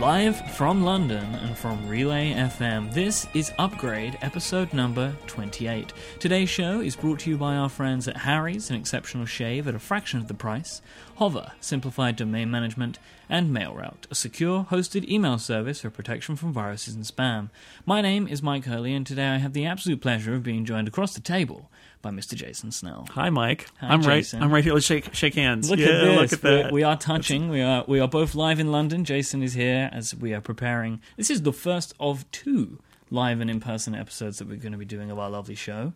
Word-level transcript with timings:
Live 0.00 0.52
from 0.52 0.84
London 0.84 1.24
and 1.34 1.58
from 1.58 1.88
Relay 1.88 2.32
FM, 2.32 2.94
this 2.94 3.26
is 3.34 3.52
Upgrade, 3.58 4.16
episode 4.22 4.72
number 4.72 5.12
28. 5.26 5.92
Today's 6.20 6.48
show 6.48 6.80
is 6.80 6.94
brought 6.94 7.18
to 7.20 7.30
you 7.30 7.36
by 7.36 7.56
our 7.56 7.68
friends 7.68 8.06
at 8.06 8.18
Harry's, 8.18 8.70
an 8.70 8.76
exceptional 8.76 9.26
shave 9.26 9.66
at 9.66 9.74
a 9.74 9.80
fraction 9.80 10.20
of 10.20 10.28
the 10.28 10.34
price, 10.34 10.80
Hover, 11.16 11.50
simplified 11.60 12.14
domain 12.14 12.48
management, 12.48 13.00
and 13.28 13.50
MailRoute, 13.50 14.08
a 14.08 14.14
secure 14.14 14.68
hosted 14.70 15.08
email 15.08 15.36
service 15.36 15.80
for 15.80 15.90
protection 15.90 16.36
from 16.36 16.52
viruses 16.52 16.94
and 16.94 17.02
spam. 17.02 17.50
My 17.84 18.00
name 18.00 18.28
is 18.28 18.40
Myke 18.40 18.66
Hurley, 18.66 18.94
and 18.94 19.04
today 19.04 19.26
I 19.26 19.38
have 19.38 19.52
the 19.52 19.66
absolute 19.66 20.00
pleasure 20.00 20.32
of 20.32 20.44
being 20.44 20.64
joined 20.64 20.86
across 20.86 21.12
the 21.12 21.20
table 21.20 21.72
by 22.02 22.10
Mr. 22.10 22.34
Jason 22.34 22.70
Snell. 22.70 23.06
Hi, 23.12 23.28
Myke. 23.30 23.66
Hi, 23.80 23.88
I'm 23.88 24.02
Jason. 24.02 24.40
right. 24.40 24.46
I'm 24.46 24.52
right 24.52 24.64
here. 24.64 24.74
Let's 24.74 24.86
shake 24.86 25.14
shake 25.14 25.34
hands. 25.34 25.70
Look 25.70 25.78
yeah, 25.78 25.86
at 25.86 26.00
this. 26.00 26.20
Look 26.20 26.32
at 26.32 26.42
that. 26.42 26.72
We 26.72 26.82
are 26.82 26.96
touching. 26.96 27.48
We 27.48 27.60
are 27.62 27.84
we 27.86 28.00
are 28.00 28.08
both 28.08 28.34
live 28.34 28.60
in 28.60 28.70
London. 28.72 29.04
Jason 29.04 29.42
is 29.42 29.54
here 29.54 29.90
as 29.92 30.14
we 30.14 30.34
are 30.34 30.40
preparing. 30.40 31.00
This 31.16 31.30
is 31.30 31.42
the 31.42 31.52
first 31.52 31.94
of 31.98 32.30
two 32.30 32.78
live 33.10 33.40
and 33.40 33.50
in 33.50 33.60
person 33.60 33.94
episodes 33.94 34.38
that 34.38 34.48
we're 34.48 34.56
going 34.56 34.72
to 34.72 34.78
be 34.78 34.84
doing 34.84 35.10
of 35.10 35.18
our 35.18 35.30
lovely 35.30 35.54
show. 35.54 35.92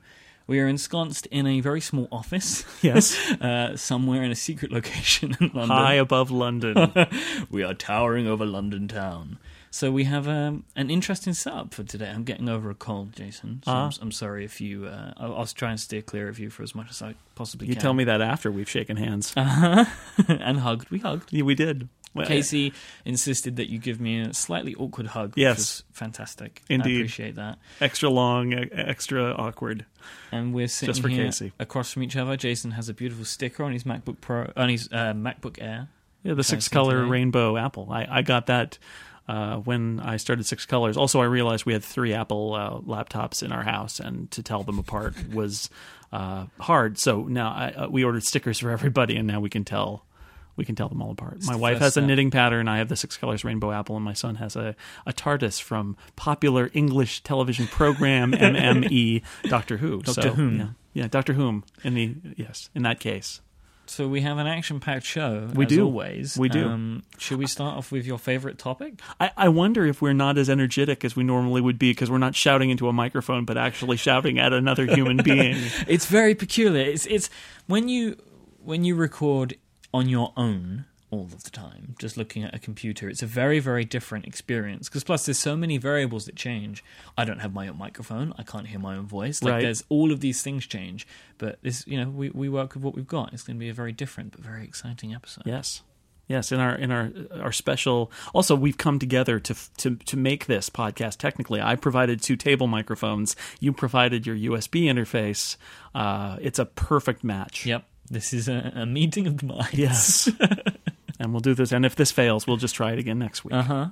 We 0.47 0.61
are 0.61 0.67
ensconced 0.67 1.27
in 1.27 1.47
a 1.47 1.61
very 1.61 1.81
small 1.81 2.09
office. 2.11 2.65
Yes. 2.83 3.17
uh, 3.41 3.77
somewhere 3.77 4.23
in 4.23 4.33
a 4.33 4.35
secret 4.35 4.73
location 4.73 5.37
in 5.41 5.51
London. 5.55 5.69
High 5.69 5.95
above 5.95 6.31
London. 6.31 6.93
we 7.51 7.63
are 7.63 7.75
towering 7.75 8.27
over 8.27 8.45
London 8.45 8.89
town. 8.89 9.39
So 9.75 9.91
we 9.91 10.05
have 10.05 10.29
um, 10.29 10.65
an 10.77 10.91
interesting 10.91 11.33
setup 11.33 11.73
for 11.73 11.83
today. 11.83 12.11
I'm 12.11 12.25
getting 12.25 12.47
over 12.51 12.69
a 12.69 12.75
cold, 12.75 13.15
Jason. 13.17 13.63
So 13.65 13.73
Ah. 13.73 13.87
I'm, 13.87 13.93
I'm 14.03 14.13
sorry 14.13 14.45
if 14.45 14.61
you. 14.61 14.85
Uh, 14.87 15.15
I'll, 15.17 15.35
I'll 15.35 15.47
try 15.47 15.71
and 15.71 15.81
steer 15.81 16.03
clear 16.03 16.29
of 16.29 16.39
you 16.39 16.51
for 16.51 16.63
as 16.63 16.75
much 16.75 16.91
as 16.91 17.01
I 17.01 17.15
possibly 17.37 17.69
you 17.69 17.73
can. 17.73 17.79
You 17.79 17.81
tell 17.81 17.95
me 17.95 18.05
that 18.05 18.21
after 18.21 18.53
we've 18.53 18.69
shaken 18.69 18.99
hands. 18.99 19.33
Uh-huh. 19.35 19.87
and 20.29 20.59
hugged. 20.61 20.91
We 20.91 20.99
hugged. 20.99 21.33
Yeah, 21.33 21.45
we 21.45 21.55
did. 21.55 21.89
Well, 22.15 22.27
Casey 22.27 22.75
insisted 23.07 23.57
that 23.57 23.71
you 23.71 23.79
give 23.79 23.99
me 23.99 24.21
a 24.21 24.35
slightly 24.35 24.75
awkward 24.75 25.07
hug, 25.07 25.31
which 25.31 25.39
Yes. 25.39 25.83
fantastic. 25.93 26.61
I 26.69 26.75
Indeed. 26.75 26.97
appreciate 26.99 27.37
that. 27.37 27.59
Extra 27.81 28.11
long, 28.11 28.53
extra 28.53 29.33
awkward. 29.33 29.87
And 30.31 30.53
we're 30.53 30.69
sitting 30.69 30.93
Just 30.93 31.01
for 31.01 31.09
here 31.09 31.25
Casey. 31.25 31.53
across 31.59 31.91
from 31.91 32.03
each 32.03 32.15
other. 32.15 32.37
Jason 32.37 32.73
has 32.73 32.91
a 32.91 32.95
beautiful 32.95 33.25
sticker 33.25 33.65
on 33.65 33.73
his 33.73 33.85
MacBook 33.85 34.21
Pro, 34.21 34.53
on 34.55 34.69
his 34.69 34.91
uh, 34.93 35.15
MacBook 35.15 35.57
Air. 35.63 35.89
Yeah, 36.23 36.35
the 36.35 36.45
six 36.45 36.69
color 36.69 36.99
today. 36.99 37.09
rainbow 37.11 37.57
apple. 37.57 37.89
I, 37.91 38.07
I 38.11 38.21
got 38.23 38.45
that 38.47 38.79
uh, 39.29 39.57
when 39.57 40.01
I 40.01 40.17
started 40.17 40.47
Six 40.47 40.67
Colors. 40.67 40.97
Also, 40.97 41.21
I 41.21 41.25
realized 41.25 41.65
we 41.65 41.73
had 41.73 41.85
three 41.85 42.13
Apple 42.13 42.55
uh, 42.55 42.81
laptops 42.81 43.43
in 43.43 43.53
our 43.53 43.63
house, 43.63 44.01
and 44.01 44.31
to 44.33 44.43
tell 44.43 44.63
them 44.63 44.79
apart 44.79 45.15
was 45.33 45.71
uh, 46.13 46.47
hard. 46.61 46.99
So 46.99 47.23
now 47.23 47.51
I, 47.51 47.73
uh, 47.73 47.89
we 47.89 48.05
ordered 48.05 48.25
stickers 48.25 48.59
for 48.59 48.71
everybody, 48.71 49.17
and 49.17 49.27
now 49.27 49.41
we 49.41 49.51
can 49.51 49.65
tell. 49.65 50.07
We 50.55 50.67
can 50.67 50.75
tell 50.75 50.91
them 50.91 51.01
all 51.01 51.13
apart. 51.13 51.39
my 51.45 51.57
wife 51.57 51.79
has 51.79 51.97
a 51.97 52.03
knitting 52.03 52.31
pattern. 52.31 52.69
I 52.69 52.77
have 52.77 52.91
the 52.91 52.97
Six 52.97 53.17
Colors 53.17 53.43
Rainbow 53.43 53.73
Apple, 53.73 53.97
and 53.97 54.05
my 54.05 54.13
son 54.13 54.35
has 54.35 54.55
a, 54.55 54.77
a 55.07 55.13
TARDIS 55.15 55.63
from 55.63 55.97
popular 56.15 56.71
English 56.75 57.23
television 57.23 57.67
program 57.67 58.33
MME 58.33 59.23
Doctor 59.45 59.79
Who. 59.79 60.03
Doctor 60.03 60.21
so, 60.21 60.31
Whom. 60.33 60.59
Yeah, 60.59 60.69
yeah, 60.93 61.09
Doctor 61.09 61.33
Whom. 61.33 61.65
In 61.85 61.95
the 61.95 62.15
yes, 62.37 62.69
in 62.75 62.83
that 62.83 63.01
case. 63.01 63.41
So 63.93 64.09
we 64.09 64.23
have 64.23 64.39
an 64.39 64.47
action-packed 64.47 65.05
show. 65.05 65.51
We 65.55 65.67
as 65.67 65.71
do. 65.71 65.85
always. 65.85 66.39
We 66.39 66.49
do. 66.49 66.67
Um, 66.67 67.03
should 67.19 67.37
we 67.37 67.47
start 67.47 67.77
off 67.77 67.93
with 67.93 68.07
your 68.07 68.19
favorite 68.19 68.57
topic? 68.57 68.95
I, 69.21 69.31
I 69.37 69.49
wonder 69.51 69.85
if 69.85 70.01
we're 70.01 70.15
not 70.15 70.39
as 70.39 70.49
energetic 70.49 71.05
as 71.05 71.15
we 71.15 71.25
normally 71.25 71.61
would 71.61 71.79
be 71.79 71.91
because 71.91 72.11
we're 72.11 72.17
not 72.17 72.35
shouting 72.35 72.71
into 72.71 72.89
a 72.89 72.93
microphone, 72.95 73.45
but 73.45 73.59
actually 73.59 73.99
shouting 73.99 74.39
at 74.39 74.55
another 74.55 74.87
human 74.87 75.17
being. 75.25 75.57
It's 75.87 76.07
very 76.07 76.35
peculiar. 76.35 76.87
It's 76.87 77.05
it's 77.05 77.29
when 77.67 77.91
you 77.91 78.17
when 78.65 78.83
you 78.83 78.95
record 78.95 79.59
on 79.93 80.09
your 80.09 80.33
own 80.39 80.87
all 81.13 81.23
of 81.25 81.45
the 81.45 81.51
time, 81.51 81.95
just 81.99 82.17
looking 82.17 82.43
at 82.43 82.55
a 82.55 82.59
computer. 82.59 83.09
It's 83.09 83.23
a 83.23 83.27
very 83.27 83.61
very 83.61 83.85
different 83.85 84.27
experience 84.27 84.89
because 84.89 85.05
plus 85.05 85.27
there's 85.27 85.39
so 85.39 85.57
many 85.57 85.77
variables 85.77 86.25
that 86.25 86.35
change. 86.35 86.83
I 87.17 87.25
don't 87.25 87.39
have 87.41 87.53
my 87.53 87.69
own 87.69 87.79
microphone. 87.79 88.33
I 88.39 88.43
can't 88.43 88.67
hear 88.67 88.79
my 88.81 88.97
own 88.97 89.07
voice. 89.07 89.43
Like 89.43 89.53
Right. 89.53 89.63
there's 89.63 89.85
all 89.91 90.11
of 90.11 90.19
these 90.21 90.43
things 90.43 90.67
change. 90.67 91.07
But 91.39 91.59
this, 91.63 91.87
you 91.87 91.99
know, 92.03 92.09
we 92.11 92.31
we 92.31 92.49
work 92.49 92.75
with 92.75 92.83
what 92.83 92.95
we've 92.97 93.07
got. 93.07 93.33
It's 93.33 93.43
going 93.45 93.57
to 93.57 93.61
be 93.61 93.69
a 93.69 93.75
very 93.75 93.93
different 93.93 94.33
but 94.33 94.41
very 94.41 94.65
exciting 94.65 95.13
episode. 95.15 95.45
Yes, 95.47 95.83
yes. 96.29 96.51
In 96.51 96.61
our 96.61 96.75
in 96.75 96.91
our 96.91 97.13
our 97.41 97.53
special. 97.53 98.11
Also, 98.33 98.57
we've 98.57 98.79
come 98.79 98.99
together 98.99 99.39
to 99.39 99.55
to 99.79 99.97
to 99.97 100.17
make 100.17 100.47
this 100.47 100.71
podcast. 100.71 101.19
Technically, 101.19 101.61
I 101.61 101.77
provided 101.77 102.23
two 102.23 102.37
table 102.37 102.67
microphones. 102.69 103.37
You 103.61 103.73
provided 103.75 104.27
your 104.27 104.37
USB 104.37 104.85
interface. 104.85 105.57
Uh, 105.95 106.39
it's 106.41 106.59
a 106.59 106.65
perfect 106.65 107.23
match. 107.23 107.67
Yep. 107.67 107.85
This 108.11 108.33
is 108.33 108.49
a, 108.49 108.73
a 108.75 108.87
meeting 108.87 109.27
of 109.27 109.39
the 109.39 109.47
minds. 109.47 109.75
Yes. 109.75 110.31
and 111.23 111.33
we'll 111.33 111.41
do 111.41 111.55
this. 111.55 111.73
And 111.73 111.87
if 111.87 111.95
this 111.97 112.11
fails, 112.11 112.47
we'll 112.47 112.57
just 112.57 112.75
try 112.75 112.93
it 112.93 112.99
again 112.99 113.19
next 113.19 113.45
week. 113.45 113.55
Uh 113.55 113.63
huh. 113.63 113.87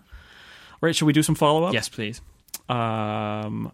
Right? 0.81 0.95
Should 0.95 1.07
we 1.07 1.13
do 1.13 1.23
some 1.23 1.35
follow 1.35 1.65
up? 1.65 1.73
Yes, 1.73 1.89
please. 1.89 2.21
um, 2.69 3.73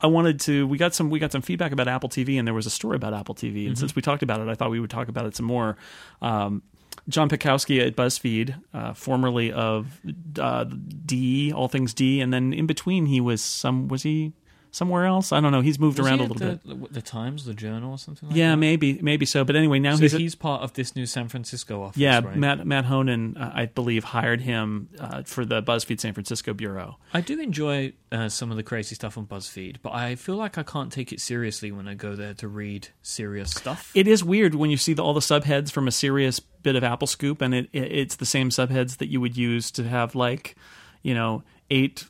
I 0.00 0.08
wanted 0.08 0.40
to. 0.40 0.66
We 0.66 0.78
got 0.78 0.94
some. 0.94 1.10
We 1.10 1.20
got 1.20 1.30
some 1.30 1.42
feedback 1.42 1.70
about 1.70 1.86
Apple 1.86 2.08
TV, 2.08 2.36
and 2.36 2.46
there 2.46 2.54
was 2.54 2.66
a 2.66 2.70
story 2.70 2.96
about 2.96 3.14
Apple 3.14 3.36
TV. 3.36 3.68
And 3.68 3.78
since 3.78 3.94
we 3.94 4.02
talked 4.02 4.24
about 4.24 4.40
it, 4.40 4.48
I 4.48 4.54
thought 4.54 4.70
we 4.70 4.80
would 4.80 4.90
talk 4.90 5.06
about 5.06 5.26
it 5.26 5.36
some 5.36 5.46
more. 5.46 5.76
Um, 6.20 6.62
John 7.08 7.28
Paczkowski 7.28 7.84
at 7.86 7.94
BuzzFeed, 7.94 8.60
uh, 8.74 8.94
formerly 8.94 9.52
of 9.52 10.00
uh, 10.40 10.64
D, 10.64 11.52
all 11.52 11.68
things 11.68 11.94
D, 11.94 12.20
and 12.20 12.32
then 12.32 12.52
in 12.52 12.66
between 12.66 13.06
he 13.06 13.20
was 13.20 13.42
some. 13.42 13.86
Was 13.86 14.02
he 14.02 14.32
somewhere 14.72 15.04
else? 15.06 15.30
I 15.30 15.40
don't 15.40 15.52
know. 15.52 15.60
He's 15.60 15.78
moved 15.78 15.98
Was 15.98 16.06
around 16.08 16.18
he 16.18 16.24
a 16.24 16.28
little 16.28 16.48
bit. 16.56 16.66
the, 16.88 16.88
The 16.94 17.02
Times, 17.02 17.44
the 17.44 17.54
Journal, 17.54 17.92
or 17.92 17.98
something 17.98 18.28
like 18.30 18.36
Yeah, 18.36 18.50
that. 18.50 18.56
maybe, 18.56 18.98
maybe 19.02 19.24
so. 19.26 19.44
But 19.44 19.54
anyway, 19.54 19.78
now 19.78 19.94
So 19.94 20.02
he's 20.02 20.12
he's, 20.12 20.34
at- 20.34 20.40
part 20.40 20.62
of 20.62 20.72
this 20.72 20.96
new 20.96 21.06
San 21.06 21.28
Francisco 21.28 21.82
office. 21.82 21.96
yeah. 21.98 22.20
right? 22.24 22.36
Matt 22.36 22.66
Matt 22.66 22.86
Honan, 22.86 23.36
uh, 23.36 23.52
I 23.54 23.66
believe, 23.66 24.02
hired 24.02 24.40
him 24.40 24.88
uh, 24.98 25.22
for 25.22 25.44
the 25.44 25.62
BuzzFeed 25.62 26.00
San 26.00 26.14
Francisco 26.14 26.52
bureau. 26.52 26.96
I 27.14 27.20
do 27.20 27.38
enjoy 27.40 27.92
uh, 28.10 28.28
some 28.28 28.50
of 28.50 28.56
the 28.56 28.62
crazy 28.64 28.94
stuff 28.96 29.16
on 29.16 29.26
BuzzFeed, 29.26 29.76
but 29.82 29.92
I 29.92 30.16
feel 30.16 30.36
like 30.36 30.58
I 30.58 30.62
can't 30.64 30.90
take 30.90 31.12
it 31.12 31.20
seriously 31.20 31.70
when 31.70 31.86
I 31.86 31.94
go 31.94 32.16
there 32.16 32.34
to 32.34 32.48
read 32.48 32.88
serious 33.02 33.50
stuff. 33.50 33.90
It 33.94 34.08
is 34.08 34.24
weird 34.24 34.54
when 34.54 34.70
you 34.70 34.76
see 34.76 34.94
the, 34.94 35.02
all 35.04 35.14
the 35.14 35.20
subheads 35.20 35.70
from 35.70 35.86
a 35.86 35.92
serious 35.92 36.40
bit 36.40 36.76
of 36.76 36.82
Apple 36.84 37.06
Scoop, 37.06 37.42
and 37.42 37.54
it, 37.54 37.68
it 37.72 37.92
it's 37.92 38.16
the 38.16 38.26
same 38.26 38.48
subheads 38.50 38.96
that 38.98 39.08
you 39.08 39.20
would 39.20 39.36
use 39.36 39.70
to 39.72 39.84
have 39.84 40.14
like, 40.14 40.56
you 41.02 41.12
know, 41.14 41.42
eight 41.70 42.04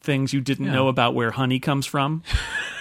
things 0.00 0.32
you 0.32 0.40
didn't 0.40 0.66
Yeah. 0.66 0.72
know 0.72 0.88
about 0.88 1.14
where 1.14 1.30
honey 1.30 1.60
comes 1.60 1.86
from. 1.86 2.22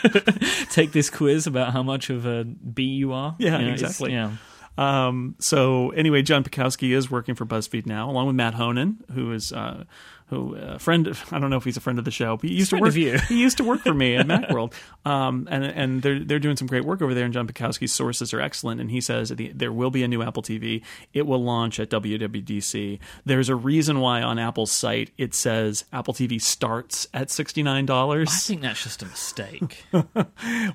take 0.72 0.91
this 0.91 1.09
quiz 1.09 1.47
about 1.47 1.74
how 1.74 1.84
much 1.84 2.09
of 2.09 2.25
a 2.25 2.44
bee 2.46 2.84
you 2.84 3.12
are. 3.13 3.35
Yeah, 3.40 3.59
You 3.59 3.68
know, 3.68 3.72
exactly. 3.74 4.12
Yeah. 4.13 4.31
Um, 4.78 5.35
so 5.40 5.90
anyway, 5.91 6.22
John 6.22 6.44
Paczkowski 6.44 6.91
is 6.96 7.12
working 7.12 7.35
for 7.35 7.46
BuzzFeed 7.46 7.85
now, 7.85 8.09
along 8.09 8.28
with 8.28 8.35
Matt 8.38 8.53
Honan, 8.53 9.03
who 9.13 9.34
is 9.34 9.52
uh, 9.52 9.84
who 10.29 10.56
a 10.56 10.79
friend. 10.79 11.07
Of, 11.07 11.34
I 11.34 11.40
don't 11.40 11.50
know 11.50 11.57
if 11.57 11.63
he's 11.63 11.78
a 11.78 11.81
friend 11.81 12.00
of 12.00 12.06
the 12.06 12.12
show, 12.12 12.38
but 12.38 12.50
he 12.50 12.56
used 12.56 12.69
to 12.69 12.78
work. 12.78 12.95
you. 12.95 13.17
he 13.19 13.40
used 13.40 13.57
to 13.57 13.63
work 13.63 13.81
for 13.81 13.94
me 13.94 14.16
at 14.16 14.28
MacWorld, 14.28 14.73
um, 15.06 15.47
and 15.50 15.63
and 15.63 16.01
they're 16.01 16.19
they're 16.19 16.40
doing 16.40 16.56
some 16.56 16.67
great 16.67 16.85
work 16.85 17.01
over 17.01 17.13
there. 17.13 17.25
And 17.25 17.34
John 17.34 17.47
Paczkowski's 17.47 17.94
sources 17.94 18.34
are 18.34 18.40
excellent, 18.40 18.79
and 18.79 18.91
he 18.91 19.01
says 19.01 19.29
that 19.29 19.35
the, 19.35 19.51
there 19.53 19.73
will 19.73 19.91
be 19.91 20.03
a 20.03 20.07
new 20.07 20.22
Apple 20.22 20.44
TV. 20.44 20.84
It 21.13 21.25
will 21.25 21.44
launch 21.44 21.79
at 21.79 21.90
WWDC. 21.90 23.00
There's 23.25 23.50
a 23.50 23.56
reason 23.56 24.00
why 24.00 24.22
on 24.22 24.38
Apple's 24.38 24.72
site 24.72 25.12
it 25.17 25.34
says 25.34 25.85
Apple 25.91 26.13
TV 26.13 26.41
starts 26.41 27.07
at 27.13 27.31
sixty 27.31 27.63
nine 27.63 27.85
dollars. 27.85 28.29
I 28.29 28.38
think 28.38 28.61
that's 28.61 28.84
just 28.84 29.01
a 29.01 29.06
mistake. 29.06 29.84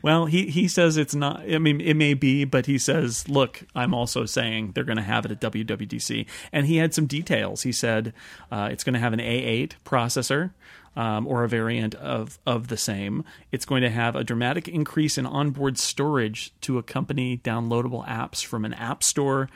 Well, 0.02 0.26
he 0.26 0.46
he 0.46 0.68
says 0.68 0.96
it's 0.96 1.14
not. 1.14 1.40
I 1.50 1.58
mean, 1.58 1.80
it 1.80 1.94
may 1.94 2.14
be, 2.14 2.44
but 2.44 2.66
he 2.66 2.78
says, 2.78 3.28
look, 3.28 3.62
I'm 3.74 3.94
also 3.94 4.26
saying 4.26 4.72
they're 4.74 4.84
going 4.84 4.96
to 4.96 5.02
have 5.02 5.24
it 5.24 5.30
at 5.30 5.40
WWDC, 5.40 6.26
and 6.52 6.66
he 6.66 6.76
had 6.76 6.92
some 6.94 7.06
details. 7.06 7.62
He 7.62 7.72
said 7.72 8.12
uh, 8.50 8.68
it's 8.70 8.84
going 8.84 8.94
to 8.94 9.00
have 9.00 9.12
an 9.12 9.20
A8 9.44 9.72
processor. 9.84 10.52
Um, 10.96 11.26
or 11.26 11.42
a 11.42 11.48
variant 11.48 11.96
of, 11.96 12.38
of 12.46 12.68
the 12.68 12.76
same. 12.76 13.24
It's 13.50 13.64
going 13.64 13.82
to 13.82 13.90
have 13.90 14.14
a 14.14 14.22
dramatic 14.22 14.68
increase 14.68 15.18
in 15.18 15.26
onboard 15.26 15.76
storage 15.76 16.52
to 16.60 16.78
accompany 16.78 17.38
downloadable 17.38 18.06
apps 18.06 18.44
from 18.44 18.64
an 18.64 18.74
app 18.74 19.02
store, 19.02 19.48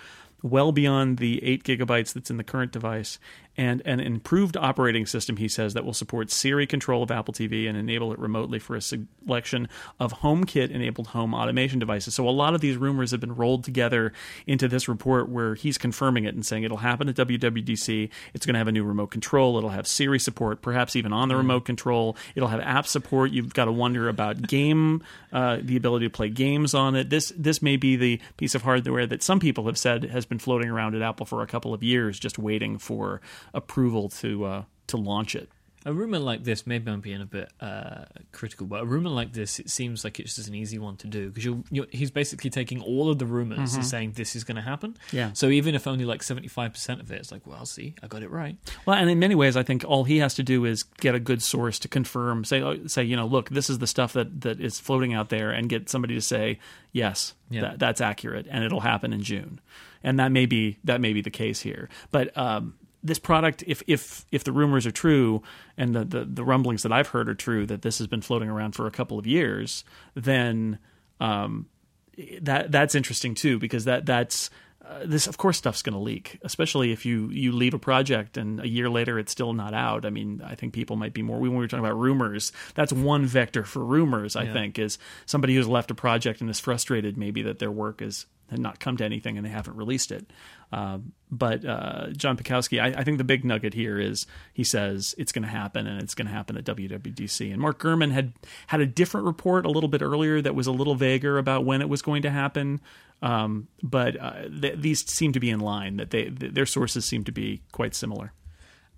well 0.43 0.73
beyond 0.73 1.19
the 1.19 1.45
8 1.45 1.63
gigabytes 1.63 2.13
that's 2.13 2.29
in 2.29 2.39
the 2.39 2.43
current 2.43 2.73
device, 2.73 3.21
and 3.59 3.83
an 3.85 3.99
improved 3.99 4.57
operating 4.57 5.05
system, 5.05 5.37
he 5.37 5.49
says, 5.49 5.75
that 5.75 5.85
will 5.85 5.93
support 5.93 6.31
Siri 6.31 6.65
control 6.65 7.03
of 7.03 7.11
Apple 7.11 7.35
TV 7.35 7.69
and 7.69 7.77
enable 7.77 8.13
it 8.13 8.19
remotely 8.21 8.61
for 8.61 8.77
a 8.77 8.81
selection 8.81 9.69
of 9.99 10.13
HomeKit 10.15 10.71
enabled 10.71 11.09
home 11.09 11.35
automation 11.35 11.81
devices. 11.81 12.15
So 12.15 12.29
a 12.29 12.31
lot 12.31 12.55
of 12.55 12.61
these 12.61 12.77
rumors 12.77 13.11
have 13.11 13.19
been 13.19 13.35
rolled 13.35 13.65
together 13.65 14.13
into 14.47 14.69
this 14.69 14.87
report 14.89 15.29
where 15.29 15.57
he's 15.57 15.77
confirming 15.77 16.25
it 16.25 16.37
and 16.37 16.47
saying 16.47 16.63
it'll 16.63 16.77
happen 16.77 17.09
at 17.09 17.17
WWDC. 17.17 18.11
It's 18.33 18.47
going 18.47 18.55
to 18.55 18.59
have 18.59 18.69
a 18.69 18.73
new 18.73 18.85
remote 18.85 19.09
control. 19.09 19.59
It'll 19.59 19.71
have 19.71 19.89
Siri 19.89 20.21
support, 20.21 20.63
perhaps 20.63 20.95
even 20.95 21.13
on 21.13 21.29
the 21.29 21.35
remote 21.35 21.65
control. 21.65 22.17
It'll 22.37 22.49
have 22.49 22.61
app 22.61 22.87
support. 22.87 23.33
You've 23.33 23.55
got 23.55 23.65
to 23.65 23.73
wonder 23.73 24.09
about 24.09 24.41
game, 24.41 25.03
uh, 25.33 25.59
the 25.61 25.77
ability 25.77 26.07
to 26.07 26.11
play 26.11 26.29
games 26.29 26.75
on 26.75 26.95
it. 26.95 27.11
This 27.11 27.33
this 27.37 27.61
may 27.61 27.77
be 27.77 27.97
the 27.97 28.21
piece 28.37 28.55
of 28.55 28.63
hardware 28.63 29.07
that 29.07 29.25
some 29.25 29.41
people 29.41 29.67
have 29.67 29.79
said 29.79 30.05
has 30.05 30.27
been 30.27 30.39
floating 30.39 30.71
around 30.71 30.95
at 30.95 31.03
Apple 31.03 31.27
for 31.27 31.43
a 31.43 31.47
couple 31.49 31.75
of 31.75 31.83
years, 31.83 32.21
just 32.21 32.39
waiting 32.39 32.79
for 32.79 33.21
approval 33.55 34.09
to 34.11 34.45
uh, 34.45 34.63
to 34.89 34.97
launch 34.97 35.35
it. 35.35 35.49
A 35.87 35.93
rumor 35.93 36.19
like 36.19 36.43
this, 36.43 36.67
maybe 36.67 36.91
I'm 36.91 37.01
being 37.01 37.23
a 37.23 37.25
bit 37.25 37.51
uh, 37.61 38.05
critical, 38.33 38.67
but 38.67 38.83
a 38.83 38.85
rumor 38.85 39.09
like 39.11 39.33
this, 39.33 39.61
it 39.61 39.71
seems 39.71 40.03
like 40.03 40.19
it's 40.19 40.35
just 40.35 40.49
an 40.49 40.55
easy 40.55 40.77
one 40.77 40.97
to 40.99 41.07
do 41.07 41.29
because 41.29 41.45
you're, 41.45 41.63
you're, 41.71 41.87
he's 41.91 42.11
basically 42.11 42.51
taking 42.51 42.83
all 42.83 43.09
of 43.09 43.19
the 43.21 43.25
rumors 43.25 43.75
and 43.75 43.87
saying 43.87 44.13
this 44.13 44.35
is 44.35 44.43
going 44.43 44.57
to 44.57 44.61
happen. 44.63 44.97
Yeah. 45.13 45.31
So 45.35 45.47
even 45.49 45.77
if 45.77 45.87
only 45.87 46.05
like 46.05 46.21
75% 46.21 47.01
of 47.01 47.11
it, 47.13 47.15
it's 47.21 47.31
like, 47.31 47.47
well, 47.47 47.65
see, 47.65 47.95
I 48.03 48.09
got 48.09 48.25
it 48.25 48.31
right. 48.31 48.57
Well, 48.87 48.99
and 48.99 49.09
in 49.09 49.21
many 49.21 49.37
ways, 49.37 49.57
I 49.57 49.63
think 49.63 49.85
all 49.87 50.03
he 50.03 50.19
has 50.19 50.35
to 50.35 50.43
do 50.43 50.65
is 50.65 50.83
get 50.83 51.15
a 51.15 51.21
good 51.21 51.43
source 51.43 51.79
to 51.79 51.89
confirm. 51.89 52.45
Say, 52.45 52.61
uh, 52.61 52.77
say, 52.89 53.05
you 53.05 53.15
know, 53.17 53.27
look, 53.27 53.49
this 53.49 53.71
is 53.71 53.79
the 53.79 53.87
stuff 53.87 54.13
that 54.15 54.41
that 54.43 54.61
is 54.61 54.81
floating 54.81 55.15
out 55.15 55.29
there, 55.29 55.53
and 55.53 55.69
get 55.71 55.89
somebody 55.89 56.15
to 56.15 56.21
say, 56.21 56.59
yes, 56.93 57.35
Yeah. 57.51 57.61
that, 57.63 57.79
that's 57.79 58.01
accurate, 58.01 58.47
and 58.51 58.65
it'll 58.65 58.81
happen 58.81 59.13
in 59.13 59.23
June. 59.23 59.61
And 60.03 60.19
that 60.19 60.33
may 60.33 60.45
be 60.45 60.79
that 60.85 61.01
may 61.01 61.13
be 61.13 61.23
the 61.23 61.31
case 61.31 61.61
here, 61.61 61.89
but. 62.11 62.37
Um, 62.37 62.75
this 63.03 63.19
product, 63.19 63.63
if 63.67 63.83
if 63.87 64.25
if 64.33 64.45
the 64.45 64.53
rumors 64.53 64.87
are 64.87 64.91
true 64.91 65.43
and 65.77 65.95
the, 65.95 66.05
the 66.05 66.25
the 66.25 66.45
rumblings 66.45 66.83
that 66.83 66.93
I've 66.93 67.09
heard 67.09 67.29
are 67.29 67.35
true, 67.35 67.65
that 67.67 67.83
this 67.83 67.99
has 67.99 68.07
been 68.07 68.23
floating 68.23 68.49
around 68.49 68.73
for 68.73 68.87
a 68.87 68.91
couple 68.91 69.19
of 69.19 69.27
years, 69.27 69.85
then 70.15 70.79
um, 71.21 71.67
that 72.41 72.73
that's 72.73 72.95
interesting 72.95 73.35
too 73.35 73.59
because 73.59 73.85
that 73.85 74.05
that's 74.07 74.51
uh, 74.85 75.01
this 75.05 75.27
of 75.27 75.37
course 75.37 75.59
stuff's 75.59 75.83
going 75.83 75.93
to 75.93 75.99
leak 75.99 76.39
especially 76.43 76.91
if 76.93 77.05
you 77.07 77.29
you 77.29 77.53
leave 77.53 77.75
a 77.75 77.79
project 77.79 78.37
and 78.37 78.59
a 78.61 78.67
year 78.69 78.89
later 78.89 79.19
it's 79.19 79.31
still 79.31 79.53
not 79.53 79.75
out 79.75 80.05
i 80.07 80.11
mean 80.11 80.41
i 80.45 80.55
think 80.55 80.73
people 80.73 80.97
might 80.97 81.13
be 81.13 81.23
more 81.23 81.39
when 81.39 81.51
we 81.53 81.57
were 81.59 81.69
talking 81.69 81.85
about 81.85 81.99
rumors 81.99 82.51
that's 82.75 82.93
one 82.93 83.25
vector 83.27 83.65
for 83.65 83.85
rumors 83.85 84.35
i 84.35 84.45
Yeah. 84.45 84.53
think 84.53 84.79
is 84.79 84.99
somebody 85.27 85.55
who's 85.55 85.69
left 85.69 85.91
a 85.91 85.95
project 85.95 86.41
and 86.41 86.49
is 86.49 86.59
frustrated 86.59 87.17
maybe 87.19 87.43
that 87.43 87.59
their 87.59 87.71
work 87.71 88.01
is 88.03 88.27
had 88.51 88.59
not 88.61 88.81
come 88.81 88.97
to 88.97 89.05
anything 89.05 89.37
and 89.37 89.45
they 89.45 89.51
haven't 89.51 89.77
released 89.77 90.11
it 90.11 90.27
um, 90.73 91.13
but 91.31 91.65
uh, 91.65 92.09
John 92.11 92.37
Paczkowski, 92.37 92.81
I, 92.81 93.01
I 93.01 93.05
think 93.05 93.19
the 93.19 93.25
big 93.25 93.45
nugget 93.45 93.75
here 93.75 93.99
is 93.99 94.27
he 94.53 94.65
says 94.65 95.15
it's 95.19 95.33
going 95.33 95.43
to 95.43 95.49
happen 95.49 95.87
and 95.87 96.03
it's 96.03 96.15
going 96.15 96.27
to 96.27 96.33
happen 96.33 96.57
at 96.57 96.65
WWDC. 96.65 97.53
And 97.53 97.61
Mark 97.61 97.79
Gurman 97.79 98.13
had 98.13 98.33
had 98.67 98.81
a 98.81 98.87
different 98.87 99.27
report 99.27 99.67
a 99.67 99.71
little 99.71 99.89
bit 99.89 100.03
earlier 100.03 100.41
that 100.41 100.55
was 100.55 100.67
a 100.67 100.73
little 100.73 100.95
vaguer 100.95 101.39
about 101.39 101.65
when 101.65 101.81
it 101.81 101.89
was 101.89 102.03
going 102.03 102.23
to 102.23 102.31
happen. 102.31 102.81
Um, 103.21 103.69
but 103.83 104.21
uh, 104.21 104.49
th- 104.49 104.79
these 104.79 105.11
seem 105.11 105.33
to 105.33 105.41
be 105.41 105.51
in 105.51 105.61
line; 105.61 105.97
that 105.97 106.11
they 106.11 106.31
th- 106.31 106.55
their 106.55 106.67
sources 106.67 107.05
seem 107.05 107.25
to 107.25 107.33
be 107.33 107.63
quite 107.73 107.95
similar. 107.95 108.33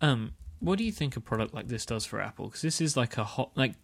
Um, 0.00 0.32
what 0.58 0.76
do 0.76 0.84
you 0.84 0.92
think 0.92 1.16
a 1.16 1.20
product 1.20 1.54
like 1.54 1.68
this 1.68 1.86
does 1.86 2.04
for 2.04 2.20
Apple? 2.20 2.46
Because 2.46 2.62
this 2.62 2.80
is 2.80 2.96
like 2.96 3.16
a 3.16 3.24
hot 3.24 3.52
like. 3.54 3.74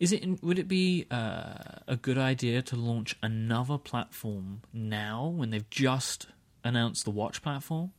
Is 0.00 0.12
it? 0.12 0.42
Would 0.42 0.58
it 0.58 0.68
be 0.68 1.06
uh, 1.10 1.78
a 1.86 1.96
good 1.96 2.18
idea 2.18 2.62
to 2.62 2.76
launch 2.76 3.16
another 3.22 3.78
platform 3.78 4.62
now 4.72 5.28
when 5.28 5.50
they've 5.50 5.70
just 5.70 6.26
announced 6.66 7.04
the 7.04 7.10
Watch 7.10 7.42
platform? 7.42 7.92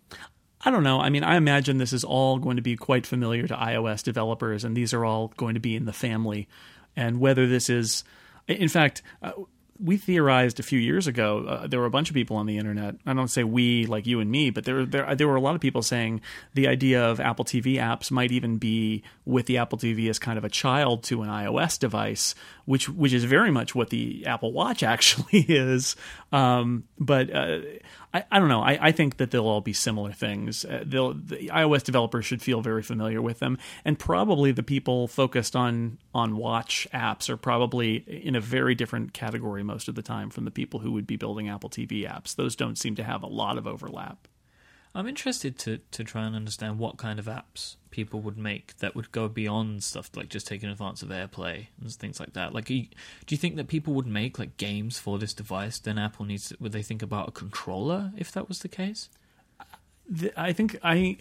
I 0.61 0.71
don't 0.71 0.83
know. 0.83 0.99
I 0.99 1.09
mean, 1.09 1.23
I 1.23 1.35
imagine 1.35 1.77
this 1.77 1.93
is 1.93 2.03
all 2.03 2.39
going 2.39 2.55
to 2.55 2.63
be 2.63 2.75
quite 2.75 3.05
familiar 3.05 3.47
to 3.47 3.55
iOS 3.55 4.03
developers, 4.03 4.63
and 4.63 4.75
these 4.75 4.93
are 4.93 5.05
all 5.05 5.33
going 5.37 5.53
to 5.53 5.59
be 5.59 5.75
in 5.75 5.85
the 5.85 5.93
family. 5.93 6.47
And 6.95 7.19
whether 7.19 7.47
this 7.47 7.69
is, 7.69 8.03
in 8.47 8.67
fact, 8.67 9.03
uh, 9.21 9.33
we 9.79 9.97
theorized 9.97 10.59
a 10.59 10.63
few 10.63 10.79
years 10.79 11.07
ago. 11.07 11.45
Uh, 11.47 11.67
there 11.67 11.79
were 11.79 11.85
a 11.85 11.91
bunch 11.91 12.09
of 12.09 12.13
people 12.13 12.37
on 12.37 12.45
the 12.45 12.57
internet. 12.57 12.95
I 13.05 13.13
don't 13.13 13.27
say 13.27 13.43
we 13.43 13.85
like 13.85 14.07
you 14.07 14.19
and 14.19 14.29
me, 14.29 14.49
but 14.49 14.65
there 14.65 14.85
there 14.85 15.15
there 15.15 15.27
were 15.27 15.35
a 15.35 15.41
lot 15.41 15.55
of 15.55 15.61
people 15.61 15.81
saying 15.81 16.21
the 16.53 16.67
idea 16.67 17.03
of 17.05 17.19
Apple 17.19 17.45
TV 17.45 17.75
apps 17.75 18.09
might 18.09 18.31
even 18.31 18.57
be 18.57 19.03
with 19.25 19.45
the 19.45 19.57
Apple 19.57 19.77
TV 19.77 20.09
as 20.09 20.19
kind 20.19 20.37
of 20.37 20.43
a 20.43 20.49
child 20.49 21.03
to 21.03 21.21
an 21.21 21.29
iOS 21.29 21.77
device, 21.79 22.35
which 22.65 22.89
which 22.89 23.13
is 23.13 23.23
very 23.23 23.51
much 23.51 23.75
what 23.75 23.89
the 23.89 24.25
Apple 24.25 24.51
Watch 24.51 24.83
actually 24.83 25.41
is. 25.41 25.95
Um, 26.31 26.85
but 26.99 27.33
uh, 27.33 27.59
I, 28.13 28.23
I 28.31 28.39
don't 28.39 28.47
know. 28.47 28.61
I, 28.61 28.77
I 28.87 28.91
think 28.91 29.17
that 29.17 29.31
they'll 29.31 29.47
all 29.47 29.61
be 29.61 29.73
similar 29.73 30.11
things. 30.11 30.63
Uh, 30.63 30.83
they'll, 30.85 31.13
the 31.13 31.49
iOS 31.53 31.83
developers 31.83 32.25
should 32.25 32.41
feel 32.41 32.61
very 32.61 32.81
familiar 32.81 33.21
with 33.21 33.39
them, 33.39 33.57
and 33.83 33.99
probably 33.99 34.51
the 34.51 34.63
people 34.63 35.07
focused 35.07 35.55
on 35.55 35.97
on 36.13 36.37
watch 36.37 36.87
apps 36.93 37.29
are 37.29 37.37
probably 37.37 37.97
in 38.07 38.35
a 38.35 38.41
very 38.41 38.75
different 38.75 39.13
category 39.13 39.63
most 39.63 39.87
of 39.87 39.95
the 39.95 40.01
time 40.01 40.29
from 40.29 40.45
the 40.45 40.51
people 40.51 40.79
who 40.79 40.91
would 40.93 41.05
be 41.05 41.15
building 41.15 41.49
Apple 41.49 41.69
TV 41.69 42.09
apps. 42.09 42.35
Those 42.35 42.55
don't 42.55 42.77
seem 42.77 42.95
to 42.95 43.03
have 43.03 43.23
a 43.23 43.27
lot 43.27 43.57
of 43.57 43.67
overlap. 43.67 44.27
I'm 44.97 45.07
interested 45.07 45.59
to 45.59 45.77
to 45.91 46.03
try 46.03 46.25
and 46.25 46.35
understand 46.35 46.79
what 46.79 46.97
kind 46.97 47.19
of 47.19 47.25
apps 47.25 47.75
people 47.91 48.19
would 48.21 48.37
make 48.37 48.75
that 48.77 48.95
would 48.95 49.11
go 49.11 49.27
beyond 49.27 49.83
stuff 49.83 50.09
like 50.15 50.27
just 50.27 50.47
taking 50.47 50.69
advantage 50.69 51.03
of 51.03 51.09
AirPlay 51.09 51.67
and 51.79 51.91
things 51.93 52.19
like 52.19 52.33
that. 52.33 52.51
Like, 52.51 52.65
do 52.65 52.73
you 52.73 53.37
think 53.37 53.57
that 53.57 53.67
people 53.67 53.93
would 53.93 54.07
make 54.07 54.39
like 54.39 54.57
games 54.57 54.97
for 54.97 55.19
this 55.19 55.35
device? 55.35 55.77
Then 55.77 55.99
Apple 55.99 56.25
needs. 56.25 56.51
Would 56.59 56.71
they 56.71 56.81
think 56.81 57.03
about 57.03 57.29
a 57.29 57.31
controller 57.31 58.11
if 58.17 58.31
that 58.31 58.47
was 58.47 58.59
the 58.59 58.67
case? 58.67 59.09
I 60.37 60.53
think 60.53 60.77
I, 60.83 61.17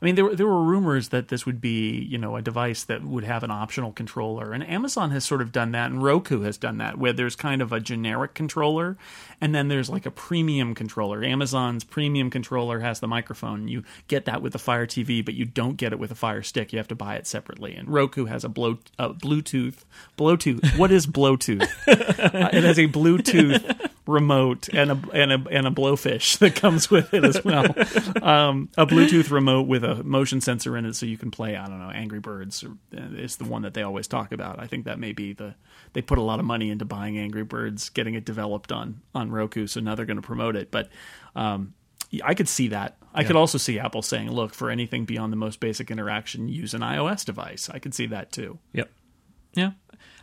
I 0.00 0.04
mean, 0.04 0.14
there 0.14 0.24
were- 0.26 0.36
there 0.36 0.46
were 0.46 0.62
rumors 0.62 1.08
that 1.08 1.28
this 1.28 1.46
would 1.46 1.60
be 1.62 1.98
you 2.02 2.18
know 2.18 2.36
a 2.36 2.42
device 2.42 2.84
that 2.84 3.02
would 3.02 3.24
have 3.24 3.42
an 3.42 3.50
optional 3.50 3.90
controller, 3.92 4.52
and 4.52 4.62
Amazon 4.68 5.10
has 5.12 5.24
sort 5.24 5.40
of 5.40 5.50
done 5.50 5.72
that, 5.72 5.90
and 5.90 6.02
Roku 6.02 6.42
has 6.42 6.58
done 6.58 6.76
that, 6.78 6.98
where 6.98 7.14
there's 7.14 7.34
kind 7.36 7.62
of 7.62 7.72
a 7.72 7.80
generic 7.80 8.34
controller, 8.34 8.98
and 9.40 9.54
then 9.54 9.68
there's 9.68 9.88
like 9.88 10.04
a 10.04 10.10
premium 10.10 10.74
controller. 10.74 11.24
Amazon's 11.24 11.84
premium 11.84 12.28
controller 12.28 12.80
has 12.80 13.00
the 13.00 13.08
microphone. 13.08 13.66
You 13.66 13.82
get 14.08 14.26
that 14.26 14.42
with 14.42 14.52
the 14.52 14.58
Fire 14.58 14.86
TV, 14.86 15.24
but 15.24 15.32
you 15.34 15.46
don't 15.46 15.76
get 15.78 15.92
it 15.94 15.98
with 15.98 16.10
a 16.10 16.14
Fire 16.14 16.42
Stick. 16.42 16.70
You 16.72 16.78
have 16.78 16.88
to 16.88 16.94
buy 16.94 17.14
it 17.16 17.26
separately. 17.26 17.74
And 17.74 17.88
Roku 17.88 18.26
has 18.26 18.44
a 18.44 18.48
blow, 18.50 18.76
uh, 18.98 19.10
Bluetooth, 19.14 19.84
Bluetooth. 20.18 20.76
What 20.76 20.92
is 20.92 21.06
Bluetooth? 21.06 21.66
Uh, 22.28 22.50
it 22.52 22.62
has 22.64 22.78
a 22.78 22.86
Bluetooth 22.88 23.90
remote 24.08 24.68
and 24.72 24.90
a 24.90 24.98
and 25.12 25.32
a 25.32 25.44
and 25.50 25.66
a 25.66 25.70
blowfish 25.70 26.38
that 26.38 26.54
comes 26.54 26.90
with 26.90 27.12
it 27.12 27.24
as 27.24 27.44
well. 27.44 27.66
Um, 28.22 28.70
a 28.76 28.86
Bluetooth 28.86 29.30
remote 29.30 29.68
with 29.68 29.84
a 29.84 30.02
motion 30.02 30.40
sensor 30.40 30.76
in 30.76 30.86
it, 30.86 30.96
so 30.96 31.06
you 31.06 31.18
can 31.18 31.30
play. 31.30 31.56
I 31.56 31.68
don't 31.68 31.78
know, 31.78 31.90
Angry 31.90 32.18
Birds 32.18 32.64
or, 32.64 32.70
uh, 32.96 33.14
is 33.16 33.36
the 33.36 33.44
one 33.44 33.62
that 33.62 33.74
they 33.74 33.82
always 33.82 34.08
talk 34.08 34.32
about. 34.32 34.58
I 34.58 34.66
think 34.66 34.86
that 34.86 34.98
may 34.98 35.12
be 35.12 35.34
the 35.34 35.54
they 35.92 36.00
put 36.02 36.18
a 36.18 36.22
lot 36.22 36.40
of 36.40 36.46
money 36.46 36.70
into 36.70 36.86
buying 36.86 37.18
Angry 37.18 37.44
Birds, 37.44 37.90
getting 37.90 38.14
it 38.14 38.24
developed 38.24 38.72
on 38.72 39.02
on 39.14 39.30
Roku, 39.30 39.66
so 39.66 39.80
now 39.80 39.94
they're 39.94 40.06
going 40.06 40.16
to 40.16 40.22
promote 40.22 40.56
it. 40.56 40.70
But 40.70 40.88
um, 41.36 41.74
I 42.24 42.34
could 42.34 42.48
see 42.48 42.68
that. 42.68 42.96
I 43.14 43.24
could 43.24 43.36
also 43.36 43.58
see 43.58 43.78
Apple 43.78 44.02
saying, 44.02 44.30
"Look, 44.30 44.54
for 44.54 44.70
anything 44.70 45.04
beyond 45.04 45.32
the 45.32 45.36
most 45.36 45.60
basic 45.60 45.90
interaction, 45.90 46.48
use 46.48 46.72
an 46.72 46.80
iOS 46.80 47.24
device." 47.24 47.68
I 47.68 47.78
could 47.78 47.94
see 47.94 48.06
that 48.06 48.32
too. 48.32 48.58
Yep. 48.72 48.90
Yeah. 49.54 49.72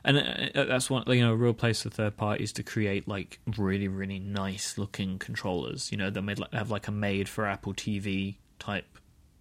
And 0.06 0.18
uh, 0.56 0.66
that's 0.66 0.90
one, 0.90 1.04
you 1.08 1.22
know, 1.22 1.34
a 1.34 1.36
real 1.36 1.54
place 1.54 1.82
for 1.82 1.90
third 1.90 2.16
parties 2.16 2.54
to 2.54 2.64
create 2.64 3.08
like 3.08 3.40
really, 3.58 3.88
really 3.88 4.20
nice 4.20 4.78
looking 4.78 5.18
controllers. 5.18 5.92
You 5.92 5.98
know, 5.98 6.12
they 6.12 6.22
made 6.22 6.38
like 6.40 6.54
have 6.54 6.70
like 6.70 6.88
a 6.88 6.92
made 6.92 7.28
for 7.28 7.46
Apple 7.48 7.74
TV 7.74 8.36
type 8.60 8.86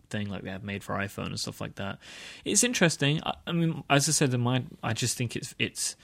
thing, 0.08 0.30
like 0.30 0.42
they 0.42 0.50
have 0.50 0.64
made 0.64 0.82
for 0.82 0.94
iPhone 0.94 1.26
and 1.26 1.38
stuff 1.38 1.60
like 1.60 1.74
that. 1.74 1.98
It's 2.46 2.64
interesting. 2.64 3.20
I, 3.24 3.34
I 3.46 3.52
mean, 3.52 3.84
as 3.90 4.08
I 4.08 4.12
said 4.12 4.32
in 4.32 4.40
my, 4.40 4.64
I 4.82 4.94
just 4.94 5.18
think 5.18 5.36
it's 5.36 5.54
it's 5.58 5.96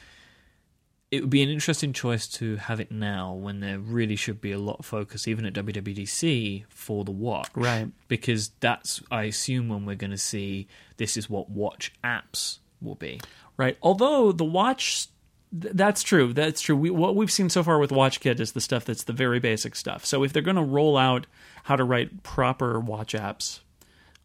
it 1.11 1.23
would 1.23 1.31
be 1.31 1.43
an 1.43 1.49
interesting 1.49 1.93
choice 1.93 2.29
to 2.29 2.57
have 2.57 2.81
it 2.81 2.93
now 2.93 3.33
when 3.33 3.61
there 3.61 3.79
really 3.79 4.15
should 4.15 4.41
be 4.41 4.53
a 4.53 4.59
lot 4.59 4.77
of 4.79 4.87
focus, 4.87 5.27
even 5.27 5.45
at 5.45 5.55
WWDC, 5.55 6.67
for 6.69 7.05
the 7.05 7.11
watch. 7.11 7.49
Right. 7.55 7.89
Because 8.07 8.51
that's, 8.61 9.03
I 9.11 9.25
assume, 9.25 9.69
when 9.69 9.87
we're 9.87 9.97
going 9.97 10.13
to 10.13 10.19
see 10.19 10.69
this 10.99 11.17
is 11.17 11.29
what 11.29 11.51
watch 11.51 11.93
apps 12.05 12.59
will 12.81 12.95
be. 12.95 13.21
Right. 13.61 13.77
Although 13.83 14.33
the 14.33 14.43
watch, 14.43 15.09
th- 15.53 15.75
that's 15.75 16.03
true. 16.03 16.33
That's 16.33 16.63
true. 16.63 16.75
We, 16.75 16.89
what 16.89 17.15
we've 17.15 17.31
seen 17.31 17.51
so 17.51 17.63
far 17.63 17.79
with 17.79 17.91
WatchKit 17.91 18.41
is 18.41 18.53
the 18.53 18.61
stuff 18.63 18.87
that's 18.87 19.05
the 19.05 19.13
very 19.13 19.39
basic 19.39 19.77
stuff. 19.77 20.07
So 20.07 20.25
if 20.25 20.33
they're 20.33 20.41
going 20.41 20.57
to 20.57 20.63
roll 20.63 20.97
out 20.97 21.27
how 21.65 21.77
to 21.77 21.85
write 21.85 22.23
proper 22.23 22.81
watch 22.81 23.13
apps 23.13 23.61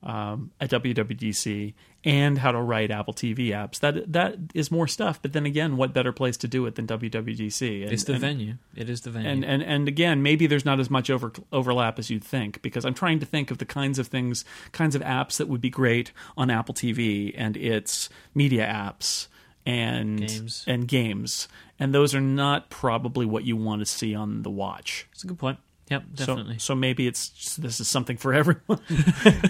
um, 0.03 0.51
at 0.61 0.69
WWDC 0.69 1.73
and 2.05 2.37
how 2.37 2.51
to 2.51 2.61
write 2.61 2.91
Apple 2.91 3.13
TV 3.13 3.47
apps, 3.49 3.79
that 3.79 4.13
that 4.13 4.35
is 4.53 4.69
more 4.71 4.87
stuff. 4.87 5.19
But 5.21 5.33
then 5.33 5.45
again, 5.45 5.75
what 5.75 5.91
better 5.93 6.13
place 6.13 6.37
to 6.37 6.47
do 6.47 6.65
it 6.67 6.75
than 6.75 6.85
WWDC? 6.87 7.83
And, 7.83 7.91
It's 7.91 8.03
the 8.05 8.13
and- 8.13 8.21
venue. 8.21 8.53
It 8.75 8.89
is 8.89 9.01
the 9.01 9.09
venue. 9.09 9.29
and 9.29 9.43
and 9.43 9.63
and 9.63 9.87
again, 9.87 10.21
maybe 10.23 10.47
there's 10.47 10.63
not 10.65 10.79
as 10.79 10.89
much 10.89 11.09
over 11.09 11.33
overlap 11.51 11.97
as 11.99 12.09
you'd 12.09 12.23
think 12.23 12.61
because 12.61 12.85
I'm 12.85 12.93
trying 12.93 13.19
to 13.19 13.25
think 13.25 13.49
of 13.51 13.57
the 13.57 13.65
kinds 13.65 13.97
of 13.99 14.07
things, 14.07 14.45
kinds 14.71 14.95
of 14.95 15.01
apps 15.01 15.37
that 15.37 15.47
would 15.49 15.61
be 15.61 15.69
great 15.71 16.11
on 16.37 16.49
Apple 16.49 16.75
TV 16.75 17.33
and 17.35 17.57
its 17.57 18.07
media 18.35 18.65
apps 18.65 19.27
and 19.65 20.19
Games. 20.19 20.63
and 20.67 20.87
games, 20.87 21.47
and 21.79 21.91
those 21.91 22.13
are 22.13 22.21
not 22.21 22.69
probably 22.69 23.25
what 23.25 23.45
you 23.45 23.55
want 23.57 23.79
to 23.81 23.85
see 23.87 24.13
on 24.13 24.43
the 24.43 24.51
watch. 24.51 25.07
it's 25.11 25.23
a 25.23 25.27
good 25.27 25.39
point. 25.39 25.57
Yep, 25.89 26.03
definitely. 26.15 26.55
So, 26.55 26.73
so 26.73 26.75
maybe 26.75 27.05
it's 27.05 27.55
this 27.57 27.79
is 27.79 27.87
something 27.87 28.17
for 28.17 28.33
everyone. 28.33 28.79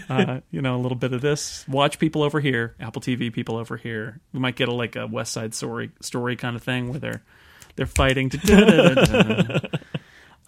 uh, 0.09 0.41
you 0.51 0.61
know, 0.61 0.75
a 0.75 0.81
little 0.81 0.97
bit 0.97 1.13
of 1.13 1.21
this. 1.21 1.65
Watch 1.67 1.97
people 1.99 2.23
over 2.23 2.39
here, 2.39 2.75
Apple 2.79 3.01
TV 3.01 3.31
people 3.31 3.55
over 3.57 3.77
here. 3.77 4.19
We 4.33 4.39
might 4.39 4.55
get 4.55 4.67
a 4.67 4.73
like 4.73 4.95
a 4.95 5.07
West 5.07 5.31
Side 5.31 5.53
Story 5.53 5.91
story 6.01 6.35
kind 6.35 6.55
of 6.55 6.63
thing 6.63 6.89
where 6.89 6.99
they're 6.99 7.23
they're 7.75 7.85
fighting 7.85 8.29
to. 8.31 9.69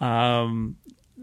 um, 0.00 0.76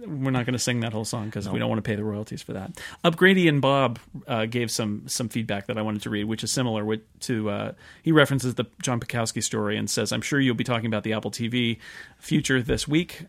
we're 0.07 0.31
not 0.31 0.45
going 0.45 0.53
to 0.53 0.59
sing 0.59 0.81
that 0.81 0.93
whole 0.93 1.05
song 1.05 1.25
because 1.25 1.49
we 1.49 1.59
don't 1.59 1.69
want 1.69 1.83
to 1.83 1.87
pay 1.87 1.95
the 1.95 2.03
royalties 2.03 2.41
for 2.41 2.53
that. 2.53 2.71
Upgrading 3.03 3.61
Bob 3.61 3.99
uh, 4.27 4.45
gave 4.45 4.69
some 4.69 5.07
some 5.07 5.29
feedback 5.29 5.67
that 5.67 5.77
I 5.77 5.81
wanted 5.81 6.01
to 6.03 6.09
read, 6.09 6.25
which 6.25 6.43
is 6.43 6.51
similar 6.51 6.83
with, 6.83 7.01
to 7.21 7.49
uh, 7.49 7.71
he 8.03 8.11
references 8.11 8.55
the 8.55 8.65
John 8.81 8.99
Paczkowski 8.99 9.43
story 9.43 9.77
and 9.77 9.89
says, 9.89 10.11
"I'm 10.11 10.21
sure 10.21 10.39
you'll 10.39 10.55
be 10.55 10.63
talking 10.63 10.87
about 10.87 11.03
the 11.03 11.13
Apple 11.13 11.31
TV 11.31 11.77
future 12.17 12.61
this 12.61 12.87
week." 12.87 13.25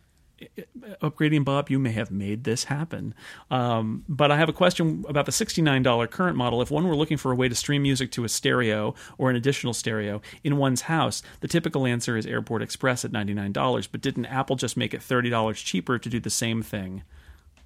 Upgrading 1.01 1.45
Bob, 1.45 1.71
you 1.71 1.79
may 1.79 1.93
have 1.93 2.11
made 2.11 2.45
this 2.45 2.65
happen. 2.65 3.15
Um, 3.51 4.05
but 4.09 4.31
I 4.31 4.37
have 4.37 4.49
a 4.49 4.53
question 4.53 5.05
about 5.09 5.27
the 5.27 5.33
$69 5.33 6.11
current 6.11 6.37
model. 6.37 6.61
If 6.61 6.71
one 6.71 6.87
were 6.87 6.97
looking 6.97 7.17
for 7.17 7.33
a 7.33 7.35
way 7.35 7.49
to 7.49 7.55
stream 7.55 7.83
music 7.83 8.11
to 8.13 8.25
a 8.25 8.29
stereo 8.29 8.95
or 9.19 9.31
an 9.31 9.37
additional 9.37 9.73
stereo 9.73 10.21
in 10.45 10.57
one's 10.57 10.83
house, 10.83 11.23
the 11.41 11.49
typical 11.49 11.87
answer 11.87 12.17
is 12.17 12.27
Airport 12.27 12.63
Express 12.63 13.05
at 13.05 13.13
$99. 13.13 13.89
But 13.91 14.01
didn't 14.01 14.27
Apple 14.27 14.57
just 14.57 14.77
make 14.77 14.93
it 14.93 15.01
$30 15.01 15.55
cheaper 15.57 15.99
to 15.99 16.09
do 16.09 16.21
the 16.21 16.31
same 16.31 16.63
thing 16.63 17.03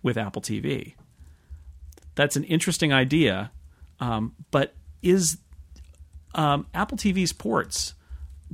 with 0.02 0.16
Apple 0.16 0.42
TV? 0.42 0.94
That's 2.14 2.36
an 2.36 2.44
interesting 2.44 2.92
idea. 2.92 3.50
Um, 3.98 4.34
but 4.50 4.74
is 5.02 5.38
um, 6.34 6.66
Apple 6.72 6.96
TV's 6.96 7.32
ports? 7.32 7.94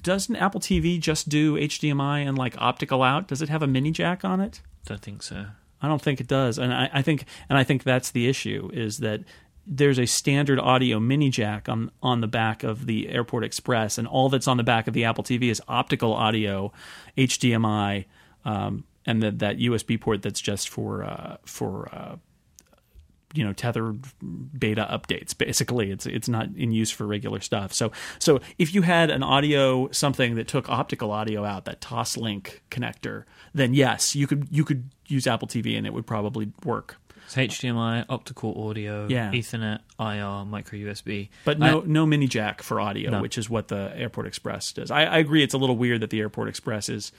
Doesn't 0.01 0.37
Apple 0.37 0.61
TV 0.61 1.01
just 1.01 1.29
do 1.29 1.55
HDMI 1.55 2.27
and 2.27 2.37
like 2.37 2.55
optical 2.59 3.03
out? 3.03 3.29
Does 3.29 3.43
it 3.43 3.49
have 3.49 3.63
a 3.63 3.67
mini 3.67 3.91
jack 3.91 4.25
on 4.25 4.41
it? 4.41 4.61
I 4.87 4.91
don't 4.91 5.03
think 5.03 5.23
so. 5.23 5.47
I 5.81 5.89
don't 5.89 6.01
think 6.01 6.21
it 6.21 6.27
does, 6.27 6.59
and 6.59 6.73
I, 6.73 6.91
I 6.93 7.03
think 7.03 7.25
and 7.49 7.59
I 7.59 7.65
think 7.65 7.83
that's 7.83 8.11
the 8.11 8.29
issue 8.29 8.71
is 8.73 8.99
that 8.99 9.21
there's 9.67 9.99
a 9.99 10.07
standard 10.07 10.59
audio 10.59 11.01
mini 11.01 11.29
jack 11.29 11.69
on 11.69 11.91
on 12.03 12.21
the 12.21 12.27
back 12.27 12.63
of 12.63 12.87
the 12.87 13.09
Airport 13.09 13.45
Express, 13.45 13.99
and 13.99 14.07
all 14.09 14.29
that's 14.29 14.49
on 14.49 14.57
the 14.57 14.63
back 14.63 14.87
of 14.87 14.95
the 14.95 15.05
Apple 15.05 15.25
TV 15.25 15.51
is 15.51 15.61
optical 15.69 16.13
audio, 16.13 16.73
HDMI, 17.19 18.07
um, 18.45 18.85
and 19.05 19.23
the, 19.23 19.31
that 19.33 19.59
USB 19.59 20.01
port 20.01 20.23
that's 20.23 20.41
just 20.41 20.69
for 20.69 21.05
uh, 21.05 21.37
for 21.45 21.89
uh, 21.93 22.17
you 23.37 23.45
know 23.45 23.53
tethered 23.53 24.05
beta 24.59 24.87
updates 24.91 25.37
basically 25.37 25.91
it's 25.91 26.07
it's 26.07 26.29
not 26.29 26.49
in 26.57 26.73
use 26.73 26.91
for 26.91 27.07
regular 27.07 27.41
stuff 27.41 27.73
so 27.73 27.93
so 28.19 28.41
if 28.59 28.75
you 28.75 28.83
had 28.83 29.11
an 29.11 29.23
audio 29.23 29.89
something 29.91 30.35
that 30.37 30.49
took 30.49 30.69
optical 30.69 31.11
audio 31.11 31.45
out 31.45 31.65
that 31.65 31.81
toslink 31.81 32.61
connector 32.71 33.25
then 33.55 33.75
yes 33.75 34.15
you 34.17 34.27
could 34.27 34.47
you 34.51 34.65
could 34.65 34.89
use 35.07 35.27
apple 35.27 35.47
tv 35.49 35.77
and 35.77 35.87
it 35.87 35.93
would 35.93 36.07
probably 36.07 36.51
work 36.65 36.97
It's 37.27 37.35
HDMI, 37.35 38.05
optical 38.09 38.69
audio, 38.69 39.09
Yeah. 39.09 39.33
Ethernet, 39.33 39.81
IR, 39.99 40.45
micro 40.47 40.79
USB. 40.79 41.29
but 41.45 41.59
no 41.59 41.81
no 41.81 42.07
mini 42.07 42.29
jack 42.29 42.63
for 42.63 42.81
audio 42.81 43.11
No. 43.11 43.21
which 43.23 43.37
is 43.37 43.51
what 43.51 43.69
the 43.69 43.93
airport 43.97 44.27
express 44.29 44.73
does 44.73 44.91
I, 44.91 45.03
I 45.05 45.19
agree 45.19 45.43
it's 45.43 45.55
a 45.55 45.59
little 45.59 45.77
weird 45.77 46.01
that 46.03 46.11
the 46.11 46.21
airport 46.21 46.49
express 46.49 46.89
is 46.89 47.13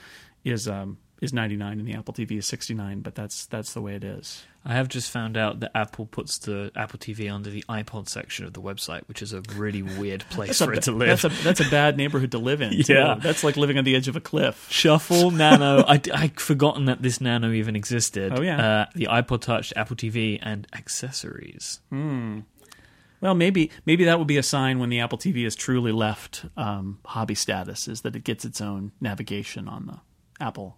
is 0.44 0.66
um 0.66 0.96
is 1.20 1.32
99 1.32 1.78
and 1.78 1.88
the 1.88 1.94
apple 1.94 2.14
tv 2.14 2.38
is 2.38 2.46
69 2.46 3.00
but 3.00 3.14
that's 3.14 3.46
that's 3.46 3.74
the 3.74 3.80
way 3.80 3.94
it 3.94 4.04
is 4.04 4.44
I 4.68 4.74
have 4.74 4.88
just 4.88 5.10
found 5.10 5.38
out 5.38 5.60
that 5.60 5.70
Apple 5.74 6.04
puts 6.04 6.36
the 6.36 6.70
Apple 6.76 6.98
TV 6.98 7.32
under 7.32 7.48
the 7.48 7.64
iPod 7.70 8.06
section 8.06 8.44
of 8.44 8.52
the 8.52 8.60
website, 8.60 9.08
which 9.08 9.22
is 9.22 9.32
a 9.32 9.40
really 9.56 9.82
weird 9.82 10.26
place 10.30 10.58
for 10.58 10.72
a, 10.72 10.76
it 10.76 10.82
to 10.82 10.92
live. 10.92 11.08
that's 11.08 11.24
a 11.24 11.42
that's 11.42 11.60
a 11.60 11.70
bad 11.70 11.96
neighborhood 11.96 12.32
to 12.32 12.38
live 12.38 12.60
in 12.60 12.82
too. 12.82 12.92
Yeah. 12.92 13.18
that's 13.18 13.42
like 13.42 13.56
living 13.56 13.78
on 13.78 13.84
the 13.84 13.96
edge 13.96 14.08
of 14.08 14.16
a 14.16 14.20
cliff 14.20 14.66
Shuffle, 14.70 15.30
Nano. 15.30 15.84
I, 15.88 16.00
I'd 16.12 16.38
forgotten 16.38 16.84
that 16.84 17.00
this 17.00 17.18
Nano 17.18 17.50
even 17.52 17.76
existed. 17.76 18.38
Oh, 18.38 18.42
yeah. 18.42 18.82
Uh, 18.82 18.86
the 18.94 19.06
iPod 19.06 19.40
Touch, 19.40 19.72
Apple 19.74 19.96
TV, 19.96 20.38
and 20.42 20.66
accessories. 20.74 21.80
Hmm. 21.88 22.40
Well, 23.22 23.34
maybe 23.34 23.70
maybe 23.86 24.04
that 24.04 24.18
will 24.18 24.26
be 24.26 24.36
a 24.36 24.42
sign 24.42 24.80
when 24.80 24.90
the 24.90 25.00
Apple 25.00 25.18
TV 25.18 25.44
has 25.44 25.56
truly 25.56 25.92
left 25.92 26.44
um, 26.58 26.98
hobby 27.06 27.34
status, 27.34 27.88
is 27.88 28.02
that 28.02 28.14
it 28.14 28.24
gets 28.24 28.44
its 28.44 28.60
own 28.60 28.92
navigation 29.00 29.66
on 29.66 29.86
the 29.86 30.44
Apple 30.44 30.76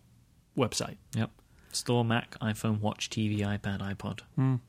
website. 0.60 0.96
Yep. 1.14 1.30
Store, 1.72 2.04
Mac, 2.04 2.36
iPhone, 2.40 2.80
Watch, 2.80 3.10
TV, 3.10 3.40
iPad, 3.40 3.80
iPod. 3.80 4.20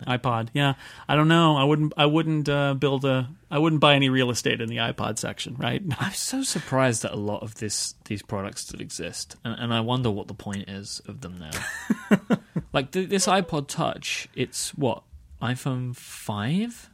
iPod, 0.05 0.49
yeah. 0.53 0.75
I 1.07 1.15
don't 1.15 1.27
know. 1.27 1.57
I 1.57 1.63
wouldn't. 1.63 1.93
I 1.97 2.05
wouldn't 2.05 2.47
uh, 2.47 2.75
build 2.75 3.05
a. 3.05 3.27
I 3.49 3.57
wouldn't 3.57 3.81
buy 3.81 3.95
any 3.95 4.09
real 4.09 4.29
estate 4.29 4.61
in 4.61 4.69
the 4.69 4.77
iPod 4.77 5.17
section, 5.17 5.55
right? 5.57 5.81
I'm 5.99 6.13
so 6.13 6.43
surprised 6.43 7.01
that 7.01 7.11
a 7.11 7.17
lot 7.17 7.41
of 7.41 7.55
this 7.55 7.95
these 8.05 8.21
products 8.21 8.61
still 8.61 8.81
exist, 8.81 9.35
and, 9.43 9.57
and 9.59 9.73
I 9.73 9.79
wonder 9.81 10.11
what 10.11 10.27
the 10.27 10.35
point 10.35 10.69
is 10.69 11.01
of 11.07 11.21
them 11.21 11.39
now. 11.39 12.37
like 12.73 12.91
th- 12.91 13.09
this 13.09 13.25
iPod 13.25 13.67
Touch, 13.67 14.27
it's 14.35 14.69
what 14.75 15.03
iPhone 15.41 15.95
five. 15.95 16.89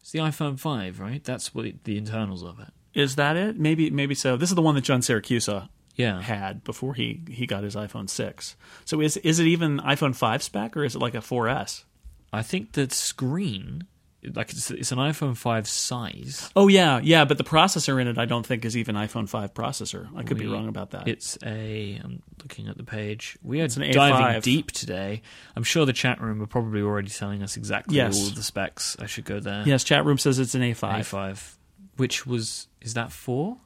It's 0.00 0.12
the 0.12 0.20
iPhone 0.20 0.58
five, 0.58 1.00
right? 1.00 1.24
That's 1.24 1.52
what 1.52 1.66
it, 1.66 1.82
the 1.82 1.98
internals 1.98 2.44
of 2.44 2.60
it. 2.60 2.68
Is 2.94 3.16
that 3.16 3.36
it? 3.36 3.58
Maybe 3.58 3.90
maybe 3.90 4.14
so. 4.14 4.36
This 4.36 4.50
is 4.50 4.54
the 4.54 4.62
one 4.62 4.76
that 4.76 4.84
John 4.84 5.00
Siracusa 5.00 5.68
Yeah, 5.96 6.20
had 6.22 6.62
before 6.62 6.94
he 6.94 7.22
he 7.28 7.46
got 7.46 7.64
his 7.64 7.74
iPhone 7.74 8.08
six. 8.08 8.54
So 8.84 9.00
is 9.00 9.16
is 9.18 9.40
it 9.40 9.46
even 9.46 9.78
iPhone 9.80 10.14
five 10.14 10.42
spec 10.42 10.76
or 10.76 10.84
is 10.84 10.94
it 10.94 10.98
like 11.00 11.14
a 11.14 11.18
4S? 11.18 11.84
I 12.32 12.42
think 12.42 12.72
the 12.72 12.90
screen, 12.90 13.86
like 14.34 14.50
it's, 14.50 14.70
it's 14.70 14.92
an 14.92 14.98
iPhone 14.98 15.36
five 15.36 15.66
size. 15.68 16.50
Oh 16.54 16.68
yeah, 16.68 17.00
yeah. 17.02 17.24
But 17.24 17.38
the 17.38 17.44
processor 17.44 17.98
in 18.00 18.08
it, 18.08 18.18
I 18.18 18.26
don't 18.26 18.44
think 18.44 18.64
is 18.64 18.76
even 18.76 18.94
iPhone 18.94 19.28
five 19.28 19.54
processor. 19.54 20.08
I 20.14 20.22
could 20.22 20.36
be 20.36 20.46
wrong 20.46 20.68
about 20.68 20.90
that. 20.90 21.08
It's 21.08 21.38
a. 21.44 21.98
I'm 22.04 22.22
looking 22.42 22.68
at 22.68 22.76
the 22.76 22.84
page. 22.84 23.38
We 23.42 23.60
are 23.62 23.64
It's 23.64 23.76
an 23.76 23.90
diving 23.90 24.40
A5. 24.40 24.42
deep 24.42 24.72
today. 24.72 25.22
I'm 25.54 25.62
sure 25.62 25.86
the 25.86 25.92
chat 25.94 26.20
room 26.20 26.42
are 26.42 26.46
probably 26.46 26.82
already 26.82 27.08
telling 27.10 27.42
us 27.42 27.56
exactly 27.56 27.96
Yes. 27.96 28.18
all 28.20 28.26
of 28.28 28.34
the 28.34 28.42
specs. 28.42 28.96
I 28.98 29.06
should 29.06 29.24
go 29.24 29.40
there. 29.40 29.62
yes, 29.64 29.82
chat 29.84 30.04
room 30.04 30.18
says 30.18 30.38
it's 30.38 30.54
an 30.54 30.62
A5. 30.62 30.98
A5, 30.98 31.54
which 31.96 32.26
was 32.26 32.66
is 32.82 32.94
that 32.94 33.12
four? 33.12 33.58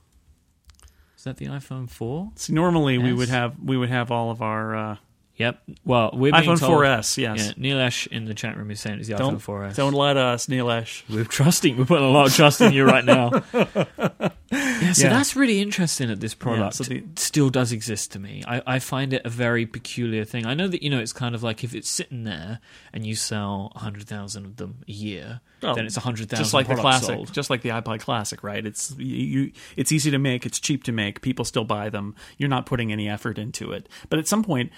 Is 1.21 1.25
that 1.25 1.37
the 1.37 1.49
iPhone 1.49 1.91
four? 1.91 2.33
See, 2.37 2.55
normally 2.55 2.97
we 2.97 3.13
would 3.13 3.29
have 3.29 3.59
we 3.63 3.77
would 3.77 3.91
have 3.91 4.11
all 4.11 4.31
of 4.31 4.41
our 4.41 4.75
uh, 4.75 4.97
Yep. 5.41 5.63
Well, 5.87 6.11
we're 6.13 6.33
being 6.33 6.45
iPhone 6.45 6.61
told, 6.61 6.83
4S. 6.83 7.17
Yes. 7.17 7.55
Yeah, 7.57 7.75
Nilesh 7.75 8.07
in 8.09 8.27
the 8.27 8.35
chat 8.35 8.59
room 8.59 8.71
is 8.71 8.79
saying 8.79 8.99
it's 8.99 9.09
the 9.09 9.15
Don't- 9.17 9.39
iPhone 9.39 9.71
4S. 9.71 9.75
Don't 9.75 9.95
let 9.95 10.19
us, 10.19 10.47
Nilesh. 10.49 11.03
We're 11.09 11.25
trusting. 11.25 11.79
We're 11.79 11.87
putting 11.87 12.05
a 12.05 12.11
lot 12.11 12.27
of 12.27 12.35
trust 12.35 12.61
in 12.61 12.75
you 12.75 12.85
right 12.85 13.05
now. 13.05 13.31
yeah, 13.55 14.93
so 14.93 15.05
Yeah. 15.05 15.09
that's 15.11 15.37
really 15.37 15.61
interesting 15.61 16.09
that 16.09 16.21
this 16.21 16.35
product 16.35 16.75
so 16.75 16.85
the- 16.85 17.05
still 17.17 17.51
does 17.51 17.73
exist 17.73 18.13
to 18.13 18.19
me. 18.19 18.43
I, 18.47 18.63
I 18.67 18.79
find 18.81 19.13
it 19.13 19.23
a 19.25 19.31
very 19.31 19.65
peculiar 19.67 20.25
thing. 20.25 20.45
I 20.47 20.55
know 20.55 20.69
that 20.69 20.83
you 20.83 20.91
know 20.91 20.99
it's 20.99 21.13
kind 21.13 21.35
of 21.35 21.43
like 21.43 21.65
if 21.65 21.75
it's 21.75 21.89
sitting 21.89 22.25
there 22.25 22.61
and 22.93 23.07
you 23.07 23.15
sell 23.15 23.73
hundred 23.77 24.07
thousand 24.07 24.45
of 24.45 24.57
them 24.57 24.83
a 24.89 24.93
year, 24.93 25.41
Oh, 25.63 25.75
then 25.75 25.87
it's 25.87 25.97
hundred 25.97 26.29
thousand 26.31 26.45
Just 26.45 26.55
like 26.55 26.69
the 26.69 26.75
classic, 26.75 27.07
sold. 27.17 27.33
just 27.33 27.51
like 27.51 27.63
the 27.63 27.69
iPod 27.71 28.01
Classic, 28.01 28.43
right? 28.43 28.65
It's 28.65 28.95
you. 28.99 29.53
It's 29.77 29.93
easy 29.93 30.11
to 30.11 30.19
make. 30.19 30.45
It's 30.47 30.59
cheap 30.61 30.85
to 30.85 30.93
make. 30.93 31.21
People 31.23 31.45
still 31.45 31.65
buy 31.65 31.89
them. 31.91 32.15
You're 32.39 32.49
not 32.49 32.67
putting 32.67 32.93
any 32.93 33.09
effort 33.09 33.39
into 33.39 33.73
it. 33.73 33.89
But 34.09 34.19
at 34.19 34.27
some 34.29 34.43
point, 34.43 34.71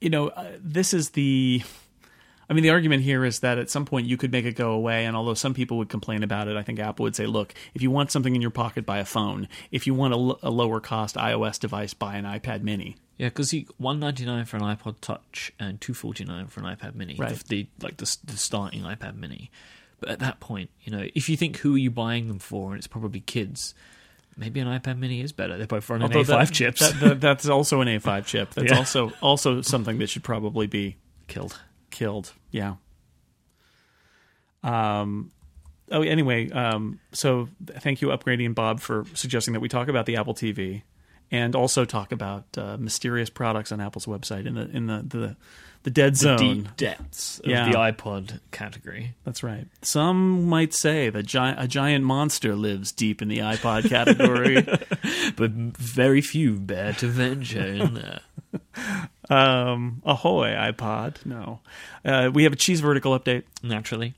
you 0.00 0.10
know, 0.10 0.28
uh, 0.28 0.52
this 0.60 0.94
is 0.94 1.10
the. 1.10 1.62
I 2.50 2.54
mean, 2.54 2.62
the 2.62 2.70
argument 2.70 3.02
here 3.02 3.26
is 3.26 3.40
that 3.40 3.58
at 3.58 3.68
some 3.68 3.84
point 3.84 4.06
you 4.06 4.16
could 4.16 4.32
make 4.32 4.46
it 4.46 4.56
go 4.56 4.70
away, 4.72 5.04
and 5.04 5.14
although 5.14 5.34
some 5.34 5.52
people 5.52 5.76
would 5.78 5.90
complain 5.90 6.22
about 6.22 6.48
it, 6.48 6.56
I 6.56 6.62
think 6.62 6.78
Apple 6.78 7.02
would 7.02 7.14
say, 7.14 7.26
"Look, 7.26 7.52
if 7.74 7.82
you 7.82 7.90
want 7.90 8.10
something 8.10 8.34
in 8.34 8.40
your 8.40 8.50
pocket, 8.50 8.86
buy 8.86 8.98
a 8.98 9.04
phone. 9.04 9.48
If 9.70 9.86
you 9.86 9.92
want 9.92 10.14
a, 10.14 10.16
l- 10.16 10.38
a 10.42 10.50
lower 10.50 10.80
cost 10.80 11.16
iOS 11.16 11.60
device, 11.60 11.92
buy 11.92 12.16
an 12.16 12.24
iPad 12.24 12.62
Mini." 12.62 12.96
Yeah, 13.18 13.28
because 13.28 13.54
one 13.76 14.00
ninety 14.00 14.24
nine 14.24 14.46
for 14.46 14.56
an 14.56 14.62
iPod 14.62 14.96
Touch 15.02 15.52
and 15.58 15.78
two 15.80 15.92
forty 15.92 16.24
nine 16.24 16.46
for 16.46 16.60
an 16.60 16.66
iPad 16.74 16.94
Mini. 16.94 17.16
Right. 17.18 17.34
The, 17.34 17.44
the 17.48 17.66
like 17.82 17.98
the, 17.98 18.16
the 18.24 18.36
starting 18.36 18.82
iPad 18.82 19.16
Mini. 19.16 19.50
But 20.00 20.10
at 20.10 20.20
that 20.20 20.40
point, 20.40 20.70
you 20.84 20.92
know, 20.92 21.06
if 21.14 21.28
you 21.28 21.36
think 21.36 21.58
who 21.58 21.74
are 21.74 21.78
you 21.78 21.90
buying 21.90 22.28
them 22.28 22.38
for, 22.38 22.70
and 22.70 22.78
it's 22.78 22.86
probably 22.86 23.20
kids, 23.20 23.74
maybe 24.38 24.60
an 24.60 24.68
iPad 24.68 24.98
Mini 24.98 25.20
is 25.20 25.32
better. 25.32 25.58
They're 25.58 25.66
both 25.66 25.90
running 25.90 26.04
Although 26.04 26.20
A 26.20 26.24
five 26.24 26.48
that- 26.48 26.54
chips. 26.54 26.80
that- 26.80 27.00
that- 27.00 27.20
that's 27.20 27.48
also 27.48 27.80
an 27.82 27.88
A5 27.88 28.24
chip. 28.26 28.54
That's 28.54 28.70
Yeah. 28.72 28.78
also 28.78 29.12
also 29.20 29.60
something 29.62 29.98
that 29.98 30.08
should 30.08 30.24
probably 30.24 30.66
be 30.66 30.96
Killed. 31.26 31.60
killed. 31.90 32.32
Yeah. 32.50 32.76
Um. 34.62 35.30
Oh, 35.90 36.02
anyway. 36.02 36.50
Um. 36.50 37.00
So, 37.12 37.48
thank 37.66 38.02
you, 38.02 38.08
upgrading 38.08 38.54
Bob, 38.54 38.80
for 38.80 39.04
suggesting 39.14 39.54
that 39.54 39.60
we 39.60 39.68
talk 39.68 39.88
about 39.88 40.06
the 40.06 40.16
Apple 40.16 40.34
TV, 40.34 40.82
and 41.30 41.54
also 41.54 41.84
talk 41.84 42.12
about 42.12 42.44
uh, 42.58 42.76
mysterious 42.78 43.30
products 43.30 43.72
on 43.72 43.80
Apple's 43.80 44.06
website 44.06 44.46
in 44.46 44.54
the 44.54 44.68
in 44.70 44.86
the 44.86 45.02
the, 45.06 45.36
the 45.88 45.94
dead 45.94 46.12
The 46.14 46.18
zone. 46.18 46.36
deep 46.38 46.76
depths 46.76 47.38
of 47.40 47.46
Yeah. 47.50 47.70
the 47.70 47.76
iPod 47.78 48.40
category. 48.50 49.14
That's 49.24 49.42
right. 49.42 49.66
Some 49.82 50.46
might 50.46 50.74
say 50.74 51.08
that 51.10 51.24
gi- 51.26 51.38
a 51.56 51.66
giant 51.66 52.04
monster 52.04 52.54
lives 52.54 52.92
deep 52.92 53.22
in 53.22 53.28
the 53.28 53.38
iPod 53.38 53.88
category. 53.88 54.66
But 55.36 55.50
very 55.52 56.20
few 56.20 56.58
bear 56.58 56.92
to 56.94 57.06
venture 57.06 57.60
in 57.66 57.94
there. 58.00 58.20
um. 59.30 60.02
Ahoy, 60.04 60.48
iPod. 60.50 61.24
No. 61.24 61.60
Uh, 62.04 62.30
we 62.32 62.44
have 62.44 62.52
a 62.52 62.56
cheese 62.56 62.80
vertical 62.80 63.18
update. 63.18 63.44
Naturally. 63.62 64.14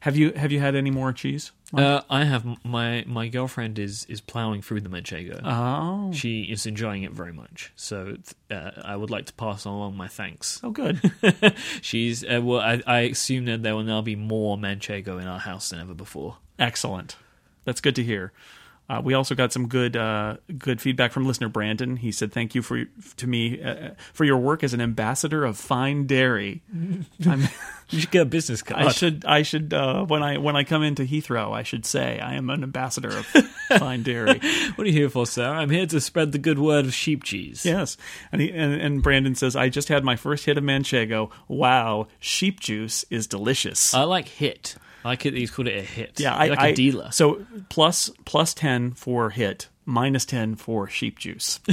Have 0.00 0.16
you 0.16 0.32
have 0.32 0.52
you 0.52 0.60
had 0.60 0.74
any 0.74 0.90
more 0.90 1.12
cheese? 1.12 1.52
Uh, 1.74 2.00
I 2.08 2.24
have 2.24 2.46
my 2.64 3.04
my 3.06 3.28
girlfriend 3.28 3.78
is 3.78 4.06
is 4.08 4.20
plowing 4.20 4.62
through 4.62 4.80
the 4.80 4.88
Manchego. 4.88 5.40
Oh. 5.44 6.12
She 6.12 6.42
is 6.42 6.66
enjoying 6.66 7.02
it 7.02 7.12
very 7.12 7.32
much. 7.32 7.72
So 7.76 8.16
uh, 8.50 8.70
I 8.82 8.96
would 8.96 9.10
like 9.10 9.26
to 9.26 9.32
pass 9.34 9.64
along 9.64 9.96
my 9.96 10.08
thanks. 10.08 10.60
Oh, 10.62 10.70
good. 10.70 11.00
She's 11.82 12.24
uh, 12.24 12.40
well. 12.42 12.60
I, 12.60 12.82
I 12.86 13.00
assume 13.00 13.44
that 13.46 13.62
there 13.62 13.74
will 13.74 13.82
now 13.82 14.00
be 14.00 14.16
more 14.16 14.56
Manchego 14.56 15.20
in 15.20 15.26
our 15.26 15.40
house 15.40 15.70
than 15.70 15.80
ever 15.80 15.94
before. 15.94 16.38
Excellent. 16.58 17.16
That's 17.64 17.80
good 17.80 17.96
to 17.96 18.02
hear. 18.02 18.32
Uh, 18.88 19.02
we 19.04 19.14
also 19.14 19.34
got 19.34 19.52
some 19.52 19.68
good 19.68 19.96
uh, 19.96 20.36
good 20.58 20.80
feedback 20.80 21.12
from 21.12 21.26
listener 21.26 21.48
Brandon. 21.48 21.96
He 21.96 22.10
said, 22.10 22.32
"Thank 22.32 22.54
you 22.54 22.62
for 22.62 22.84
to 23.16 23.26
me 23.26 23.62
uh, 23.62 23.90
for 24.12 24.24
your 24.24 24.38
work 24.38 24.64
as 24.64 24.72
an 24.72 24.80
ambassador 24.80 25.44
of 25.44 25.58
fine 25.58 26.06
dairy." 26.06 26.62
I'm, 27.26 27.48
You 27.90 28.00
should 28.00 28.10
get 28.10 28.22
a 28.22 28.26
business 28.26 28.60
card. 28.60 28.84
I 28.84 28.90
should 28.90 29.24
I 29.24 29.42
should 29.42 29.72
uh, 29.72 30.04
when 30.04 30.22
I 30.22 30.36
when 30.36 30.56
I 30.56 30.64
come 30.64 30.82
into 30.82 31.04
Heathrow, 31.04 31.52
I 31.52 31.62
should 31.62 31.86
say 31.86 32.20
I 32.20 32.34
am 32.34 32.50
an 32.50 32.62
ambassador 32.62 33.08
of 33.08 33.24
fine 33.78 34.02
dairy. 34.02 34.38
What 34.74 34.84
are 34.84 34.86
you 34.86 34.92
here 34.92 35.08
for, 35.08 35.26
sir? 35.26 35.48
I'm 35.48 35.70
here 35.70 35.86
to 35.86 36.00
spread 36.00 36.32
the 36.32 36.38
good 36.38 36.58
word 36.58 36.84
of 36.84 36.92
sheep 36.92 37.24
cheese. 37.24 37.64
Yes, 37.64 37.96
and, 38.30 38.42
he, 38.42 38.52
and 38.52 38.74
and 38.74 39.02
Brandon 39.02 39.34
says, 39.34 39.56
"I 39.56 39.70
just 39.70 39.88
had 39.88 40.04
my 40.04 40.16
first 40.16 40.44
hit 40.44 40.58
of 40.58 40.64
manchego. 40.64 41.30
Wow, 41.48 42.08
sheep 42.20 42.60
juice 42.60 43.06
is 43.08 43.26
delicious." 43.26 43.94
I 43.94 44.02
like 44.02 44.28
hit. 44.28 44.76
I 45.08 45.12
like 45.12 45.24
it. 45.24 45.32
He's 45.34 45.50
called 45.50 45.68
it 45.68 45.78
a 45.78 45.82
hit. 45.82 46.20
yeah, 46.20 46.34
I 46.36 46.48
like 46.48 46.58
I- 46.58 46.68
a 46.68 46.74
dealer. 46.74 47.10
So 47.12 47.46
plus 47.70 48.10
plus 48.26 48.52
ten 48.52 48.92
for 48.92 49.30
hit, 49.30 49.68
minus 49.86 50.26
ten 50.26 50.54
for 50.54 50.86
sheep 50.86 51.18
juice. 51.18 51.60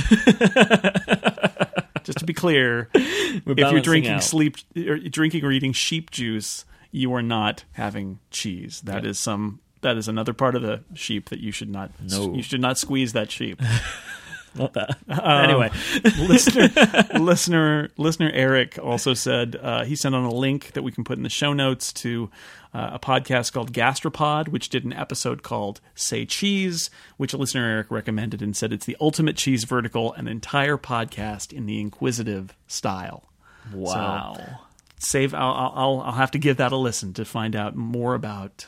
just 2.03 2.19
to 2.19 2.25
be 2.25 2.33
clear, 2.33 2.89
if 2.93 3.43
you're 3.57 3.81
drinking 3.81 4.13
out. 4.13 4.23
sleep 4.23 4.57
or 4.77 4.97
drinking 4.99 5.43
or 5.43 5.51
eating 5.51 5.73
sheep 5.73 6.11
juice, 6.11 6.65
you 6.91 7.13
are 7.13 7.21
not 7.23 7.63
having 7.73 8.19
cheese. 8.31 8.81
That 8.85 9.05
is 9.05 9.19
Yeah. 9.19 9.23
some 9.23 9.59
that 9.81 9.97
is 9.97 10.07
another 10.07 10.33
part 10.33 10.55
of 10.55 10.61
the 10.61 10.83
sheep 10.93 11.29
that 11.29 11.39
you 11.39 11.51
should 11.51 11.69
not 11.69 11.91
No. 12.01 12.33
you 12.33 12.41
should 12.41 12.61
not 12.61 12.77
squeeze 12.77 13.13
that 13.13 13.29
sheep. 13.31 13.61
not 14.55 14.73
that. 14.73 14.97
Um, 15.09 15.19
anyway, 15.49 15.69
listener 16.27 16.69
listener 17.19 17.89
listener 17.97 18.31
Eric 18.33 18.79
also 18.81 19.13
said 19.13 19.55
uh, 19.61 19.83
he 19.83 19.95
sent 19.95 20.15
on 20.15 20.23
a 20.23 20.33
link 20.33 20.71
that 20.73 20.81
we 20.83 20.91
can 20.91 21.03
put 21.03 21.17
in 21.17 21.23
the 21.23 21.29
show 21.29 21.53
notes 21.53 21.91
to 21.93 22.29
uh, 22.75 22.89
a 22.93 22.99
podcast 22.99 23.53
called 23.53 23.71
Gastropod, 23.71 24.49
which 24.49 24.67
did 24.67 24.83
an 24.83 24.91
episode 24.91 25.43
called 25.43 25.79
"Say 25.95 26.25
Cheese," 26.25 26.89
which 27.15 27.31
a 27.31 27.37
listener 27.37 27.65
Eric 27.65 27.89
recommended 27.89 28.41
and 28.41 28.55
said 28.55 28.73
it's 28.73 28.85
the 28.85 28.97
ultimate 28.99 29.37
cheese 29.37 29.63
vertical, 29.63 30.11
an 30.13 30.27
entire 30.27 30.77
podcast 30.77 31.53
in 31.53 31.67
the 31.67 31.79
inquisitive 31.79 32.53
style. 32.67 33.29
wow. 33.73 34.59
Save. 34.97 35.33
I'll, 35.33 35.71
I'll 35.73 36.01
I'll 36.05 36.11
have 36.13 36.31
to 36.31 36.37
give 36.37 36.57
that 36.57 36.73
a 36.73 36.77
listen 36.77 37.13
to 37.13 37.23
find 37.23 37.55
out 37.55 37.77
more 37.77 38.13
about 38.13 38.67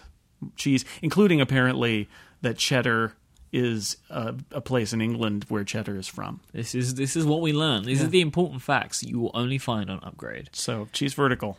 cheese, 0.56 0.86
including 1.02 1.42
apparently 1.42 2.08
that 2.42 2.58
cheddar 2.58 3.14
is 3.52 3.98
a, 4.10 4.36
a 4.52 4.62
place 4.62 4.94
in 4.94 5.02
England 5.02 5.46
where 5.50 5.64
cheddar 5.66 5.98
is 5.98 6.08
from. 6.08 6.40
This 6.54 6.74
is 6.76 6.96
this 6.96 7.18
is 7.18 7.26
what 7.26 7.42
we 7.42 7.52
learn. 7.52 7.84
These 7.84 8.04
are 8.04 8.08
the 8.08 8.22
important 8.22 8.62
facts 8.62 9.04
you 9.04 9.20
will 9.20 9.32
only 9.34 9.58
find 9.58 9.90
on 9.90 10.00
Upgrade. 10.02 10.50
So 10.54 10.88
cheese 10.94 11.14
vertical. 11.14 11.58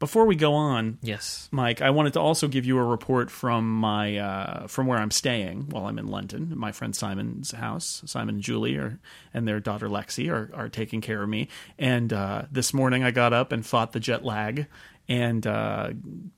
Before 0.00 0.26
we 0.26 0.36
go 0.36 0.54
on, 0.54 0.98
Yes. 1.02 1.48
Myke, 1.52 1.80
I 1.80 1.90
wanted 1.90 2.12
to 2.14 2.20
also 2.20 2.48
give 2.48 2.66
you 2.66 2.78
a 2.78 2.84
report 2.84 3.30
from 3.30 3.70
my 3.70 4.18
uh, 4.18 4.66
from 4.66 4.86
where 4.86 4.98
I'm 4.98 5.10
staying 5.10 5.68
while 5.70 5.86
I'm 5.86 5.98
in 5.98 6.08
London. 6.08 6.52
My 6.56 6.72
friend 6.72 6.94
Simon's 6.94 7.52
house, 7.52 8.02
Simon 8.04 8.34
and 8.36 8.44
Julie, 8.44 8.76
are, 8.76 8.98
and 9.32 9.46
their 9.46 9.60
daughter 9.60 9.88
Lexi 9.88 10.30
are, 10.30 10.50
are 10.54 10.68
taking 10.68 11.00
care 11.00 11.22
of 11.22 11.28
me. 11.28 11.48
And 11.78 12.12
uh, 12.12 12.42
this 12.50 12.74
morning 12.74 13.04
I 13.04 13.12
got 13.12 13.32
up 13.32 13.52
and 13.52 13.64
fought 13.64 13.92
the 13.92 14.00
jet 14.00 14.24
lag. 14.24 14.66
And 15.06 15.46
uh, 15.46 15.90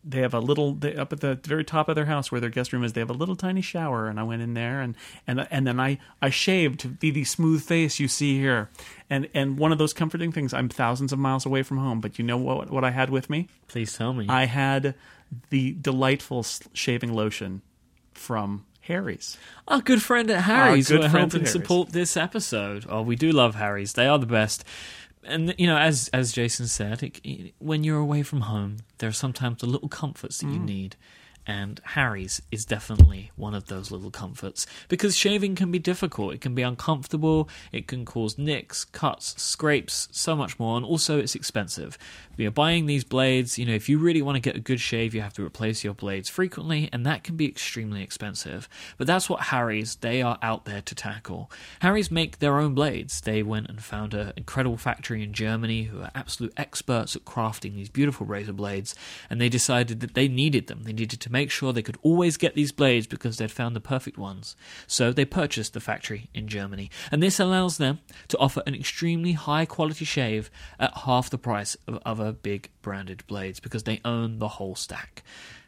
they 0.03 0.21
have 0.23 0.35
a 0.35 0.41
little 0.41 0.75
they, 0.75 0.97
up 0.97 1.13
at 1.13 1.21
the 1.21 1.39
very 1.45 1.65
top 1.65 1.89
of 1.89 1.95
their 1.95 2.07
house 2.07 2.33
where 2.33 2.41
their 2.41 2.51
guest 2.51 2.73
room 2.73 2.83
is. 2.83 2.95
They 2.95 3.01
have 3.01 3.11
a 3.11 3.15
little 3.15 3.37
tiny 3.37 3.61
shower, 3.61 4.09
and 4.09 4.19
I 4.19 4.25
went 4.25 4.43
in 4.43 4.55
there 4.55 4.81
and 4.81 4.97
and 5.27 5.47
and 5.53 5.67
then 5.67 5.79
I 5.79 5.99
I 6.21 6.31
shaved 6.31 6.81
to 6.81 6.89
be 6.89 7.13
the 7.13 7.23
smooth 7.23 7.63
face 7.63 8.01
you 8.01 8.09
see 8.09 8.41
here. 8.41 8.69
And 9.09 9.29
and 9.35 9.57
one 9.57 9.71
of 9.71 9.79
those 9.79 9.93
comforting 9.93 10.33
things. 10.33 10.53
I'm 10.53 10.69
thousands 10.69 11.13
of 11.13 11.19
miles 11.21 11.47
away 11.47 11.63
from 11.63 11.79
home, 11.79 12.01
but 12.01 12.19
you 12.19 12.25
know 12.25 12.37
what 12.37 12.71
what 12.71 12.83
I 12.83 12.91
had 12.91 13.09
with 13.09 13.31
me? 13.31 13.49
Please 13.69 13.97
tell 13.97 14.13
me. 14.13 14.27
I 14.29 14.47
had 14.47 14.97
the 15.51 15.77
delightful 15.81 16.45
shaving 16.73 17.13
lotion 17.13 17.63
from 18.15 18.65
Harry's. 18.87 19.37
Our 19.69 19.81
good 19.81 20.03
friend 20.03 20.31
at 20.31 20.43
Harry's 20.43 20.89
good 20.89 21.01
who 21.01 21.07
are 21.07 21.09
helping 21.09 21.47
support 21.47 21.91
this 21.91 22.17
episode. 22.17 22.87
Oh, 22.89 23.03
we 23.03 23.17
do 23.17 23.33
love 23.33 23.57
Harry's. 23.57 23.93
They 23.93 24.07
are 24.07 24.19
the 24.19 24.27
best. 24.27 24.65
And 25.27 25.55
you 25.59 25.67
know, 25.67 25.77
as 25.79 26.09
as 26.13 26.33
Jason 26.33 26.67
said, 26.69 27.03
it, 27.03 27.55
when 27.59 27.85
you're 27.85 27.99
away 27.99 28.23
from 28.23 28.43
home, 28.43 28.79
there 28.99 29.09
are 29.09 29.13
sometimes 29.13 29.61
the 29.61 29.67
little 29.67 29.89
comforts 29.89 30.39
that 30.39 30.47
you 30.49 30.61
Mm. 30.61 30.65
need. 30.65 30.97
And 31.47 31.81
Harry's 31.85 32.43
is 32.51 32.65
definitely 32.65 33.31
one 33.37 33.55
of 33.55 33.67
those 33.67 33.91
little 33.91 34.11
comforts 34.11 34.67
because 34.89 35.17
shaving 35.17 35.55
can 35.55 35.71
be 35.71 35.79
difficult. 35.79 36.35
It 36.35 36.41
can 36.41 36.55
be 36.55 36.63
uncomfortable. 36.63 37.49
It 37.73 37.87
can 37.87 38.05
cause 38.05 38.37
nicks, 38.37 38.85
cuts, 38.85 39.41
scrapes, 39.41 40.09
so 40.11 40.35
much 40.35 40.59
more. 40.59 40.77
And 40.77 40.85
also, 40.85 41.19
it's 41.19 41.35
expensive. 41.35 41.97
You're 42.37 42.51
buying 42.51 42.87
these 42.87 43.05
blades. 43.05 43.59
You 43.59 43.67
know, 43.67 43.75
if 43.75 43.89
you 43.89 43.99
really 43.99 44.23
want 44.23 44.37
to 44.37 44.41
get 44.41 44.57
a 44.57 44.61
good 44.61 44.81
shave, 44.81 45.15
you 45.15 45.23
have 45.23 45.33
to 45.35 45.45
replace 45.45 45.85
your 45.85 45.95
blades 45.95 46.29
frequently, 46.29 46.91
and 46.93 47.07
that 47.07 47.25
can 47.25 47.37
be 47.37 47.47
extremely 47.49 48.03
expensive. 48.03 48.69
But 48.99 49.07
that's 49.07 49.31
what 49.31 49.45
Harry's 49.45 49.97
they 49.97 50.23
are 50.23 50.39
out 50.43 50.65
there 50.65 50.83
to 50.83 50.95
tackle. 50.95 51.51
Harry's 51.81 52.11
make 52.11 52.39
their 52.39 52.59
own 52.59 52.75
blades. 52.75 53.21
They 53.21 53.43
went 53.43 53.69
and 53.69 53.83
found 53.83 54.13
an 54.15 54.33
incredible 54.37 54.77
factory 54.77 55.23
in 55.23 55.33
Germany 55.33 55.85
who 55.85 56.03
are 56.03 56.11
absolute 56.15 56.53
experts 56.57 57.17
at 57.17 57.25
crafting 57.25 57.75
these 57.75 57.89
beautiful 57.89 58.27
razor 58.27 58.53
blades, 58.53 58.95
and 59.31 59.41
they 59.41 59.49
decided 59.49 60.01
that 60.01 60.15
they 60.15 60.29
needed 60.29 60.67
them. 60.67 60.83
They 60.83 60.93
needed 60.93 61.21
to 61.21 61.33
make 61.37 61.51
sure 61.51 61.71
they 61.71 61.83
could 61.83 61.99
always 62.03 62.39
get 62.39 62.55
these 62.55 62.73
blades 62.73 63.07
because 63.07 63.37
they'd 63.37 63.51
found 63.51 63.77
the 63.77 63.81
perfect 63.81 64.17
ones. 64.17 64.57
So 64.87 65.13
they 65.13 65.27
purchased 65.27 65.75
the 65.75 65.81
factory 65.81 66.31
in 66.33 66.49
Germany, 66.49 66.91
and 67.13 67.23
this 67.23 67.39
allows 67.39 67.77
them 67.77 68.01
to 68.29 68.39
offer 68.39 68.63
an 68.67 68.75
extremely 68.75 69.33
high 69.33 69.67
quality 69.67 70.07
shave 70.07 70.51
at 70.81 70.97
half 71.05 71.29
the 71.29 71.37
price 71.37 71.77
of 71.87 72.01
other 72.07 72.33
big 72.33 72.71
branded 72.81 73.27
blades 73.27 73.61
because 73.61 73.83
they 73.83 74.01
own 74.03 74.39
the 74.39 74.49
whole 74.57 74.75
stack. 74.75 75.23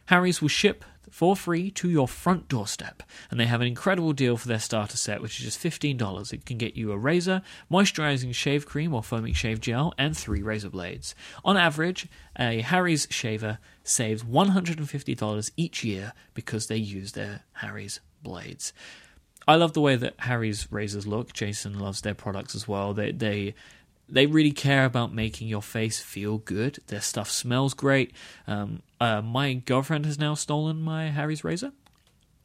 Harry's 0.05 0.41
will 0.41 0.47
ship 0.49 0.83
for 1.11 1.35
free 1.35 1.69
to 1.71 1.89
your 1.89 2.07
front 2.07 2.47
doorstep, 2.47 3.03
and 3.29 3.39
they 3.39 3.45
have 3.45 3.61
an 3.61 3.67
incredible 3.67 4.13
deal 4.13 4.37
for 4.37 4.47
their 4.47 4.59
starter 4.59 4.97
set, 4.97 5.21
which 5.21 5.39
is 5.39 5.45
just 5.45 5.61
$15. 5.61 6.33
It 6.33 6.45
can 6.45 6.57
get 6.57 6.75
you 6.75 6.91
a 6.91 6.97
razor, 6.97 7.41
moisturizing 7.71 8.33
shave 8.33 8.65
cream 8.65 8.93
or 8.93 9.03
foaming 9.03 9.33
shave 9.33 9.61
gel, 9.61 9.93
and 9.97 10.17
three 10.17 10.41
razor 10.41 10.69
blades. 10.69 11.13
On 11.45 11.57
average, 11.57 12.07
a 12.37 12.61
Harry's 12.61 13.07
shaver 13.09 13.59
saves 13.89 14.23
$150 14.23 15.51
each 15.57 15.83
year 15.83 16.13
because 16.33 16.67
they 16.67 16.77
use 16.77 17.13
their 17.13 17.43
Harry's 17.53 17.99
blades. 18.21 18.73
I 19.47 19.55
love 19.55 19.73
the 19.73 19.81
way 19.81 19.95
that 19.95 20.13
Harry's 20.19 20.71
razors 20.71 21.07
look. 21.07 21.33
Jason 21.33 21.79
loves 21.79 22.01
their 22.01 22.13
products 22.13 22.53
as 22.53 22.67
well. 22.67 22.93
They 22.93 23.11
they 23.11 23.55
they 24.07 24.25
really 24.25 24.51
care 24.51 24.85
about 24.85 25.13
making 25.13 25.47
your 25.47 25.61
face 25.61 25.99
feel 25.99 26.37
good. 26.37 26.79
Their 26.87 27.01
stuff 27.01 27.29
smells 27.29 27.73
great. 27.73 28.13
Um, 28.47 28.81
uh, 28.99 29.21
my 29.21 29.53
girlfriend 29.53 30.05
has 30.05 30.19
now 30.19 30.33
stolen 30.33 30.81
my 30.81 31.07
Harry's 31.07 31.43
razor. 31.43 31.71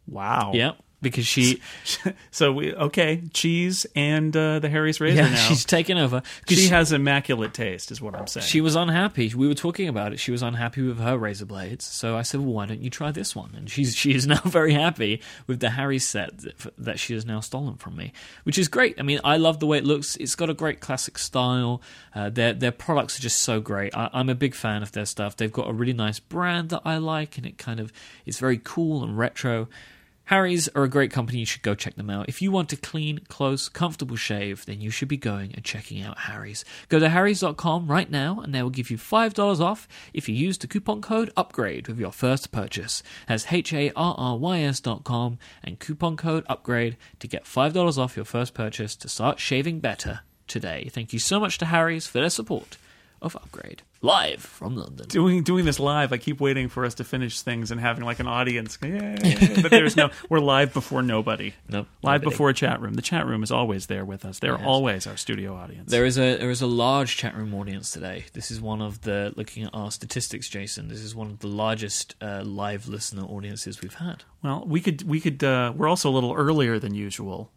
Wow. 0.07 0.53
Yeah, 0.55 0.73
because 1.05 1.27
she 1.27 1.61
So 2.33 2.53
we 2.53 2.75
okay, 2.75 3.23
cheese 3.33 3.87
and 3.95 4.37
uh, 4.37 4.59
the 4.59 4.69
Harry's 4.69 5.01
razor 5.01 5.23
yeah 5.23 5.29
now. 5.31 5.37
she's 5.37 5.65
taken 5.65 5.97
over. 5.99 6.23
'Cause 6.49 6.59
she 6.59 6.67
has 6.69 6.91
immaculate 6.91 7.55
taste, 7.55 7.93
is 7.93 8.01
what 8.03 8.17
I'm 8.17 8.27
saying. 8.27 8.47
She 8.47 8.61
was 8.61 8.75
unhappy. 8.75 9.33
We 9.35 9.47
were 9.47 9.55
talking 9.55 9.87
about 9.89 10.13
it. 10.13 10.19
She 10.19 10.33
was 10.33 10.43
unhappy 10.43 10.83
with 10.83 10.99
her 10.99 11.17
razor 11.17 11.47
blades. 11.47 11.85
So 11.85 12.17
I 12.17 12.23
said, 12.23 12.41
"Well, 12.41 12.53
why 12.55 12.67
don't 12.67 12.81
you 12.83 12.91
try 12.91 13.13
this 13.13 13.37
one?" 13.37 13.53
And 13.57 13.71
she's 13.71 13.95
she 14.05 14.13
is 14.15 14.27
now 14.27 14.41
very 14.45 14.73
happy 14.73 15.21
with 15.47 15.61
the 15.61 15.71
Harry 15.71 15.99
set 16.01 16.37
that, 16.39 16.73
that 16.79 16.99
she 16.99 17.15
has 17.15 17.25
now 17.25 17.39
stolen 17.41 17.77
from 17.77 17.95
me, 17.95 18.13
which 18.43 18.59
is 18.59 18.67
great. 18.67 18.97
I 18.99 19.03
mean, 19.03 19.21
I 19.23 19.37
love 19.37 19.61
the 19.61 19.67
way 19.67 19.79
it 19.79 19.85
looks. 19.85 20.17
It's 20.17 20.35
got 20.35 20.51
a 20.51 20.55
great 20.55 20.81
classic 20.81 21.19
style. 21.19 21.81
Uh, 22.15 22.31
their 22.31 22.53
their 22.53 22.73
products 22.73 23.19
are 23.19 23.23
just 23.23 23.41
so 23.43 23.61
great. 23.61 23.95
I, 23.97 24.09
I'm 24.13 24.29
a 24.29 24.35
big 24.35 24.55
fan 24.55 24.83
of 24.83 24.93
their 24.93 25.07
stuff. 25.07 25.37
They've 25.37 25.53
got 25.53 25.69
a 25.69 25.73
really 25.73 25.93
nice 25.93 26.19
brand 26.19 26.71
that 26.71 26.83
I 26.85 26.97
like, 26.97 27.37
and 27.37 27.47
it 27.47 27.59
kind 27.59 27.79
of 27.81 27.93
it's 28.27 28.39
very 28.39 28.59
cool 28.63 29.03
and 29.05 29.19
retro. 29.19 29.69
Harry's 30.27 30.69
are 30.69 30.85
a 30.85 30.89
great 30.89 31.11
company. 31.11 31.39
You 31.39 31.47
should 31.47 31.63
go 31.63 31.75
check 31.75 31.97
them 31.97 32.09
out. 32.09 32.29
If 32.29 32.41
you 32.41 32.51
want 32.51 32.73
a 32.73 32.77
clean, 32.77 33.21
close, 33.29 33.69
comfortable 33.69 34.17
shave, 34.17 34.65
then 34.65 34.81
you 34.81 34.91
should 34.91 35.09
be 35.09 35.19
going 35.19 35.53
and 35.55 35.65
checking 35.65 36.03
out 36.03 36.19
Harry's. 36.21 36.65
Go 36.89 36.99
to 36.99 37.11
harrys.com 37.11 37.89
right 37.89 38.11
now 38.11 38.41
and 38.41 38.55
they 38.55 38.63
will 38.63 38.71
give 38.71 38.91
you 38.91 38.97
$5 38.97 39.61
off 39.61 39.87
if 40.15 40.29
you 40.29 40.35
use 40.35 40.57
the 40.57 40.67
coupon 40.67 41.03
code 41.03 41.31
UPGRADE 41.37 41.89
with 41.89 41.99
your 41.99 42.13
first 42.13 42.53
purchase. 42.53 43.03
That's 43.29 43.53
H 43.53 43.73
A 43.75 43.93
R 43.95 44.15
R 44.17 44.39
Y 44.39 44.61
S.com 44.61 45.39
and 45.63 45.79
coupon 45.79 46.17
code 46.17 46.47
UPGRADE 46.49 46.97
to 47.21 47.29
get 47.29 47.45
$5 47.45 47.99
off 47.99 48.17
your 48.17 48.25
first 48.25 48.55
purchase 48.55 48.97
to 48.97 49.09
start 49.09 49.39
shaving 49.39 49.81
better 49.81 50.21
today. 50.47 50.89
Thank 50.91 51.13
you 51.13 51.19
so 51.19 51.39
much 51.39 51.59
to 51.59 51.67
Harry's 51.67 52.07
for 52.07 52.19
their 52.21 52.31
support 52.31 52.79
of 53.21 53.37
Upgrade. 53.37 53.83
Live 54.05 54.43
from 54.43 54.77
London. 54.77 55.07
doing 55.09 55.43
doing 55.43 55.65
this 55.65 55.81
live. 55.81 56.13
I 56.13 56.19
keep 56.19 56.39
waiting 56.39 56.69
for 56.69 56.85
us 56.85 56.95
to 56.97 57.05
finish 57.05 57.41
things 57.41 57.71
and 57.71 57.81
having 57.81 58.05
like 58.05 58.21
an 58.21 58.27
audience. 58.27 58.77
But 58.77 59.71
there's 59.71 59.97
no. 59.97 60.11
We're 60.29 60.41
live 60.41 60.75
before 60.75 61.01
nobody. 61.03 61.55
Nope, 61.71 61.87
live 62.03 62.21
nobody. 62.21 62.31
before 62.31 62.51
a 62.51 62.55
chat 62.55 62.83
room. 62.83 62.95
The 62.95 63.03
chat 63.03 63.27
room 63.27 63.43
is 63.43 63.51
always 63.51 63.87
there 63.87 64.05
with 64.05 64.27
us. 64.27 64.39
They're 64.41 64.59
Yes. 64.59 64.67
always 64.67 65.07
our 65.07 65.17
studio 65.17 65.55
audience. 65.55 65.91
There 65.91 66.05
is 66.05 66.19
a 66.19 66.37
there 66.37 66.51
is 66.51 66.61
a 66.61 66.67
large 66.67 67.17
chat 67.17 67.35
room 67.35 67.55
audience 67.55 67.91
today. 67.93 68.27
This 68.35 68.51
is 68.51 68.61
one 68.61 68.83
of 68.83 69.01
the 69.03 69.33
looking 69.37 69.65
at 69.65 69.71
our 69.73 69.91
statistics, 69.91 70.51
Jason. 70.51 70.89
This 70.89 71.01
is 71.01 71.15
one 71.15 71.29
of 71.31 71.39
the 71.39 71.49
largest 71.49 72.15
uh, 72.21 72.43
live 72.45 72.87
listener 72.87 73.23
audiences 73.25 73.81
we've 73.81 73.95
had. 73.95 74.25
Well, 74.43 74.65
we 74.67 74.83
could 74.83 75.09
we 75.09 75.19
could 75.19 75.43
uh, 75.43 75.73
we're 75.75 75.89
also 75.89 76.11
a 76.11 76.13
little 76.13 76.35
earlier 76.35 76.79
than 76.79 76.95
usual 76.95 77.51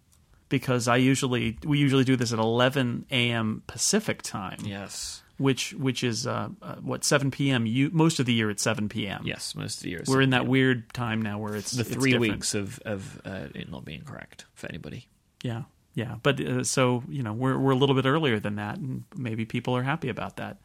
because 0.48 0.88
I 0.88 0.96
usually 0.96 1.58
we 1.66 1.78
usually 1.78 2.06
do 2.06 2.16
this 2.16 2.32
at 2.32 2.40
11 2.40 3.08
a.m. 3.12 3.64
Pacific 3.68 4.22
time. 4.22 4.60
Yes, 4.64 5.24
which 5.38 5.74
which 5.74 6.04
is 6.04 6.26
uh, 6.28 6.50
uh, 6.62 6.76
what 6.76 7.04
7 7.04 7.32
p.m. 7.32 7.66
You 7.66 7.90
most 7.92 8.20
of 8.20 8.26
the 8.26 8.34
year 8.34 8.50
it's 8.50 8.64
7 8.64 8.90
p.m. 8.90 9.22
Yes, 9.26 9.56
most 9.56 9.78
of 9.78 9.84
the 9.84 9.90
year. 9.90 10.04
we're 10.08 10.22
in 10.22 10.32
that 10.32 10.42
p.m. 10.42 10.50
weird 10.50 10.94
time 10.94 11.22
now 11.22 11.40
where 11.40 11.56
it's 11.56 11.72
the 11.72 11.84
three 11.84 12.12
different. 12.12 12.34
weeks 12.34 12.54
of 12.54 12.80
of 12.80 13.22
uh, 13.26 13.48
it 13.54 13.70
not 13.72 13.86
being 13.86 14.02
correct 14.02 14.46
for 14.54 14.68
anybody. 14.68 15.08
Yeah, 15.44 15.64
yeah. 15.94 16.16
But 16.22 16.40
uh, 16.40 16.64
so 16.64 17.04
you 17.08 17.24
know, 17.24 17.34
we're 17.34 17.58
we're 17.58 17.72
a 17.72 17.76
little 17.76 17.96
bit 17.96 18.06
earlier 18.06 18.40
than 18.40 18.56
that, 18.56 18.78
and 18.78 19.04
maybe 19.16 19.46
people 19.46 19.76
are 19.76 19.84
happy 19.84 20.10
about 20.10 20.38
that. 20.38 20.58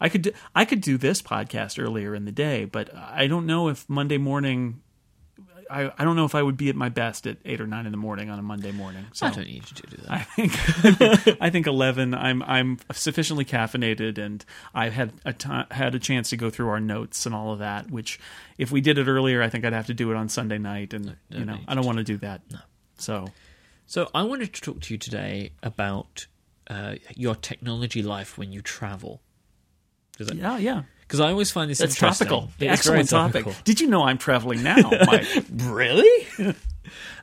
I 0.00 0.08
could 0.08 0.22
do, 0.22 0.32
I 0.54 0.64
could 0.64 0.80
do 0.80 0.96
this 0.96 1.22
podcast 1.22 1.82
earlier 1.82 2.14
in 2.14 2.24
the 2.24 2.32
day, 2.32 2.64
but 2.64 2.94
I 2.94 3.26
don't 3.26 3.46
know 3.46 3.68
if 3.68 3.88
Monday 3.88 4.18
morning. 4.18 4.82
I, 5.70 5.92
I 5.98 6.04
don't 6.04 6.16
know 6.16 6.24
if 6.24 6.34
I 6.34 6.42
would 6.42 6.56
be 6.56 6.68
at 6.68 6.76
my 6.76 6.88
best 6.88 7.26
at 7.26 7.38
eight 7.44 7.60
or 7.60 7.66
nine 7.66 7.86
in 7.86 7.92
the 7.92 7.98
morning 7.98 8.30
on 8.30 8.38
a 8.38 8.42
Monday 8.42 8.72
morning. 8.72 9.06
So 9.12 9.26
I 9.26 9.30
don't 9.30 9.46
need 9.46 9.64
you 9.70 9.76
to 9.76 9.82
do 9.86 9.96
that. 10.02 10.10
I 10.10 10.18
think 10.18 11.38
I 11.40 11.50
think 11.50 11.66
eleven. 11.66 12.14
I'm 12.14 12.42
I'm 12.42 12.78
sufficiently 12.92 13.44
caffeinated, 13.44 14.18
and 14.18 14.44
I've 14.74 14.92
had 14.92 15.12
a 15.24 15.66
had 15.74 15.94
a 15.94 15.98
chance 15.98 16.30
to 16.30 16.36
go 16.36 16.50
through 16.50 16.68
our 16.68 16.80
notes 16.80 17.26
and 17.26 17.34
all 17.34 17.52
of 17.52 17.58
that. 17.58 17.90
Which, 17.90 18.18
if 18.56 18.70
we 18.70 18.80
did 18.80 18.98
it 18.98 19.06
earlier, 19.06 19.42
I 19.42 19.48
think 19.48 19.64
I'd 19.64 19.72
have 19.72 19.86
to 19.86 19.94
do 19.94 20.10
it 20.10 20.16
on 20.16 20.28
Sunday 20.28 20.58
night, 20.58 20.94
and 20.94 21.16
no 21.30 21.38
you 21.38 21.44
know 21.44 21.58
I 21.68 21.74
don't 21.74 21.86
want 21.86 21.98
to 21.98 22.04
do 22.04 22.16
that. 22.18 22.42
No. 22.50 22.58
So 22.96 23.28
So 23.88 24.10
I 24.14 24.22
wanted 24.22 24.52
to 24.52 24.60
talk 24.60 24.80
to 24.82 24.94
you 24.94 24.98
today 24.98 25.52
about 25.62 26.26
uh, 26.68 26.96
your 27.16 27.34
technology 27.34 28.02
life 28.02 28.36
when 28.36 28.52
you 28.52 28.60
travel. 28.60 29.22
Because 30.12 30.34
yeah, 30.34 30.58
yeah. 30.58 30.82
I 31.20 31.30
always 31.30 31.50
find 31.50 31.70
this 31.70 31.78
That's 31.78 31.94
interesting. 31.94 32.28
topical. 32.28 32.50
It's 32.60 32.72
Excellent 32.86 33.08
topic. 33.08 33.44
topical. 33.44 33.62
Did 33.64 33.80
you 33.80 33.88
know 33.88 34.04
I'm 34.04 34.18
traveling 34.18 34.62
now? 34.62 34.76
Myke? 34.76 35.44
Really? 35.70 36.54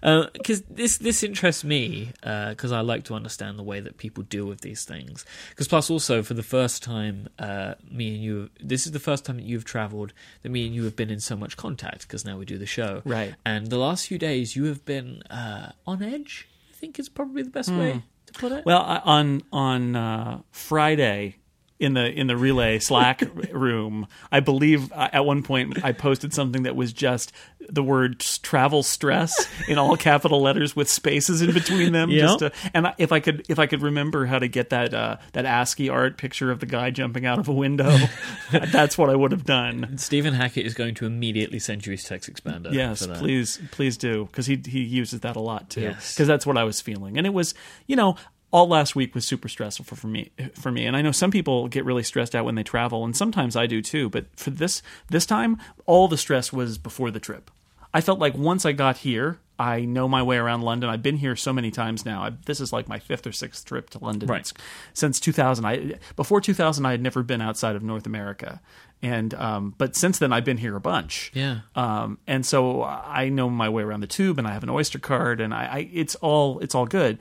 Because 0.01 0.61
this 0.69 0.99
this 0.99 1.23
interests 1.23 1.63
me 1.63 2.11
because 2.21 2.71
I 2.71 2.81
like 2.81 3.05
to 3.05 3.15
understand 3.15 3.57
the 3.57 3.63
way 3.63 3.79
that 3.79 3.97
people 3.97 4.21
deal 4.23 4.45
with 4.45 4.61
these 4.61 4.83
things. 4.85 5.25
Because 5.49 5.67
plus 5.67 5.89
also 5.89 6.21
for 6.21 6.35
the 6.35 6.43
first 6.43 6.83
time, 6.83 7.27
uh, 7.39 7.73
me 7.89 8.13
and 8.13 8.23
you, 8.23 8.49
this 8.61 8.85
is 8.85 8.91
the 8.91 8.99
first 8.99 9.25
time 9.25 9.37
that 9.37 9.45
you've 9.45 9.65
travelled 9.65 10.13
that 10.43 10.49
me 10.49 10.67
and 10.67 10.75
you 10.75 10.83
have 10.83 10.95
been 10.95 11.09
in 11.09 11.19
so 11.19 11.35
much 11.35 11.57
contact. 11.57 12.01
Because 12.01 12.23
now 12.23 12.37
we 12.37 12.45
do 12.45 12.59
the 12.59 12.67
show, 12.67 13.01
Right. 13.05 13.33
And 13.43 13.67
the 13.71 13.79
last 13.79 14.05
few 14.07 14.19
days 14.19 14.55
you 14.55 14.65
have 14.65 14.85
been 14.85 15.23
uh, 15.31 15.71
on 15.87 16.03
edge. 16.03 16.47
I 16.69 16.75
think 16.75 16.99
is 16.99 17.09
probably 17.09 17.41
the 17.41 17.49
best 17.49 17.71
way 17.71 18.03
to 18.27 18.33
put 18.33 18.51
it. 18.51 18.65
Well, 18.65 18.83
I- 18.83 18.99
on 19.03 19.41
on 19.51 19.95
uh, 19.95 20.41
Friday 20.51 21.37
in 21.77 21.93
the 21.93 22.09
in 22.09 22.27
the 22.27 22.37
relay 22.37 22.79
Slack 22.79 23.21
room, 23.51 24.07
I 24.31 24.39
believe 24.39 24.91
uh, 24.93 25.09
at 25.11 25.25
one 25.25 25.43
point 25.43 25.83
I 25.83 25.91
posted 25.91 26.33
something 26.33 26.63
that 26.63 26.75
was 26.75 26.93
just 26.93 27.33
the 27.69 27.83
word 27.83 28.19
travel 28.19 28.83
stress 28.83 29.47
in 29.67 29.77
all 29.77 29.97
capital 29.97 30.41
letters 30.41 30.75
with 30.75 30.89
spaces 30.89 31.41
in 31.41 31.53
between 31.53 31.91
them. 31.91 32.09
Yeah. 32.09 32.21
Just 32.21 32.39
to, 32.39 32.51
and 32.73 32.93
if 32.97 33.11
I 33.11 33.19
could 33.19 33.45
if 33.49 33.59
I 33.59 33.67
could 33.67 33.81
remember 33.81 34.25
how 34.25 34.39
to 34.39 34.47
get 34.47 34.69
that 34.69 34.93
uh, 34.93 35.17
that 35.33 35.45
ASCII 35.45 35.89
art 35.89 36.17
picture 36.17 36.49
of 36.51 36.59
the 36.59 36.65
guy 36.65 36.91
jumping 36.91 37.25
out 37.25 37.39
of 37.39 37.49
a 37.49 37.53
window, 37.53 37.97
that's 38.51 38.97
what 38.97 39.09
I 39.09 39.15
would 39.15 39.31
have 39.31 39.45
done. 39.45 39.97
Stephen 39.97 40.33
Hackett 40.33 40.65
is 40.65 40.73
going 40.73 40.95
to 40.95 41.05
immediately 41.05 41.59
send 41.59 41.85
you 41.85 41.91
his 41.91 42.03
text 42.03 42.31
expander. 42.31 42.71
Yes, 42.71 43.05
please, 43.05 43.59
please 43.71 43.97
do 43.97 44.25
because 44.25 44.45
he 44.45 44.61
he 44.65 44.81
uses 44.81 45.21
that 45.21 45.35
a 45.35 45.41
lot 45.41 45.69
too. 45.69 45.81
Yes. 45.81 46.13
because 46.13 46.27
that's 46.27 46.45
what 46.45 46.57
I 46.57 46.63
was 46.63 46.79
feeling, 46.79 47.17
and 47.17 47.27
it 47.27 47.33
was 47.33 47.53
you 47.87 47.95
know 47.95 48.15
all 48.55 48.69
last 48.69 48.95
week 48.95 49.13
was 49.13 49.27
super 49.27 49.49
stressful 49.49 49.83
for, 49.83 49.97
for 49.97 50.07
me 50.07 50.31
for 50.53 50.71
me, 50.71 50.85
and 50.85 50.95
I 50.95 51.01
know 51.01 51.11
some 51.11 51.29
people 51.29 51.67
get 51.67 51.83
really 51.83 52.03
stressed 52.03 52.33
out 52.33 52.45
when 52.45 52.55
they 52.55 52.63
travel, 52.63 53.03
and 53.03 53.15
sometimes 53.15 53.57
I 53.57 53.67
do 53.67 53.81
too. 53.81 54.09
But 54.09 54.27
for 54.37 54.49
this 54.49 54.81
this 55.09 55.25
time, 55.25 55.57
all 55.85 56.07
the 56.07 56.17
stress 56.17 56.53
was 56.53 56.77
before 56.77 57.11
the 57.11 57.19
trip. 57.19 57.51
I 57.93 57.99
felt 57.99 58.17
like 58.17 58.33
once 58.33 58.65
I 58.65 58.71
got 58.71 58.97
here, 58.97 59.39
I 59.59 59.81
know 59.81 60.07
my 60.07 60.23
way 60.23 60.37
around 60.37 60.61
London. 60.61 60.89
I've 60.89 61.03
been 61.03 61.17
here 61.17 61.35
so 61.35 61.51
many 61.51 61.69
times 61.69 62.05
now. 62.05 62.23
I, 62.23 62.31
this 62.45 62.61
is 62.61 62.71
like 62.71 62.87
my 62.87 62.97
fifth 62.97 63.27
or 63.27 63.33
sixth 63.33 63.65
trip 63.65 63.89
to 63.89 63.99
London 63.99 64.29
Right. 64.29 64.51
Since 64.93 65.19
2000. 65.19 65.65
I 65.65 65.95
before 66.15 66.39
2000, 66.39 66.85
I 66.85 66.91
had 66.91 67.01
never 67.01 67.23
been 67.23 67.41
outside 67.41 67.75
of 67.75 67.83
North 67.83 68.05
America, 68.05 68.61
and 69.01 69.33
um, 69.33 69.75
but 69.77 69.97
since 69.97 70.17
then 70.17 70.31
I've 70.31 70.45
been 70.45 70.59
here 70.59 70.77
a 70.77 70.81
bunch. 70.81 71.29
Yeah. 71.33 71.59
Um, 71.75 72.19
and 72.25 72.45
so 72.45 72.83
I 72.83 73.27
know 73.27 73.49
my 73.49 73.67
way 73.67 73.83
around 73.83 73.99
the 73.99 74.07
tube, 74.07 74.39
and 74.39 74.47
I 74.47 74.53
have 74.53 74.63
an 74.63 74.69
Oyster 74.69 74.99
card, 74.99 75.41
and 75.41 75.53
I, 75.53 75.65
I 75.65 75.89
it's 75.91 76.15
all 76.15 76.59
it's 76.59 76.73
all 76.73 76.85
good. 76.85 77.19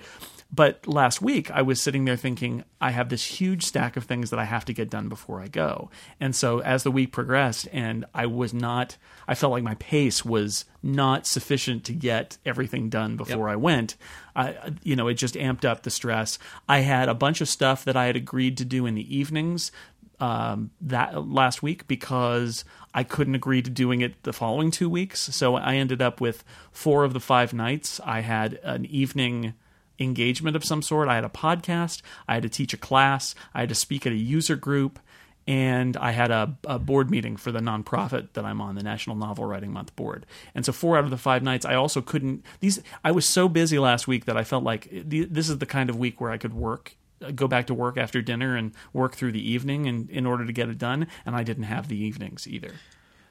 But 0.55 0.87
last 0.87 1.21
week 1.21 1.51
I 1.51 1.63
was 1.63 1.83
sitting 1.83 2.05
there 2.05 2.17
thinking 2.17 2.63
I 2.81 2.93
have 2.93 3.09
this 3.09 3.25
huge 3.25 3.65
stack 3.65 3.97
of 3.97 4.05
things 4.05 4.31
that 4.31 4.39
I 4.39 4.45
have 4.45 4.65
to 4.67 4.73
get 4.73 4.89
done 4.89 5.09
before 5.09 5.41
I 5.41 5.49
go. 5.49 5.91
And 6.21 6.37
so 6.37 6.61
as 6.61 6.85
the 6.85 6.93
week 6.93 7.11
progressed, 7.11 7.67
and 7.73 8.05
I 8.15 8.27
was 8.27 8.55
not, 8.55 8.97
I 9.27 9.35
felt 9.35 9.51
like 9.51 9.65
my 9.65 9.75
pace 9.77 10.25
was 10.25 10.65
not 10.81 11.27
sufficient 11.27 11.83
to 11.85 11.93
get 11.93 12.39
everything 12.47 12.89
done 12.89 13.17
before 13.17 13.49
I 13.49 13.57
went. 13.57 13.97
I, 14.37 14.73
you 14.85 14.95
know, 14.95 15.09
it 15.09 15.15
just 15.15 15.35
amped 15.35 15.65
up 15.65 15.83
the 15.83 15.91
stress. 15.91 16.39
I 16.69 16.81
had 16.81 17.09
a 17.09 17.15
bunch 17.15 17.41
of 17.41 17.49
stuff 17.49 17.85
that 17.85 17.97
I 17.97 18.07
had 18.07 18.15
agreed 18.17 18.57
to 18.59 18.65
do 18.65 18.87
in 18.87 18.95
the 18.95 19.17
evenings 19.17 19.73
um, 20.21 20.71
that 20.83 21.27
last 21.27 21.65
week 21.65 21.89
because 21.89 22.65
I 22.95 23.03
couldn't 23.03 23.35
agree 23.35 23.63
to 23.63 23.71
doing 23.71 24.03
it 24.03 24.23
the 24.23 24.33
following 24.33 24.71
two 24.71 24.89
weeks. 24.89 25.21
So 25.21 25.57
I 25.57 25.75
ended 25.75 26.01
up 26.01 26.21
with 26.21 26.45
four 26.71 27.03
of 27.03 27.13
the 27.13 27.19
five 27.19 27.53
nights. 27.53 27.99
I 28.05 28.21
had 28.21 28.61
an 28.63 28.85
evening 28.85 29.55
engagement 29.99 30.57
of 30.57 30.65
some 30.65 30.83
sort. 30.83 31.09
I 31.09 31.15
had 31.15 31.25
a 31.25 31.29
podcast. 31.29 32.03
I 32.29 32.35
had 32.35 32.43
to 32.43 32.49
teach 32.49 32.75
a 32.75 32.79
class. 32.79 33.35
I 33.55 33.61
had 33.61 33.69
to 33.69 33.75
speak 33.75 34.07
at 34.07 34.13
a 34.13 34.17
user 34.17 34.57
group. 34.57 34.99
And 35.47 35.97
I 35.99 36.13
had 36.13 36.31
a, 36.31 36.57
a 36.65 36.79
board 36.79 37.11
meeting 37.11 37.37
for 37.37 37.53
the 37.53 37.61
nonprofit 37.61 38.29
that 38.33 38.47
I'm 38.47 38.63
on, 38.63 38.77
the 38.77 38.83
National 38.83 39.15
Novel 39.15 39.45
Writing 39.45 39.73
Month 39.73 39.95
board. 39.95 40.25
And 40.55 40.65
so, 40.65 40.73
four 40.73 40.97
out 40.97 41.05
of 41.05 41.11
the 41.11 41.19
five 41.19 41.43
nights, 41.43 41.67
I 41.67 41.75
also 41.75 42.01
couldn't. 42.01 42.43
These 42.61 42.83
I 43.05 43.11
was 43.11 43.29
so 43.29 43.47
busy 43.47 43.79
last 43.79 44.09
week 44.09 44.25
that 44.25 44.39
I 44.39 44.45
felt 44.45 44.65
like 44.65 44.89
this 44.91 45.51
is 45.51 45.59
the 45.59 45.67
kind 45.67 45.91
of 45.91 45.99
week 45.99 46.19
where 46.19 46.31
I 46.31 46.39
could 46.39 46.55
work 46.55 46.97
go 47.35 47.47
back 47.47 47.67
to 47.67 47.75
work 47.75 47.97
after 47.97 48.21
dinner 48.23 48.57
and 48.57 48.73
work 48.93 49.15
through 49.15 49.33
the 49.33 49.51
evening 49.51 49.87
and 49.87 50.11
in 50.11 50.27
order 50.27 50.45
to 50.45 50.53
get 50.53 50.69
it 50.69 50.79
done 50.79 51.07
and 51.25 51.35
I 51.35 51.43
didn't 51.43 51.65
have 51.65 51.89
the 51.89 51.97
evenings 51.97 52.47
either. 52.47 52.73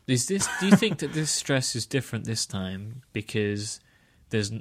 Is 0.07 0.27
this? 0.27 0.47
Do 0.59 0.67
you 0.67 0.75
think 0.75 0.99
that 0.99 1.13
this 1.13 1.31
stress 1.31 1.75
is 1.75 1.85
different 1.85 2.25
this 2.25 2.45
time 2.45 3.03
because 3.13 3.79
there's 4.29 4.51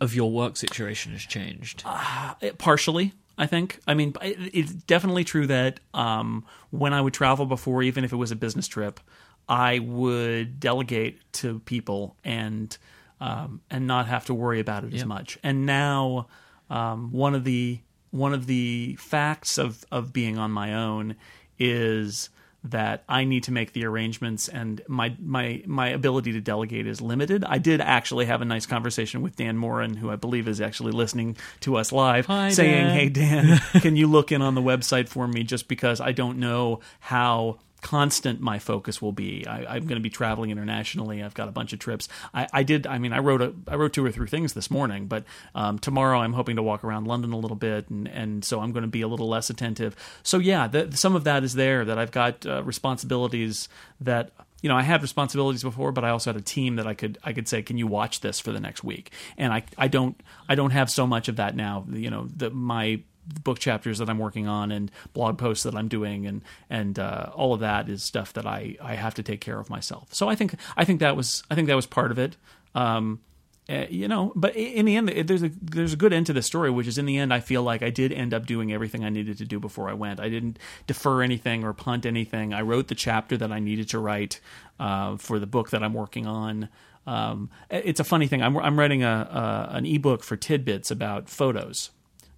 of 0.00 0.14
your 0.14 0.30
work 0.30 0.56
situation 0.56 1.12
has 1.12 1.22
changed? 1.22 1.82
Uh, 1.84 2.34
partially 2.58 3.12
I 3.38 3.46
think. 3.46 3.80
I 3.86 3.94
mean, 3.94 4.14
it's 4.20 4.72
definitely 4.72 5.24
true 5.24 5.46
that 5.46 5.80
um, 5.94 6.44
when 6.70 6.92
I 6.92 7.00
would 7.00 7.14
travel 7.14 7.46
before, 7.46 7.82
even 7.82 8.04
if 8.04 8.12
it 8.12 8.16
was 8.16 8.30
a 8.30 8.36
business 8.36 8.68
trip, 8.68 9.00
I 9.48 9.78
would 9.78 10.60
delegate 10.60 11.20
to 11.34 11.60
people 11.60 12.16
and 12.24 12.76
um, 13.20 13.60
and 13.70 13.86
not 13.86 14.06
have 14.06 14.26
to 14.26 14.34
worry 14.34 14.60
about 14.60 14.84
it 14.84 14.94
as 14.94 15.04
much. 15.04 15.38
And 15.42 15.64
now, 15.64 16.28
um, 16.70 17.12
one 17.12 17.34
of 17.34 17.44
the 17.44 17.80
one 18.10 18.34
of 18.34 18.46
the 18.46 18.96
facts 18.96 19.58
of 19.58 19.84
of 19.90 20.12
being 20.12 20.38
on 20.38 20.50
my 20.50 20.74
own 20.74 21.16
is 21.58 22.30
that 22.64 23.02
I 23.08 23.24
need 23.24 23.44
to 23.44 23.52
make 23.52 23.72
the 23.72 23.84
arrangements 23.84 24.48
and 24.48 24.80
my 24.86 25.16
my 25.20 25.62
my 25.66 25.88
ability 25.88 26.32
to 26.32 26.40
delegate 26.40 26.86
is 26.86 27.00
limited. 27.00 27.44
I 27.44 27.58
did 27.58 27.80
actually 27.80 28.26
have 28.26 28.40
a 28.40 28.44
nice 28.44 28.66
conversation 28.66 29.20
with 29.22 29.36
Dan 29.36 29.56
Moren, 29.56 29.96
who 29.96 30.10
I 30.10 30.16
believe 30.16 30.46
is 30.46 30.60
actually 30.60 30.92
listening 30.92 31.36
to 31.60 31.76
us 31.76 31.90
live, 31.90 32.26
Hi, 32.26 32.50
saying, 32.50 32.86
Dan. 32.86 32.94
"Hey 32.94 33.08
Dan, 33.08 33.58
can 33.80 33.96
you 33.96 34.06
look 34.06 34.30
in 34.30 34.42
on 34.42 34.54
the 34.54 34.62
website 34.62 35.08
for 35.08 35.26
me 35.26 35.42
just 35.42 35.66
because 35.66 36.00
I 36.00 36.12
don't 36.12 36.38
know 36.38 36.80
how 37.00 37.58
constant 37.82 38.40
my 38.40 38.58
focus 38.58 39.02
will 39.02 39.12
be. 39.12 39.46
I, 39.46 39.74
I'm 39.74 39.82
going 39.82 39.96
to 39.96 40.00
be 40.00 40.08
traveling 40.08 40.50
internationally. 40.50 41.22
I've 41.22 41.34
got 41.34 41.48
a 41.48 41.52
bunch 41.52 41.72
of 41.72 41.78
trips. 41.78 42.08
I, 42.32 42.48
I 42.52 42.62
did. 42.62 42.86
I 42.86 42.98
mean, 42.98 43.12
I 43.12 43.18
wrote 43.18 43.42
a 43.42 43.52
I 43.68 43.74
wrote 43.74 43.92
two 43.92 44.04
or 44.04 44.10
three 44.10 44.28
things 44.28 44.54
this 44.54 44.70
morning, 44.70 45.06
but 45.06 45.24
um, 45.54 45.78
tomorrow 45.78 46.20
I'm 46.20 46.32
hoping 46.32 46.56
to 46.56 46.62
walk 46.62 46.84
around 46.84 47.06
London 47.06 47.32
a 47.32 47.38
little 47.38 47.56
bit, 47.56 47.90
and 47.90 48.08
and 48.08 48.44
so 48.44 48.60
I'm 48.60 48.72
going 48.72 48.84
to 48.84 48.88
be 48.88 49.02
a 49.02 49.08
little 49.08 49.28
less 49.28 49.50
attentive. 49.50 49.94
So 50.22 50.38
yeah, 50.38 50.68
the, 50.68 50.96
some 50.96 51.14
of 51.14 51.24
that 51.24 51.44
is 51.44 51.54
there. 51.54 51.84
That 51.84 51.98
I've 51.98 52.12
got 52.12 52.46
uh, 52.46 52.62
responsibilities 52.62 53.68
that 54.00 54.32
you 54.62 54.68
know, 54.68 54.76
I 54.76 54.82
had 54.82 55.02
responsibilities 55.02 55.64
before, 55.64 55.90
but 55.90 56.04
I 56.04 56.10
also 56.10 56.32
had 56.32 56.40
a 56.40 56.44
team 56.44 56.76
that 56.76 56.86
I 56.86 56.94
could 56.94 57.18
I 57.24 57.32
could 57.32 57.48
say, 57.48 57.62
"Can 57.62 57.78
you 57.78 57.88
watch 57.88 58.20
this 58.20 58.38
for 58.38 58.52
the 58.52 58.60
next 58.60 58.84
week?" 58.84 59.10
And 59.36 59.52
I 59.52 59.64
I 59.76 59.88
don't 59.88 60.18
I 60.48 60.54
don't 60.54 60.70
have 60.70 60.88
so 60.88 61.06
much 61.06 61.28
of 61.28 61.36
that 61.36 61.56
now. 61.56 61.84
You 61.90 62.10
know, 62.10 62.28
the, 62.34 62.50
my 62.50 63.02
book 63.44 63.58
chapters 63.58 63.98
that 63.98 64.08
I'm 64.10 64.18
working 64.18 64.48
on 64.48 64.72
and 64.72 64.90
blog 65.12 65.38
posts 65.38 65.64
that 65.64 65.74
I'm 65.74 65.88
doing 65.88 66.26
and 66.26 66.42
and 66.68 66.98
uh, 66.98 67.30
all 67.34 67.54
of 67.54 67.60
that 67.60 67.88
is 67.88 68.02
stuff 68.02 68.32
that 68.34 68.46
I 68.46 68.76
I 68.82 68.94
have 68.94 69.14
to 69.14 69.22
take 69.22 69.40
care 69.40 69.58
of 69.58 69.70
myself. 69.70 70.12
So 70.12 70.28
I 70.28 70.34
think 70.34 70.54
I 70.76 70.84
think 70.84 71.00
that 71.00 71.16
was 71.16 71.42
I 71.50 71.54
think 71.54 71.68
that 71.68 71.76
was 71.76 71.86
part 71.86 72.10
of 72.10 72.18
it. 72.18 72.36
Um, 72.74 73.20
uh, 73.68 73.86
you 73.88 74.08
know, 74.08 74.32
but 74.34 74.56
in 74.56 74.86
the 74.86 74.96
end, 74.96 75.08
there's 75.08 75.44
a 75.44 75.50
there's 75.60 75.92
a 75.92 75.96
good 75.96 76.12
end 76.12 76.26
to 76.26 76.32
the 76.32 76.42
story, 76.42 76.68
which 76.68 76.88
is 76.88 76.98
in 76.98 77.06
the 77.06 77.16
end, 77.16 77.32
I 77.32 77.38
feel 77.38 77.62
like 77.62 77.82
I 77.82 77.90
did 77.90 78.12
end 78.12 78.34
up 78.34 78.44
doing 78.44 78.72
everything 78.72 79.04
I 79.04 79.08
needed 79.08 79.38
to 79.38 79.44
do 79.44 79.60
before 79.60 79.88
I 79.88 79.92
went. 79.92 80.18
I 80.18 80.28
didn't 80.28 80.58
defer 80.88 81.22
anything 81.22 81.62
or 81.62 81.72
punt 81.72 82.04
anything. 82.04 82.52
I 82.52 82.62
wrote 82.62 82.88
the 82.88 82.96
chapter 82.96 83.36
that 83.36 83.52
I 83.52 83.60
needed 83.60 83.88
to 83.90 84.00
write 84.00 84.40
uh, 84.80 85.16
for 85.16 85.38
the 85.38 85.46
book 85.46 85.70
that 85.70 85.82
I'm 85.82 85.94
working 85.94 86.26
on. 86.26 86.68
Um, 87.06 87.50
it's 87.70 88.00
a 88.00 88.04
funny 88.04 88.26
thing. 88.26 88.42
I'm 88.42 88.56
I'm 88.56 88.76
writing 88.76 89.04
a, 89.04 89.68
a 89.70 89.76
an 89.76 89.86
ebook 89.86 90.24
for 90.24 90.36
Tidbits 90.36 90.90
about 90.90 91.28
photos, 91.28 91.90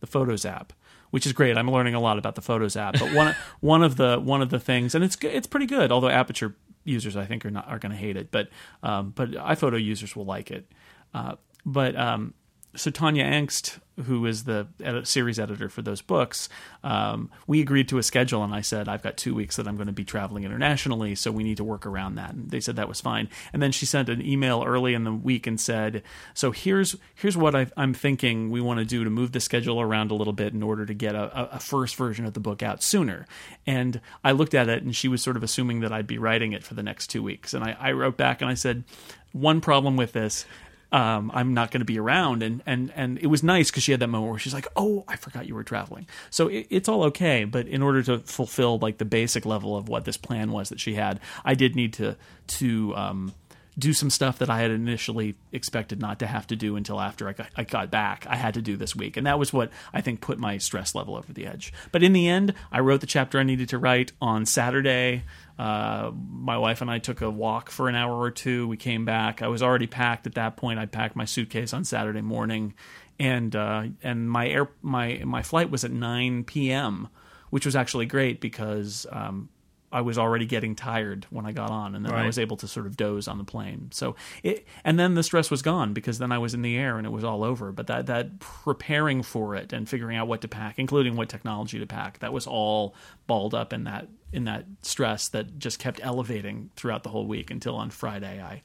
the 0.05 0.11
Photos 0.11 0.45
app, 0.45 0.73
which 1.11 1.25
is 1.25 1.33
great. 1.33 1.57
I'm 1.57 1.71
learning 1.71 1.95
a 1.95 2.01
lot 2.01 2.19
about 2.19 2.35
the 2.35 2.43
Photos 2.43 2.77
app. 2.77 2.99
But 2.99 3.15
one 3.15 3.35
one 3.61 3.83
of 3.83 3.97
the 3.97 4.19
one 4.19 4.43
of 4.43 4.51
the 4.51 4.61
things, 4.61 4.95
and 4.95 5.03
it's 5.03 5.17
it's 5.23 5.47
pretty 5.47 5.67
good. 5.67 5.91
Although 5.91 6.11
Aperture 6.11 6.55
users, 6.85 7.17
I 7.17 7.25
think, 7.25 7.47
are 7.47 7.51
not 7.51 7.67
are 7.69 7.79
going 7.79 7.93
to 7.93 7.99
hate 7.99 8.17
it, 8.17 8.31
but 8.31 8.49
um, 8.83 9.13
but 9.15 9.31
iPhoto 9.33 9.83
users 9.83 10.15
will 10.15 10.27
like 10.27 10.51
it. 10.51 10.71
Uh, 11.15 11.37
but 11.65 11.97
um, 11.97 12.35
so 12.77 12.91
Tonya 12.91 13.25
Engst 13.25 13.79
who 14.07 14.27
is 14.27 14.45
the 14.45 14.67
series 15.05 15.39
editor 15.39 15.69
for 15.69 15.83
those 15.83 16.01
books, 16.01 16.49
um, 16.83 17.31
we 17.47 17.61
agreed 17.61 17.89
to 17.89 17.99
a 17.99 18.03
schedule, 18.03 18.43
and 18.43 18.55
I 18.55 18.61
said 18.61 18.89
I've 18.89 19.03
got 19.03 19.17
two 19.17 19.35
weeks 19.35 19.57
that 19.57 19.69
I'm 19.69 19.77
going 19.77 19.87
to 19.87 19.93
be 19.93 20.05
traveling 20.05 20.45
internationally, 20.45 21.15
so 21.15 21.31
we 21.31 21.45
need 21.45 21.59
to 21.59 21.65
work 21.65 21.87
around 21.87 22.17
that. 22.17 22.35
And 22.35 22.51
they 22.51 22.61
said 22.61 22.77
that 22.77 22.89
was 22.89 23.01
fine. 23.01 23.29
And 23.53 23.63
then 23.63 23.73
she 23.73 23.87
sent 23.87 24.09
an 24.09 24.25
email 24.25 24.65
early 24.67 24.95
in 24.95 25.05
the 25.05 25.13
week 25.13 25.47
and 25.47 25.61
said, 25.61 26.03
"So 26.35 26.51
here's 26.51 26.97
here's 27.15 27.37
what 27.37 27.55
i 27.55 27.67
am 27.77 27.95
thinking 27.95 28.51
we 28.51 28.61
want 28.61 28.79
to 28.81 28.85
do 28.85 29.05
to 29.05 29.11
move 29.11 29.33
the 29.33 29.41
schedule 29.41 29.81
around 29.81 30.11
a 30.11 30.15
little 30.15 30.33
bit 30.33 30.53
in 30.53 30.63
order 30.63 30.85
to 30.87 30.95
get 30.95 31.15
a, 31.15 31.55
a 31.55 31.61
first 31.61 31.97
version 31.97 32.25
of 32.25 32.35
the 32.35 32.41
book 32.41 32.63
out 32.63 32.83
sooner." 32.83 33.27
And 33.67 34.01
I 34.23 34.33
looked 34.33 34.55
at 34.55 34.69
it, 34.69 34.83
and 34.83 34.95
she 34.95 35.09
was 35.09 35.23
sort 35.23 35.37
of 35.37 35.43
assuming 35.43 35.81
that 35.81 35.93
I'd 35.93 36.07
be 36.07 36.19
writing 36.19 36.53
it 36.53 36.65
for 36.65 36.75
the 36.75 36.83
next 36.83 37.09
two 37.09 37.23
weeks. 37.23 37.55
And 37.55 37.65
I, 37.65 37.77
I 37.79 37.93
wrote 37.93 38.17
back 38.17 38.41
and 38.43 38.51
I 38.51 38.55
said, 38.55 38.85
"One 39.33 39.61
problem 39.61 39.97
with 39.97 40.13
this." 40.13 40.47
Um, 40.95 41.33
I'm 41.35 41.55
not 41.55 41.73
going 41.73 41.81
to 41.81 41.85
be 41.85 41.99
around. 41.99 42.45
And, 42.45 42.63
and, 42.67 42.93
and 42.95 43.19
it 43.19 43.27
was 43.27 43.43
nice 43.43 43.69
because 43.69 43.83
she 43.83 43.91
had 43.91 44.01
that 44.01 44.07
moment 44.07 44.31
where 44.31 44.39
she's 44.39 44.55
like, 44.55 44.69
oh, 44.77 45.05
I 45.09 45.17
forgot 45.17 45.49
you 45.49 45.57
were 45.57 45.65
traveling. 45.65 46.07
So 46.31 46.47
it, 46.47 46.69
it's 46.71 46.89
all 46.89 47.03
okay. 47.07 47.43
But 47.43 47.67
in 47.67 47.83
order 47.83 48.01
to 48.05 48.21
fulfill 48.21 48.79
like 48.79 48.99
the 48.99 49.05
basic 49.05 49.45
level 49.45 49.77
of 49.77 49.89
what 49.89 50.05
this 50.05 50.17
plan 50.17 50.53
was 50.53 50.69
that 50.69 50.79
she 50.79 50.95
had, 50.95 51.19
I 51.45 51.55
did 51.55 51.75
need 51.75 51.95
to, 51.95 52.17
to, 52.47 52.95
um, 52.95 53.35
do 53.79 53.93
some 53.93 54.11
stuff 54.11 54.39
that 54.39 54.49
I 54.49 54.61
had 54.61 54.71
initially 54.71 55.35
expected 55.51 56.01
not 56.01 56.21
to 56.21 56.27
have 56.27 56.47
to 56.49 56.57
do 56.57 56.77
until 56.77 57.01
after 57.01 57.29
I 57.29 57.33
got, 57.33 57.49
I 57.57 57.65
got 57.65 57.91
back. 57.91 58.27
I 58.29 58.37
had 58.37 58.55
to 58.55 58.63
do 58.63 58.77
this 58.77 58.95
week. 58.95 59.17
And 59.17 59.27
that 59.27 59.39
was 59.39 59.53
what 59.53 59.71
I 59.93 60.01
think 60.01 60.21
put 60.21 60.39
my 60.39 60.59
stress 60.59 60.95
level 60.95 61.17
over 61.17 61.33
the 61.33 61.47
edge. 61.47 61.73
But 61.91 62.03
in 62.03 62.13
the 62.13 62.29
end, 62.29 62.55
I 62.71 62.81
wrote 62.81 63.01
the 63.01 63.07
chapter 63.07 63.39
I 63.39 63.43
needed 63.43 63.69
to 63.71 63.79
write 63.79 64.13
on 64.21 64.47
Saturday. 64.47 65.25
Uh, 65.59 66.13
my 66.15 66.57
wife 66.57 66.81
and 66.81 66.91
I 66.91 66.99
took 66.99 67.21
a 67.21 67.31
walk 67.31 67.71
for 67.71 67.89
an 67.89 67.97
hour 67.97 68.17
or 68.17 68.31
two. 68.31 68.69
We 68.69 68.77
came 68.77 69.05
back. 69.05 69.43
I 69.43 69.49
was 69.49 69.63
already 69.63 69.87
packed 69.87 70.27
at 70.27 70.35
that 70.35 70.57
point. 70.57 70.79
I 70.79 70.87
packed 70.87 71.17
my 71.17 71.25
suitcase 71.25 71.73
on 71.73 71.85
Saturday 71.85 72.23
morning, 72.23 72.75
and 73.19 73.55
uh, 73.55 73.85
and 74.03 74.29
my 74.29 74.49
air 74.49 74.69
my 74.83 75.23
my 75.25 75.43
flight 75.43 75.71
was 75.71 75.85
at 75.85 75.93
9 75.93 76.45
p.m., 76.45 77.09
which 77.51 77.67
was 77.67 77.77
actually 77.77 78.07
great 78.07 78.41
because 78.41 79.07
um, 79.13 79.49
I 79.95 80.01
was 80.01 80.19
already 80.19 80.45
getting 80.45 80.75
tired 80.75 81.25
when 81.31 81.47
I 81.47 81.53
got 81.53 81.71
on, 81.71 81.95
and 81.95 82.05
then 82.05 82.13
right. 82.13 82.25
I 82.25 82.27
was 82.27 82.37
able 82.37 82.57
to 82.57 82.67
sort 82.67 82.87
of 82.87 82.97
doze 82.97 83.29
on 83.29 83.39
the 83.39 83.45
plane. 83.45 83.91
So 83.93 84.17
it, 84.43 84.67
and 84.83 84.99
then 84.99 85.15
the 85.15 85.23
stress 85.23 85.53
was 85.53 85.63
gone 85.63 85.93
because 85.93 86.19
then 86.19 86.33
I 86.33 86.39
was 86.39 86.53
in 86.53 86.63
the 86.63 86.77
air 86.77 86.99
and 86.99 87.07
it 87.07 87.11
was 87.11 87.23
all 87.23 87.45
over. 87.45 87.71
But 87.71 87.87
that 87.87 88.07
that 88.07 88.41
preparing 88.41 89.23
for 89.23 89.55
it 89.55 89.73
and 89.73 89.89
figuring 89.89 90.17
out 90.17 90.27
what 90.27 90.41
to 90.41 90.49
pack, 90.49 90.81
including 90.81 91.15
what 91.15 91.29
technology 91.29 91.79
to 91.79 91.87
pack, 91.87 92.19
that 92.19 92.33
was 92.33 92.45
all 92.45 92.97
balled 93.29 93.55
up 93.55 93.73
in 93.73 93.85
that 93.85 94.09
in 94.33 94.45
that 94.47 94.67
stress 94.83 95.29
that 95.29 95.61
just 95.61 95.79
kept 95.79 96.01
elevating 96.03 96.71
throughout 96.75 97.05
the 97.05 97.11
whole 97.11 97.29
week 97.29 97.53
until 97.53 97.77
on 97.77 97.91
Friday 97.91 98.43
I 98.43 98.65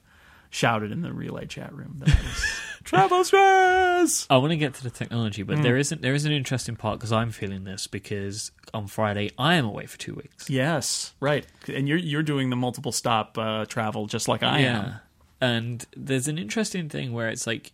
shouted 0.50 0.90
in 0.90 1.02
the 1.02 1.12
relay 1.12 1.46
chat 1.46 1.72
room 1.72 1.94
that 1.98 2.08
was 2.08 2.60
travel 2.84 3.24
stress. 3.24 4.26
I 4.28 4.36
want 4.36 4.50
to 4.50 4.56
get 4.56 4.74
to 4.74 4.82
the 4.82 4.90
technology, 4.90 5.42
but 5.42 5.58
mm. 5.58 5.62
there 5.62 5.76
isn't 5.76 6.02
there 6.02 6.14
is 6.14 6.24
an 6.24 6.32
interesting 6.32 6.76
part 6.76 6.98
because 6.98 7.12
I'm 7.12 7.30
feeling 7.30 7.64
this 7.64 7.86
because 7.86 8.50
on 8.74 8.88
Friday 8.88 9.30
I 9.38 9.54
am 9.54 9.64
away 9.64 9.86
for 9.86 9.96
two 9.98 10.14
weeks. 10.14 10.50
Yes, 10.50 11.14
right, 11.20 11.46
and 11.68 11.88
you're 11.88 11.98
you're 11.98 12.22
doing 12.22 12.50
the 12.50 12.56
multiple 12.56 12.92
stop 12.92 13.38
uh, 13.38 13.64
travel 13.66 14.06
just 14.06 14.28
like 14.28 14.42
I 14.42 14.60
yeah. 14.60 14.78
am. 14.78 14.94
And 15.40 15.86
there's 15.96 16.28
an 16.28 16.38
interesting 16.38 16.88
thing 16.88 17.12
where 17.12 17.28
it's 17.28 17.46
like, 17.46 17.72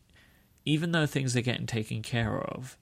even 0.65 0.93
though 0.93 1.07
things 1.07 1.37
are 1.37 1.41
getting 1.41 1.67
taken 1.67 2.01
care 2.01 2.39
of, 2.39 2.77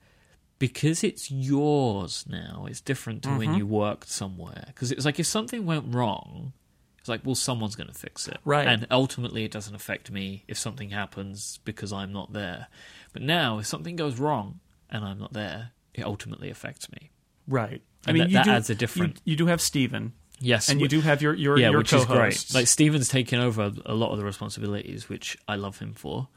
because 0.59 1.03
it's 1.03 1.31
yours 1.31 2.25
now, 2.29 2.67
it's 2.69 2.81
different 2.81 3.23
to 3.23 3.31
mm-hmm. 3.31 3.39
when 3.39 3.55
you 3.55 3.67
worked 3.67 4.09
somewhere. 4.09 4.65
Because 4.67 4.93
it's 4.93 5.05
like 5.05 5.19
if 5.19 5.27
something 5.27 5.65
went 5.65 5.95
wrong, 5.95 6.53
it's 7.05 7.09
like, 7.11 7.21
well, 7.23 7.35
someone's 7.35 7.77
going 7.77 7.89
to 7.89 7.93
fix 7.93 8.27
it. 8.29 8.39
Right. 8.47 8.67
And 8.67 8.87
ultimately, 8.91 9.45
it 9.45 9.51
doesn't 9.51 9.75
affect 9.75 10.11
me 10.11 10.43
if 10.49 10.57
something 10.57 10.89
happens 10.89 11.61
because 11.67 11.93
I'm 11.93 12.15
not 12.15 12.33
there. 12.33 12.69
But 13.13 13.21
now, 13.21 13.59
if 13.59 13.67
something 13.67 13.95
goes 13.95 14.19
wrong 14.19 14.61
and 14.89 15.05
I'm 15.05 15.19
not 15.19 15.35
there, 15.35 15.73
it 15.93 16.07
ultimately 16.07 16.49
affects 16.49 16.91
me. 16.91 17.11
Right. 17.47 17.83
I 18.07 18.13
mean, 18.13 18.23
that, 18.23 18.33
that 18.33 18.45
do, 18.47 18.51
adds 18.53 18.71
a 18.71 18.75
different. 18.75 19.21
You, 19.27 19.33
you, 19.33 19.37
do 19.37 19.49
have 19.49 19.61
Stephen. 19.61 20.15
Yes, 20.41 20.71
and 20.71 20.81
you 20.81 20.89
do 20.89 21.03
have 21.03 21.21
your 21.21 21.35
your 21.35 21.59
yeah, 21.59 21.69
your 21.69 21.81
which 21.81 21.91
co-hosts. 21.91 22.45
is 22.45 22.53
great. 22.53 22.59
Like 22.59 22.69
Stephen's 22.69 23.09
taken 23.09 23.39
over 23.39 23.71
a 23.85 23.95
lot 23.95 24.13
of 24.13 24.19
the 24.19 24.25
responsibilities, 24.25 25.07
which 25.07 25.37
I 25.47 25.57
love 25.57 25.81
him 25.81 25.93
for. 25.93 26.29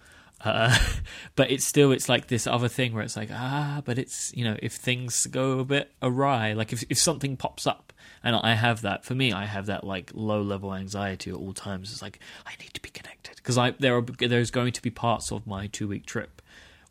Uh, 0.43 0.77
but 1.38 1.49
it's 1.49 1.65
still 1.65 1.93
it's 1.93 2.10
like 2.10 2.27
this 2.27 2.45
other 2.45 2.67
thing 2.67 2.93
where 2.93 3.03
it's 3.03 3.15
like 3.15 3.30
ah, 3.32 3.82
but 3.86 3.97
it's 3.97 4.34
you 4.36 4.43
know 4.43 4.58
if 4.62 4.73
things 4.73 5.27
go 5.27 5.60
a 5.60 5.65
bit 5.65 5.93
awry, 6.01 6.51
like 6.51 6.73
if 6.73 6.84
if 6.89 6.97
something 6.97 7.38
pops 7.38 7.65
up 7.65 7.93
and 8.23 8.36
I 8.36 8.53
have 8.53 8.82
that 8.82 9.06
for 9.06 9.15
me. 9.15 9.34
I 9.34 9.45
have 9.45 9.65
that 9.67 9.84
like 9.84 10.12
low 10.13 10.41
level 10.41 10.73
anxiety 10.73 11.30
at 11.30 11.36
all 11.36 11.53
times. 11.53 11.91
It's 11.91 12.01
like 12.01 12.19
I 12.45 12.51
need 12.60 12.73
to 12.73 12.82
be 12.82 12.89
connected 12.89 13.36
because 13.38 13.58
I 13.58 13.71
there 13.71 13.95
are 13.97 14.01
there's 14.01 14.51
going 14.51 14.73
to 14.73 14.82
be 14.82 14.89
parts 14.89 15.32
of 15.32 15.47
my 15.47 15.67
two 15.67 15.88
week 15.88 16.06
trip 16.06 16.41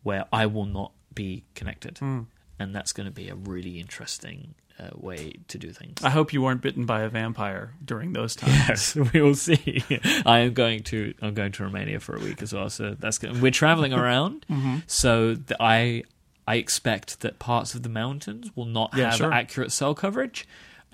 where 0.02 0.26
I 0.32 0.46
will 0.46 0.66
not 0.66 0.92
be 1.14 1.44
connected, 1.54 1.96
mm. 1.96 2.26
and 2.58 2.74
that's 2.74 2.92
going 2.92 3.06
to 3.06 3.12
be 3.12 3.28
a 3.28 3.34
really 3.34 3.80
interesting 3.80 4.54
uh, 4.78 4.90
way 4.94 5.32
to 5.48 5.58
do 5.58 5.72
things. 5.72 6.02
I 6.04 6.10
hope 6.10 6.32
you 6.32 6.42
weren't 6.42 6.60
bitten 6.60 6.84
by 6.84 7.02
a 7.02 7.08
vampire 7.08 7.72
during 7.84 8.12
those 8.12 8.36
times. 8.36 8.54
Yes, 8.68 8.94
we 8.94 9.20
will 9.20 9.34
see. 9.34 9.82
I 10.26 10.40
am 10.40 10.54
going 10.54 10.82
to 10.84 11.14
I'm 11.22 11.34
going 11.34 11.52
to 11.52 11.64
Romania 11.64 12.00
for 12.00 12.16
a 12.16 12.20
week 12.20 12.42
as 12.42 12.52
well, 12.52 12.70
so 12.70 12.96
that's 12.98 13.18
good. 13.18 13.40
We're 13.40 13.50
traveling 13.50 13.92
around, 13.94 14.46
mm-hmm. 14.50 14.78
so 14.86 15.34
the, 15.34 15.56
I 15.60 16.04
I 16.46 16.56
expect 16.56 17.20
that 17.20 17.38
parts 17.38 17.74
of 17.74 17.82
the 17.82 17.88
mountains 17.88 18.50
will 18.54 18.66
not 18.66 18.92
yeah, 18.94 19.06
have 19.06 19.14
sure. 19.16 19.32
accurate 19.32 19.72
cell 19.72 19.94
coverage. 19.94 20.46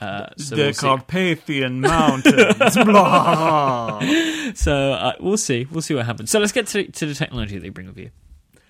Uh, 0.02 0.30
so 0.36 0.56
the 0.56 0.62
we'll 0.62 0.72
Carpathian 0.74 1.80
Mountains. 1.80 2.76
Blah. 2.76 4.00
So 4.54 4.92
uh, 4.92 5.12
we'll 5.20 5.38
see. 5.38 5.66
We'll 5.70 5.82
see 5.82 5.94
what 5.94 6.04
happens. 6.04 6.30
So 6.30 6.38
let's 6.38 6.52
get 6.52 6.66
to, 6.68 6.84
to 6.84 7.06
the 7.06 7.14
technology 7.14 7.58
they 7.58 7.70
bring 7.70 7.86
with 7.86 7.96
you. 7.96 8.10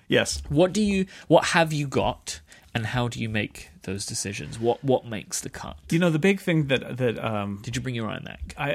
Yes. 0.07 0.41
What 0.47 0.71
do 0.71 0.81
you? 0.81 1.07
What 1.27 1.45
have 1.45 1.73
you 1.73 1.87
got, 1.87 2.39
and 2.75 2.87
how 2.87 3.07
do 3.07 3.19
you 3.19 3.29
make 3.29 3.69
those 3.83 4.05
decisions? 4.05 4.59
What 4.59 4.83
what 4.83 5.05
makes 5.05 5.41
the 5.41 5.49
cut? 5.49 5.77
You 5.89 5.99
know, 5.99 6.09
the 6.09 6.19
big 6.19 6.39
thing 6.39 6.67
that 6.67 6.97
that 6.97 7.23
um, 7.23 7.59
did 7.61 7.75
you 7.75 7.81
bring 7.81 7.95
your 7.95 8.07
iMac? 8.07 8.53
I, 8.57 8.73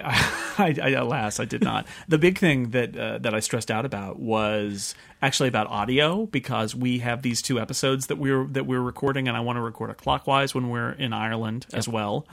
I, 0.59 0.77
I 0.83 0.89
alas, 0.91 1.41
I 1.41 1.45
did 1.45 1.63
not. 1.63 1.87
the 2.07 2.19
big 2.19 2.39
thing 2.39 2.71
that 2.71 2.97
uh, 2.97 3.19
that 3.19 3.35
I 3.35 3.41
stressed 3.41 3.71
out 3.71 3.85
about 3.85 4.19
was 4.19 4.95
actually 5.21 5.49
about 5.49 5.67
audio 5.67 6.27
because 6.27 6.75
we 6.75 7.01
have 7.01 7.23
these 7.23 7.43
two 7.43 7.59
episodes 7.59 8.07
that 8.07 8.17
we're 8.17 8.45
that 8.49 8.67
we're 8.67 8.81
recording, 8.81 9.27
and 9.27 9.37
I 9.37 9.41
want 9.41 9.57
to 9.57 9.63
record 9.63 9.91
a 9.91 9.95
clockwise 9.95 10.55
when 10.55 10.71
we're 10.71 10.93
in 10.93 11.13
Ireland 11.13 11.67
yep. 11.71 11.79
as 11.79 11.89
well, 11.89 12.27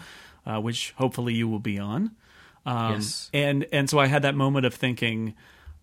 uh, 0.45 0.59
which 0.59 0.91
hopefully 0.97 1.33
you 1.33 1.47
will 1.47 1.59
be 1.59 1.79
on. 1.79 2.11
Um, 2.65 2.93
yes. 2.95 3.29
And 3.33 3.65
and 3.71 3.89
so 3.89 3.97
I 3.99 4.07
had 4.07 4.21
that 4.21 4.35
moment 4.35 4.65
of 4.65 4.73
thinking 4.75 5.33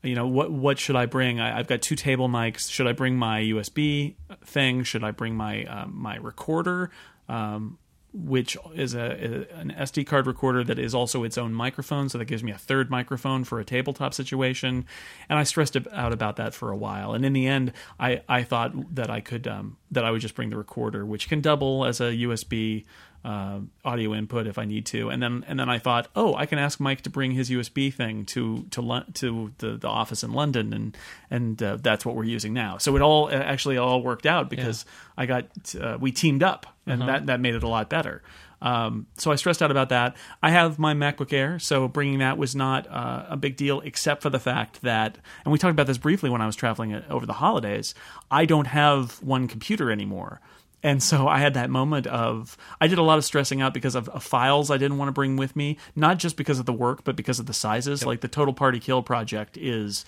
you 0.02 0.14
know 0.14 0.26
what 0.26 0.50
what 0.50 0.78
should 0.78 0.96
I 0.96 1.06
bring? 1.06 1.40
I, 1.40 1.56
have 1.56 1.68
got 1.68 1.80
two 1.80 1.94
table 1.94 2.28
mics. 2.28 2.70
Should 2.70 2.86
I 2.86 2.92
bring 2.92 3.16
my 3.16 3.40
USB 3.40 4.16
thing? 4.44 4.82
Should 4.82 5.04
I 5.04 5.12
bring 5.12 5.36
my 5.36 5.64
uh, 5.64 5.86
my 5.86 6.16
recorder, 6.16 6.90
um, 7.28 7.78
which 8.12 8.56
is 8.74 8.94
a, 8.94 9.00
a, 9.00 9.58
an 9.58 9.72
SD 9.78 10.06
card 10.06 10.26
recorder 10.26 10.64
that 10.64 10.78
is 10.78 10.92
also 10.92 11.22
its 11.22 11.38
own 11.38 11.54
microphone? 11.54 12.08
So 12.08 12.18
that 12.18 12.24
gives 12.24 12.42
me 12.42 12.50
a 12.50 12.58
third 12.58 12.90
microphone 12.90 13.44
for 13.44 13.60
a 13.60 13.64
tabletop 13.64 14.12
situation. 14.12 14.86
And 15.28 15.38
I 15.38 15.44
stressed 15.44 15.76
out 15.92 16.12
about 16.12 16.34
that 16.36 16.52
for 16.52 16.70
a 16.70 16.76
while. 16.76 17.14
And 17.14 17.24
in 17.24 17.32
the 17.32 17.46
end, 17.46 17.72
I 18.00 18.22
I 18.28 18.42
thought 18.42 18.96
that 18.96 19.08
I 19.08 19.20
could 19.20 19.46
um, 19.46 19.76
that 19.92 20.04
I 20.04 20.10
would 20.10 20.20
just 20.20 20.34
bring 20.34 20.50
the 20.50 20.56
recorder, 20.56 21.06
which 21.06 21.28
can 21.28 21.40
double 21.40 21.84
as 21.84 22.00
a 22.00 22.10
USB 22.10 22.84
uh, 23.24 23.60
audio 23.84 24.14
input 24.14 24.46
if 24.46 24.58
I 24.58 24.64
need 24.64 24.86
to. 24.86 25.08
And 25.08 25.22
then 25.22 25.44
and 25.46 25.58
then 25.58 25.68
I 25.68 25.78
thought, 25.78 26.08
oh, 26.16 26.34
I 26.34 26.46
can 26.46 26.58
ask 26.58 26.78
Myke 26.78 27.02
to 27.02 27.10
bring 27.10 27.32
his 27.32 27.50
USB 27.50 27.92
thing 27.92 28.24
to 28.26 28.66
to 28.70 29.04
to 29.14 29.52
the, 29.58 29.76
the 29.76 29.88
office 29.88 30.22
in 30.22 30.32
London, 30.32 30.72
and 30.72 30.96
and 31.30 31.62
uh, 31.62 31.76
that's 31.80 32.04
what 32.04 32.16
we're 32.16 32.24
using 32.24 32.52
now. 32.52 32.78
So 32.78 32.96
it 32.96 33.02
all 33.02 33.30
actually 33.30 33.78
all 33.78 34.02
worked 34.02 34.26
out 34.26 34.50
because 34.50 34.84
yeah. 34.86 35.22
I 35.22 35.26
got 35.26 35.74
uh, 35.80 35.98
we 36.00 36.12
teamed 36.12 36.42
up, 36.42 36.66
and 36.86 37.02
uh-huh. 37.02 37.12
that 37.12 37.26
that 37.26 37.40
made 37.40 37.54
it 37.54 37.62
a 37.62 37.68
lot 37.68 37.88
better. 37.88 38.22
Um, 38.62 39.08
so 39.18 39.32
I 39.32 39.34
stressed 39.34 39.60
out 39.60 39.72
about 39.72 39.88
that. 39.88 40.16
I 40.40 40.50
have 40.50 40.78
my 40.78 40.94
MacBook 40.94 41.32
Air, 41.32 41.58
so 41.58 41.88
bringing 41.88 42.20
that 42.20 42.38
was 42.38 42.54
not 42.54 42.86
uh, 42.88 43.26
a 43.28 43.36
big 43.36 43.56
deal, 43.56 43.80
except 43.80 44.22
for 44.22 44.30
the 44.30 44.38
fact 44.38 44.82
that, 44.82 45.18
and 45.44 45.50
we 45.50 45.58
talked 45.58 45.72
about 45.72 45.88
this 45.88 45.98
briefly 45.98 46.30
when 46.30 46.40
I 46.40 46.46
was 46.46 46.54
traveling 46.54 46.94
uh, 46.94 47.02
over 47.10 47.26
the 47.26 47.32
holidays. 47.34 47.92
I 48.30 48.44
don't 48.44 48.68
have 48.68 49.20
one 49.20 49.48
computer 49.48 49.90
anymore. 49.90 50.40
And 50.82 51.02
so 51.02 51.28
I 51.28 51.38
had 51.38 51.54
that 51.54 51.70
moment 51.70 52.06
of 52.06 52.56
I 52.80 52.88
did 52.88 52.98
a 52.98 53.02
lot 53.02 53.18
of 53.18 53.24
stressing 53.24 53.60
out 53.60 53.72
because 53.72 53.94
of, 53.94 54.08
of 54.08 54.22
files 54.22 54.70
I 54.70 54.76
didn't 54.76 54.98
want 54.98 55.08
to 55.08 55.12
bring 55.12 55.36
with 55.36 55.54
me, 55.54 55.78
not 55.94 56.18
just 56.18 56.36
because 56.36 56.58
of 56.58 56.66
the 56.66 56.72
work, 56.72 57.04
but 57.04 57.16
because 57.16 57.38
of 57.38 57.46
the 57.46 57.52
sizes. 57.52 58.00
Yep. 58.00 58.06
Like 58.06 58.20
the 58.20 58.28
Total 58.28 58.52
Party 58.52 58.80
Kill 58.80 59.02
project 59.02 59.56
is 59.56 60.04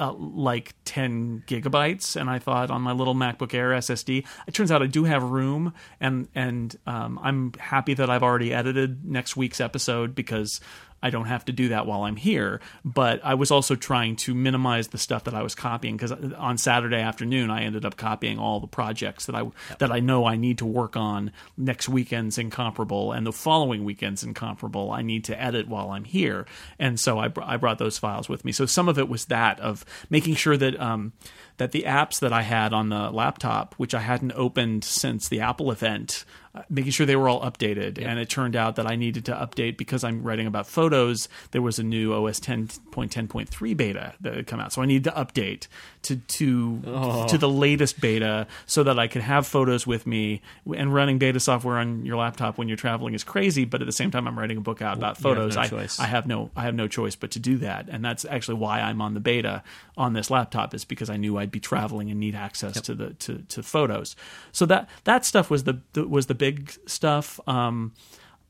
uh, 0.00 0.12
like 0.12 0.74
10 0.84 1.44
gigabytes, 1.46 2.16
and 2.16 2.28
I 2.28 2.38
thought 2.38 2.70
on 2.70 2.82
my 2.82 2.92
little 2.92 3.14
MacBook 3.14 3.54
Air 3.54 3.70
SSD, 3.70 4.26
it 4.46 4.54
turns 4.54 4.72
out 4.72 4.82
I 4.82 4.86
do 4.86 5.04
have 5.04 5.22
room, 5.22 5.72
and 6.00 6.28
and 6.34 6.76
um, 6.86 7.18
I'm 7.22 7.52
happy 7.58 7.94
that 7.94 8.10
I've 8.10 8.22
already 8.22 8.52
edited 8.52 9.04
next 9.04 9.36
week's 9.36 9.60
episode 9.60 10.14
because 10.14 10.60
I 11.02 11.10
don't 11.10 11.26
have 11.26 11.44
to 11.46 11.52
do 11.52 11.68
that 11.68 11.86
while 11.86 12.02
I'm 12.02 12.16
here. 12.16 12.60
But 12.84 13.20
I 13.24 13.34
was 13.34 13.50
also 13.50 13.74
trying 13.74 14.16
to 14.16 14.34
minimize 14.34 14.88
the 14.88 14.98
stuff 14.98 15.24
that 15.24 15.34
I 15.34 15.42
was 15.42 15.54
copying 15.54 15.96
because 15.96 16.12
on 16.12 16.58
Saturday 16.58 16.96
afternoon 17.00 17.50
I 17.50 17.62
ended 17.62 17.84
up 17.84 17.96
copying 17.96 18.38
all 18.38 18.60
the 18.60 18.66
projects 18.66 19.26
that 19.26 19.34
I 19.34 19.42
yep. 19.42 19.78
that 19.78 19.92
I 19.92 20.00
know 20.00 20.26
I 20.26 20.36
need 20.36 20.58
to 20.58 20.66
work 20.66 20.96
on 20.96 21.32
next 21.56 21.88
weekend's 21.88 22.38
incomparable 22.38 23.12
and 23.12 23.26
the 23.26 23.32
following 23.32 23.84
weekend's 23.84 24.24
incomparable. 24.24 24.90
I 24.90 25.02
need 25.02 25.24
to 25.24 25.40
edit 25.40 25.68
while 25.68 25.90
I'm 25.90 26.04
here, 26.04 26.46
and 26.78 26.98
so 26.98 27.18
I, 27.18 27.28
br- 27.28 27.42
I 27.42 27.56
brought 27.56 27.78
those 27.78 27.98
files 27.98 28.28
with 28.28 28.44
me. 28.44 28.52
So 28.52 28.66
some 28.66 28.88
of 28.88 28.98
it 28.98 29.08
was 29.08 29.26
that 29.26 29.60
of 29.60 29.84
making 30.10 30.34
sure 30.36 30.56
that 30.56 30.80
um, 30.80 31.12
that 31.58 31.72
the 31.72 31.82
apps 31.82 32.20
that 32.20 32.32
I 32.32 32.42
had 32.42 32.72
on 32.72 32.88
the 32.88 33.10
laptop, 33.10 33.74
which 33.74 33.94
I 33.94 34.00
hadn't 34.00 34.32
opened 34.32 34.84
since 34.84 35.28
the 35.28 35.40
Apple 35.40 35.70
event, 35.70 36.24
uh, 36.45 36.45
making 36.70 36.92
sure 36.92 37.06
they 37.06 37.16
were 37.16 37.28
all 37.28 37.40
updated. 37.42 38.04
And 38.04 38.18
it 38.18 38.28
turned 38.28 38.56
out 38.56 38.76
that 38.76 38.86
I 38.86 38.96
needed 38.96 39.24
to 39.26 39.32
update 39.32 39.76
because 39.76 40.04
I'm 40.04 40.22
writing 40.22 40.46
about 40.46 40.66
photos. 40.66 41.28
There 41.50 41.62
was 41.62 41.78
a 41.78 41.82
new 41.82 42.12
OS 42.14 42.40
10.10.3 42.40 43.76
beta 43.76 44.14
that 44.20 44.34
had 44.34 44.46
come 44.46 44.60
out, 44.60 44.72
so 44.72 44.82
I 44.82 44.86
needed 44.86 45.04
to 45.04 45.10
update 45.12 45.66
to 46.02 46.16
to 46.16 46.82
Oh. 46.86 47.26
to 47.26 47.38
the 47.38 47.48
latest 47.48 48.00
beta 48.00 48.46
so 48.66 48.82
that 48.84 48.98
I 48.98 49.08
could 49.08 49.22
have 49.22 49.46
photos 49.46 49.86
with 49.86 50.06
me. 50.06 50.40
And 50.76 50.92
running 50.94 51.18
beta 51.18 51.40
software 51.40 51.78
on 51.78 52.04
your 52.06 52.16
laptop 52.16 52.58
when 52.58 52.68
you're 52.68 52.76
traveling 52.76 53.14
is 53.14 53.24
crazy, 53.24 53.64
but 53.64 53.80
at 53.80 53.86
the 53.86 53.92
same 53.92 54.10
time, 54.10 54.26
I'm 54.28 54.38
writing 54.38 54.56
a 54.56 54.60
book 54.60 54.80
out 54.82 54.96
about 54.96 55.18
photos. 55.18 55.56
no 55.56 55.62
I, 55.62 55.66
choice. 55.68 55.98
I 56.00 56.06
have 56.06 56.26
no 56.26 56.50
I 56.56 56.62
have 56.62 56.74
no 56.74 56.88
choice 56.88 57.16
but 57.16 57.30
to 57.32 57.38
do 57.38 57.58
that, 57.58 57.88
and 57.88 58.04
that's 58.04 58.24
actually 58.24 58.58
why 58.58 58.80
I'm 58.80 59.00
on 59.00 59.14
the 59.14 59.20
beta 59.20 59.62
on 59.96 60.12
this 60.12 60.30
laptop 60.30 60.74
is 60.74 60.84
because 60.84 61.10
I 61.10 61.16
knew 61.16 61.38
I'd 61.38 61.50
be 61.50 61.60
traveling 61.60 62.10
and 62.10 62.20
need 62.20 62.34
access 62.34 62.80
to 62.82 62.94
the 62.94 63.10
to, 63.14 63.38
to 63.48 63.62
photos. 63.62 64.14
So 64.52 64.66
that 64.66 64.88
that 65.04 65.24
stuff 65.24 65.50
was 65.50 65.64
the, 65.64 65.80
the 65.94 66.06
was 66.06 66.26
the 66.26 66.34
big 66.34 66.45
stuff. 66.86 67.40
Um, 67.46 67.92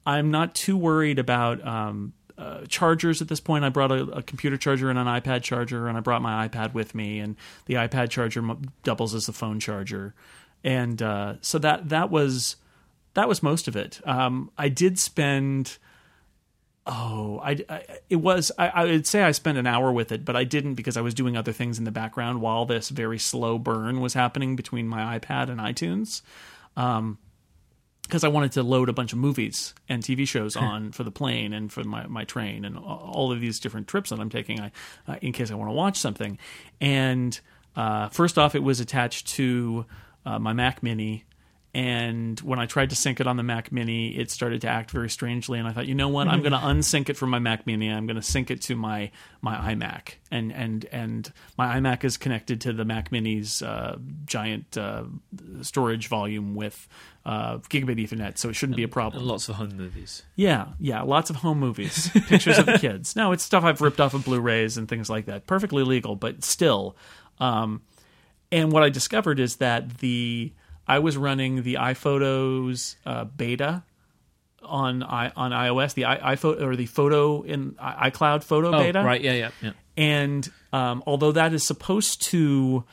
I'm 0.07 0.31
not 0.31 0.55
too 0.55 0.77
worried 0.77 1.19
about 1.19 1.67
um, 1.67 2.13
uh, 2.39 2.65
chargers 2.69 3.21
at 3.21 3.29
this 3.29 3.41
point. 3.41 3.65
I 3.65 3.71
brought 3.71 3.91
a, 3.91 4.03
a 4.05 4.23
computer 4.23 4.57
charger 4.57 4.89
and 4.89 4.99
an 4.99 5.07
iPad 5.07 5.43
charger, 5.43 5.89
and 5.89 5.97
I 5.97 6.01
brought 6.01 6.23
my 6.23 6.47
iPad 6.47 6.75
with 6.75 6.95
me, 6.95 7.19
and 7.19 7.37
the 7.67 7.75
iPad 7.75 8.11
charger 8.11 8.41
m- 8.41 8.73
doubles 8.85 9.15
as 9.15 9.27
the 9.27 9.33
phone 9.33 9.59
charger, 9.59 10.15
and 10.63 11.01
uh, 11.03 11.35
so 11.41 11.59
that 11.59 11.89
that 11.89 12.11
was 12.11 12.57
that 13.15 13.29
was 13.29 13.43
most 13.43 13.69
of 13.69 13.77
it. 13.77 14.01
Um, 14.05 14.51
I 14.57 14.69
did 14.69 14.99
spend. 14.99 15.79
Oh, 16.89 17.41
I, 17.43 17.65
I 17.69 17.83
it 18.09 18.17
was 18.17 18.53
I, 18.59 18.69
I 18.69 18.85
would 18.85 19.07
say 19.09 19.23
I 19.23 19.33
spent 19.33 19.59
an 19.59 19.67
hour 19.67 19.91
with 19.91 20.13
it, 20.13 20.25
but 20.25 20.37
I 20.37 20.45
didn't 20.45 20.75
because 20.75 20.97
I 20.97 21.01
was 21.01 21.15
doing 21.15 21.37
other 21.37 21.53
things 21.53 21.79
in 21.79 21.85
the 21.85 21.91
background 21.91 22.41
while 22.41 22.65
this 22.65 22.91
very 22.91 23.19
slow 23.19 23.59
burn 23.59 24.01
was 24.01 24.15
happening 24.15 24.55
between 24.55 24.87
my 24.87 25.19
iPad 25.19 25.49
and 25.49 25.59
iTunes. 25.59 26.23
Um, 26.77 27.19
because 28.07 28.25
I 28.25 28.29
wanted 28.29 28.53
to 28.53 28.63
load 28.63 28.89
a 28.89 28.93
bunch 28.93 29.13
of 29.13 29.19
movies 29.19 29.75
and 29.89 30.03
TV 30.03 30.27
shows 30.27 30.57
on 30.57 30.93
for 30.93 31.05
the 31.05 31.11
plane 31.11 31.53
and 31.53 31.73
for 31.73 31.85
my, 31.85 32.07
my 32.07 32.25
train 32.25 32.65
and 32.65 32.79
all 32.79 33.33
of 33.33 33.41
these 33.41 33.61
different 33.61 33.89
trips 33.89 34.11
that 34.11 34.21
I'm 34.21 34.31
taking 34.31 34.61
I, 34.61 34.73
uh, 35.09 35.17
in 35.21 35.33
case 35.33 35.51
I 35.51 35.55
want 35.55 35.71
to 35.71 35.75
watch 35.75 35.99
something. 35.99 36.39
And 36.81 37.39
uh, 37.75 38.09
first 38.09 38.39
off, 38.39 38.55
it 38.55 38.63
was 38.63 38.81
attached 38.81 39.29
to 39.29 39.87
uh, 40.25 40.39
my 40.39 40.53
Mac 40.53 40.83
Mini. 40.83 41.25
And 41.75 42.41
when 42.41 42.59
I 42.59 42.65
tried 42.65 42.89
to 42.89 42.97
sync 42.97 43.21
it 43.21 43.27
on 43.27 43.37
the 43.37 43.43
Mac 43.43 43.71
Mini, 43.71 44.17
it 44.17 44.31
started 44.31 44.63
to 44.63 44.69
act 44.69 44.91
very 44.91 45.11
strangely. 45.11 45.59
And 45.59 45.69
I 45.69 45.73
thought, 45.73 45.87
you 45.87 45.95
know 45.95 46.09
what? 46.09 46.27
I'm 46.27 46.41
going 46.41 46.53
to 46.59 46.59
unsync 46.59 47.11
it 47.11 47.19
from 47.19 47.29
my 47.29 47.39
Mac 47.39 47.67
Mini. 47.67 47.91
I'm 47.91 48.07
going 48.07 48.17
to 48.17 48.23
sync 48.23 48.51
it 48.51 48.63
to 48.63 48.77
my 48.77 49.11
my 49.43 49.75
iMac. 49.75 50.15
And 50.31 50.55
and 50.55 50.87
and 50.87 51.31
my 51.59 51.79
iMac 51.79 52.03
is 52.03 52.17
connected 52.17 52.63
to 52.63 52.73
the 52.73 52.87
Mac 52.87 53.13
Mini's 53.13 53.61
uh, 53.61 53.99
giant 54.25 54.79
uh, 54.79 55.05
storage 55.61 56.09
volume 56.09 56.55
with 56.55 56.89
uh, 57.27 57.59
gigabit 57.59 57.99
Ethernet, 57.99 58.39
so 58.39 58.49
it 58.49 58.55
shouldn't 58.55 58.77
be 58.77 58.85
a 58.85 58.89
problem. 58.89 59.21
And 59.23 59.29
lots 59.29 59.49
of 59.49 59.57
home 59.57 59.77
movies. 59.77 60.23
Yeah, 60.37 60.69
yeah, 60.79 61.03
lots 61.03 61.29
of 61.29 61.37
home 61.37 61.59
movies, 61.61 62.09
pictures 62.29 62.57
of 62.59 62.67
the 62.67 62.79
kids. 62.79 63.17
No, 63.17 63.33
it's 63.33 63.43
stuff 63.45 63.65
I've 63.65 63.81
ripped 63.81 64.01
off 64.01 64.15
of 64.15 64.25
Blu-rays 64.25 64.79
and 64.79 64.89
things 64.89 65.11
like 65.11 65.27
that. 65.27 65.47
Perfectly 65.47 65.83
legal, 65.83 66.15
but 66.15 66.45
still. 66.45 66.97
Um, 67.41 67.83
and 68.53 68.71
what 68.71 68.83
I 68.85 68.91
discovered 68.91 69.41
is 69.41 69.57
that 69.57 69.99
the 69.99 70.53
I 70.87 71.01
was 71.01 71.17
running 71.17 71.65
the 71.65 71.75
iPhotos 71.75 72.95
uh, 73.05 73.25
beta 73.25 73.83
on 74.63 75.03
i 75.03 75.31
on 75.37 75.51
iOS, 75.51 75.95
the 75.95 76.05
i 76.07 76.35
iPhoto 76.37 76.63
or 76.63 76.77
the 76.77 76.87
photo 76.87 77.43
in 77.43 77.75
i- 77.81 78.09
iCloud 78.11 78.43
photo 78.45 78.69
Oh, 78.75 78.79
beta, 78.79 79.03
right. 79.03 79.21
Yeah, 79.21 79.33
yeah, 79.33 79.51
yeah. 79.63 79.73
and 79.97 80.49
um, 80.73 81.03
although 81.07 81.33
that 81.33 81.53
is 81.53 81.67
supposed 81.67 82.23
to 82.31 82.85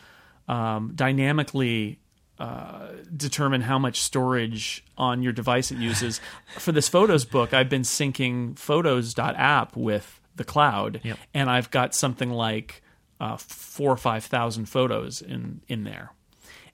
um, 0.47 0.91
dynamically 0.95 1.99
uh, 2.43 2.87
determine 3.15 3.61
how 3.61 3.79
much 3.79 4.01
storage 4.01 4.83
on 4.97 5.21
your 5.23 5.31
device 5.33 5.71
it 5.71 5.77
uses, 5.77 6.19
for 6.57 6.71
this 6.73 6.89
photos 6.89 7.25
book, 7.25 7.53
I've 7.53 7.69
been 7.69 7.83
syncing 7.83 8.57
photos.app 8.59 9.75
with 9.77 10.19
the 10.35 10.43
cloud, 10.43 10.99
Yep. 11.03 11.17
and 11.33 11.49
I've 11.49 11.69
got 11.71 11.95
something 11.95 12.29
like 12.31 12.81
uh, 13.19 13.37
four 13.37 13.91
or 13.91 13.97
five 13.97 14.23
thousand 14.25 14.65
photos 14.65 15.21
in 15.21 15.61
in 15.67 15.83
there. 15.83 16.11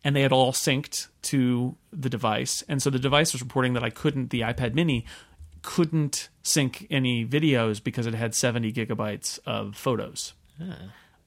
And 0.04 0.16
they 0.16 0.22
had 0.22 0.32
all 0.32 0.54
synced 0.54 1.08
to 1.24 1.76
the 1.92 2.10
device, 2.10 2.64
and 2.70 2.82
so 2.82 2.90
the 2.90 3.00
device 3.00 3.34
was 3.34 3.42
reporting 3.42 3.74
that 3.74 3.84
I 3.84 3.90
couldn't. 3.90 4.30
The 4.30 4.42
iPad 4.42 4.74
Mini 4.74 5.06
couldn't 5.62 6.30
sync 6.42 6.88
any 6.90 7.26
videos 7.26 7.84
because 7.84 8.08
it 8.08 8.14
had 8.14 8.34
70 8.34 8.72
gigabytes 8.72 9.40
of 9.46 9.76
photos. 9.76 10.34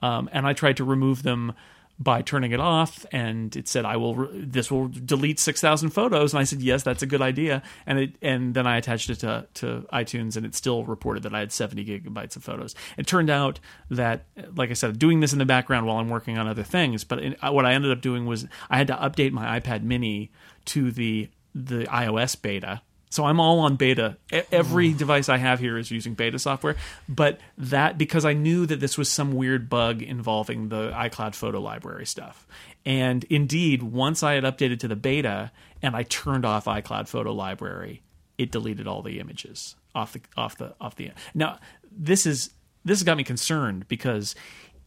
Um, 0.00 0.28
and 0.32 0.46
I 0.46 0.52
tried 0.54 0.78
to 0.78 0.84
remove 0.84 1.22
them 1.22 1.52
by 1.98 2.22
turning 2.22 2.52
it 2.52 2.60
off, 2.60 3.06
and 3.12 3.54
it 3.54 3.68
said, 3.68 3.84
"I 3.84 3.96
will. 3.96 4.14
Re- 4.14 4.44
this 4.44 4.70
will 4.70 4.88
delete 4.88 5.38
six 5.38 5.60
thousand 5.60 5.90
photos." 5.90 6.32
And 6.32 6.40
I 6.40 6.44
said, 6.44 6.60
"Yes, 6.60 6.82
that's 6.82 7.02
a 7.02 7.06
good 7.06 7.22
idea." 7.22 7.62
And 7.86 7.98
it, 7.98 8.14
and 8.20 8.54
then 8.54 8.66
I 8.66 8.76
attached 8.76 9.10
it 9.10 9.16
to 9.16 9.46
to 9.54 9.86
iTunes, 9.92 10.36
and 10.36 10.44
it 10.44 10.54
still 10.54 10.84
reported 10.84 11.22
that 11.24 11.34
I 11.34 11.40
had 11.40 11.52
seventy 11.52 11.84
gigabytes 11.84 12.36
of 12.36 12.44
photos. 12.44 12.74
It 12.96 13.06
turned 13.06 13.30
out 13.30 13.60
that, 13.90 14.24
like 14.56 14.70
I 14.70 14.74
said, 14.74 14.98
doing 14.98 15.20
this 15.20 15.32
in 15.32 15.38
the 15.38 15.44
background 15.44 15.86
while 15.86 15.98
I'm 15.98 16.10
working 16.10 16.38
on 16.38 16.48
other 16.48 16.64
things. 16.64 17.04
But 17.04 17.20
in, 17.20 17.36
what 17.42 17.66
I 17.66 17.74
ended 17.74 17.92
up 17.92 18.00
doing 18.00 18.26
was 18.26 18.46
I 18.68 18.78
had 18.78 18.88
to 18.88 18.96
update 18.96 19.32
my 19.32 19.60
iPad 19.60 19.82
Mini 19.82 20.32
to 20.66 20.90
the 20.90 21.28
the 21.54 21.84
iOS 21.84 22.40
beta. 22.40 22.82
So 23.12 23.26
I'm 23.26 23.40
all 23.40 23.58
on 23.58 23.76
beta. 23.76 24.16
Every 24.50 24.90
hmm. 24.90 24.96
device 24.96 25.28
I 25.28 25.36
have 25.36 25.60
here 25.60 25.76
is 25.76 25.90
using 25.90 26.14
beta 26.14 26.38
software, 26.38 26.76
but 27.06 27.38
that 27.58 27.98
because 27.98 28.24
I 28.24 28.32
knew 28.32 28.64
that 28.64 28.80
this 28.80 28.96
was 28.96 29.10
some 29.10 29.32
weird 29.32 29.68
bug 29.68 30.00
involving 30.00 30.70
the 30.70 30.90
iCloud 30.92 31.34
photo 31.34 31.60
library 31.60 32.06
stuff. 32.06 32.46
And 32.86 33.24
indeed, 33.24 33.82
once 33.82 34.22
I 34.22 34.32
had 34.32 34.44
updated 34.44 34.78
to 34.80 34.88
the 34.88 34.96
beta 34.96 35.52
and 35.82 35.94
I 35.94 36.04
turned 36.04 36.46
off 36.46 36.64
iCloud 36.64 37.06
photo 37.06 37.34
library, 37.34 38.00
it 38.38 38.50
deleted 38.50 38.86
all 38.86 39.02
the 39.02 39.20
images 39.20 39.76
off 39.94 40.14
the 40.14 40.22
off 40.34 40.56
the 40.56 40.74
off 40.80 40.96
the 40.96 41.10
Now, 41.34 41.58
this 41.90 42.24
is 42.24 42.48
this 42.82 42.98
has 42.98 43.04
got 43.04 43.18
me 43.18 43.24
concerned 43.24 43.88
because 43.88 44.34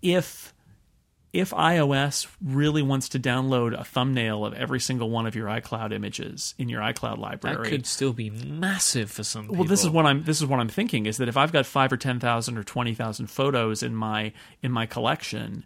if 0.02 0.52
if 1.36 1.52
iOS 1.52 2.28
really 2.44 2.82
wants 2.82 3.10
to 3.10 3.20
download 3.20 3.80
a 3.80 3.84
thumbnail 3.84 4.46
of 4.46 4.54
every 4.54 4.80
single 4.80 5.10
one 5.10 5.26
of 5.26 5.36
your 5.36 5.48
iCloud 5.48 5.94
images 5.94 6.56
in 6.58 6.70
your 6.70 6.82
iCloud 6.82 7.18
library, 7.18 7.58
That 7.64 7.70
could 7.70 7.86
still 7.86 8.14
be 8.14 8.30
massive 8.30 9.12
for 9.12 9.24
some 9.24 9.44
people. 9.44 9.58
well, 9.58 9.66
this 9.66 9.84
is 9.84 9.90
what 9.90 10.06
I'm 10.06 10.24
this 10.24 10.40
is 10.42 10.48
what 10.48 10.60
I'm 10.60 10.70
thinking 10.70 11.06
is 11.06 11.18
that 11.18 11.28
if 11.28 11.38
I've 11.38 11.52
got 11.52 11.66
five 11.66 11.92
or 11.94 11.98
ten 11.98 12.20
thousand 12.20 12.58
or 12.58 12.64
twenty 12.64 12.94
thousand 12.94 13.28
photos 13.28 13.84
in 13.84 13.96
my 13.96 14.34
in 14.64 14.72
my 14.72 14.86
collection, 14.86 15.64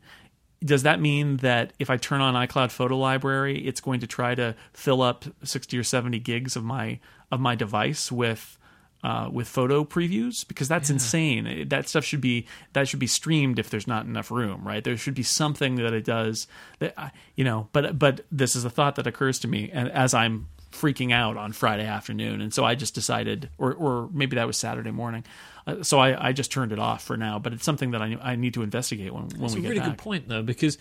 does 0.63 0.84
that 0.84 0.99
mean 0.99 1.38
that 1.38 1.71
if 1.79 1.89
I 1.89 1.97
turn 1.97 2.19
on 2.19 2.34
iCloud 2.34 2.71
Photo 2.71 2.97
Library, 2.97 3.65
it's 3.65 3.79
going 3.79 4.01
to 4.01 4.08
try 4.08 4.36
to 4.36 4.55
fill 4.73 5.01
up 5.01 5.23
sixty 5.43 5.77
or 5.77 5.84
seventy 5.84 6.19
gigs 6.19 6.55
of 6.55 6.63
my 6.63 6.99
of 7.32 7.39
my 7.39 7.55
device 7.55 8.12
with 8.12 8.58
uh, 9.03 9.29
with 9.31 9.47
photo 9.47 9.83
previews? 9.85 10.45
Because 10.47 10.67
that's 10.67 10.89
insane. 10.89 11.67
That 11.69 11.88
stuff 11.88 12.03
should 12.03 12.21
be 12.21 12.45
that 12.73 12.88
should 12.88 12.99
be 12.99 13.07
streamed 13.07 13.59
if 13.59 13.69
there's 13.69 13.88
not 13.88 14.05
enough 14.05 14.29
room, 14.31 14.67
right? 14.67 14.83
There 14.83 14.97
should 14.97 15.15
be 15.15 15.23
something 15.23 15.75
that 15.75 15.93
it 15.93 16.05
does 16.05 16.47
that 16.79 17.13
you 17.35 17.43
know. 17.43 17.69
But 17.71 17.97
but 17.97 18.21
this 18.31 18.55
is 18.55 18.65
a 18.65 18.69
thought 18.69 18.95
that 18.95 19.07
occurs 19.07 19.39
to 19.39 19.47
me, 19.47 19.69
and 19.71 19.89
as 19.91 20.13
I'm 20.13 20.47
freaking 20.71 21.12
out 21.12 21.35
on 21.35 21.51
Friday 21.51 21.85
afternoon, 21.85 22.41
and 22.41 22.53
so 22.53 22.63
I 22.63 22.75
just 22.75 22.93
decided, 22.93 23.49
or 23.57 23.73
or 23.73 24.09
maybe 24.13 24.35
that 24.35 24.45
was 24.47 24.57
Saturday 24.57 24.91
morning. 24.91 25.23
Uh, 25.65 25.81
so 25.83 25.99
I, 25.99 26.29
I 26.29 26.31
just 26.31 26.51
turned 26.51 26.71
it 26.71 26.79
off 26.79 27.03
for 27.03 27.17
now, 27.17 27.39
but 27.39 27.53
it's 27.53 27.63
something 27.65 27.91
that 27.91 28.01
I 28.01 28.17
I 28.21 28.35
need 28.35 28.53
to 28.55 28.62
investigate 28.63 29.13
when 29.13 29.23
when 29.29 29.41
That's 29.41 29.53
we 29.55 29.59
a 29.59 29.62
get 29.63 29.69
really 29.69 29.79
back. 29.81 29.89
good 29.89 29.97
point, 29.97 30.27
though, 30.27 30.43
because 30.43 30.77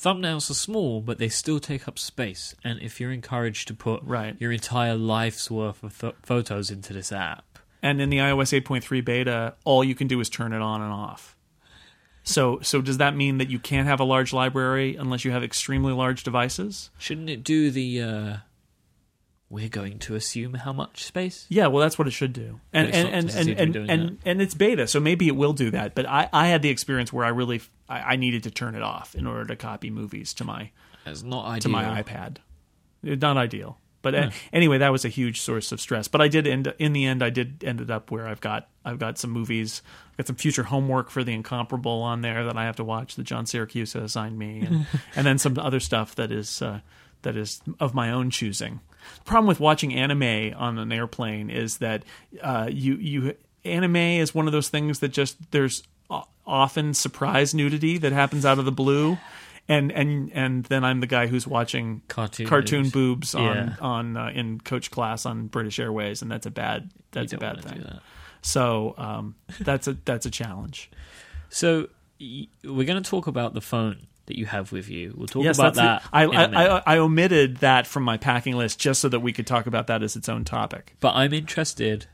thumbnails 0.00 0.50
are 0.50 0.54
small, 0.54 1.00
but 1.00 1.18
they 1.18 1.28
still 1.28 1.60
take 1.60 1.86
up 1.86 1.98
space. 1.98 2.54
And 2.64 2.80
if 2.80 3.00
you're 3.00 3.12
encouraged 3.12 3.68
to 3.68 3.74
put 3.74 4.02
Right. 4.02 4.36
your 4.40 4.50
entire 4.52 4.96
life's 4.96 5.50
worth 5.50 5.82
of 5.84 5.92
pho- 5.92 6.14
photos 6.22 6.70
into 6.70 6.92
this 6.92 7.12
app, 7.12 7.44
And 7.84 8.00
in 8.00 8.08
the 8.08 8.16
iOS 8.16 8.58
8.3 8.62 9.04
beta, 9.04 9.54
all 9.64 9.84
you 9.84 9.94
can 9.94 10.08
do 10.08 10.18
is 10.18 10.30
turn 10.30 10.54
it 10.54 10.62
on 10.62 10.80
and 10.80 10.90
off. 10.90 11.36
So 12.22 12.58
so 12.62 12.80
does 12.80 12.96
that 12.96 13.14
mean 13.14 13.36
that 13.36 13.50
you 13.50 13.58
can't 13.58 13.86
have 13.86 14.00
a 14.00 14.04
large 14.04 14.32
library 14.32 14.96
unless 14.96 15.26
you 15.26 15.30
have 15.32 15.44
extremely 15.44 15.92
large 15.92 16.24
devices? 16.24 16.90
shouldn't 16.98 17.28
it 17.28 17.44
do 17.44 17.70
the? 17.70 18.00
Uh, 18.00 18.36
we're 19.50 19.68
going 19.68 19.98
to 20.00 20.14
assume 20.14 20.54
how 20.54 20.72
much 20.72 21.04
space. 21.04 21.44
Yeah, 21.50 21.66
well, 21.66 21.82
that's 21.82 21.98
what 21.98 22.08
it 22.08 22.12
should 22.12 22.32
do, 22.32 22.60
and 22.72 22.88
and 22.88 23.08
and 23.08 23.30
and 23.30 23.72
be 23.72 23.78
and, 23.80 23.90
and, 23.90 24.18
and 24.24 24.40
it's 24.42 24.54
beta, 24.54 24.86
so 24.86 24.98
maybe 24.98 25.28
it 25.28 25.36
will 25.36 25.52
do 25.52 25.70
that. 25.70 25.94
But 25.94 26.06
I, 26.06 26.30
I 26.32 26.46
had 26.46 26.62
the 26.62 26.70
experience 26.70 27.12
where 27.12 27.26
I 27.26 27.28
really 27.28 27.60
I, 27.86 28.00
I 28.00 28.16
needed 28.16 28.44
to 28.44 28.50
turn 28.50 28.74
it 28.74 28.82
off 28.82 29.14
in 29.14 29.26
order 29.26 29.44
to 29.44 29.56
copy 29.56 29.90
movies 29.90 30.32
to 30.34 30.44
my 30.44 30.70
It's 31.04 31.22
not 31.22 31.44
ideal. 31.44 31.60
to 31.60 31.68
my 31.68 32.02
iPad. 32.02 32.38
Not 33.02 33.36
ideal, 33.36 33.78
but 34.04 34.32
anyway, 34.52 34.78
that 34.78 34.92
was 34.92 35.04
a 35.04 35.08
huge 35.08 35.40
source 35.40 35.72
of 35.72 35.80
stress. 35.80 36.06
But 36.06 36.20
I 36.20 36.28
did 36.28 36.46
end 36.46 36.72
in 36.78 36.92
the 36.92 37.06
end, 37.06 37.22
I 37.22 37.30
did 37.30 37.64
ended 37.64 37.90
up 37.90 38.12
where 38.12 38.28
I've 38.28 38.40
got 38.40 38.68
I've 38.84 39.00
got 39.00 39.18
some 39.18 39.30
movies, 39.30 39.82
I've 40.12 40.18
got 40.18 40.26
some 40.28 40.36
future 40.36 40.62
homework 40.62 41.10
for 41.10 41.24
the 41.24 41.32
incomparable 41.32 42.02
on 42.02 42.20
there 42.20 42.44
that 42.44 42.56
I 42.56 42.64
have 42.64 42.76
to 42.76 42.84
watch 42.84 43.16
that 43.16 43.24
John 43.24 43.46
Siracusa 43.46 43.94
has 43.94 44.04
assigned 44.04 44.38
me, 44.38 44.60
and, 44.60 44.86
and 45.16 45.26
then 45.26 45.38
some 45.38 45.58
other 45.58 45.80
stuff 45.80 46.14
that 46.14 46.30
is 46.30 46.62
uh, 46.62 46.80
that 47.22 47.36
is 47.36 47.60
of 47.80 47.94
my 47.94 48.12
own 48.12 48.30
choosing. 48.30 48.80
The 49.18 49.24
problem 49.24 49.48
with 49.48 49.58
watching 49.58 49.92
anime 49.94 50.54
on 50.56 50.78
an 50.78 50.92
airplane 50.92 51.50
is 51.50 51.78
that 51.78 52.04
uh, 52.40 52.68
you 52.70 52.94
you 52.94 53.34
anime 53.64 53.96
is 53.96 54.34
one 54.34 54.46
of 54.46 54.52
those 54.52 54.68
things 54.68 55.00
that 55.00 55.08
just 55.08 55.50
there's 55.50 55.82
often 56.46 56.94
surprise 56.94 57.54
nudity 57.54 57.98
that 57.98 58.12
happens 58.12 58.44
out 58.44 58.58
of 58.58 58.64
the 58.64 58.72
blue 58.72 59.18
and 59.68 59.90
and 59.92 60.30
and 60.34 60.64
then 60.66 60.84
I'm 60.84 61.00
the 61.00 61.06
guy 61.06 61.26
who's 61.26 61.46
watching 61.46 62.02
Cartoon 62.08 62.46
cartoon 62.46 62.82
boobs. 62.90 63.32
boobs 63.32 63.34
on 63.34 63.56
Yeah. 63.56 63.76
on 63.80 64.16
uh, 64.16 64.30
in 64.34 64.60
coach 64.60 64.90
class 64.90 65.24
on 65.26 65.46
British 65.46 65.78
Airways, 65.78 66.22
and 66.22 66.30
that's 66.30 66.46
a 66.46 66.50
bad 66.50 66.90
that's 67.12 67.32
a 67.32 67.38
bad 67.38 67.62
thing. 67.62 67.80
that. 67.82 68.00
So 68.42 68.94
um, 68.98 69.36
that's 69.60 69.86
a 69.88 69.94
that's 70.04 70.26
a 70.26 70.30
challenge. 70.30 70.90
So 71.48 71.88
y- 72.20 72.48
we're 72.62 72.86
going 72.86 73.02
to 73.02 73.08
talk 73.10 73.26
about 73.26 73.54
the 73.54 73.60
phone 73.62 74.06
that 74.26 74.38
you 74.38 74.46
have 74.46 74.72
with 74.72 74.88
you. 74.88 75.14
We'll 75.16 75.28
talk 75.28 75.44
yes, 75.44 75.58
about 75.58 75.74
that. 75.74 76.02
I, 76.12 76.24
I. 76.24 76.44
I 76.44 76.82
I 76.94 76.98
omitted 76.98 77.58
that 77.58 77.86
from 77.86 78.02
my 78.02 78.16
packing 78.16 78.56
list 78.56 78.78
just 78.78 79.00
so 79.00 79.08
that 79.10 79.20
we 79.20 79.32
could 79.32 79.46
talk 79.46 79.66
about 79.66 79.86
that 79.86 80.02
as 80.02 80.16
its 80.16 80.28
own 80.28 80.44
topic. 80.44 80.94
but 81.00 81.14
I'm 81.14 81.32
interested. 81.32 82.06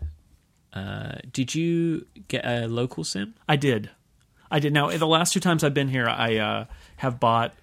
Uh, 0.73 1.15
did 1.33 1.55
you 1.55 2.07
get 2.29 2.45
a 2.45 2.69
local 2.69 3.03
sim? 3.03 3.35
I 3.49 3.57
did. 3.57 3.91
I 4.51 4.59
did. 4.59 4.73
Now, 4.73 4.91
the 4.91 5.07
last 5.07 5.33
two 5.33 5.41
times 5.41 5.63
I've 5.63 5.75
been 5.75 5.89
here, 5.89 6.09
I 6.09 6.37
uh, 6.37 6.65
have 6.97 7.21
bought 7.21 7.55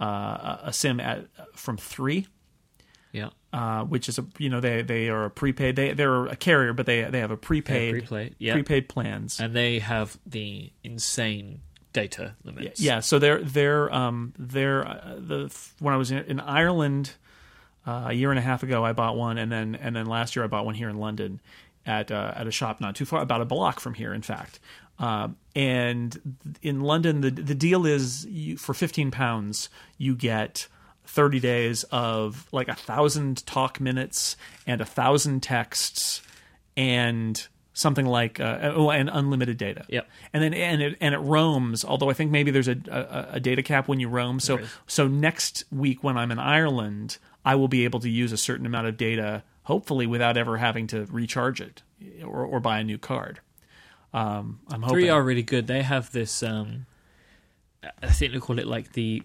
uh, 0.00 0.58
a 0.64 0.72
sim 0.72 1.00
at 1.00 1.26
from 1.54 1.76
three, 1.76 2.26
Yeah. 3.12 3.30
uh, 3.52 3.84
which 3.84 4.08
is 4.08 4.18
a 4.18 4.26
you 4.38 4.50
know 4.50 4.60
they 4.60 4.82
they 4.82 5.08
are 5.08 5.24
a 5.24 5.30
prepaid. 5.30 5.76
They 5.76 5.92
they're 5.92 6.26
a 6.26 6.36
carrier, 6.36 6.72
but 6.72 6.86
they 6.86 7.02
they 7.04 7.20
have 7.20 7.30
a 7.30 7.36
prepaid 7.36 7.92
prepaid, 8.06 8.34
yeah. 8.38 8.54
prepaid 8.54 8.88
plans. 8.88 9.38
And 9.40 9.54
they 9.54 9.78
have 9.78 10.18
the 10.26 10.72
insane 10.82 11.60
data 11.92 12.34
limits. 12.42 12.80
Yeah, 12.80 13.00
so 13.00 13.18
they're 13.18 13.42
they're 13.42 13.92
um 13.94 14.34
they're 14.38 14.86
uh, 14.86 15.16
the 15.18 15.56
when 15.78 15.94
I 15.94 15.96
was 15.96 16.10
in, 16.10 16.18
in 16.24 16.40
Ireland 16.40 17.12
uh, 17.86 18.06
a 18.08 18.12
year 18.12 18.30
and 18.30 18.38
a 18.38 18.42
half 18.42 18.62
ago, 18.62 18.84
I 18.84 18.92
bought 18.92 19.16
one, 19.16 19.38
and 19.38 19.50
then 19.50 19.76
and 19.76 19.94
then 19.94 20.06
last 20.06 20.34
year 20.36 20.44
I 20.44 20.48
bought 20.48 20.66
one 20.66 20.74
here 20.74 20.88
in 20.88 20.98
London 20.98 21.40
at 21.86 22.10
uh, 22.10 22.32
at 22.34 22.46
a 22.46 22.50
shop 22.50 22.80
not 22.80 22.96
too 22.96 23.04
far, 23.04 23.20
about 23.22 23.40
a 23.40 23.44
block 23.44 23.80
from 23.80 23.94
here, 23.94 24.12
in 24.12 24.22
fact. 24.22 24.58
Um, 24.98 25.36
and 25.56 26.36
in 26.62 26.80
London, 26.82 27.20
the 27.20 27.30
the 27.30 27.54
deal 27.54 27.84
is 27.86 28.24
you, 28.26 28.56
for 28.56 28.74
fifteen 28.74 29.10
pounds 29.10 29.68
you 29.98 30.14
get. 30.14 30.68
30 31.06 31.38
days 31.38 31.84
of 31.92 32.48
like 32.50 32.66
a 32.68 32.74
thousand 32.74 33.44
talk 33.46 33.78
minutes 33.78 34.38
and 34.66 34.80
a 34.80 34.86
thousand 34.86 35.42
texts 35.42 36.22
and 36.78 37.46
something 37.74 38.06
like 38.06 38.40
uh, 38.40 38.72
oh 38.74 38.90
and 38.90 39.10
unlimited 39.12 39.58
data 39.58 39.84
Yep. 39.88 40.08
and 40.32 40.42
then 40.42 40.54
and 40.54 40.80
it 40.80 40.96
and 41.02 41.14
it 41.14 41.18
roams. 41.18 41.84
Although 41.84 42.08
I 42.08 42.14
think 42.14 42.30
maybe 42.30 42.50
there's 42.50 42.68
a 42.68 42.76
a, 42.90 43.34
a 43.34 43.40
data 43.40 43.62
cap 43.62 43.86
when 43.86 44.00
you 44.00 44.08
roam. 44.08 44.40
So 44.40 44.60
so 44.86 45.06
next 45.06 45.64
week 45.70 46.02
when 46.02 46.16
I'm 46.16 46.30
in 46.30 46.38
Ireland, 46.38 47.18
I 47.44 47.54
will 47.56 47.68
be 47.68 47.84
able 47.84 48.00
to 48.00 48.08
use 48.08 48.32
a 48.32 48.36
certain 48.38 48.64
amount 48.64 48.86
of 48.86 48.96
data, 48.96 49.42
hopefully 49.64 50.06
without 50.06 50.36
ever 50.36 50.56
having 50.56 50.86
to 50.88 51.04
recharge 51.10 51.60
it 51.60 51.82
or, 52.24 52.44
or 52.44 52.60
buy 52.60 52.78
a 52.78 52.84
new 52.84 52.98
card. 52.98 53.40
Um, 54.14 54.60
I'm 54.70 54.80
hoping. 54.82 54.94
Three 54.94 55.08
are 55.10 55.22
really 55.22 55.42
good. 55.42 55.66
They 55.66 55.82
have 55.82 56.12
this. 56.12 56.42
Um, 56.42 56.86
I 58.02 58.12
think 58.12 58.32
they 58.32 58.38
call 58.38 58.58
it 58.58 58.66
like 58.66 58.92
the 58.92 59.22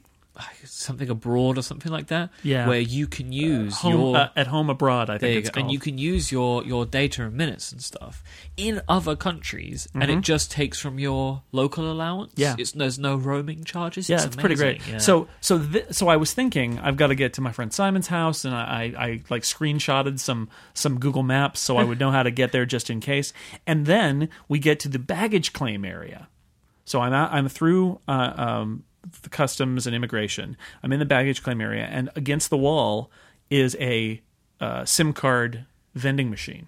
something 0.63 1.09
abroad 1.09 1.57
or 1.57 1.61
something 1.61 1.91
like 1.91 2.07
that. 2.07 2.29
Yeah. 2.43 2.67
Where 2.67 2.79
you 2.79 3.07
can 3.07 3.31
use 3.33 3.75
home, 3.75 3.91
your 3.93 4.15
uh, 4.17 4.29
at 4.35 4.47
home 4.47 4.69
abroad. 4.69 5.09
I 5.09 5.17
There 5.17 5.19
think 5.19 5.33
you 5.33 5.39
it's 5.39 5.49
go. 5.49 5.53
called. 5.55 5.65
And 5.65 5.73
you 5.73 5.79
can 5.79 5.97
use 5.97 6.31
your, 6.31 6.63
your 6.63 6.85
data 6.85 7.23
and 7.25 7.33
minutes 7.33 7.71
and 7.73 7.81
stuff 7.83 8.23
in 8.55 8.81
other 8.87 9.15
countries, 9.15 9.87
and 9.93 10.03
Mm-hmm. 10.03 10.19
it 10.19 10.21
just 10.21 10.49
takes 10.51 10.79
from 10.79 10.97
your 10.99 11.43
local 11.51 11.91
allowance. 11.91 12.33
Yeah. 12.35 12.55
it's, 12.57 12.71
there's 12.71 12.97
no 12.97 13.15
roaming 13.17 13.63
charges. 13.65 14.09
yeah, 14.09 14.23
it's, 14.23 14.35
pretty 14.35 14.55
great. 14.55 14.85
Yeah. 14.87 14.99
So, 14.99 15.27
so, 15.41 15.59
th- 15.59 15.87
so 15.91 16.07
I 16.07 16.15
was 16.15 16.33
thinking 16.33 16.79
I've 16.79 16.95
got 16.97 17.07
to 17.07 17.15
get 17.15 17.33
to 17.33 17.41
my 17.41 17.51
friend 17.51 17.73
Simon's 17.73 18.07
house, 18.07 18.45
and 18.45 18.55
I, 18.55 18.93
I, 18.97 19.03
I 19.05 19.21
like 19.29 19.43
screenshotted 19.43 20.19
some 20.19 20.47
some 20.73 20.99
Google 20.99 21.23
Maps 21.23 21.59
so 21.59 21.75
I 21.77 21.83
would 21.83 21.99
know 21.99 22.11
how 22.11 22.23
to 22.23 22.31
get 22.31 22.51
there 22.53 22.65
just 22.65 22.89
in 22.89 23.01
case. 23.01 23.33
And 23.67 23.85
then 23.85 24.29
we 24.47 24.59
get 24.59 24.79
to 24.81 24.89
the 24.89 24.99
baggage 24.99 25.51
claim 25.53 25.83
area. 25.83 26.29
So 26.85 27.01
I'm 27.01 27.13
out, 27.13 27.31
I'm 27.33 27.47
through 27.49 27.99
uh, 28.07 28.33
um, 28.35 28.83
the 29.21 29.29
customs 29.29 29.87
and 29.87 29.95
immigration. 29.95 30.57
I'm 30.83 30.91
in 30.91 30.99
the 30.99 31.05
baggage 31.05 31.43
claim 31.43 31.61
area, 31.61 31.85
and 31.85 32.09
against 32.15 32.49
the 32.49 32.57
wall 32.57 33.11
is 33.49 33.75
a 33.79 34.21
uh, 34.59 34.85
SIM 34.85 35.13
card 35.13 35.65
vending 35.95 36.29
machine. 36.29 36.67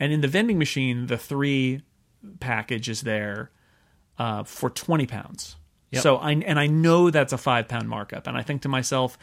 And 0.00 0.12
in 0.12 0.20
the 0.20 0.28
vending 0.28 0.58
machine, 0.58 1.06
the 1.06 1.18
three 1.18 1.82
package 2.40 2.88
is 2.88 3.02
there 3.02 3.50
uh, 4.18 4.44
for 4.44 4.70
twenty 4.70 5.06
pounds. 5.06 5.56
Yep. 5.90 6.02
So 6.02 6.16
I 6.16 6.32
and 6.32 6.58
I 6.58 6.66
know 6.66 7.10
that's 7.10 7.32
a 7.32 7.38
five 7.38 7.68
pound 7.68 7.88
markup, 7.88 8.26
and 8.26 8.36
I 8.36 8.42
think 8.42 8.62
to 8.62 8.68
myself, 8.68 9.18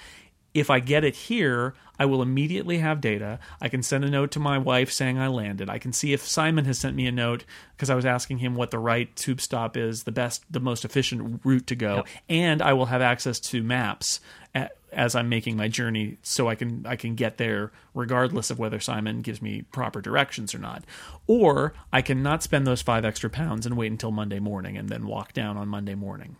if 0.55 0.69
I 0.69 0.79
get 0.79 1.03
it 1.03 1.15
here, 1.15 1.75
I 1.99 2.05
will 2.05 2.21
immediately 2.21 2.77
have 2.79 3.01
data. 3.01 3.39
I 3.61 3.67
can 3.67 3.83
send 3.83 4.05
a 4.05 4.09
note 4.09 4.31
to 4.31 4.39
my 4.39 4.57
wife 4.57 4.89
saying 4.91 5.19
I 5.19 5.27
landed. 5.27 5.69
I 5.69 5.79
can 5.79 5.91
see 5.93 6.13
if 6.13 6.25
Simon 6.25 6.63
has 6.65 6.79
sent 6.79 6.95
me 6.95 7.05
a 7.07 7.11
note 7.11 7.43
because 7.75 7.89
I 7.89 7.95
was 7.95 8.05
asking 8.05 8.37
him 8.37 8.55
what 8.55 8.71
the 8.71 8.79
right 8.79 9.13
tube 9.17 9.41
stop 9.41 9.75
is, 9.75 10.03
the 10.03 10.13
best, 10.13 10.43
the 10.49 10.61
most 10.61 10.85
efficient 10.85 11.41
route 11.43 11.67
to 11.67 11.75
go, 11.75 11.95
Yep. 11.97 12.07
and 12.29 12.61
I 12.61 12.71
will 12.73 12.85
have 12.87 13.01
access 13.01 13.39
to 13.41 13.61
maps 13.63 14.21
at, 14.53 14.77
as 14.93 15.13
I'm 15.13 15.27
making 15.27 15.57
my 15.57 15.67
journey, 15.67 16.17
so 16.23 16.47
I 16.47 16.55
can 16.55 16.85
I 16.87 16.95
can 16.95 17.15
get 17.15 17.37
there 17.37 17.73
regardless 17.93 18.49
of 18.49 18.57
whether 18.57 18.79
Simon 18.79 19.21
gives 19.21 19.41
me 19.41 19.63
proper 19.73 19.99
directions 19.99 20.55
or 20.55 20.59
not. 20.59 20.85
Or 21.27 21.73
I 21.91 22.01
can 22.01 22.23
not 22.23 22.43
spend 22.43 22.65
those 22.65 22.81
five 22.81 23.03
extra 23.03 23.29
pounds 23.29 23.65
and 23.65 23.75
wait 23.75 23.91
until 23.91 24.11
Monday 24.11 24.39
morning 24.39 24.77
and 24.77 24.87
then 24.87 25.05
walk 25.05 25.33
down 25.33 25.57
on 25.57 25.67
Monday 25.67 25.95
morning. 25.95 26.37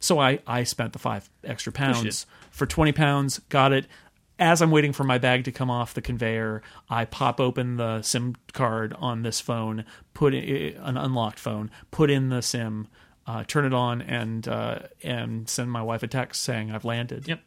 So 0.00 0.18
I, 0.18 0.40
I 0.46 0.64
spent 0.64 0.92
the 0.92 0.98
five 0.98 1.28
extra 1.42 1.72
pounds 1.72 2.26
for 2.50 2.66
20 2.66 2.92
pounds, 2.92 3.40
got 3.48 3.72
it. 3.72 3.86
As 4.38 4.62
I'm 4.62 4.70
waiting 4.70 4.92
for 4.92 5.02
my 5.02 5.18
bag 5.18 5.44
to 5.44 5.52
come 5.52 5.68
off 5.68 5.94
the 5.94 6.00
conveyor, 6.00 6.62
I 6.88 7.06
pop 7.06 7.40
open 7.40 7.76
the 7.76 8.02
SIM 8.02 8.36
card 8.52 8.94
on 8.98 9.22
this 9.22 9.40
phone, 9.40 9.84
put 10.14 10.32
in, 10.32 10.76
an 10.76 10.96
unlocked 10.96 11.40
phone, 11.40 11.72
put 11.90 12.08
in 12.08 12.28
the 12.28 12.40
SIM, 12.40 12.86
uh, 13.26 13.42
turn 13.44 13.64
it 13.64 13.74
on, 13.74 14.00
and 14.00 14.46
uh, 14.46 14.78
and 15.02 15.48
send 15.48 15.70
my 15.72 15.82
wife 15.82 16.04
a 16.04 16.06
text 16.06 16.42
saying 16.42 16.70
I've 16.70 16.84
landed. 16.84 17.26
Yep. 17.26 17.40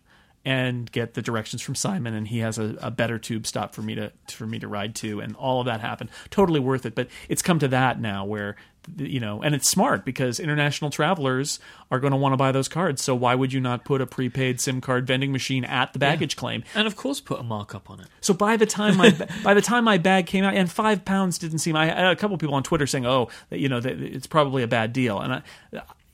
And 0.44 0.92
get 0.92 1.14
the 1.14 1.22
directions 1.22 1.62
from 1.62 1.76
Simon, 1.76 2.16
and 2.16 2.28
he 2.28 2.40
has 2.40 2.58
a, 2.58 2.76
a 2.82 2.90
better 2.90 3.20
tube 3.20 3.46
stop 3.46 3.76
for 3.76 3.84
me 3.84 3.96
to 3.96 4.12
for 4.28 4.46
me 4.46 4.60
to 4.60 4.68
ride 4.68 4.96
to, 4.96 5.22
and 5.22 5.36
all 5.36 5.60
of 5.60 5.68
that 5.68 5.82
happened. 5.82 6.10
Totally 6.30 6.60
worth 6.60 6.86
it. 6.86 6.94
But 6.94 7.08
it's 7.30 7.42
come 7.42 7.60
to 7.60 7.68
that 7.70 8.02
now 8.02 8.26
where 8.26 8.58
you 8.98 9.20
know, 9.20 9.42
and 9.42 9.54
it's 9.54 9.70
smart 9.70 10.06
because 10.06 10.40
international 10.40 10.90
travelers 10.90 11.60
are 11.90 12.00
going 12.00 12.12
to 12.12 12.18
want 12.18 12.34
to 12.34 12.38
buy 12.38 12.52
those 12.52 12.68
cards. 12.68 13.02
So 13.02 13.14
why 13.16 13.36
would 13.36 13.54
you 13.54 13.60
not 13.60 13.86
put 13.86 14.02
a 14.02 14.08
prepaid 14.08 14.60
SIM 14.60 14.82
card 14.82 15.06
vending 15.06 15.32
machine 15.32 15.64
at 15.66 15.94
the 15.94 16.00
baggage 16.00 16.36
claim? 16.36 16.64
and 16.76 16.88
of 16.88 16.96
course, 16.96 17.22
put 17.22 17.40
a 17.40 17.44
markup 17.44 17.90
on 17.90 18.00
it. 18.00 18.08
So 18.22 18.34
by 18.34 18.58
the 18.58 18.66
time 18.66 18.98
my 18.98 19.12
by 19.44 19.54
the 19.54 19.62
time 19.62 19.84
my 19.84 19.98
bag 19.98 20.26
came 20.26 20.44
out, 20.44 20.56
and 20.56 20.70
five 20.70 21.06
pounds 21.06 21.38
didn't 21.38 21.60
seem. 21.60 21.76
I, 21.76 21.88
had 21.88 22.06
a 22.08 22.16
couple 22.16 22.38
people 22.38 22.56
on 22.56 22.64
Twitter 22.64 22.88
saying, 22.88 23.06
"Oh, 23.06 23.30
that, 23.50 23.60
you 23.60 23.70
know, 23.70 23.80
that 23.80 24.00
it's 24.02 24.28
probably 24.28 24.64
a 24.64 24.68
bad 24.68 24.94
deal," 24.94 25.20
and 25.20 25.34
I, 25.34 25.42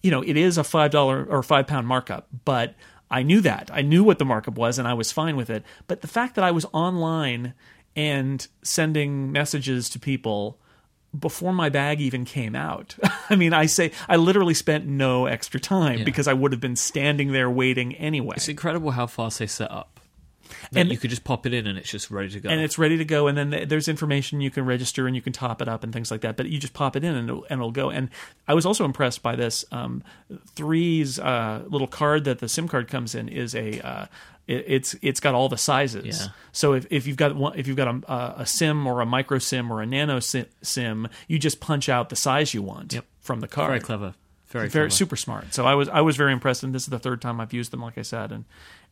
you 0.04 0.12
know, 0.12 0.22
it 0.22 0.38
is 0.38 0.58
a 0.58 0.64
five 0.64 0.92
dollar 0.92 1.26
or 1.26 1.44
five 1.44 1.68
pound 1.68 1.88
markup, 1.88 2.28
but 2.46 2.76
I 3.10 3.24
knew 3.24 3.42
that 3.42 3.70
I 3.74 3.82
knew 3.82 4.04
what 4.04 4.20
the 4.20 4.26
markup 4.26 4.58
was, 4.58 4.78
and 4.78 4.88
I 4.88 4.94
was 4.94 5.12
fine 5.12 5.36
with 5.36 5.50
it. 5.50 5.64
But 5.88 6.02
the 6.02 6.08
fact 6.08 6.36
that 6.36 6.44
I 6.44 6.52
was 6.52 6.66
online 6.74 7.54
and 7.96 8.48
sending 8.62 9.32
messages 9.32 9.90
to 9.90 10.00
people 10.00 10.60
before 11.20 11.54
my 11.54 11.70
bag 11.70 12.00
even 12.02 12.26
came 12.26 12.56
out. 12.56 12.96
I 13.30 13.36
mean, 13.36 13.54
I 13.54 13.66
say 13.66 13.92
I 14.08 14.16
literally 14.18 14.54
spent 14.54 14.86
no 14.86 15.26
extra 15.26 15.60
time 15.60 16.00
Yeah. 16.00 16.06
because 16.06 16.28
I 16.28 16.34
would 16.34 16.52
have 16.52 16.62
been 16.62 16.76
standing 16.76 17.32
there 17.32 17.50
waiting 17.50 17.96
anyway. 17.96 18.36
It's 18.38 18.48
incredible 18.50 18.92
how 18.92 19.08
fast 19.08 19.40
they 19.40 19.48
set 19.48 19.72
up. 19.72 20.00
And- 20.76 20.92
you 20.92 20.98
could 20.98 21.10
just 21.10 21.24
pop 21.24 21.46
it 21.46 21.54
in 21.54 21.66
and 21.68 21.78
it's 21.78 21.90
just 21.90 22.12
ready 22.12 22.30
to 22.30 22.40
go. 22.40 22.50
and 22.50 22.60
it's 22.62 22.78
ready 22.78 22.98
to 22.98 23.06
go 23.06 23.28
and 23.28 23.38
then 23.38 23.68
there's 23.68 23.88
information 23.88 24.42
you 24.42 24.52
can 24.52 24.66
register 24.66 25.08
and 25.08 25.16
you 25.16 25.22
can 25.22 25.34
top 25.34 25.62
it 25.62 25.68
up 25.68 25.84
and 25.84 25.94
things 25.94 26.12
like 26.12 26.22
that 26.22 26.36
but 26.38 26.48
you 26.50 26.60
just 26.60 26.74
pop 26.74 26.96
it 26.96 27.04
in 27.04 27.16
and 27.16 27.30
it'll, 27.30 27.44
and 27.50 27.60
it'll 27.60 27.72
go 27.72 27.90
and 27.90 28.10
i 28.48 28.54
was 28.54 28.66
also 28.66 28.84
impressed 28.86 29.22
by 29.24 29.36
this 29.36 29.64
um, 29.72 30.04
three's 30.56 31.20
uh, 31.20 31.64
little 31.68 31.88
card 31.88 32.24
that 32.26 32.40
the 32.40 32.50
sim 32.50 32.68
card 32.68 32.88
comes 32.88 33.16
in 33.16 33.30
is 33.30 33.56
a 33.56 33.80
uh, 33.82 34.06
it, 34.48 34.64
it's 34.68 34.96
it's 35.02 35.20
got 35.20 35.36
all 35.36 35.50
the 35.50 35.58
sizes 35.58 36.22
Yeah. 36.22 36.28
so 36.52 36.74
if, 36.74 36.88
if 36.90 37.08
you've 37.08 37.18
got 37.18 37.36
one 37.36 37.58
if 37.58 37.68
you've 37.68 37.78
got 37.78 37.88
a, 37.88 38.34
a- 38.42 38.46
sim 38.46 38.88
or 38.88 39.02
a 39.02 39.06
micro 39.06 39.40
sim 39.40 39.72
or 39.72 39.82
a 39.82 39.86
nano 39.86 40.20
sim, 40.20 40.46
sim 40.62 41.08
you 41.28 41.38
just 41.40 41.60
punch 41.60 41.90
out 41.90 42.10
the 42.10 42.16
size 42.16 42.54
you 42.54 42.62
want 42.62 42.94
Yep. 42.94 43.06
from 43.22 43.40
the 43.42 43.48
card 43.48 43.68
very 43.70 43.80
clever. 43.80 44.14
Very, 44.50 44.70
very 44.70 44.84
clever. 44.86 44.90
super 44.92 45.16
smart. 45.18 45.54
So 45.54 45.66
I 45.66 45.76
was 45.76 45.90
I 45.90 46.00
was 46.00 46.16
very 46.16 46.32
impressed, 46.32 46.64
and 46.64 46.74
this 46.74 46.84
is 46.84 46.88
the 46.88 47.00
third 47.00 47.22
time 47.22 47.42
I've 47.42 47.52
used 47.52 47.70
them, 47.72 47.82
like 47.82 47.98
I 47.98 48.02
said, 48.02 48.32
and 48.32 48.46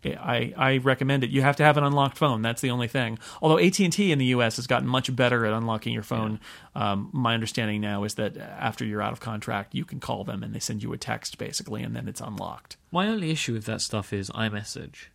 I 0.04 0.54
I 0.56 0.78
recommend 0.78 1.24
it. 1.24 1.30
You 1.30 1.42
have 1.42 1.56
to 1.58 1.64
have 1.64 1.78
an 1.78 1.84
unlocked 1.84 2.18
phone. 2.18 2.42
That's 2.42 2.62
the 2.62 2.72
only 2.72 2.88
thing. 2.88 3.18
Although 3.42 3.60
AT 3.60 3.80
and 3.80 3.92
T 3.92 4.12
in 4.12 4.20
the 4.20 4.26
U.S. 4.26 4.58
has 4.58 4.68
gotten 4.68 4.88
much 4.88 5.14
better 5.16 5.46
at 5.46 5.54
unlocking 5.54 5.94
your 5.94 6.04
phone. 6.04 6.40
Um, 6.76 7.10
my 7.12 7.34
understanding 7.34 7.82
now 7.82 8.04
is 8.04 8.16
that 8.16 8.38
after 8.38 8.86
you're 8.86 9.02
out 9.02 9.14
of 9.14 9.20
contract, 9.20 9.74
you 9.74 9.86
can 9.86 10.00
call 10.00 10.24
them 10.24 10.44
and 10.44 10.54
they 10.54 10.60
send 10.60 10.84
you 10.84 10.94
a 10.94 10.98
text 10.98 11.38
basically, 11.38 11.84
and 11.84 11.96
then 11.96 12.08
it's 12.08 12.22
unlocked. 12.22 12.78
My 12.92 13.08
only 13.08 13.32
issue 13.32 13.54
with 13.54 13.66
that 13.66 13.82
stuff 13.82 14.14
is 14.14 14.30
iMessage. 14.32 15.08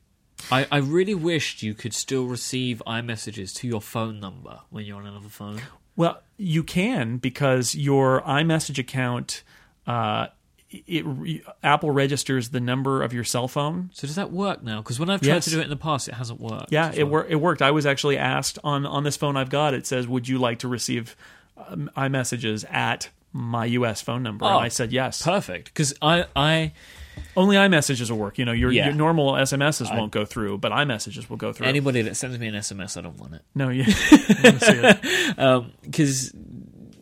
I, 0.50 0.66
I 0.72 0.78
really 0.78 1.14
wished 1.14 1.62
you 1.62 1.74
could 1.74 1.92
still 1.92 2.26
receive 2.26 2.82
iMessages 2.86 3.54
to 3.56 3.68
your 3.68 3.80
phone 3.80 4.20
number 4.20 4.60
when 4.70 4.84
you're 4.84 4.96
on 4.96 5.06
another 5.06 5.28
phone. 5.28 5.60
Well, 5.96 6.22
you 6.36 6.62
can 6.62 7.18
because 7.18 7.74
your 7.74 8.22
iMessage 8.22 8.78
account. 8.78 9.42
Uh, 9.86 10.28
it, 10.70 11.42
Apple 11.62 11.90
registers 11.90 12.50
the 12.50 12.60
number 12.60 13.02
of 13.02 13.12
your 13.12 13.24
cell 13.24 13.48
phone 13.48 13.90
So 13.92 14.06
does 14.06 14.16
that 14.16 14.30
work 14.30 14.62
now? 14.62 14.80
Because 14.82 15.00
when 15.00 15.10
I've 15.10 15.20
tried 15.20 15.34
Yes. 15.34 15.44
to 15.44 15.50
do 15.50 15.60
it 15.60 15.64
in 15.64 15.70
the 15.70 15.76
past, 15.76 16.06
it 16.08 16.14
hasn't 16.14 16.40
worked. 16.40 16.70
Yeah, 16.70 16.92
it 16.94 17.08
wor- 17.08 17.26
it 17.28 17.36
worked. 17.40 17.60
I 17.62 17.70
was 17.72 17.86
actually 17.86 18.16
asked 18.18 18.58
on 18.62 18.86
on 18.86 19.02
this 19.04 19.16
phone 19.16 19.36
I've 19.36 19.50
got. 19.50 19.74
It 19.74 19.86
says, 19.86 20.06
"Would 20.06 20.28
you 20.28 20.38
like 20.38 20.60
to 20.60 20.68
receive 20.68 21.16
um, 21.56 21.90
iMessages 21.96 22.64
at 22.72 23.08
my 23.32 23.64
U.S. 23.66 24.00
phone 24.00 24.22
number?" 24.22 24.44
Oh, 24.44 24.48
and 24.48 24.58
I 24.58 24.68
said 24.68 24.92
yes. 24.92 25.22
Perfect. 25.22 25.66
Because 25.66 25.92
I, 26.00 26.26
I, 26.36 26.72
Only 27.36 27.56
iMessages 27.56 28.10
will 28.10 28.18
work. 28.18 28.38
You 28.38 28.44
know, 28.44 28.52
your, 28.52 28.70
Yeah. 28.72 28.86
your 28.86 28.94
normal 28.94 29.32
SMSs 29.32 29.94
won't 29.96 30.10
go 30.12 30.24
through, 30.24 30.58
but 30.58 30.72
iMessages 30.72 31.28
will 31.28 31.36
go 31.36 31.52
through. 31.52 31.66
Anybody 31.66 32.02
that 32.02 32.16
sends 32.16 32.38
me 32.38 32.46
an 32.48 32.54
SMS, 32.54 32.96
I 32.96 33.00
don't 33.02 33.18
want 33.18 33.34
it. 33.34 33.42
no, 33.54 33.68
yeah. 33.68 33.84
I 34.10 34.40
wanna 34.44 34.60
see 34.60 34.72
it. 34.72 35.82
because 35.82 36.32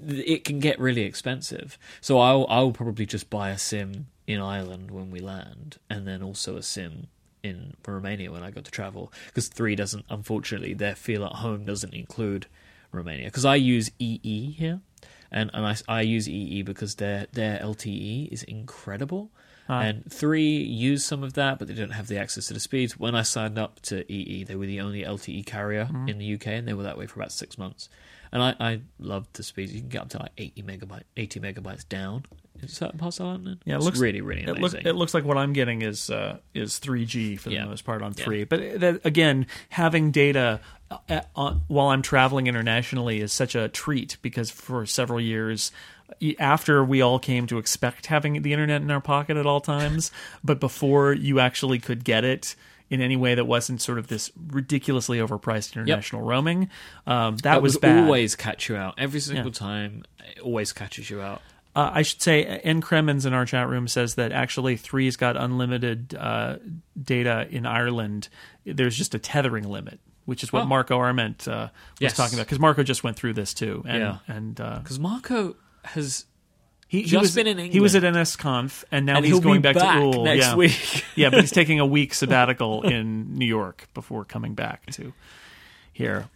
it 0.08 0.44
can 0.44 0.58
get 0.58 0.78
really 0.78 1.02
expensive. 1.02 1.78
So 2.00 2.18
I'll 2.18 2.46
I'll 2.48 2.72
probably 2.72 3.06
just 3.06 3.30
buy 3.30 3.50
a 3.50 3.58
sim 3.58 4.06
in 4.26 4.40
Ireland 4.40 4.90
when 4.90 5.10
we 5.10 5.20
land, 5.20 5.78
and 5.88 6.06
then 6.06 6.22
also 6.22 6.56
a 6.56 6.62
sim 6.62 7.08
in 7.42 7.74
Romania 7.86 8.32
when 8.32 8.42
I 8.42 8.50
go 8.50 8.60
to 8.60 8.70
travel. 8.70 9.12
Because 9.26 9.48
three 9.48 9.76
doesn't, 9.76 10.04
unfortunately, 10.08 10.74
their 10.74 10.94
feel 10.94 11.24
at 11.24 11.32
home 11.32 11.64
doesn't 11.64 11.94
include 11.94 12.46
Romania. 12.90 13.26
Because 13.26 13.44
I 13.44 13.56
use 13.56 13.90
EE 13.98 14.52
here, 14.52 14.80
and 15.30 15.50
and 15.52 15.66
I, 15.66 15.76
I 15.88 16.00
use 16.02 16.28
EE 16.28 16.62
because 16.62 16.96
their 16.96 17.26
their 17.32 17.58
LTE 17.58 18.28
is 18.32 18.42
incredible. 18.44 19.30
And 19.68 20.10
three 20.10 20.56
use 20.56 21.04
some 21.04 21.22
of 21.22 21.34
that, 21.34 21.58
but 21.58 21.68
they 21.68 21.74
don't 21.74 21.90
have 21.90 22.06
the 22.06 22.18
access 22.18 22.46
to 22.46 22.54
the 22.54 22.60
speeds. 22.60 22.98
When 22.98 23.14
I 23.14 23.22
signed 23.22 23.58
up 23.58 23.80
to 23.82 24.10
EE, 24.10 24.44
they 24.44 24.54
were 24.56 24.66
the 24.66 24.80
only 24.80 25.02
LTE 25.02 25.44
carrier 25.44 25.88
in 26.06 26.18
the 26.18 26.34
UK, 26.34 26.46
and 26.48 26.66
they 26.66 26.72
were 26.74 26.84
that 26.84 26.96
way 26.96 27.06
for 27.06 27.20
about 27.20 27.32
six 27.32 27.58
months. 27.58 27.88
And 28.32 28.42
I, 28.42 28.54
I 28.60 28.80
loved 28.98 29.34
the 29.36 29.42
speeds. 29.42 29.72
You 29.74 29.80
can 29.80 29.88
get 29.88 30.02
up 30.02 30.08
to 30.10 30.18
like 30.18 30.32
eighty 30.38 30.62
megabyte, 30.62 31.02
eighty 31.16 31.40
megabytes 31.40 31.88
down 31.88 32.24
in 32.60 32.68
certain 32.68 32.98
parts 32.98 33.20
of 33.20 33.26
London. 33.26 33.60
Yeah, 33.64 33.74
it 33.74 33.76
it's 33.76 33.84
looks 33.86 33.98
really, 34.00 34.20
really 34.20 34.42
It, 34.42 34.58
look, 34.58 34.74
it 34.74 34.92
looks 34.94 35.14
like 35.14 35.24
what 35.24 35.38
I'm 35.38 35.52
getting 35.54 35.80
is 35.82 36.10
uh, 36.10 36.38
is 36.54 36.78
3G 36.80 37.38
for 37.38 37.48
the 37.50 37.54
Yeah. 37.54 37.64
most 37.66 37.84
part 37.84 38.02
on 38.02 38.14
Yeah. 38.18 38.24
three. 38.24 38.44
But 38.44 38.80
that, 38.80 39.00
again, 39.06 39.46
having 39.70 40.10
data 40.10 40.60
uh, 40.90 41.20
on, 41.36 41.62
while 41.68 41.88
I'm 41.88 42.02
traveling 42.02 42.46
internationally 42.48 43.20
is 43.20 43.32
such 43.32 43.54
a 43.54 43.68
treat 43.68 44.16
because 44.22 44.50
for 44.50 44.84
several 44.86 45.20
years 45.20 45.70
after 46.38 46.84
we 46.84 47.00
all 47.00 47.18
came 47.18 47.46
to 47.46 47.58
expect 47.58 48.06
having 48.06 48.42
the 48.42 48.52
internet 48.52 48.82
in 48.82 48.90
our 48.90 49.00
pocket 49.00 49.36
at 49.36 49.46
all 49.46 49.60
times, 49.60 50.10
but 50.44 50.60
before 50.60 51.12
you 51.12 51.40
actually 51.40 51.78
could 51.78 52.04
get 52.04 52.24
it. 52.24 52.54
In 52.90 53.02
any 53.02 53.16
way 53.16 53.34
that 53.34 53.44
wasn't 53.44 53.82
sort 53.82 53.98
of 53.98 54.06
this 54.06 54.32
ridiculously 54.46 55.18
overpriced 55.18 55.74
international 55.76 56.22
roaming, 56.22 56.70
um, 57.06 57.36
that, 57.36 57.42
that 57.42 57.62
was, 57.62 57.76
bad. 57.76 58.04
always 58.04 58.34
catch 58.34 58.70
you 58.70 58.76
out 58.76 58.94
every 58.96 59.20
single 59.20 59.48
Yeah. 59.48 59.52
time. 59.52 60.04
It 60.34 60.38
always 60.40 60.72
catches 60.72 61.10
you 61.10 61.20
out. 61.20 61.42
Uh, 61.76 61.90
I 61.92 62.00
should 62.00 62.22
say, 62.22 62.44
N. 62.46 62.80
Kremens 62.80 63.26
in 63.26 63.34
our 63.34 63.44
chat 63.44 63.68
room 63.68 63.88
says 63.88 64.14
that 64.14 64.32
actually 64.32 64.78
Three's 64.78 65.16
got 65.16 65.36
unlimited 65.36 66.14
uh, 66.18 66.56
data 66.98 67.46
in 67.50 67.66
Ireland. 67.66 68.30
There's 68.64 68.96
just 68.96 69.14
a 69.14 69.18
tethering 69.18 69.64
limit, 69.68 70.00
which 70.24 70.42
is 70.42 70.50
what 70.50 70.62
Oh. 70.62 70.66
Marco 70.66 70.96
Arment 70.96 71.46
uh, 71.46 71.68
was 71.68 71.70
Yes. 72.00 72.16
talking 72.16 72.38
about. 72.38 72.46
Because 72.46 72.58
Marco 72.58 72.82
just 72.82 73.04
went 73.04 73.18
through 73.18 73.34
this 73.34 73.52
too, 73.52 73.84
and 73.86 73.98
Yeah. 73.98 74.16
and 74.28 74.58
uh, 74.58 74.78
Because 74.78 74.98
Marco 74.98 75.56
has 75.84 76.24
he, 76.88 77.02
he 77.02 77.08
Just 77.08 77.20
was 77.20 77.34
been 77.34 77.46
in 77.46 77.58
England. 77.58 77.72
he 77.74 77.80
was 77.80 77.94
at. 77.94 78.02
NSConf, 78.02 78.84
and 78.90 79.04
now 79.04 79.16
and 79.16 79.26
he's 79.26 79.40
going 79.40 79.60
be 79.60 79.72
back, 79.72 79.76
to 79.76 79.82
Úll 79.82 80.24
next 80.24 80.46
yeah. 80.46 80.56
week. 80.56 81.04
yeah, 81.16 81.28
but 81.30 81.40
he's 81.40 81.50
taking 81.60 81.80
a 81.80 81.86
week 81.86 82.14
sabbatical 82.14 82.82
in 82.82 83.36
New 83.36 83.46
York 83.46 83.88
before 83.94 84.24
coming 84.24 84.54
back 84.54 84.86
to 84.92 85.12
here. 85.92 86.28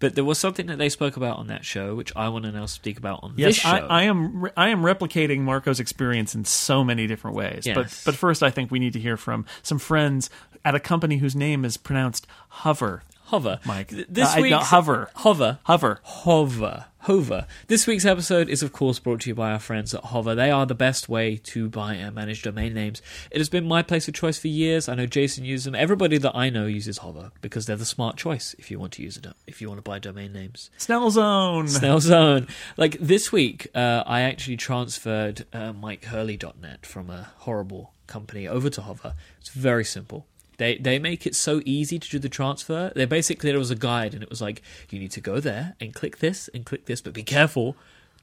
But 0.00 0.14
there 0.14 0.22
was 0.22 0.38
something 0.38 0.66
that 0.66 0.78
they 0.78 0.88
spoke 0.90 1.16
about 1.16 1.38
on 1.38 1.48
that 1.48 1.64
show, 1.64 1.96
which 1.96 2.14
I 2.14 2.28
want 2.28 2.44
to 2.44 2.52
now 2.52 2.66
speak 2.66 2.98
about 2.98 3.24
on 3.24 3.34
Yes, 3.36 3.48
this 3.48 3.56
show. 3.56 3.68
I, 3.70 3.78
I 3.78 4.02
am. 4.04 4.42
re- 4.42 4.50
I 4.56 4.68
am 4.68 4.82
replicating 4.82 5.40
Marco's 5.40 5.80
experience 5.80 6.36
in 6.36 6.44
so 6.44 6.84
many 6.84 7.08
different 7.08 7.36
ways. 7.36 7.64
But 7.66 7.86
Yes. 7.86 8.04
but 8.04 8.14
first, 8.14 8.44
I 8.44 8.50
think 8.50 8.70
we 8.70 8.78
need 8.78 8.92
to 8.92 9.00
hear 9.00 9.16
from 9.16 9.44
some 9.64 9.80
friends 9.80 10.30
at 10.64 10.76
a 10.76 10.80
company 10.80 11.16
whose 11.16 11.34
name 11.34 11.64
is 11.64 11.76
pronounced 11.76 12.28
Hover. 12.48 13.02
Hover, 13.24 13.58
Myke. 13.64 13.88
Th- 13.88 14.06
This 14.08 14.36
Uh, 14.36 14.40
week, 14.42 14.50
no, 14.52 14.58
Hover. 14.60 15.10
Hover, 15.16 15.58
Hover. 15.64 15.98
Hover. 16.04 16.84
Hover. 17.02 17.46
This 17.68 17.86
week's 17.86 18.04
episode 18.04 18.48
is, 18.48 18.62
of 18.62 18.72
course, 18.72 18.98
brought 18.98 19.20
to 19.20 19.30
you 19.30 19.34
by 19.34 19.52
our 19.52 19.58
friends 19.58 19.94
at 19.94 20.04
Hover. 20.04 20.34
They 20.34 20.50
are 20.50 20.66
the 20.66 20.74
best 20.74 21.08
way 21.08 21.36
to 21.44 21.68
buy 21.68 21.94
and 21.94 22.14
manage 22.14 22.42
domain 22.42 22.74
names. 22.74 23.00
It 23.30 23.38
has 23.38 23.48
been 23.48 23.66
my 23.66 23.82
place 23.82 24.08
of 24.08 24.14
choice 24.14 24.38
for 24.38 24.48
years. 24.48 24.88
I 24.88 24.94
know 24.94 25.06
Jason 25.06 25.44
uses 25.44 25.64
them. 25.64 25.74
Everybody 25.74 26.18
that 26.18 26.34
I 26.34 26.50
know 26.50 26.66
uses 26.66 26.98
Hover 26.98 27.30
because 27.40 27.66
they're 27.66 27.76
the 27.76 27.86
smart 27.86 28.16
choice 28.16 28.54
if 28.58 28.70
you 28.70 28.78
want 28.78 28.92
to 28.94 29.02
use 29.02 29.16
it, 29.16 29.26
if 29.46 29.62
you 29.62 29.68
want 29.68 29.78
to 29.78 29.82
buy 29.82 29.98
domain 29.98 30.32
names. 30.32 30.70
Snell 30.76 31.10
Zone. 31.10 31.68
Snail 31.68 32.00
Zone. 32.00 32.48
Like 32.76 32.98
this 33.00 33.30
week, 33.30 33.68
uh, 33.74 34.02
I 34.04 34.22
actually 34.22 34.56
transferred 34.56 35.46
uh, 35.52 35.72
MykeHurley.net 35.72 36.84
from 36.84 37.10
a 37.10 37.30
horrible 37.38 37.92
company 38.06 38.48
over 38.48 38.68
to 38.70 38.82
Hover. 38.82 39.14
It's 39.40 39.50
very 39.50 39.84
simple. 39.84 40.26
They 40.58 40.76
they 40.76 40.98
make 40.98 41.26
it 41.26 41.34
so 41.34 41.62
easy 41.64 41.98
to 41.98 42.08
do 42.08 42.18
the 42.18 42.28
transfer. 42.28 42.92
They 42.94 43.06
basically 43.06 43.50
there 43.50 43.58
was 43.58 43.70
a 43.70 43.76
guide 43.76 44.12
and 44.12 44.22
it 44.22 44.28
was 44.28 44.42
like 44.42 44.62
you 44.90 44.98
need 44.98 45.12
to 45.12 45.20
go 45.20 45.40
there 45.40 45.74
and 45.80 45.94
click 45.94 46.18
this 46.18 46.48
and 46.52 46.66
click 46.66 46.86
this, 46.86 47.00
but 47.00 47.14
be 47.14 47.22
careful. 47.22 47.76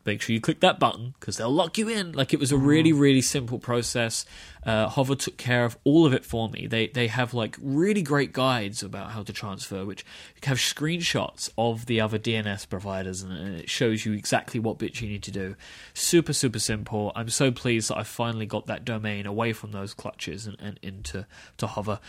Make 0.06 0.22
sure 0.22 0.34
you 0.34 0.42
click 0.42 0.60
that 0.60 0.80
button 0.80 1.16
because 1.20 1.38
they'll 1.38 1.50
lock 1.52 1.78
you 1.78 1.90
in. 1.90 2.12
Like 2.12 2.34
it 2.34 2.40
was 2.40 2.52
a 2.52 2.58
really 2.58 2.94
really 2.94 3.22
simple 3.22 3.60
process. 3.60 4.26
Uh, 4.64 4.88
Hover 4.88 5.16
took 5.16 5.38
care 5.38 5.66
of 5.66 5.78
all 5.84 6.06
of 6.06 6.14
it 6.14 6.24
for 6.24 6.50
me. 6.50 6.68
They 6.68 6.88
they 6.88 7.08
have 7.08 7.34
like 7.34 7.58
really 7.62 8.02
great 8.02 8.32
guides 8.32 8.84
about 8.84 9.12
how 9.12 9.24
to 9.24 9.34
transfer, 9.34 9.84
which 9.86 10.06
have 10.44 10.58
screenshots 10.58 11.50
of 11.58 11.88
the 11.88 12.00
other 12.00 12.20
DNS 12.20 12.70
providers, 12.70 13.24
and 13.24 13.34
and 13.34 13.56
it 13.56 13.70
shows 13.70 14.06
you 14.06 14.14
exactly 14.14 14.60
what 14.60 14.78
bits 14.78 15.02
you 15.02 15.10
need 15.10 15.24
to 15.24 15.32
do. 15.32 15.56
Super 15.94 16.34
super 16.34 16.60
simple. 16.60 17.12
I'm 17.16 17.30
so 17.30 17.52
pleased 17.52 17.90
that 17.90 17.98
I 17.98 18.04
finally 18.04 18.46
got 18.46 18.68
that 18.68 18.86
domain 18.86 19.26
away 19.26 19.54
from 19.54 19.72
those 19.72 19.94
clutches 19.94 20.46
and, 20.46 20.58
and 20.60 20.80
into 20.82 21.26
to 21.58 21.68
Hover. 21.68 22.00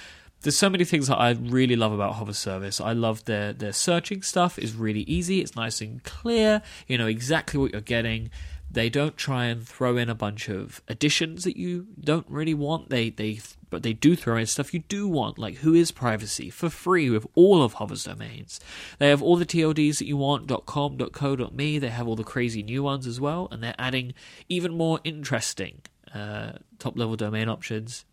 There's 0.42 0.58
so 0.58 0.70
many 0.70 0.84
things 0.84 1.08
that 1.08 1.16
I 1.16 1.30
really 1.30 1.76
love 1.76 1.92
about 1.92 2.14
Hover 2.14 2.32
service. 2.32 2.80
I 2.80 2.92
love 2.92 3.24
their 3.24 3.52
their 3.52 3.72
searching 3.72 4.22
stuff 4.22 4.58
is 4.58 4.74
really 4.74 5.02
easy. 5.02 5.40
It's 5.40 5.56
nice 5.56 5.80
and 5.80 6.02
clear. 6.04 6.62
You 6.86 6.98
know 6.98 7.06
exactly 7.06 7.58
what 7.58 7.72
you're 7.72 7.80
getting. 7.80 8.30
They 8.70 8.90
don't 8.90 9.16
try 9.16 9.46
and 9.46 9.66
throw 9.66 9.96
in 9.96 10.10
a 10.10 10.14
bunch 10.14 10.48
of 10.48 10.82
additions 10.88 11.44
that 11.44 11.56
you 11.56 11.86
don't 11.98 12.26
really 12.28 12.54
want. 12.54 12.90
They 12.90 13.10
they 13.10 13.40
but 13.70 13.82
they 13.82 13.92
do 13.92 14.14
throw 14.14 14.36
in 14.36 14.46
stuff 14.46 14.72
you 14.72 14.80
do 14.80 15.08
want, 15.08 15.38
like 15.38 15.56
who 15.56 15.74
is 15.74 15.90
privacy 15.90 16.50
for 16.50 16.70
free 16.70 17.10
with 17.10 17.26
all 17.34 17.62
of 17.62 17.74
Hover's 17.74 18.04
domains. 18.04 18.60
They 18.98 19.08
have 19.08 19.22
all 19.22 19.36
the 19.36 19.46
TLDs 19.46 19.98
that 19.98 20.06
you 20.06 20.16
want 20.16 20.50
.com, 20.66 20.98
.co, 20.98 21.50
.me. 21.52 21.78
They 21.78 21.88
have 21.88 22.06
all 22.06 22.16
the 22.16 22.24
crazy 22.24 22.62
new 22.62 22.82
ones 22.82 23.06
as 23.06 23.20
well, 23.20 23.48
and 23.50 23.62
they're 23.62 23.74
adding 23.78 24.14
even 24.48 24.76
more 24.76 25.00
interesting 25.02 25.82
uh, 26.14 26.52
top 26.78 26.96
level 26.96 27.16
domain 27.16 27.48
options 27.48 28.04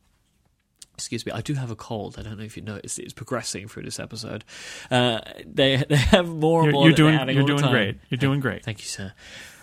excuse 0.95 1.25
me, 1.25 1.31
I 1.31 1.41
do 1.41 1.53
have 1.55 1.71
a 1.71 1.75
cold. 1.75 2.15
I 2.17 2.21
don't 2.21 2.37
know 2.37 2.43
if 2.43 2.55
you 2.55 2.63
noticed. 2.63 2.99
It's 2.99 3.13
progressing 3.13 3.67
through 3.67 3.83
this 3.83 3.99
episode. 3.99 4.43
Uh, 4.91 5.19
they 5.45 5.77
they 5.89 5.95
have 5.95 6.27
more 6.29 6.63
and 6.63 6.67
You're, 6.67 6.73
more. 6.73 6.87
you're 6.87 6.95
doing. 6.95 7.29
You're 7.29 7.45
doing 7.45 7.71
great. 7.71 7.97
You're 8.09 8.17
doing 8.17 8.39
great. 8.39 8.63
Thank 8.63 8.79
you, 8.79 8.87
sir. 8.87 9.13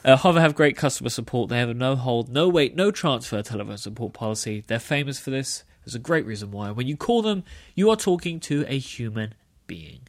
Uh, 0.05 0.17
Hover 0.17 0.41
have 0.41 0.55
great 0.55 0.77
customer 0.77 1.11
support. 1.11 1.51
They 1.51 1.59
have 1.59 1.69
a 1.69 1.75
no 1.75 1.95
hold, 1.95 2.31
no 2.31 2.49
wait, 2.49 2.75
no 2.75 2.91
transfer 2.91 3.43
telephone 3.43 3.77
support 3.77 4.15
policy. 4.15 4.65
They're 4.67 4.79
famous 4.79 5.21
for 5.21 5.31
this. 5.31 5.65
There's 5.85 5.95
a 5.95 5.99
great 5.99 6.25
reason 6.25 6.51
why. 6.51 6.71
When 6.71 6.87
you 6.87 6.97
call 6.97 7.21
them, 7.23 7.45
you 7.75 7.91
are 7.91 7.97
talking 7.97 8.41
to 8.41 8.65
a 8.67 8.79
human 8.79 9.35
being. 9.67 10.01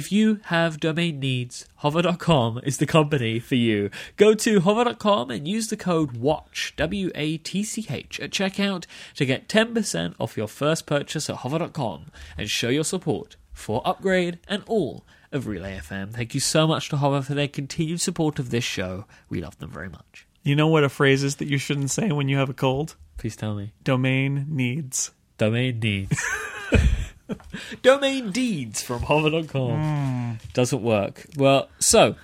If 0.00 0.10
you 0.10 0.40
have 0.44 0.80
domain 0.80 1.20
needs, 1.20 1.66
hover.com 1.76 2.62
is 2.62 2.78
the 2.78 2.86
company 2.86 3.38
for 3.38 3.54
you. 3.54 3.90
Go 4.16 4.32
to 4.32 4.60
hover.com 4.60 5.30
and 5.30 5.46
use 5.46 5.68
the 5.68 5.76
code 5.76 6.16
WATCH, 6.16 6.72
W 6.78 7.10
A 7.14 7.36
T 7.36 7.62
C 7.62 7.86
H, 7.90 8.18
at 8.18 8.30
checkout 8.30 8.86
to 9.16 9.26
get 9.26 9.46
10% 9.46 10.14
off 10.18 10.38
your 10.38 10.48
first 10.48 10.86
purchase 10.86 11.28
at 11.28 11.36
hover.com 11.36 12.06
and 12.38 12.48
show 12.48 12.70
your 12.70 12.82
support 12.82 13.36
for 13.52 13.82
Upgrade 13.84 14.38
and 14.48 14.62
all 14.66 15.04
of 15.32 15.46
Relay 15.46 15.76
FM. 15.76 16.14
Thank 16.14 16.32
you 16.32 16.40
so 16.40 16.66
much 16.66 16.88
to 16.88 16.96
Hover 16.96 17.20
for 17.20 17.34
their 17.34 17.46
continued 17.46 18.00
support 18.00 18.38
of 18.38 18.48
this 18.48 18.64
show. 18.64 19.04
We 19.28 19.42
love 19.42 19.58
them 19.58 19.70
very 19.70 19.90
much. 19.90 20.26
You 20.42 20.56
know 20.56 20.68
what 20.68 20.82
a 20.82 20.88
phrase 20.88 21.22
is 21.22 21.36
that 21.36 21.48
you 21.48 21.58
shouldn't 21.58 21.90
say 21.90 22.10
when 22.10 22.30
you 22.30 22.38
have 22.38 22.48
a 22.48 22.54
cold? 22.54 22.96
Please 23.18 23.36
tell 23.36 23.54
me. 23.54 23.74
Domain 23.84 24.46
needs. 24.48 25.10
Domain 25.36 25.78
needs. 25.78 26.24
Domain 27.82 28.30
deeds 28.30 28.82
from 28.82 29.02
hover.com. 29.02 30.38
Doesn't 30.52 30.82
work. 30.82 31.26
Well, 31.36 31.68
so 31.78 32.16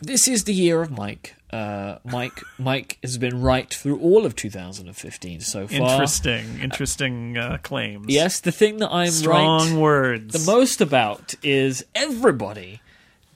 this 0.00 0.28
is 0.28 0.44
the 0.44 0.54
year 0.54 0.82
of 0.82 0.90
Myke. 0.90 1.30
Uh, 1.50 1.98
Myke 2.06 2.42
Myke 2.58 2.96
has 3.02 3.18
been 3.18 3.40
right 3.40 3.72
through 3.72 4.00
all 4.00 4.26
of 4.26 4.34
2015 4.34 5.40
so 5.40 5.66
far. 5.68 5.76
Interesting. 5.76 6.60
Interesting 6.60 7.38
uh, 7.38 7.58
claims. 7.62 8.06
Yes, 8.08 8.40
the 8.40 8.52
thing 8.52 8.78
that 8.78 8.90
I'm 8.92 9.10
Strong 9.10 9.70
right 9.72 9.78
words. 9.80 10.44
the 10.44 10.50
most 10.50 10.80
about 10.80 11.34
is 11.42 11.84
everybody 11.94 12.80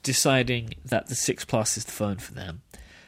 deciding 0.02 0.74
that 0.84 1.06
the 1.06 1.14
6 1.14 1.44
Plus 1.44 1.76
is 1.76 1.84
the 1.84 1.92
phone 1.92 2.16
for 2.16 2.34
them. 2.34 2.62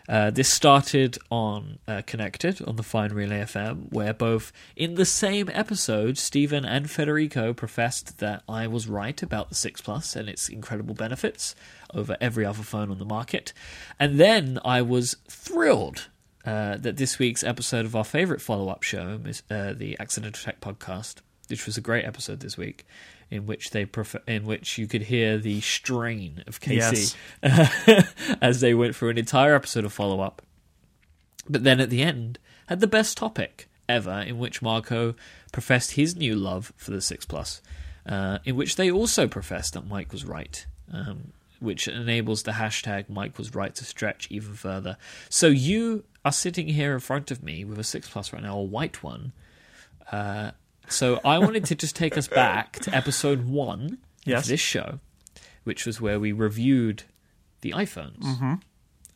Uh, 0.09 0.31
this 0.31 0.53
started 0.53 1.19
on 1.31 1.79
uh, 1.87 2.03
Connected 2.07 2.61
on 2.63 2.77
the 2.77 2.83
Fine 2.83 3.13
Relay 3.13 3.43
FM, 3.43 3.93
where 3.93 4.13
both 4.13 4.53
in 4.77 4.95
the 4.95 5.05
same 5.05 5.49
episode, 5.53 6.19
Stephen 6.19 6.65
and 6.65 6.91
Federico 6.91 7.53
professed 7.53 8.19
that 8.19 8.43
I 8.49 8.67
was 8.67 8.89
right 8.89 9.23
about 9.23 9.49
the 9.49 9.55
6 9.55 9.81
Plus 9.81 10.17
and 10.17 10.29
its 10.29 10.49
incredible 10.49 10.95
benefits 10.95 11.55
over 11.95 12.17
every 12.21 12.45
other 12.45 12.63
phone 12.63 12.91
on 12.91 12.99
the 12.99 13.05
market. 13.05 13.53
And 13.99 14.19
then 14.19 14.59
I 14.65 14.83
was 14.83 15.17
thrilled 15.29 16.09
uh, 16.45 16.77
that 16.79 16.97
this 16.97 17.19
week's 17.19 17.45
episode 17.45 17.85
of 17.85 17.95
our 17.95 18.05
favorite 18.05 18.41
follow 18.41 18.69
up 18.69 18.83
show, 18.83 19.21
uh, 19.51 19.73
the 19.73 19.97
Accidental 20.01 20.43
Tech 20.43 20.61
Podcast, 20.61 21.17
which 21.49 21.67
was 21.67 21.77
a 21.77 21.81
great 21.81 22.05
episode 22.05 22.41
this 22.41 22.57
week, 22.57 22.85
in 23.33 23.47
which 23.47 23.71
they 23.71 23.87
prefer, 23.87 24.21
in 24.29 24.45
which 24.45 24.77
you 24.77 24.87
could 24.87 25.05
hear 25.05 25.39
the 25.39 25.59
strain 25.63 26.45
of 26.47 26.61
Casey 26.61 27.17
as 28.43 28.61
they 28.61 28.75
went 28.75 28.95
through 28.95 29.09
an 29.09 29.17
entire 29.17 29.55
episode 29.55 29.87
of 29.87 29.93
follow 29.93 30.21
up. 30.21 30.43
But 31.49 31.65
then 31.65 31.81
at 31.81 31.89
the 31.89 32.03
end, 32.03 32.39
had 32.67 32.81
the 32.81 32.87
best 32.87 33.17
topic 33.17 33.69
ever 33.89 34.21
in 34.21 34.39
which 34.39 34.61
Marco 34.61 35.15
professed 35.51 35.93
his 35.93 36.15
new 36.15 36.37
love 36.37 36.75
for 36.77 36.91
the 36.91 37.01
6 37.01 37.25
Plus, 37.25 37.63
uh, 38.05 38.39
in 38.45 38.55
which 38.55 38.77
they 38.77 38.91
also 38.91 39.27
professed 39.27 39.73
that 39.73 39.89
Myke 39.89 40.13
was 40.13 40.27
right. 40.27 40.67
Um, 40.93 41.33
which 41.59 41.89
enables 41.89 42.43
the 42.43 42.53
hashtag 42.53 43.09
Myke 43.09 43.39
was 43.39 43.55
right 43.55 43.75
to 43.77 43.85
stretch 43.85 44.27
even 44.31 44.53
further. 44.53 44.99
So 45.31 45.47
you 45.47 46.05
are 46.25 46.33
sitting 46.33 46.69
here 46.69 46.93
in 46.93 47.01
front 47.01 47.31
of 47.31 47.43
me 47.43 47.65
with 47.65 47.79
a 47.79 47.85
6 47.85 48.11
Plus 48.11 48.33
right 48.33 48.43
now, 48.43 48.59
a 48.59 48.63
white 48.63 49.03
one. 49.03 49.33
Uh, 50.11 50.51
so 50.93 51.21
I 51.25 51.39
wanted 51.39 51.65
to 51.67 51.75
just 51.75 51.97
take 51.97 52.17
us 52.17 52.29
back 52.29 52.79
to 52.81 52.95
episode 52.95 53.47
one 53.47 53.99
Yes. 54.25 54.45
of 54.45 54.49
this 54.51 54.61
show, 54.61 55.01
which 55.65 55.85
was 55.87 56.01
where 56.01 56.21
we 56.21 56.31
reviewed 56.33 57.03
the 57.63 57.73
iPhones. 57.73 58.21
Mm-hmm. 58.23 58.55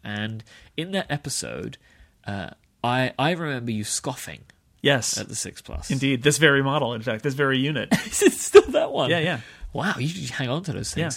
And 0.02 0.42
in 0.76 0.90
that 0.92 1.06
episode, 1.10 1.78
uh, 2.26 2.50
I 2.82 3.12
I 3.18 3.30
remember 3.32 3.70
you 3.70 3.84
scoffing 3.84 4.40
Yes, 4.82 5.18
at 5.18 5.28
the 5.28 5.34
6 5.34 5.62
Plus. 5.62 5.90
indeed. 5.90 6.22
This 6.22 6.38
very 6.38 6.62
model, 6.62 6.92
in 6.94 7.02
fact, 7.02 7.22
this 7.24 7.34
very 7.34 7.58
unit. 7.58 7.88
Is 8.06 8.22
it 8.22 8.32
still 8.32 8.62
that 8.70 8.92
one? 8.92 9.10
yeah, 9.10 9.18
yeah. 9.20 9.40
Wow, 9.72 9.94
you 9.98 10.28
hang 10.28 10.48
on 10.48 10.62
to 10.64 10.72
those 10.72 10.96
Yeah. 10.96 11.10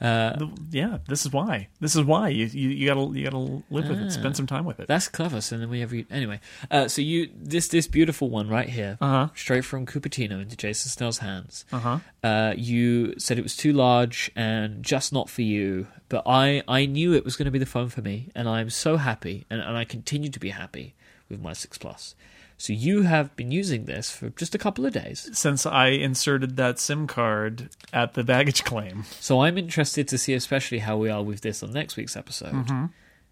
Uh, 0.00 0.36
The- 0.36 0.50
yeah, 0.72 0.98
this 1.08 1.24
is 1.24 1.32
why. 1.32 1.68
This 1.80 1.96
is 1.96 2.02
why 2.04 2.28
you 2.28 2.46
you, 2.46 2.68
you 2.68 2.86
gotta 2.86 3.18
you 3.18 3.24
gotta 3.24 3.38
live 3.70 3.88
with 3.88 4.00
it. 4.00 4.10
Spend 4.12 4.36
some 4.36 4.46
time 4.46 4.64
with 4.66 4.78
it. 4.80 4.86
That's 4.88 5.08
clever. 5.08 5.40
So 5.40 5.56
then 5.56 5.70
we 5.70 5.80
have 5.80 5.92
you 5.92 6.04
anyway. 6.10 6.40
Uh, 6.70 6.86
so 6.88 7.00
you 7.00 7.30
this 7.34 7.68
this 7.68 7.86
beautiful 7.86 8.28
one 8.28 8.48
right 8.48 8.68
here, 8.68 8.98
Uh-huh. 9.00 9.28
straight 9.34 9.64
from 9.64 9.86
Cupertino 9.86 10.40
into 10.42 10.56
Jason 10.56 10.90
Snell's 10.90 11.18
hands. 11.18 11.64
Uh-huh. 11.72 11.98
Uh, 12.22 12.52
you 12.56 13.18
said 13.18 13.38
it 13.38 13.42
was 13.42 13.56
too 13.56 13.72
large 13.72 14.30
and 14.36 14.82
just 14.82 15.12
not 15.12 15.30
for 15.30 15.42
you, 15.42 15.86
but 16.10 16.22
I 16.26 16.62
I 16.68 16.84
knew 16.86 17.14
it 17.14 17.24
was 17.24 17.36
going 17.36 17.46
to 17.46 17.50
be 17.50 17.58
the 17.58 17.64
phone 17.66 17.88
for 17.88 18.02
me, 18.02 18.28
and 18.34 18.48
I'm 18.48 18.68
so 18.70 18.98
happy, 18.98 19.46
and, 19.48 19.60
and 19.60 19.76
I 19.78 19.84
continue 19.84 20.28
to 20.30 20.40
be 20.40 20.50
happy 20.50 20.94
with 21.30 21.40
my 21.40 21.52
six 21.54 21.78
plus. 21.78 22.14
So 22.58 22.72
you 22.72 23.02
have 23.02 23.36
been 23.36 23.50
using 23.50 23.84
this 23.84 24.10
for 24.10 24.30
just 24.30 24.54
a 24.54 24.58
couple 24.58 24.86
of 24.86 24.92
days. 24.94 25.28
Since 25.32 25.66
I 25.66 25.88
inserted 25.88 26.56
that 26.56 26.78
SIM 26.78 27.06
card 27.06 27.68
at 27.92 28.14
the 28.14 28.24
baggage 28.24 28.64
claim, 28.64 29.04
So 29.20 29.40
I'm 29.42 29.58
interested 29.58 30.08
to 30.08 30.16
see, 30.18 30.32
especially 30.32 30.78
how 30.78 30.96
we 30.96 31.10
are 31.10 31.22
with 31.22 31.42
this 31.42 31.62
on 31.62 31.72
next 31.72 31.96
week's 31.96 32.16
episode. 32.16 32.66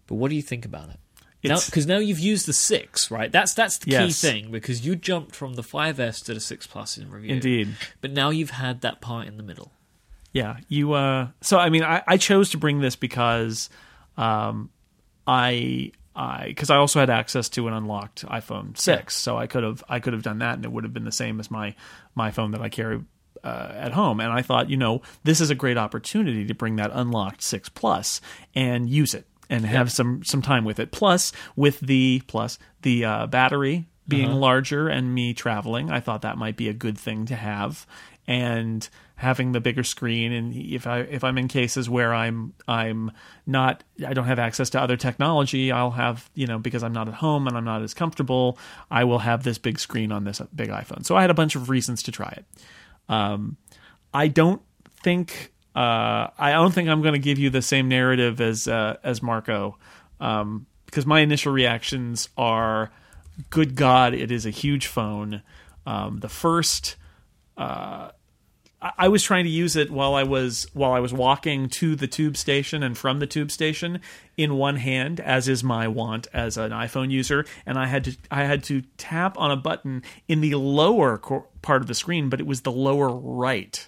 But 0.07 0.15
what 0.15 0.29
do 0.29 0.35
you 0.35 0.43
think 0.43 0.63
about 0.65 0.89
it? 0.89 0.97
Now, 1.43 1.59
because 1.63 1.85
now 1.85 1.97
you've 1.99 2.19
used 2.19 2.47
the 2.47 2.53
six, 2.53 3.11
right? 3.11 3.31
That's 3.31 3.53
that's 3.53 3.77
the 3.77 3.85
key 3.85 3.91
Yes. 3.91 4.19
thing 4.19 4.49
because 4.51 4.83
you 4.85 4.95
jumped 4.95 5.35
from 5.35 5.53
the 5.53 5.61
5S 5.61 6.23
to 6.25 6.33
the 6.33 6.39
six 6.39 6.65
plus 6.65 6.97
in 6.97 7.11
review. 7.11 7.35
indeed. 7.35 7.75
But 8.01 8.11
now 8.11 8.31
you've 8.31 8.49
had 8.51 8.81
that 8.81 8.99
part 8.99 9.27
in 9.27 9.37
the 9.37 9.43
middle. 9.43 9.71
Yeah, 10.33 10.57
you. 10.69 10.93
Uh, 10.93 11.29
so 11.41 11.59
I 11.59 11.69
mean, 11.69 11.83
I, 11.83 12.01
I 12.07 12.17
chose 12.17 12.49
to 12.51 12.57
bring 12.57 12.79
this 12.79 12.95
because, 12.95 13.69
um, 14.17 14.71
I 15.27 15.91
I 16.15 16.47
because 16.47 16.69
I 16.69 16.77
also 16.77 16.99
had 16.99 17.09
access 17.09 17.49
to 17.49 17.67
an 17.67 17.73
unlocked 17.73 18.25
iPhone 18.25 18.77
six, 18.77 19.15
so 19.15 19.37
I 19.37 19.47
could 19.47 19.63
have 19.63 19.83
I 19.89 19.99
could 19.99 20.13
have 20.13 20.23
done 20.23 20.39
that, 20.39 20.55
and 20.55 20.65
it 20.65 20.71
would 20.71 20.83
have 20.83 20.93
been 20.93 21.03
the 21.03 21.11
same 21.11 21.39
as 21.39 21.51
my 21.51 21.75
my 22.15 22.31
phone 22.31 22.51
that 22.51 22.61
I 22.61 22.69
carry 22.69 23.01
uh, 23.43 23.71
at 23.75 23.91
home. 23.91 24.19
And 24.19 24.31
I 24.31 24.41
thought, 24.41 24.69
you 24.69 24.77
know, 24.77 25.01
this 25.23 25.41
is 25.41 25.49
a 25.49 25.55
great 25.55 25.77
opportunity 25.77 26.45
to 26.45 26.53
bring 26.53 26.77
that 26.77 26.91
unlocked 26.93 27.41
six 27.41 27.69
plus 27.69 28.21
and 28.55 28.89
use 28.89 29.13
it 29.13 29.27
and 29.49 29.65
have 29.65 29.91
some 29.91 30.23
some 30.23 30.41
time 30.41 30.65
with 30.65 30.79
it. 30.79 30.91
Plus, 30.91 31.31
with 31.55 31.79
the 31.79 32.21
plus 32.27 32.57
the 32.81 33.05
uh, 33.05 33.27
battery 33.27 33.87
being 34.07 34.31
larger 34.31 34.87
and 34.87 35.13
me 35.13 35.33
traveling, 35.33 35.89
I 35.89 35.99
thought 35.99 36.21
that 36.21 36.37
might 36.37 36.57
be 36.57 36.69
a 36.69 36.73
good 36.73 36.97
thing 36.97 37.25
to 37.25 37.35
have. 37.35 37.85
And 38.27 38.87
having 39.17 39.53
the 39.53 39.61
bigger 39.61 39.83
screen, 39.83 40.31
and 40.31 40.53
if 40.53 40.87
I 40.87 40.99
if 40.99 41.23
I'm 41.23 41.37
in 41.37 41.47
cases 41.47 41.89
where 41.89 42.13
I'm 42.13 42.53
I'm 42.67 43.11
not 43.45 43.83
I 44.05 44.13
don't 44.13 44.25
have 44.25 44.39
access 44.39 44.69
to 44.71 44.81
other 44.81 44.97
technology, 44.97 45.71
I'll 45.71 45.91
have 45.91 46.29
you 46.33 46.47
know 46.47 46.59
because 46.59 46.83
I'm 46.83 46.93
not 46.93 47.07
at 47.07 47.15
home 47.15 47.47
and 47.47 47.57
I'm 47.57 47.65
not 47.65 47.81
as 47.81 47.93
comfortable, 47.93 48.57
I 48.91 49.03
will 49.03 49.19
have 49.19 49.43
this 49.43 49.57
big 49.57 49.79
screen 49.79 50.11
on 50.11 50.23
this 50.23 50.41
big 50.53 50.69
iPhone. 50.69 51.05
So 51.05 51.15
I 51.15 51.21
had 51.21 51.29
a 51.29 51.35
bunch 51.35 51.55
of 51.55 51.69
reasons 51.69 52.03
to 52.03 52.11
try 52.11 52.29
it. 52.37 52.45
Um, 53.07 53.57
I 54.13 54.27
don't 54.27 54.61
think 55.03 55.53
uh, 55.75 56.31
I 56.37 56.51
don't 56.51 56.73
think 56.73 56.87
I'm 56.87 57.01
going 57.01 57.13
to 57.13 57.19
give 57.19 57.37
you 57.37 57.49
the 57.49 57.61
same 57.61 57.89
narrative 57.89 58.39
as 58.39 58.67
uh, 58.67 58.97
as 59.03 59.21
Marco 59.21 59.77
um, 60.19 60.65
because 60.85 61.05
my 61.05 61.19
initial 61.19 61.51
reactions 61.51 62.29
are, 62.37 62.91
"Good 63.49 63.75
God, 63.75 64.13
it 64.13 64.31
is 64.31 64.45
a 64.45 64.51
huge 64.51 64.87
phone." 64.87 65.41
Um, 65.85 66.19
the 66.19 66.29
first, 66.29 66.95
uh, 67.57 68.11
I, 68.97 69.07
was 69.07 69.23
trying 69.23 69.45
to 69.45 69.49
use 69.49 69.75
it 69.75 69.89
while 69.89 70.13
I 70.13 70.23
was 70.23 70.67
while 70.73 70.91
I 70.91 70.99
was 70.99 71.13
walking 71.13 71.69
to 71.69 71.95
the 71.95 72.07
tube 72.07 72.37
station 72.37 72.83
and 72.83 72.97
from 72.97 73.19
the 73.19 73.27
tube 73.27 73.51
station 73.51 74.01
in 74.37 74.55
one 74.55 74.75
hand, 74.75 75.19
as 75.19 75.47
is 75.47 75.63
my 75.63 75.87
want 75.87 76.27
as 76.33 76.57
an 76.57 76.71
iPhone 76.71 77.09
user, 77.09 77.45
and 77.65 77.77
I 77.77 77.87
had 77.87 78.03
to 78.05 78.17
I 78.29 78.43
had 78.43 78.63
to 78.65 78.83
tap 78.97 79.37
on 79.39 79.51
a 79.51 79.55
button 79.55 80.03
in 80.27 80.41
the 80.41 80.55
lower 80.55 81.17
cor- 81.17 81.47
part 81.61 81.81
of 81.81 81.87
the 81.87 81.95
screen, 81.95 82.29
but 82.29 82.39
it 82.39 82.45
was 82.45 82.61
the 82.61 82.71
lower 82.71 83.09
right 83.09 83.87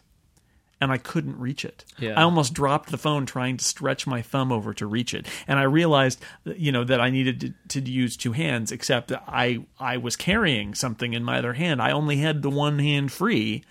and 0.80 0.92
I 0.92 0.98
couldn't 0.98 1.40
reach 1.40 1.66
it. 1.66 1.84
Yeah. 1.98 2.20
I 2.20 2.24
almost 2.24 2.54
dropped 2.54 2.90
the 2.90 2.98
phone 2.98 3.26
trying 3.26 3.58
to 3.58 3.66
stretch 3.66 4.06
my 4.06 4.22
thumb 4.22 4.52
over 4.52 4.74
to 4.76 4.86
reach 4.86 5.14
it, 5.14 5.28
and 5.48 5.60
I 5.60 5.64
realized, 5.64 6.22
you 6.46 6.72
know, 6.72 6.84
that 6.84 7.02
I 7.02 7.10
needed 7.10 7.56
to, 7.70 7.82
to 7.82 7.92
use 7.92 8.16
two 8.16 8.34
hands. 8.34 8.72
Except 8.72 9.12
I 9.12 9.66
I 9.80 9.98
was 9.98 10.16
carrying 10.16 10.76
something 10.76 11.14
in 11.14 11.24
my 11.24 11.40
other 11.40 11.54
hand. 11.54 11.82
I 11.82 11.92
only 11.92 12.18
had 12.18 12.42
the 12.42 12.50
one 12.50 12.80
hand 12.80 13.12
free, 13.12 13.64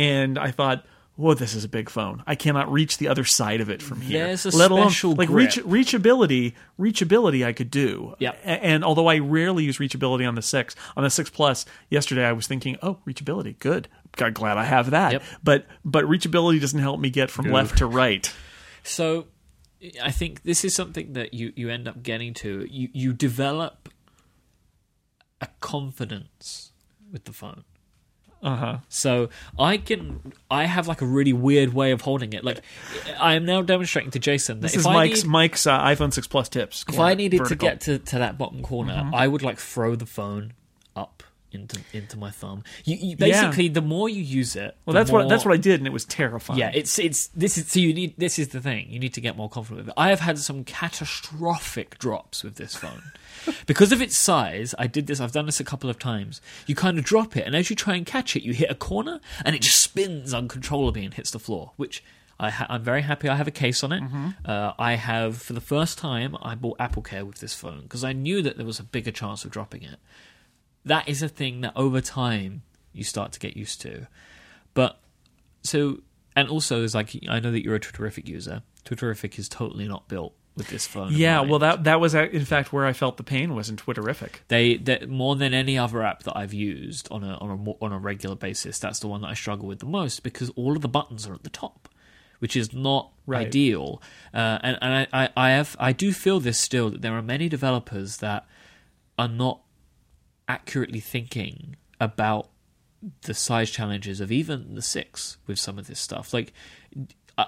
and 0.00 0.38
I 0.38 0.50
thought. 0.50 0.84
Whoa, 1.16 1.34
this 1.34 1.54
is 1.54 1.64
a 1.64 1.68
big 1.68 1.90
phone. 1.90 2.22
I 2.26 2.34
cannot 2.34 2.72
reach 2.72 2.96
the 2.96 3.08
other 3.08 3.24
side 3.24 3.60
of 3.60 3.68
it 3.68 3.82
from 3.82 4.00
here. 4.00 4.28
There's 4.28 4.46
a 4.46 4.56
let 4.56 4.70
alone 4.70 4.86
special 4.88 5.12
like 5.12 5.28
grip. 5.28 5.54
reach 5.54 5.64
reachability. 5.66 6.54
Reachability, 6.78 7.44
I 7.44 7.52
could 7.52 7.70
do. 7.70 8.14
Yep. 8.20 8.38
A- 8.42 8.48
And 8.64 8.82
although 8.82 9.06
I 9.06 9.18
rarely 9.18 9.64
use 9.64 9.76
reachability 9.76 10.26
on 10.26 10.34
the 10.34 10.40
six, 10.40 10.74
on 10.96 11.04
the 11.04 11.10
six 11.10 11.28
plus, 11.28 11.66
yesterday 11.90 12.24
I 12.24 12.32
was 12.32 12.46
thinking, 12.46 12.78
oh, 12.80 13.00
reachability, 13.06 13.58
good. 13.58 13.86
God, 14.16 14.32
glad 14.32 14.56
I 14.56 14.64
have 14.64 14.92
that. 14.92 15.12
Yep. 15.12 15.22
But 15.44 15.66
but 15.84 16.06
reachability 16.06 16.58
doesn't 16.58 16.80
help 16.80 16.98
me 17.00 17.10
get 17.10 17.30
from 17.30 17.50
left 17.50 17.76
to 17.78 17.86
right. 17.86 18.32
So 18.82 19.26
I 20.02 20.12
think 20.12 20.44
this 20.44 20.64
is 20.64 20.74
something 20.74 21.12
that 21.12 21.34
you, 21.34 21.52
you 21.54 21.68
end 21.68 21.86
up 21.86 22.02
getting 22.02 22.32
to. 22.34 22.66
You 22.70 22.88
you 22.94 23.12
develop 23.12 23.90
a 25.42 25.48
confidence 25.60 26.72
with 27.12 27.24
the 27.24 27.32
phone. 27.34 27.64
Uh 28.42 28.56
huh. 28.56 28.78
So 28.88 29.28
I 29.58 29.76
can 29.76 30.32
I 30.50 30.64
have 30.64 30.88
like 30.88 31.02
a 31.02 31.06
really 31.06 31.32
weird 31.34 31.74
way 31.74 31.90
of 31.90 32.00
holding 32.00 32.32
it. 32.32 32.42
Like 32.42 32.62
I 33.18 33.34
am 33.34 33.44
now 33.44 33.60
demonstrating 33.62 34.10
to 34.12 34.18
Jason 34.18 34.60
that 34.60 34.68
This 34.68 34.74
if 34.74 34.80
is 34.80 34.86
I 34.86 34.94
Myke's 34.94 35.24
need, 35.24 35.30
Myke's 35.30 35.66
uh, 35.66 35.78
iPhone 35.80 36.12
six 36.12 36.26
plus 36.26 36.48
tips. 36.48 36.84
if 36.88 36.98
I 36.98 37.14
needed 37.14 37.38
vertical. 37.38 37.68
to 37.68 37.74
get 37.74 37.80
to, 37.82 37.98
to 37.98 38.18
that 38.18 38.38
bottom 38.38 38.62
corner, 38.62 39.10
I 39.12 39.28
would 39.28 39.42
like 39.42 39.58
throw 39.58 39.94
the 39.94 40.06
phone 40.06 40.54
into 41.52 41.80
into 41.92 42.16
my 42.18 42.30
thumb. 42.30 42.64
You, 42.84 42.96
you 42.96 43.16
basically 43.16 43.68
the 43.68 43.82
more 43.82 44.08
you 44.08 44.22
use 44.22 44.56
it, 44.56 44.76
well, 44.86 44.94
that's 44.94 45.10
what 45.10 45.28
that's 45.28 45.44
what 45.44 45.54
I 45.54 45.56
did, 45.58 45.80
and 45.80 45.86
it 45.86 45.92
was 45.92 46.04
terrifying. 46.04 46.58
Yeah, 46.58 46.70
it's 46.74 46.98
it's 46.98 47.28
this 47.28 47.58
is 47.58 47.68
so 47.70 47.80
you 47.80 47.92
need 47.94 48.14
this 48.18 48.38
is 48.38 48.48
the 48.48 48.60
thing. 48.60 48.90
You 48.90 48.98
need 48.98 49.14
to 49.14 49.20
get 49.20 49.36
more 49.36 49.48
confident 49.48 49.86
with 49.86 49.88
it. 49.88 49.94
I 49.96 50.10
have 50.10 50.20
had 50.20 50.38
some 50.38 50.64
catastrophic 50.64 51.98
drops 51.98 52.42
with 52.44 52.56
this 52.56 52.74
phone. 52.74 53.02
because 53.66 53.90
of 53.92 54.02
its 54.02 54.18
size, 54.18 54.74
I 54.78 54.86
did 54.86 55.06
this 55.06 55.20
I've 55.20 55.32
done 55.32 55.46
this 55.46 55.60
a 55.60 55.64
couple 55.64 55.88
of 55.90 55.98
times. 55.98 56.40
You 56.66 56.74
kind 56.74 56.98
of 56.98 57.04
drop 57.04 57.36
it 57.36 57.46
and 57.46 57.56
as 57.56 57.70
you 57.70 57.76
try 57.76 57.94
and 57.94 58.04
catch 58.04 58.36
it, 58.36 58.42
you 58.42 58.52
hit 58.52 58.70
a 58.70 58.74
corner 58.74 59.20
and 59.44 59.56
it 59.56 59.62
just 59.62 59.80
spins 59.82 60.34
uncontrollably 60.34 61.04
and 61.04 61.14
hits 61.14 61.30
the 61.30 61.38
floor, 61.38 61.72
which 61.76 62.02
I 62.38 62.50
ha- 62.50 62.66
I'm 62.68 62.82
very 62.82 63.02
happy 63.02 63.28
I 63.28 63.36
have 63.36 63.48
a 63.48 63.52
case 63.52 63.82
on 63.84 63.92
it. 63.92 64.02
Uh, 64.44 64.72
I 64.78 64.94
have, 64.94 65.40
for 65.40 65.52
the 65.52 65.60
first 65.60 65.98
time, 65.98 66.36
I 66.42 66.54
bought 66.54 66.76
Apple 66.80 67.02
Care 67.02 67.24
with 67.24 67.38
this 67.38 67.54
phone 67.54 67.82
because 67.82 68.02
I 68.04 68.12
knew 68.12 68.40
that 68.42 68.56
there 68.56 68.66
was 68.66 68.78
a 68.80 68.82
bigger 68.84 69.10
chance 69.10 69.44
of 69.44 69.50
dropping 69.50 69.82
it. 69.82 69.98
That 70.84 71.08
is 71.08 71.22
a 71.22 71.28
thing 71.28 71.60
that 71.62 71.72
over 71.76 72.00
time 72.00 72.62
you 72.92 73.04
start 73.04 73.32
to 73.32 73.38
get 73.40 73.56
used 73.56 73.80
to. 73.82 74.06
But 74.74 74.98
so 75.62 76.00
and 76.36 76.48
also 76.48 76.82
is 76.82 76.94
like 76.94 77.16
I 77.28 77.40
know 77.40 77.50
that 77.52 77.62
you're 77.64 77.74
a 77.74 77.80
Twitterrific 77.80 78.26
user. 78.28 78.62
Twitterrific 78.84 79.38
is 79.38 79.48
totally 79.48 79.86
not 79.88 80.08
built 80.08 80.34
with 80.56 80.68
this 80.68 80.86
phone. 80.86 81.12
Yeah, 81.12 81.42
well, 81.42 81.58
that 81.60 81.84
that 81.84 82.00
was 82.00 82.14
in 82.14 82.44
fact 82.44 82.72
where 82.72 82.86
I 82.86 82.92
felt 82.92 83.16
the 83.18 83.22
pain 83.22 83.54
was 83.54 83.68
in 83.68 83.76
Twitterrific. 83.76 84.36
they, 84.48 84.76
they 84.76 85.04
more 85.06 85.36
than 85.36 85.52
any 85.54 85.76
other 85.78 86.02
app 86.02 86.22
that 86.24 86.36
I've 86.36 86.54
used 86.54 87.08
on 87.10 87.22
a 87.24 87.34
on 87.34 87.50
a 87.50 87.84
on 87.84 87.92
a 87.92 87.98
regular 87.98 88.36
basis. 88.36 88.78
That's 88.78 89.00
the 89.00 89.08
one 89.08 89.20
that 89.22 89.28
I 89.28 89.34
struggle 89.34 89.66
with 89.68 89.80
the 89.80 89.86
most 89.86 90.22
because 90.22 90.50
all 90.50 90.74
of 90.76 90.82
the 90.82 90.88
buttons 90.88 91.26
are 91.26 91.34
at 91.34 91.42
the 91.44 91.50
top, 91.50 91.88
which 92.38 92.56
is 92.56 92.72
not 92.72 93.10
Right. 93.26 93.46
ideal. 93.46 94.02
Uh, 94.34 94.58
and 94.62 94.78
and 94.82 95.08
I, 95.12 95.24
I 95.24 95.28
I 95.36 95.50
have 95.50 95.76
I 95.78 95.92
do 95.92 96.12
feel 96.12 96.40
this 96.40 96.58
still 96.58 96.90
that 96.90 97.00
there 97.02 97.12
are 97.16 97.22
many 97.22 97.48
developers 97.48 98.16
that 98.16 98.44
are 99.18 99.28
not 99.28 99.60
accurately 100.50 101.00
thinking 101.00 101.76
about 102.00 102.48
the 103.22 103.34
size 103.34 103.70
challenges 103.70 104.20
of 104.20 104.30
even 104.30 104.74
the 104.74 104.82
six 104.82 105.38
with 105.46 105.58
some 105.58 105.78
of 105.78 105.86
this 105.86 106.00
stuff. 106.00 106.34
Like, 106.34 106.52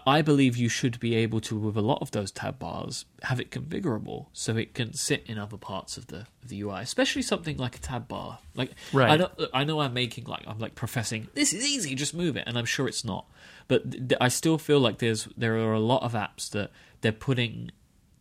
I- 0.06 0.22
believe 0.22 0.56
you 0.56 0.70
should 0.70 0.98
be 1.00 1.14
able 1.16 1.40
to, 1.42 1.58
with 1.58 1.76
a 1.76 1.82
lot 1.82 1.98
of 2.00 2.12
those 2.12 2.30
tab 2.30 2.58
bars, 2.58 3.04
have 3.24 3.38
it 3.40 3.50
configurable 3.50 4.26
so 4.32 4.56
it 4.56 4.72
can 4.72 4.94
sit 4.94 5.22
in 5.26 5.36
other 5.38 5.58
parts 5.58 5.98
of 5.98 6.06
the 6.06 6.20
of 6.42 6.48
the 6.48 6.60
UI, 6.62 6.80
especially 6.80 7.20
something 7.22 7.58
like 7.58 7.76
a 7.76 7.80
tab 7.80 8.08
bar. 8.08 8.38
Like, 8.54 8.70
Right. 8.92 9.10
I 9.10 9.16
know 9.16 9.30
I 9.52 9.64
know 9.64 9.80
I'm 9.80 9.92
making 9.92 10.24
like 10.24 10.44
I'm 10.46 10.58
like 10.58 10.74
professing 10.74 11.28
this 11.34 11.52
is 11.52 11.66
easy, 11.66 11.94
just 11.94 12.14
move 12.14 12.36
it, 12.36 12.44
and 12.46 12.56
I'm 12.56 12.64
sure 12.64 12.88
it's 12.88 13.04
not. 13.04 13.26
But 13.68 13.90
th- 13.90 14.12
I 14.20 14.28
still 14.28 14.56
feel 14.56 14.80
like 14.80 14.96
there's 14.98 15.28
there 15.36 15.56
are 15.58 15.74
a 15.74 15.80
lot 15.92 16.02
of 16.02 16.12
apps 16.14 16.48
that 16.50 16.70
they're 17.02 17.12
putting 17.28 17.70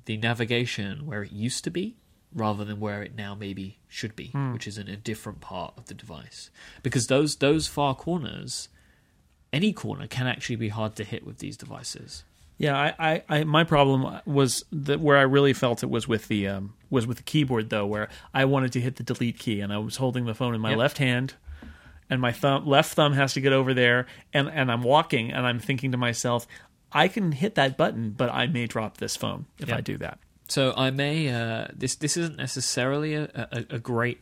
the 0.06 0.18
navigation 0.18 1.06
where 1.06 1.24
it 1.24 1.32
used 1.32 1.64
to 1.64 1.70
be 1.70 1.96
rather 2.34 2.64
than 2.64 2.80
where 2.80 3.04
it 3.04 3.16
now 3.16 3.36
maybe 3.36 3.78
should 3.88 4.16
be, 4.16 4.28
which 4.54 4.68
is 4.68 4.78
in 4.78 4.88
a 4.88 4.96
different 4.96 5.42
part 5.42 5.74
of 5.78 5.86
the 5.88 5.94
device. 5.94 6.50
Because 6.84 7.08
those 7.08 7.36
those 7.38 7.68
far 7.68 7.94
corners, 7.96 8.70
any 9.54 9.74
corner 9.74 10.08
can 10.08 10.28
actually 10.28 10.56
be 10.56 10.70
hard 10.70 10.96
to 10.96 11.04
hit 11.04 11.26
with 11.26 11.40
these 11.40 11.58
devices. 11.58 12.24
Yeah, 12.58 12.78
I, 12.78 12.94
I, 13.14 13.24
I 13.40 13.44
my 13.44 13.64
problem 13.64 14.22
was 14.26 14.64
that 14.72 15.00
where 15.00 15.18
I 15.18 15.24
really 15.24 15.54
felt 15.54 15.82
it 15.84 15.90
was 15.90 16.08
with 16.08 16.28
the 16.28 16.48
um, 16.48 16.74
was 16.90 17.08
with 17.08 17.18
the 17.18 17.24
keyboard 17.24 17.70
though, 17.70 17.86
where 17.88 18.08
I 18.34 18.46
wanted 18.46 18.72
to 18.74 18.82
hit 18.82 18.98
the 18.98 19.04
delete 19.04 19.40
key 19.40 19.62
and 19.62 19.74
I 19.74 19.80
was 19.80 19.96
holding 19.98 20.26
the 20.26 20.36
phone 20.36 20.54
in 20.54 20.62
my 20.62 20.70
Yep. 20.70 20.78
left 20.78 20.98
hand, 21.00 21.34
and 22.10 22.22
my 22.22 22.32
thumb 22.32 22.66
left 22.68 22.94
thumb 22.94 23.14
has 23.14 23.34
to 23.34 23.42
get 23.42 23.52
over 23.52 23.74
there, 23.74 24.06
and 24.32 24.48
and 24.48 24.72
I'm 24.72 24.84
walking 24.84 25.32
and 25.32 25.46
I'm 25.48 25.60
thinking 25.60 25.92
to 25.92 25.98
myself, 25.98 26.46
I 26.92 27.08
can 27.08 27.32
hit 27.32 27.56
that 27.56 27.78
button, 27.78 28.12
but 28.12 28.30
I 28.32 28.46
may 28.48 28.68
drop 28.68 28.98
this 28.98 29.16
phone 29.16 29.48
if 29.58 29.70
Yep. 29.70 29.78
I 29.78 29.82
do 29.82 29.98
that. 29.98 30.20
So 30.52 30.74
I 30.76 30.92
may 30.92 31.30
uh, 31.30 31.68
this 31.74 31.96
this 31.96 32.18
isn't 32.18 32.36
necessarily 32.36 33.14
a, 33.16 33.24
a, 33.34 33.76
a 33.78 33.80
great 33.80 34.20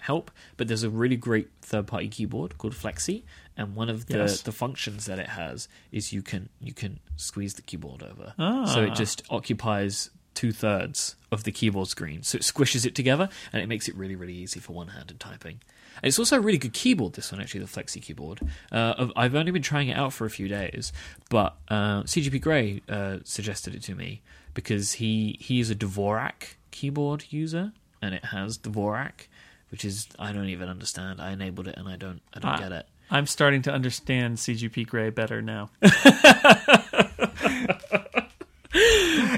help, 0.00 0.30
but 0.58 0.68
there's 0.68 0.82
a 0.82 0.90
really 0.90 1.16
great 1.16 1.48
third 1.62 1.86
party 1.86 2.08
keyboard 2.08 2.58
called 2.58 2.74
Fleksy, 2.74 3.22
and 3.56 3.74
one 3.74 3.88
of 3.88 4.04
the, 4.06 4.18
Yes. 4.18 4.42
the 4.42 4.52
functions 4.52 5.06
that 5.06 5.18
it 5.18 5.28
has 5.30 5.68
is 5.90 6.12
you 6.12 6.20
can 6.20 6.50
you 6.60 6.74
can 6.74 7.00
squeeze 7.16 7.54
the 7.54 7.62
keyboard 7.62 8.02
over, 8.02 8.34
Ah. 8.38 8.66
so 8.66 8.82
it 8.82 8.94
just 8.94 9.22
occupies 9.30 10.10
two 10.34 10.52
thirds 10.52 11.16
of 11.32 11.44
the 11.44 11.52
keyboard 11.52 11.88
screen, 11.88 12.22
so 12.22 12.36
it 12.36 12.42
squishes 12.42 12.84
it 12.84 12.94
together 12.94 13.30
and 13.52 13.62
it 13.62 13.66
makes 13.66 13.88
it 13.88 13.94
really 13.96 14.16
really 14.16 14.34
easy 14.34 14.60
for 14.60 14.74
one 14.74 14.88
handed 14.88 15.18
typing. 15.18 15.60
And 15.96 16.08
it's 16.08 16.18
also 16.18 16.36
a 16.36 16.40
really 16.40 16.58
good 16.58 16.72
keyboard. 16.72 17.12
This 17.14 17.30
one 17.32 17.40
actually, 17.40 17.60
the 17.60 17.66
Fleksy 17.66 18.00
keyboard. 18.00 18.40
Uh, 18.72 19.08
I've- 19.16 19.36
only 19.36 19.52
been 19.52 19.62
trying 19.62 19.88
it 19.88 19.96
out 19.96 20.12
for 20.12 20.24
a 20.26 20.30
few 20.30 20.48
days, 20.48 20.92
but 21.28 21.56
uh, 21.68 22.02
CGP 22.04 22.40
Grey 22.40 22.82
uh, 22.88 23.18
suggested 23.24 23.74
it 23.74 23.82
to 23.84 23.94
me 23.94 24.22
because 24.54 24.92
he 24.94 25.36
he 25.40 25.60
is 25.60 25.70
a 25.70 25.74
Dvorak 25.74 26.54
keyboard 26.70 27.24
user, 27.30 27.72
and 28.02 28.14
it 28.14 28.24
has 28.26 28.58
Dvorak, 28.58 29.26
which 29.70 29.84
is 29.84 30.08
I 30.18 30.32
don't 30.32 30.48
even 30.48 30.68
understand. 30.68 31.20
I 31.20 31.32
enabled 31.32 31.68
it 31.68 31.76
and 31.76 31.88
I 31.88 31.96
don't 31.96 32.20
I 32.34 32.40
don't 32.40 32.50
Ah. 32.52 32.58
get 32.58 32.72
it. 32.72 32.86
I'm 33.12 33.26
starting 33.26 33.62
to 33.62 33.72
understand 33.72 34.38
CGP 34.38 34.86
Grey 34.86 35.10
better 35.10 35.42
now. 35.42 35.70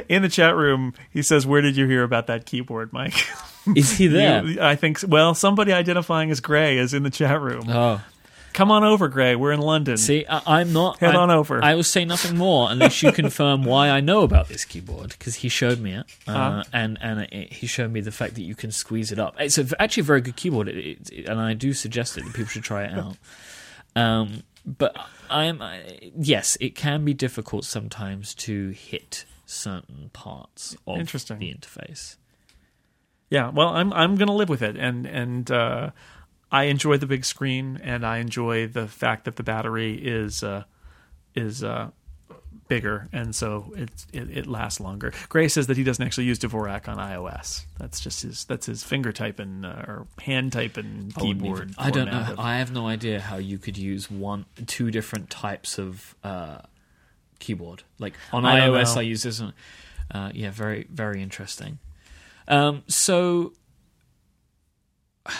In 0.08 0.22
the 0.22 0.28
chat 0.30 0.54
room, 0.56 0.94
he 1.10 1.22
says, 1.22 1.46
"Where 1.46 1.60
did 1.62 1.76
you 1.76 1.86
hear 1.86 2.02
about 2.02 2.26
that 2.28 2.46
keyboard, 2.46 2.90
Myke?" 2.92 3.26
Is 3.76 3.96
he 3.96 4.06
there? 4.08 4.44
You- 4.44 4.60
I 4.60 4.74
think. 4.76 5.00
Well, 5.06 5.34
somebody 5.34 5.72
identifying 5.72 6.30
as 6.30 6.40
Grey 6.40 6.78
is 6.78 6.92
in 6.94 7.02
the 7.02 7.10
chat 7.10 7.40
room. 7.40 7.64
oh, 7.68 8.02
Come 8.52 8.70
on 8.70 8.84
over, 8.84 9.08
Grey. 9.08 9.34
We're 9.34 9.52
in 9.52 9.60
London. 9.60 9.96
see, 9.96 10.26
I, 10.28 10.42
I'm 10.60 10.72
not. 10.74 10.98
Head 10.98 11.10
I'm- 11.14 11.20
on 11.20 11.30
over. 11.30 11.64
I 11.64 11.74
will 11.74 11.82
say 11.84 12.04
nothing 12.04 12.36
more 12.36 12.70
unless 12.70 13.02
you 13.02 13.10
confirm 13.12 13.64
why 13.72 13.88
I 13.88 14.00
know 14.00 14.22
about 14.22 14.48
this 14.48 14.64
keyboard 14.66 15.10
because 15.10 15.36
he 15.36 15.48
showed 15.48 15.78
me 15.80 15.92
it, 15.94 16.04
uh, 16.28 16.32
Uh-huh. 16.32 16.64
and 16.72 16.98
and 17.00 17.20
it, 17.32 17.52
he 17.52 17.66
showed 17.66 17.90
me 17.92 18.00
the 18.02 18.12
fact 18.12 18.34
that 18.34 18.42
you 18.42 18.54
can 18.54 18.70
squeeze 18.72 19.10
it 19.12 19.18
up. 19.18 19.36
It's 19.38 19.56
a, 19.58 19.66
actually 19.80 20.02
a 20.02 20.04
very 20.04 20.20
good 20.20 20.36
keyboard, 20.36 20.68
it, 20.68 21.10
it- 21.10 21.28
and 21.28 21.40
I 21.40 21.54
do 21.54 21.72
suggest 21.72 22.18
it 22.18 22.24
that 22.24 22.34
people 22.34 22.50
should 22.50 22.64
try 22.64 22.84
it 22.84 22.92
out. 22.92 23.16
Um, 23.94 24.42
but 24.64 24.96
I'm 25.28 25.60
I, 25.60 25.82
yes, 26.18 26.56
it 26.62 26.74
can 26.74 27.04
be 27.04 27.12
difficult 27.12 27.66
sometimes 27.66 28.34
to 28.36 28.70
hit 28.70 29.26
certain 29.52 30.10
parts 30.12 30.76
of 30.86 30.98
Interesting. 30.98 31.38
the 31.38 31.52
interface. 31.54 32.16
Yeah. 33.30 33.50
Well, 33.50 33.68
I'm 33.68 33.92
I'm 33.92 34.16
gonna 34.16 34.34
live 34.34 34.48
with 34.48 34.62
it, 34.62 34.76
and 34.76 35.06
and 35.06 35.50
uh, 35.50 35.90
I 36.50 36.64
enjoy 36.64 36.96
the 36.98 37.06
big 37.06 37.24
screen, 37.24 37.80
and 37.82 38.04
I 38.04 38.18
enjoy 38.18 38.66
the 38.66 38.86
fact 38.86 39.24
that 39.24 39.36
the 39.36 39.42
battery 39.42 39.94
is 39.94 40.42
uh, 40.42 40.64
is 41.34 41.64
uh, 41.64 41.90
bigger, 42.68 43.08
and 43.10 43.34
so 43.34 43.72
it, 43.74 43.90
it 44.12 44.36
it 44.38 44.46
lasts 44.46 44.80
longer. 44.80 45.14
Grey 45.30 45.48
says 45.48 45.66
that 45.68 45.78
he 45.78 45.84
doesn't 45.84 46.04
actually 46.04 46.24
use 46.26 46.38
Dvorak 46.40 46.88
on 46.88 46.98
iOS. 46.98 47.64
That's 47.78 48.00
just 48.00 48.20
his 48.22 48.44
that's 48.44 48.66
his 48.66 48.84
finger 48.84 49.12
typing 49.12 49.64
uh, 49.64 49.84
or 49.88 50.06
hand 50.20 50.52
typing 50.52 51.10
keyboard. 51.18 51.70
even- 51.70 51.74
I 51.78 51.90
don't 51.90 52.10
know. 52.10 52.32
of- 52.32 52.38
I 52.38 52.58
have 52.58 52.70
no 52.70 52.86
idea 52.86 53.18
how 53.20 53.36
you 53.38 53.56
could 53.56 53.78
use 53.78 54.10
one, 54.10 54.44
two 54.66 54.90
different 54.90 55.30
types 55.30 55.78
of 55.78 56.14
uh, 56.22 56.58
keyboard. 57.42 57.82
Like 57.98 58.14
on 58.32 58.46
I 58.46 58.60
iOS. 58.60 58.96
I 58.96 59.02
use 59.02 59.22
this 59.22 59.40
one. 59.40 59.52
Uh, 60.10 60.30
yeah, 60.34 60.50
very, 60.50 60.86
very 60.90 61.22
interesting. 61.22 61.78
Um, 62.48 62.82
so, 62.86 63.52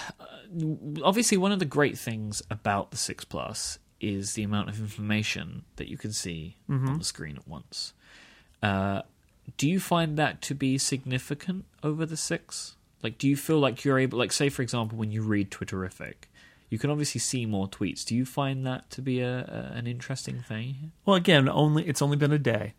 obviously, 1.03 1.37
one 1.39 1.53
of 1.53 1.59
the 1.59 1.65
great 1.65 1.99
things 1.99 2.43
about 2.51 2.91
the 2.91 2.97
Six 2.97 3.25
Plus 3.25 3.79
is 4.01 4.35
the 4.35 4.43
amount 4.43 4.69
of 4.69 4.81
information 4.81 5.65
that 5.77 5.89
you 5.89 5.97
can 5.97 6.13
see 6.13 6.57
Mm-hmm. 6.69 6.89
on 6.89 6.99
the 6.99 7.05
screen 7.05 7.37
at 7.37 7.47
once. 7.47 7.93
Uh, 8.63 9.03
do 9.57 9.69
you 9.69 9.79
find 9.81 10.17
that 10.19 10.41
to 10.43 10.55
be 10.55 10.79
significant 10.79 11.65
over 11.83 12.07
the 12.07 12.17
six? 12.17 12.77
Like, 13.03 13.19
do 13.19 13.29
you 13.29 13.37
feel 13.37 13.59
like 13.59 13.85
you're 13.85 13.99
able, 13.99 14.19
like, 14.19 14.33
say, 14.33 14.49
for 14.49 14.63
example, 14.63 14.97
when 14.97 15.11
you 15.11 15.23
read 15.23 15.51
Twitterrific, 15.51 16.15
you 16.73 16.79
can 16.79 16.89
obviously 16.89 17.18
see 17.18 17.45
more 17.45 17.68
tweets. 17.68 18.03
Do 18.03 18.16
you 18.16 18.25
find 18.25 18.66
that 18.66 18.89
to 18.93 19.03
be 19.03 19.20
a, 19.20 19.41
a 19.41 19.77
an 19.77 19.87
interesting 19.87 20.41
thing? 20.41 20.93
Well, 21.05 21.16
again, 21.16 21.47
only 21.47 21.87
it's 21.87 22.01
only 22.01 22.16
been 22.16 22.33
a 22.33 22.39
day, 22.39 22.73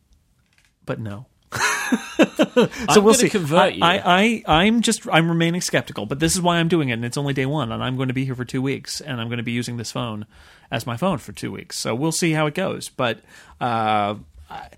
but 0.83 0.99
no. 0.99 1.27
I'm 1.51 2.69
so 2.91 3.01
we'll 3.01 3.13
see. 3.13 3.29
convert 3.29 3.59
I, 3.59 3.67
you. 3.67 3.83
I, 3.83 4.01
I, 4.03 4.43
I'm 4.63 4.81
just, 4.81 5.07
I'm 5.11 5.29
remaining 5.29 5.61
skeptical, 5.61 6.07
but 6.07 6.19
this 6.19 6.33
is 6.33 6.41
why 6.41 6.57
I'm 6.57 6.67
doing 6.67 6.89
it, 6.89 6.93
and 6.93 7.05
it's 7.05 7.17
only 7.17 7.33
day 7.33 7.45
one, 7.45 7.71
and 7.71 7.83
I'm 7.83 7.95
going 7.95 8.07
to 8.07 8.15
be 8.15 8.25
here 8.25 8.33
for 8.33 8.45
two 8.45 8.63
weeks, 8.63 8.99
and 8.99 9.21
I'm 9.21 9.27
going 9.27 9.37
to 9.37 9.43
be 9.43 9.51
using 9.51 9.77
this 9.77 9.91
phone 9.91 10.25
as 10.71 10.87
my 10.87 10.97
phone 10.97 11.19
for 11.19 11.31
two 11.31 11.51
weeks. 11.51 11.77
So 11.77 11.93
we'll 11.93 12.11
see 12.11 12.31
how 12.31 12.47
it 12.47 12.55
goes. 12.55 12.89
But 12.89 13.19
uh, 13.61 14.15
I, 14.49 14.69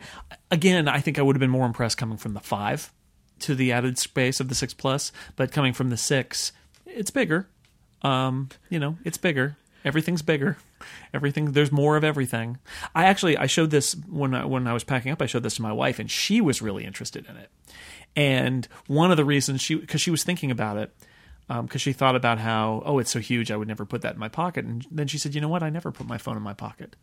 again, 0.52 0.90
I 0.90 1.00
think 1.00 1.18
I 1.18 1.22
would 1.22 1.38
have 1.38 1.42
been 1.42 1.50
more 1.50 1.66
impressed 1.66 1.98
coming 1.98 2.18
from 2.18 2.34
the 2.34 2.42
five 2.42 2.92
to 3.40 3.56
the 3.56 3.72
added 3.72 3.98
space 3.98 4.42
of 4.42 4.50
the 4.50 4.56
six 4.56 4.74
plus, 4.74 5.14
but 5.38 5.54
coming 5.54 5.72
from 5.72 5.90
the 5.90 5.98
six, 5.98 6.52
it's 6.86 7.12
bigger. 7.12 7.48
Um, 8.02 8.50
you 8.70 8.80
know, 8.80 8.98
it's 9.04 9.18
bigger. 9.18 9.58
Everything's 9.84 10.22
bigger. 10.22 10.58
Everything 11.14 11.52
there's 11.52 11.72
more 11.72 11.96
of 11.96 12.04
everything. 12.04 12.58
I 12.94 13.06
actually 13.06 13.38
I 13.38 13.46
showed 13.46 13.70
this 13.70 13.94
when 14.10 14.34
I, 14.34 14.46
when 14.46 14.68
I 14.68 14.74
was 14.74 14.84
packing 14.84 15.12
up. 15.12 15.22
I 15.22 15.28
showed 15.28 15.44
this 15.44 15.56
to 15.56 15.62
my 15.62 15.72
wife, 15.72 16.00
and 16.00 16.10
she 16.10 16.42
was 16.42 16.62
really 16.62 16.86
interested 16.86 17.26
in 17.30 17.38
it. 17.38 17.50
And 18.16 18.68
one 18.88 19.12
of 19.12 19.18
the 19.18 19.26
reasons 19.26 19.62
she 19.62 19.76
because 19.76 20.02
she 20.02 20.12
was 20.12 20.24
thinking 20.24 20.52
about 20.52 20.78
it 20.78 20.92
because 21.48 21.82
she 21.82 21.94
thought 21.94 22.16
about 22.16 22.40
how 22.40 22.82
oh 22.86 22.98
it's 22.98 23.12
so 23.12 23.20
huge 23.20 23.52
I 23.52 23.58
would 23.58 23.68
never 23.68 23.86
put 23.86 24.02
that 24.02 24.14
in 24.14 24.20
my 24.20 24.30
pocket. 24.30 24.66
And 24.66 24.86
then 24.90 25.08
she 25.08 25.18
said, 25.18 25.36
you 25.36 25.42
know 25.42 25.50
what? 25.50 25.64
I 25.64 25.70
never 25.70 25.92
put 25.92 26.08
my 26.08 26.18
phone 26.18 26.38
in 26.38 26.44
my 26.44 26.54
pocket. 26.54 26.96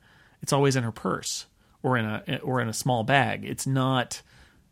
It's 0.43 0.53
always 0.53 0.75
in 0.75 0.83
her 0.83 0.93
purse 0.93 1.47
or 1.83 1.97
in 1.97 2.05
a 2.05 2.41
or 2.43 2.61
in 2.61 2.69
a 2.69 2.73
small 2.73 3.05
bag. 3.05 3.45
It's 3.45 3.67
not 3.67 4.23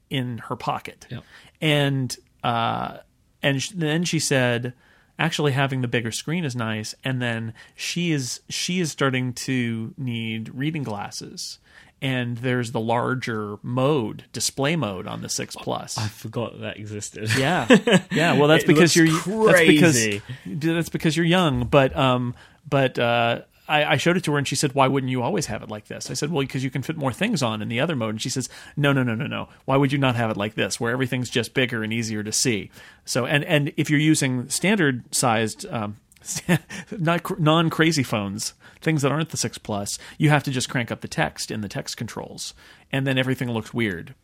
in 0.08 0.38
her 0.48 0.56
pocket. 0.56 1.06
Yep. 1.10 1.24
And 1.60 2.16
uh, 2.42 2.98
and 3.42 3.62
sh- 3.62 3.70
then 3.74 4.04
she 4.04 4.18
said, 4.18 4.74
actually 5.20 5.52
having 5.52 5.82
the 5.82 5.88
bigger 5.88 6.10
screen 6.10 6.44
is 6.44 6.56
nice. 6.56 6.94
And 7.04 7.22
then 7.22 7.52
she 7.76 8.10
is 8.10 8.40
she 8.48 8.80
is 8.80 8.90
starting 8.90 9.32
to 9.34 9.94
need 9.96 10.52
reading 10.54 10.82
glasses. 10.82 11.58
And 12.02 12.38
there's 12.38 12.72
the 12.72 12.80
larger 12.80 13.58
mode, 13.62 14.24
display 14.32 14.74
mode 14.74 15.06
on 15.06 15.20
the 15.20 15.28
six 15.28 15.54
plus. 15.54 15.98
I 15.98 16.08
forgot 16.08 16.58
that 16.60 16.78
existed. 16.78 17.28
Yeah, 17.36 17.66
yeah. 18.10 18.38
Well, 18.38 18.48
that's 18.48 18.64
because 18.64 18.96
you're 18.96 19.08
looks 19.08 19.26
that's 19.26 19.60
because 19.66 19.92
crazy. 19.92 20.22
that's 20.46 20.88
because 20.88 21.14
you're 21.14 21.26
young. 21.26 21.66
But 21.66 21.94
um, 21.94 22.34
but 22.66 22.98
uh, 22.98 23.42
I, 23.70 23.92
I 23.92 23.96
showed 23.96 24.16
it 24.16 24.24
to 24.24 24.32
her 24.32 24.38
and 24.38 24.48
she 24.48 24.56
said, 24.56 24.74
"Why 24.74 24.88
wouldn't 24.88 25.10
you 25.10 25.22
always 25.22 25.46
have 25.46 25.62
it 25.62 25.70
like 25.70 25.86
this?" 25.86 26.10
I 26.10 26.14
said, 26.14 26.30
"Well, 26.30 26.42
because 26.42 26.64
you 26.64 26.70
can 26.70 26.82
fit 26.82 26.96
more 26.96 27.12
things 27.12 27.42
on 27.42 27.62
in 27.62 27.68
the 27.68 27.80
other 27.80 27.96
mode." 27.96 28.10
And 28.10 28.22
she 28.22 28.28
says, 28.28 28.48
"No, 28.76 28.92
no, 28.92 29.02
no, 29.02 29.14
no, 29.14 29.26
no. 29.26 29.48
Why 29.64 29.76
would 29.76 29.92
you 29.92 29.98
not 29.98 30.16
have 30.16 30.30
it 30.30 30.36
like 30.36 30.54
this, 30.54 30.80
where 30.80 30.92
everything's 30.92 31.30
just 31.30 31.54
bigger 31.54 31.82
and 31.82 31.92
easier 31.92 32.22
to 32.22 32.32
see?" 32.32 32.70
So 33.04 33.26
and 33.26 33.44
and 33.44 33.72
if 33.76 33.88
you're 33.88 34.00
using 34.00 34.48
standard 34.48 35.14
sized. 35.14 35.66
Um, 35.70 35.96
not 36.98 37.40
non 37.40 37.70
crazy 37.70 38.02
phones, 38.02 38.52
things 38.82 39.00
that 39.00 39.10
aren't 39.10 39.30
the 39.30 39.38
six 39.38 39.56
plus, 39.56 39.98
you 40.18 40.28
have 40.28 40.42
to 40.42 40.50
just 40.50 40.68
crank 40.68 40.90
up 40.90 41.00
the 41.00 41.08
text 41.08 41.50
in 41.50 41.62
the 41.62 41.68
text 41.68 41.96
controls, 41.96 42.52
and 42.92 43.06
then 43.06 43.16
everything 43.16 43.50
looks 43.50 43.72
weird. 43.72 44.14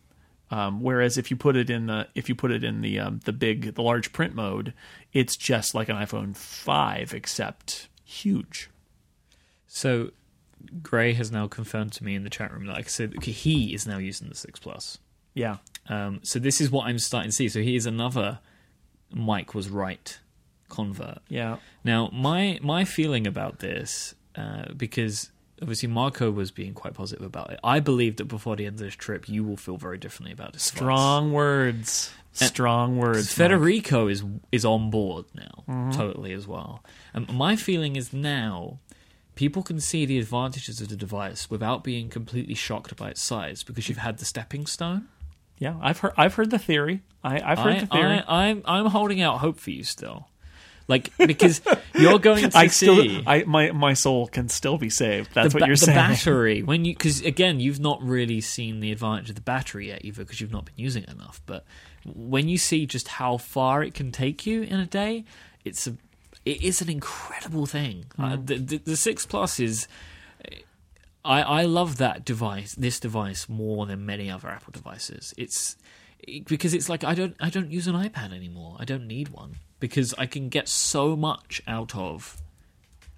Um, 0.50 0.80
whereas 0.80 1.18
if 1.18 1.30
you 1.30 1.36
put 1.36 1.56
it 1.56 1.70
in 1.70 1.86
the 1.86 2.06
if 2.14 2.28
you 2.28 2.34
put 2.34 2.52
it 2.52 2.62
in 2.62 2.80
the 2.80 3.00
um, 3.00 3.20
the 3.24 3.32
big 3.32 3.74
the 3.74 3.82
large 3.82 4.12
print 4.12 4.34
mode, 4.34 4.74
it's 5.12 5.36
just 5.36 5.74
like 5.74 5.88
an 5.88 5.96
iPhone 5.96 6.36
five 6.36 7.14
except 7.14 7.88
huge. 8.04 8.68
So, 9.66 10.10
Grey 10.82 11.12
has 11.14 11.30
now 11.30 11.46
confirmed 11.48 11.92
to 11.92 12.04
me 12.04 12.14
in 12.14 12.24
the 12.24 12.30
chat 12.30 12.52
room 12.52 12.66
that, 12.66 12.72
like 12.74 12.86
I 12.86 12.88
said, 12.88 13.14
okay, 13.18 13.32
he 13.32 13.74
is 13.74 13.86
now 13.86 13.98
using 13.98 14.28
the 14.28 14.34
six 14.34 14.58
plus. 14.58 14.98
Yeah, 15.34 15.58
Um, 15.88 16.20
so 16.22 16.38
this 16.38 16.60
is 16.62 16.70
what 16.70 16.86
I'm 16.86 16.98
starting 16.98 17.30
to 17.30 17.36
see. 17.36 17.48
So 17.50 17.60
he 17.60 17.76
is 17.76 17.84
another 17.84 18.38
Myke 19.14 19.52
was 19.54 19.68
right 19.68 20.18
convert. 20.70 21.18
yeah, 21.28 21.58
Now, 21.84 22.08
my 22.12 22.58
my 22.62 22.84
feeling 22.86 23.26
about 23.26 23.58
this, 23.58 24.14
uh, 24.34 24.72
because 24.74 25.30
obviously 25.60 25.88
Marco 25.90 26.30
was 26.30 26.50
being 26.50 26.72
quite 26.74 26.94
positive 26.94 27.24
about 27.24 27.50
it. 27.52 27.60
I 27.62 27.80
believe 27.80 28.16
that 28.16 28.24
before 28.24 28.56
the 28.56 28.64
end 28.66 28.76
of 28.76 28.80
this 28.80 28.94
trip, 28.94 29.28
you 29.28 29.44
will 29.44 29.56
feel 29.58 29.76
very 29.76 29.98
differently 29.98 30.32
about 30.32 30.54
this. 30.54 30.62
strong 30.64 31.32
words, 31.32 32.10
strong 32.32 32.96
words. 32.96 33.28
Myke. 33.28 33.34
Federico 33.34 34.08
is 34.08 34.24
is 34.50 34.64
on 34.64 34.88
board 34.90 35.26
now, 35.34 35.64
Mm-hmm. 35.68 35.90
totally 35.90 36.32
as 36.32 36.46
well. 36.48 36.82
And 37.12 37.30
my 37.32 37.56
feeling 37.56 37.94
is 37.96 38.12
now 38.14 38.78
people 39.36 39.62
can 39.62 39.78
see 39.78 40.04
the 40.04 40.18
advantages 40.18 40.80
of 40.80 40.88
the 40.88 40.96
device 40.96 41.48
without 41.48 41.84
being 41.84 42.08
completely 42.08 42.54
shocked 42.54 42.96
by 42.96 43.10
its 43.10 43.22
size 43.22 43.62
because 43.62 43.88
you've 43.88 43.98
had 43.98 44.18
the 44.18 44.24
stepping 44.24 44.66
stone. 44.66 45.06
Yeah, 45.58 45.76
I've 45.80 46.00
heard 46.00 46.12
I've 46.16 46.34
heard 46.34 46.50
the 46.50 46.58
theory. 46.58 47.02
I, 47.22 47.40
I've 47.40 47.58
heard 47.58 47.76
I, 47.76 47.80
the 47.80 47.86
theory. 47.86 48.22
I, 48.26 48.48
I'm 48.48 48.62
I'm 48.64 48.86
holding 48.86 49.20
out 49.20 49.38
hope 49.38 49.58
for 49.58 49.70
you 49.70 49.84
still, 49.84 50.28
like 50.88 51.16
because 51.16 51.62
you're 51.94 52.18
going 52.18 52.50
to 52.50 52.58
I 52.58 52.66
see 52.66 52.86
still, 52.86 53.22
I 53.26 53.44
my 53.44 53.70
my 53.70 53.94
soul 53.94 54.26
can 54.26 54.48
still 54.48 54.76
be 54.76 54.90
saved. 54.90 55.30
That's 55.32 55.54
the, 55.54 55.60
what 55.60 55.66
you're 55.66 55.76
the 55.76 55.86
saying. 55.86 55.96
battery 55.96 56.62
when 56.64 56.84
you 56.84 56.92
because 56.92 57.22
again 57.22 57.58
you've 57.58 57.80
not 57.80 58.02
really 58.02 58.42
seen 58.42 58.80
the 58.80 58.92
advantage 58.92 59.30
of 59.30 59.36
the 59.36 59.40
battery 59.40 59.88
yet 59.88 60.04
either 60.04 60.24
because 60.24 60.40
you've 60.42 60.52
not 60.52 60.66
been 60.66 60.74
using 60.76 61.04
it 61.04 61.10
enough. 61.10 61.40
But 61.46 61.64
when 62.04 62.48
you 62.48 62.58
see 62.58 62.84
just 62.84 63.08
how 63.08 63.38
far 63.38 63.82
it 63.82 63.94
can 63.94 64.12
take 64.12 64.46
you 64.46 64.62
in 64.62 64.78
a 64.78 64.86
day, 64.86 65.24
it's 65.64 65.86
a 65.86 65.96
it 66.46 66.62
is 66.62 66.80
an 66.80 66.88
incredible 66.88 67.66
thing. 67.66 68.06
Uh, 68.18 68.36
the, 68.42 68.56
the 68.56 68.78
the 68.78 68.96
six 68.96 69.26
plus 69.26 69.60
is. 69.60 69.86
I, 71.24 71.42
I 71.42 71.62
love 71.64 71.96
that 71.96 72.24
device, 72.24 72.76
this 72.76 73.00
device, 73.00 73.48
more 73.48 73.84
than 73.84 74.06
many 74.06 74.30
other 74.30 74.48
Apple 74.48 74.70
devices. 74.70 75.34
It's 75.36 75.76
because 76.46 76.72
it's 76.72 76.88
like 76.88 77.02
I 77.02 77.14
don't 77.14 77.34
I 77.40 77.50
don't 77.50 77.72
use 77.72 77.88
an 77.88 77.96
iPad 77.96 78.32
anymore. 78.32 78.76
I 78.78 78.84
don't 78.84 79.08
need 79.08 79.30
one 79.30 79.56
because 79.80 80.14
I 80.16 80.26
can 80.26 80.48
get 80.48 80.68
so 80.68 81.16
much 81.16 81.60
out 81.66 81.96
of 81.96 82.40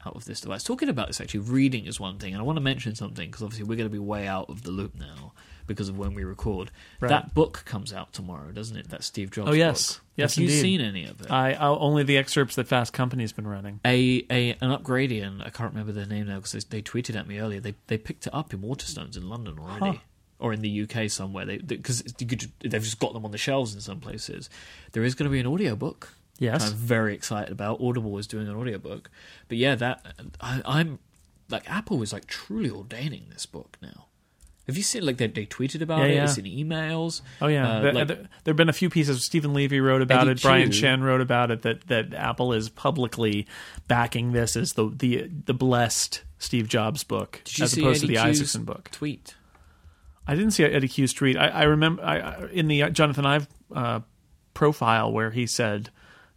out 0.07 0.17
of 0.17 0.25
this 0.25 0.41
device. 0.41 0.65
Talking 0.65 0.89
about 0.89 1.09
this, 1.09 1.21
actually, 1.21 1.41
reading 1.41 1.85
is 1.85 2.01
one 2.01 2.19
thing, 2.19 2.33
and 2.33 2.41
I 2.41 2.45
want 2.45 2.57
to 2.57 2.63
mention 2.63 2.95
something 2.95 3.29
because 3.29 3.43
obviously 3.43 3.67
we're 3.67 3.77
going 3.77 3.91
to 3.91 3.93
be 3.93 3.99
way 3.99 4.27
out 4.27 4.49
of 4.49 4.63
the 4.63 4.71
loop 4.71 4.95
now 4.95 5.35
because 5.69 5.89
of 5.89 5.97
when 5.97 6.15
we 6.15 6.25
record. 6.25 6.73
Right. 6.99 7.09
That 7.09 7.33
book 7.35 7.63
comes 7.65 7.93
out 7.93 8.13
tomorrow, 8.13 8.51
doesn't 8.51 8.77
it? 8.77 8.91
That 8.91 9.05
Steve 9.05 9.31
Jobs. 9.31 9.51
Oh, 9.51 9.53
yes. 9.53 9.93
book. 9.95 10.05
Yes, 10.17 10.35
Have 10.35 10.43
you 10.43 10.51
seen 10.51 10.81
any 10.81 11.05
of 11.07 11.21
it? 11.21 11.31
I 11.31 11.53
I'll, 11.53 11.79
only 11.81 12.03
the 12.03 12.17
excerpts 12.17 12.57
that 12.57 12.67
Fast 12.67 12.93
Company's 12.93 13.31
been 13.33 13.47
running. 13.47 13.79
a, 13.85 14.27
a 14.29 14.51
an 14.61 14.77
upgradian. 14.77 15.41
I 15.47 15.51
can't 15.51 15.71
remember 15.71 15.93
their 15.93 16.07
name 16.07 16.27
now 16.27 16.37
because 16.41 16.53
they, 16.65 16.79
they 16.79 16.83
tweeted 16.83 17.15
at 17.15 17.29
me 17.29 17.39
earlier. 17.39 17.61
They 17.61 17.75
they 17.87 17.99
picked 17.99 18.27
it 18.27 18.35
up 18.35 18.53
in 18.53 18.59
Waterstones 18.61 19.17
in 19.17 19.29
London 19.29 19.61
already, 19.61 19.99
Huh. 19.99 20.03
or 20.41 20.53
in 20.53 20.61
the 20.63 20.83
UK 20.83 21.09
somewhere. 21.09 21.45
They 21.45 21.59
because 21.59 22.03
could 22.03 22.51
they've 22.59 22.83
just 22.83 22.99
got 22.99 23.13
them 23.13 23.25
on 23.25 23.31
the 23.31 23.39
shelves 23.39 23.75
in 23.77 23.81
some 23.81 24.01
places. 24.01 24.51
There 24.91 25.05
is 25.05 25.15
going 25.15 25.29
to 25.29 25.33
be 25.33 25.39
an 25.39 25.47
audiobook. 25.47 26.13
Yes. 26.41 26.69
I'm 26.69 26.75
very 26.77 27.15
excited 27.15 27.53
about. 27.53 27.81
Audible 27.81 28.19
is 28.19 28.27
doing 28.27 28.49
an 28.49 28.57
audiobook, 28.57 29.11
but 29.47 29.57
yeah, 29.57 29.77
that 29.77 30.05
I, 30.41 30.63
I'm 30.65 30.99
like 31.49 31.71
Apple 31.71 32.03
is 32.03 32.13
like 32.13 32.27
truly 32.27 32.71
ordaining 32.71 33.27
this 33.33 33.47
book 33.47 33.77
now. 33.81 34.07
Have 34.69 34.77
you 34.77 34.83
seen 34.85 35.05
like 35.05 35.17
they 35.17 35.27
they 35.27 35.47
tweeted 35.47 35.81
about 35.83 35.99
Yeah, 36.01 36.05
it? 36.05 36.15
yeah. 36.15 36.25
It's 36.25 36.39
in 36.39 36.45
emails. 36.45 37.23
Oh 37.41 37.47
yeah, 37.49 37.69
Uh, 37.69 37.81
there, 37.81 37.93
like- 37.93 38.07
there 38.09 38.19
have 38.47 38.57
been 38.57 38.69
a 38.69 38.73
few 38.75 38.89
pieces. 38.91 39.25
Steven 39.25 39.53
Levy 39.55 39.81
wrote 39.81 40.03
about 40.03 40.23
Eddy 40.29 40.33
it. 40.33 40.43
Brian. 40.43 40.71
Chen 40.71 41.03
wrote 41.03 41.21
about 41.23 41.51
it. 41.51 41.63
That 41.63 41.87
that 41.89 42.13
Apple 42.15 42.53
is 42.53 42.69
publicly 42.69 43.47
backing 43.89 44.33
this 44.33 44.55
as 44.57 44.75
the 44.75 44.89
the 44.95 45.31
the 45.47 45.55
blessed 45.55 46.23
Steve 46.39 46.69
Jobs 46.69 47.03
book, 47.03 47.41
as 47.61 47.73
opposed 47.77 48.05
Eddy 48.05 48.15
to 48.15 48.21
the 48.21 48.25
Cue's 48.25 48.41
Isaacson 48.41 48.65
book. 48.65 48.91
tweet? 48.93 49.35
I 50.27 50.35
didn't 50.35 50.51
see 50.51 50.65
Eddy 50.65 50.87
Cue's 50.89 51.15
tweet. 51.15 51.37
I, 51.39 51.49
I 51.49 51.63
remember 51.65 52.03
I, 52.05 52.19
I- 52.19 52.47
in 52.53 52.69
the 52.69 52.91
Jonathan 52.91 53.25
Ive 53.25 53.49
uh, 53.75 54.01
profile 54.53 55.11
where 55.11 55.31
he 55.31 55.47
said, 55.47 55.89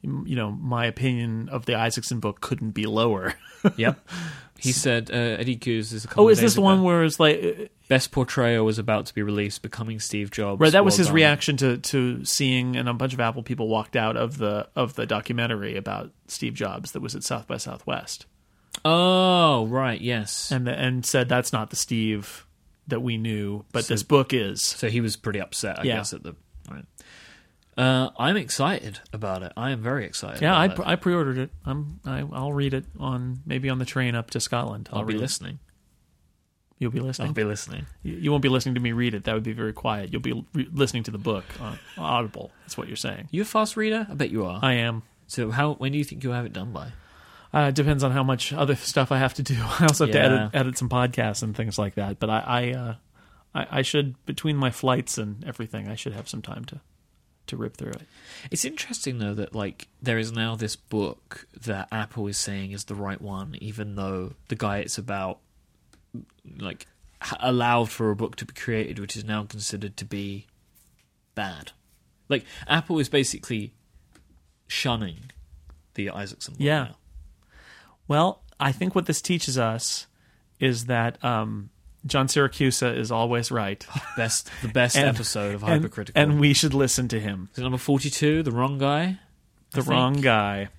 you 0.02 0.36
know, 0.36 0.52
my 0.52 0.86
opinion 0.86 1.50
of 1.50 1.66
the 1.66 1.76
Isaacson 1.76 2.20
book 2.22 2.40
couldn't 2.40 2.72
be 2.72 2.86
lower. 2.86 3.34
Yep. 3.76 4.00
He 4.62 4.72
said 4.72 5.10
uh, 5.12 5.16
Eddy 5.16 5.56
Cue's 5.56 5.92
is 5.92 6.06
a 6.06 6.08
couple 6.08 6.26
oh, 6.26 6.28
of 6.28 6.34
is 6.34 6.40
this 6.42 6.54
the 6.56 6.62
one 6.62 6.84
where 6.84 7.04
it's 7.04 7.20
like 7.20 7.72
Best 7.88 8.12
Portrayal 8.12 8.64
was 8.64 8.78
about 8.80 9.08
to 9.08 9.14
be 9.14 9.22
released, 9.24 9.62
becoming 9.62 10.00
Steve 10.00 10.30
Jobs. 10.32 10.60
Right, 10.62 10.72
that 10.72 10.86
was 10.86 10.94
Well 10.94 10.98
his 11.00 11.08
done. 11.08 11.16
reaction 11.16 11.58
to 11.58 11.78
to 11.78 12.24
seeing, 12.26 12.76
and 12.76 12.88
a 12.88 12.94
bunch 12.94 13.14
of 13.14 13.20
Apple 13.20 13.44
people 13.44 13.68
walked 13.68 13.96
out 13.96 14.16
of 14.18 14.38
the 14.38 14.68
of 14.76 14.94
the 14.96 15.06
documentary 15.06 15.76
about 15.78 16.12
Steve 16.28 16.54
Jobs 16.54 16.92
that 16.92 17.02
was 17.02 17.16
at 17.16 17.24
South 17.24 17.48
by 17.48 17.58
Southwest, 17.58 18.26
Oh, 18.86 19.66
right, 19.68 20.00
yes. 20.00 20.52
and 20.52 20.68
and 20.68 21.06
said 21.06 21.28
that's 21.28 21.52
not 21.52 21.70
the 21.70 21.76
Steve 21.76 22.46
that 22.88 23.02
we 23.02 23.18
knew, 23.18 23.64
but 23.72 23.86
So- 23.86 23.94
this 23.94 24.04
book 24.04 24.34
is. 24.34 24.62
So 24.62 24.90
he 24.90 25.02
was 25.02 25.16
pretty 25.16 25.40
upset, 25.40 25.80
I 25.80 25.84
Yeah. 25.84 25.98
guess, 25.98 26.14
at 26.14 26.24
the. 26.24 26.36
Uh, 27.78 28.10
I'm 28.20 28.36
excited 28.38 29.00
about 29.14 29.44
it. 29.44 29.54
I 29.56 29.72
am 29.72 29.82
very 29.82 30.06
excited. 30.06 30.42
Yeah, 30.42 30.56
I, 30.56 30.66
it. 30.66 30.80
I 30.84 30.96
pre-ordered 30.98 31.38
it. 31.38 31.50
I'm 31.66 32.00
I, 32.06 32.20
I'll 32.32 32.52
read 32.54 32.74
it 32.74 32.86
on 33.00 33.42
maybe 33.46 33.70
on 33.70 33.80
the 33.80 33.86
train 33.86 34.14
up 34.16 34.30
to 34.32 34.40
Scotland. 34.40 34.90
I'll 34.92 35.04
be 35.04 35.14
read 35.14 35.20
it. 35.20 35.22
listening. 35.22 35.60
You'll 36.80 36.92
be 36.92 37.00
listening. 37.00 37.28
I'll 37.30 37.34
be 37.34 37.44
listening. 37.44 37.86
You, 38.02 38.14
you 38.14 38.32
won't 38.32 38.42
be 38.42 38.50
listening 38.50 38.74
to 38.76 38.82
me 38.82 38.92
read 38.92 39.14
it. 39.14 39.24
That 39.26 39.34
would 39.36 39.44
be 39.44 39.54
very 39.54 39.72
quiet. 39.72 40.12
You'll 40.12 40.22
be 40.22 40.46
re- 40.54 40.68
listening 40.74 41.04
to 41.04 41.12
the 41.12 41.20
book 41.20 41.46
on 41.60 41.78
Audible. 41.98 42.52
That's 42.64 42.76
what 42.78 42.88
you're 42.88 42.96
saying. 42.98 43.28
You 43.32 43.44
a 43.44 43.46
fast 43.46 43.78
reader? 43.78 44.08
I 44.10 44.14
bet 44.16 44.32
you 44.32 44.46
are. 44.46 44.60
I 44.64 44.74
am. 44.74 45.04
so 45.28 45.52
how? 45.52 45.74
When 45.76 45.92
do 45.92 45.98
you 45.98 46.04
think 46.04 46.24
you'll 46.24 46.34
have 46.34 46.46
it 46.46 46.54
done 46.54 46.72
by? 46.74 46.92
Uh, 47.54 47.68
it 47.68 47.76
depends 47.76 48.04
on 48.04 48.12
how 48.12 48.24
much 48.24 48.52
other 48.52 48.76
stuff 48.94 49.12
I 49.12 49.18
have 49.20 49.34
to 49.36 49.44
do. 49.44 49.56
I 49.60 49.84
also 49.84 50.08
have 50.08 50.16
Yeah. 50.16 50.22
to 50.28 50.36
edit, 50.36 50.50
edit 50.56 50.78
some 50.78 50.90
podcasts 50.90 51.44
and 51.44 51.56
things 51.56 51.78
like 51.78 51.96
that. 51.96 52.20
But 52.20 52.30
I, 52.30 52.40
I, 52.40 52.72
uh, 52.74 52.96
I, 53.54 53.68
I 53.80 53.82
should 53.84 54.16
between 54.26 54.58
my 54.58 54.72
flights 54.72 55.18
and 55.18 55.44
everything, 55.46 55.88
I 55.88 55.96
should 55.96 56.14
have 56.14 56.28
some 56.28 56.42
time 56.42 56.66
to, 56.66 56.82
to 57.52 57.58
rip 57.58 57.78
through 57.78 57.92
it. 57.92 58.02
It's 58.50 58.66
interesting 58.66 59.20
though 59.20 59.36
that 59.36 59.54
like 59.56 59.88
there 60.02 60.18
is 60.18 60.32
now 60.32 60.56
this 60.56 60.76
book 60.76 61.48
that 61.62 61.88
Apple 61.92 62.28
is 62.28 62.38
saying 62.38 62.72
is 62.72 62.86
the 62.86 62.96
right 62.96 63.22
one, 63.22 63.56
even 63.62 63.96
though 63.96 64.34
the 64.48 64.56
guy 64.56 64.80
it's 64.80 64.98
about 64.98 65.40
like 66.58 66.88
allowed 67.40 67.90
for 67.90 68.10
a 68.10 68.16
book 68.16 68.36
to 68.38 68.46
be 68.46 68.54
created, 68.54 69.00
which 69.00 69.16
is 69.16 69.24
now 69.24 69.44
considered 69.44 69.96
to 69.98 70.06
be 70.06 70.48
bad. 71.36 71.72
Like 72.28 72.46
Apple 72.68 73.00
is 73.00 73.10
basically 73.10 73.74
shunning 74.68 75.32
the 75.94 76.10
Isaacson. 76.10 76.56
Yeah. 76.58 76.84
now. 76.84 76.96
Well, 78.08 78.44
I 78.60 78.72
think 78.72 78.96
what 78.96 79.06
this 79.06 79.22
teaches 79.22 79.58
us 79.58 80.08
is 80.60 80.86
that 80.86 81.24
um, 81.24 81.70
John 82.06 82.28
Siracusa 82.28 82.98
is 82.98 83.12
always 83.12 83.52
right, 83.52 83.86
best 84.18 84.50
the 84.62 84.68
best 84.70 84.96
And- 84.98 85.08
episode 85.08 85.54
of 85.56 85.64
and, 85.64 85.72
Hypercritical. 85.84 86.22
and 86.22 86.40
we 86.40 86.54
should 86.54 86.74
listen 86.74 87.08
to 87.10 87.20
him. 87.20 87.50
is 87.54 87.60
it 87.60 87.62
number 87.64 87.78
forty-two? 87.78 88.42
The 88.44 88.52
wrong 88.52 88.78
guy. 88.80 89.02
I 89.04 89.18
The 89.72 89.82
think? 89.84 89.88
wrong 89.88 90.14
guy. 90.22 90.70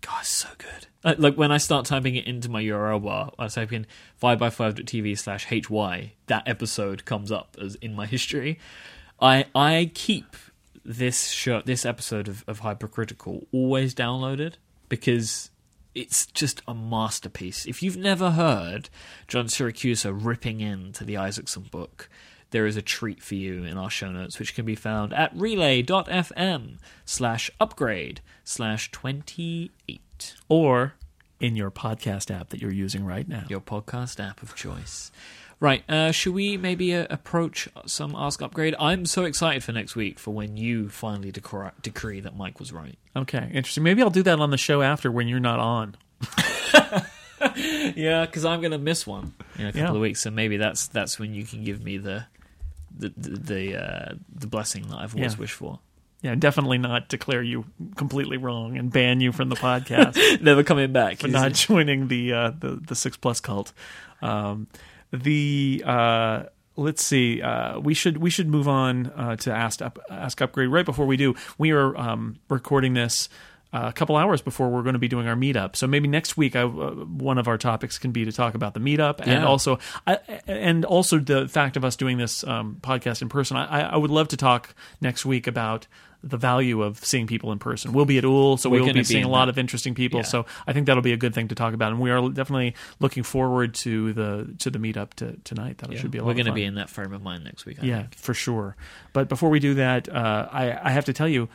God, 0.00 0.24
so 0.26 0.48
good. 0.58 0.86
Uh, 1.04 1.14
Like 1.18 1.36
when 1.36 1.52
I 1.52 1.58
start 1.58 1.86
typing 1.86 2.16
it 2.16 2.26
into 2.26 2.48
my 2.48 2.60
URL 2.62 2.98
bar, 3.02 3.32
I 3.38 3.46
type 3.48 3.72
in 3.72 3.86
5by5.tv 4.20 5.16
slash 5.18 5.46
hy, 5.46 6.12
that 6.26 6.42
episode 6.48 7.04
comes 7.04 7.30
up 7.30 7.56
as 7.60 7.76
in 7.76 7.94
my 7.94 8.06
history. 8.06 8.58
I 9.20 9.44
I 9.54 9.92
keep 9.94 10.34
this 10.84 11.28
show, 11.28 11.62
this 11.64 11.86
episode 11.86 12.26
of, 12.26 12.44
of 12.48 12.58
Hypercritical 12.60 13.46
always 13.52 13.94
downloaded 13.94 14.54
because 14.88 15.50
it's 15.94 16.26
just 16.26 16.62
a 16.66 16.74
masterpiece. 16.74 17.66
If 17.66 17.82
you've 17.82 17.96
never 17.96 18.30
heard 18.32 18.88
John 19.28 19.46
Siracusa 19.46 20.12
ripping 20.14 20.60
into 20.60 21.04
the 21.04 21.16
Isaacson 21.16 21.64
book, 21.70 22.08
there 22.50 22.66
is 22.66 22.76
a 22.76 22.82
treat 22.82 23.22
for 23.22 23.34
you 23.34 23.64
in 23.64 23.76
our 23.78 23.90
show 23.90 24.10
notes, 24.12 24.38
which 24.38 24.54
can 24.54 24.64
be 24.64 24.74
found 24.74 25.12
at 25.14 25.34
relay.fm 25.34 26.78
slash 27.04 27.50
upgrade 27.60 28.20
slash 28.44 28.90
28, 28.90 30.34
Or 30.48 30.94
in 31.40 31.56
your 31.56 31.70
podcast 31.70 32.30
app 32.34 32.50
that 32.50 32.60
you're 32.60 32.70
using 32.72 33.04
right 33.04 33.26
now. 33.28 33.44
your 33.48 33.60
podcast 33.60 34.22
app 34.24 34.42
of 34.42 34.54
choice. 34.54 35.10
Right, 35.62 35.88
uh, 35.88 36.10
should 36.10 36.34
we 36.34 36.56
maybe 36.56 36.92
uh, 36.92 37.06
approach 37.08 37.68
some 37.86 38.16
Ask 38.16 38.42
Upgrade? 38.42 38.74
I'm 38.80 39.06
so 39.06 39.22
excited 39.22 39.62
for 39.62 39.70
next 39.70 39.94
week 39.94 40.18
for 40.18 40.32
when 40.32 40.56
you 40.56 40.88
finally 40.88 41.30
decree, 41.30 41.68
decree 41.82 42.18
that 42.18 42.36
Myke 42.36 42.58
was 42.58 42.72
right. 42.72 42.98
Okay, 43.14 43.48
interesting. 43.54 43.84
Maybe 43.84 44.02
I'll 44.02 44.10
do 44.10 44.24
that 44.24 44.40
on 44.40 44.50
the 44.50 44.56
show 44.58 44.82
after 44.82 45.08
when 45.12 45.28
you're 45.28 45.38
not 45.38 45.60
on. 45.60 45.94
Yeah, 47.96 48.24
because 48.24 48.44
I'm 48.44 48.60
going 48.60 48.70
to 48.72 48.78
miss 48.78 49.04
one 49.06 49.34
in 49.58 49.66
a 49.66 49.72
couple 49.72 49.80
Yeah. 49.88 49.94
of 49.94 50.00
weeks, 50.00 50.20
so 50.20 50.30
maybe 50.30 50.56
that's 50.58 50.86
that's 50.86 51.18
when 51.18 51.34
you 51.34 51.44
can 51.44 51.64
give 51.64 51.82
me 51.82 51.98
the 51.98 52.26
the 52.96 53.12
the 53.16 53.30
the, 53.30 53.76
uh, 53.82 54.14
the 54.32 54.46
blessing 54.46 54.86
that 54.88 54.96
I've 54.98 55.14
always 55.16 55.34
Yeah. 55.34 55.38
wished 55.40 55.54
for. 55.54 55.80
Yeah, 56.22 56.36
definitely 56.36 56.78
not 56.78 57.08
declare 57.08 57.42
you 57.42 57.64
completely 57.96 58.36
wrong 58.36 58.78
and 58.78 58.92
ban 58.92 59.20
you 59.20 59.32
from 59.32 59.48
the 59.48 59.56
podcast 59.56 60.40
Never 60.40 60.62
coming 60.62 60.92
back. 60.92 61.18
for 61.18 61.26
not 61.28 61.52
joining 61.54 62.06
the 62.08 62.32
uh, 62.32 62.50
the 62.56 62.80
the 62.86 62.94
six 62.94 63.16
plus 63.16 63.40
cult. 63.40 63.72
Um, 64.22 64.68
the 65.12 65.82
uh, 65.86 66.44
let's 66.76 67.04
see, 67.04 67.42
uh, 67.42 67.78
we 67.78 67.94
should 67.94 68.18
we 68.18 68.30
should 68.30 68.48
move 68.48 68.68
on 68.68 69.06
uh, 69.08 69.36
to 69.36 69.52
ask 69.52 69.82
up, 69.82 69.98
ask 70.10 70.40
upgrade. 70.40 70.68
Right 70.68 70.84
before 70.86 71.06
we 71.06 71.16
do, 71.16 71.34
we 71.58 71.70
are 71.72 71.96
um, 71.96 72.36
recording 72.48 72.94
this. 72.94 73.28
Uh, 73.72 73.84
a 73.88 73.92
couple 73.92 74.16
hours 74.16 74.42
before 74.42 74.68
we're 74.68 74.82
going 74.82 74.92
to 74.92 74.98
be 74.98 75.08
doing 75.08 75.26
our 75.26 75.34
meetup, 75.34 75.76
so 75.76 75.86
maybe 75.86 76.06
next 76.06 76.36
week, 76.36 76.54
I, 76.54 76.60
uh, 76.60 76.66
one 76.66 77.38
of 77.38 77.48
our 77.48 77.56
topics 77.56 77.98
can 77.98 78.10
be 78.12 78.26
to 78.26 78.32
talk 78.32 78.54
about 78.54 78.74
the 78.74 78.80
meetup, 78.80 79.20
and 79.20 79.30
Yeah. 79.30 79.46
also, 79.46 79.78
I, 80.06 80.18
and 80.46 80.84
also 80.84 81.18
the 81.18 81.48
fact 81.48 81.78
of 81.78 81.84
us 81.84 81.96
doing 81.96 82.18
this 82.18 82.44
um, 82.44 82.76
podcast 82.82 83.22
in 83.22 83.30
person. 83.30 83.56
I, 83.56 83.80
I 83.92 83.96
would 83.96 84.10
love 84.10 84.28
to 84.28 84.36
talk 84.36 84.74
next 85.00 85.24
week 85.24 85.46
about 85.46 85.86
the 86.22 86.36
value 86.36 86.82
of 86.82 87.02
seeing 87.04 87.26
people 87.26 87.50
in 87.50 87.58
person. 87.58 87.92
We'll 87.94 88.04
be 88.04 88.18
at 88.18 88.24
Úll, 88.24 88.58
so 88.58 88.68
we'll 88.68 88.92
be 88.92 89.02
seeing 89.04 89.22
in 89.22 89.26
a 89.26 89.30
lot 89.30 89.46
that. 89.46 89.52
of 89.52 89.58
interesting 89.58 89.94
people. 89.94 90.18
Yeah. 90.20 90.24
So 90.26 90.46
I 90.66 90.74
think 90.74 90.84
that'll 90.86 91.02
be 91.02 91.14
a 91.14 91.16
good 91.16 91.34
thing 91.34 91.48
to 91.48 91.54
talk 91.54 91.72
about, 91.72 91.92
and 91.92 92.00
we 92.00 92.10
are 92.10 92.28
definitely 92.28 92.74
looking 93.00 93.22
forward 93.22 93.72
to 93.76 94.12
the 94.12 94.54
to 94.58 94.70
the 94.70 94.78
meetup 94.78 95.14
to, 95.14 95.36
tonight. 95.44 95.78
That 95.78 95.90
Yeah, 95.90 95.98
should 95.98 96.10
be 96.10 96.18
a 96.18 96.20
lot. 96.20 96.28
We're 96.28 96.34
going 96.34 96.46
to 96.46 96.52
be 96.52 96.64
in 96.64 96.74
that 96.74 96.90
frame 96.90 97.12
of 97.14 97.22
mind 97.22 97.42
next 97.44 97.64
week. 97.64 97.78
I 97.82 97.86
yeah, 97.86 98.00
think. 98.02 98.16
for 98.16 98.34
sure. 98.34 98.76
But 99.14 99.28
before 99.30 99.48
we 99.48 99.58
do 99.60 99.74
that, 99.74 100.08
uh, 100.08 100.48
I, 100.52 100.78
I 100.88 100.90
have 100.90 101.06
to 101.06 101.12
tell 101.14 101.26
you, 101.28 101.48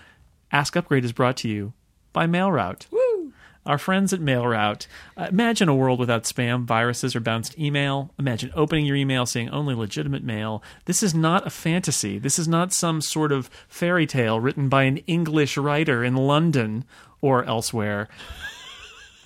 Ask 0.51 0.75
Upgrade 0.75 1.05
is 1.05 1.11
brought 1.13 1.37
to 1.37 1.47
you 1.47 1.73
by 2.17 2.25
MailRoute. 2.25 2.87
Woo! 2.89 3.31
our 3.63 3.77
friends 3.77 4.11
at 4.11 4.19
MailRoute. 4.19 4.87
Uh, 5.15 5.27
imagine 5.29 5.69
a 5.69 5.75
world 5.75 5.99
without 5.99 6.23
spam, 6.23 6.63
viruses, 6.63 7.15
or 7.15 7.19
bounced 7.19 7.59
email. 7.59 8.11
Imagine 8.17 8.49
opening 8.55 8.85
your 8.87 8.95
email, 8.95 9.27
seeing 9.27 9.49
only 9.49 9.75
legitimate 9.75 10.23
mail. 10.23 10.63
This 10.85 11.03
is 11.03 11.13
not 11.13 11.45
a 11.45 11.51
fantasy. 11.51 12.17
This 12.17 12.39
is 12.39 12.47
not 12.47 12.73
some 12.73 13.01
sort 13.01 13.31
of 13.31 13.51
fairy 13.67 14.07
tale 14.07 14.39
written 14.39 14.67
by 14.69 14.83
an 14.83 14.97
English 14.99 15.57
writer 15.57 16.03
in 16.03 16.15
London 16.15 16.85
or 17.21 17.43
elsewhere. 17.43 18.07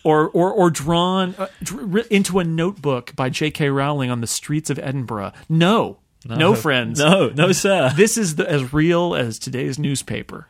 Or, 0.04 0.30
or, 0.30 0.52
or 0.52 0.72
drawn 0.72 1.36
uh, 1.38 1.46
dr- 1.62 2.08
into 2.10 2.40
a 2.40 2.44
notebook 2.44 3.16
by 3.16 3.30
J.K. 3.30 3.70
Rowling 3.70 4.10
on 4.10 4.20
the 4.20 4.26
streets 4.26 4.72
of 4.72 4.80
Edinburgh. 4.80 5.32
No, 5.48 6.00
no, 6.26 6.56
friends. 6.56 6.98
No, 6.98 7.30
no, 7.30 7.52
sir. 7.52 7.92
This 7.96 8.18
is 8.18 8.36
the, 8.36 8.50
as 8.50 8.74
real 8.74 9.14
as 9.14 9.38
today's 9.38 9.78
newspaper. 9.78 10.48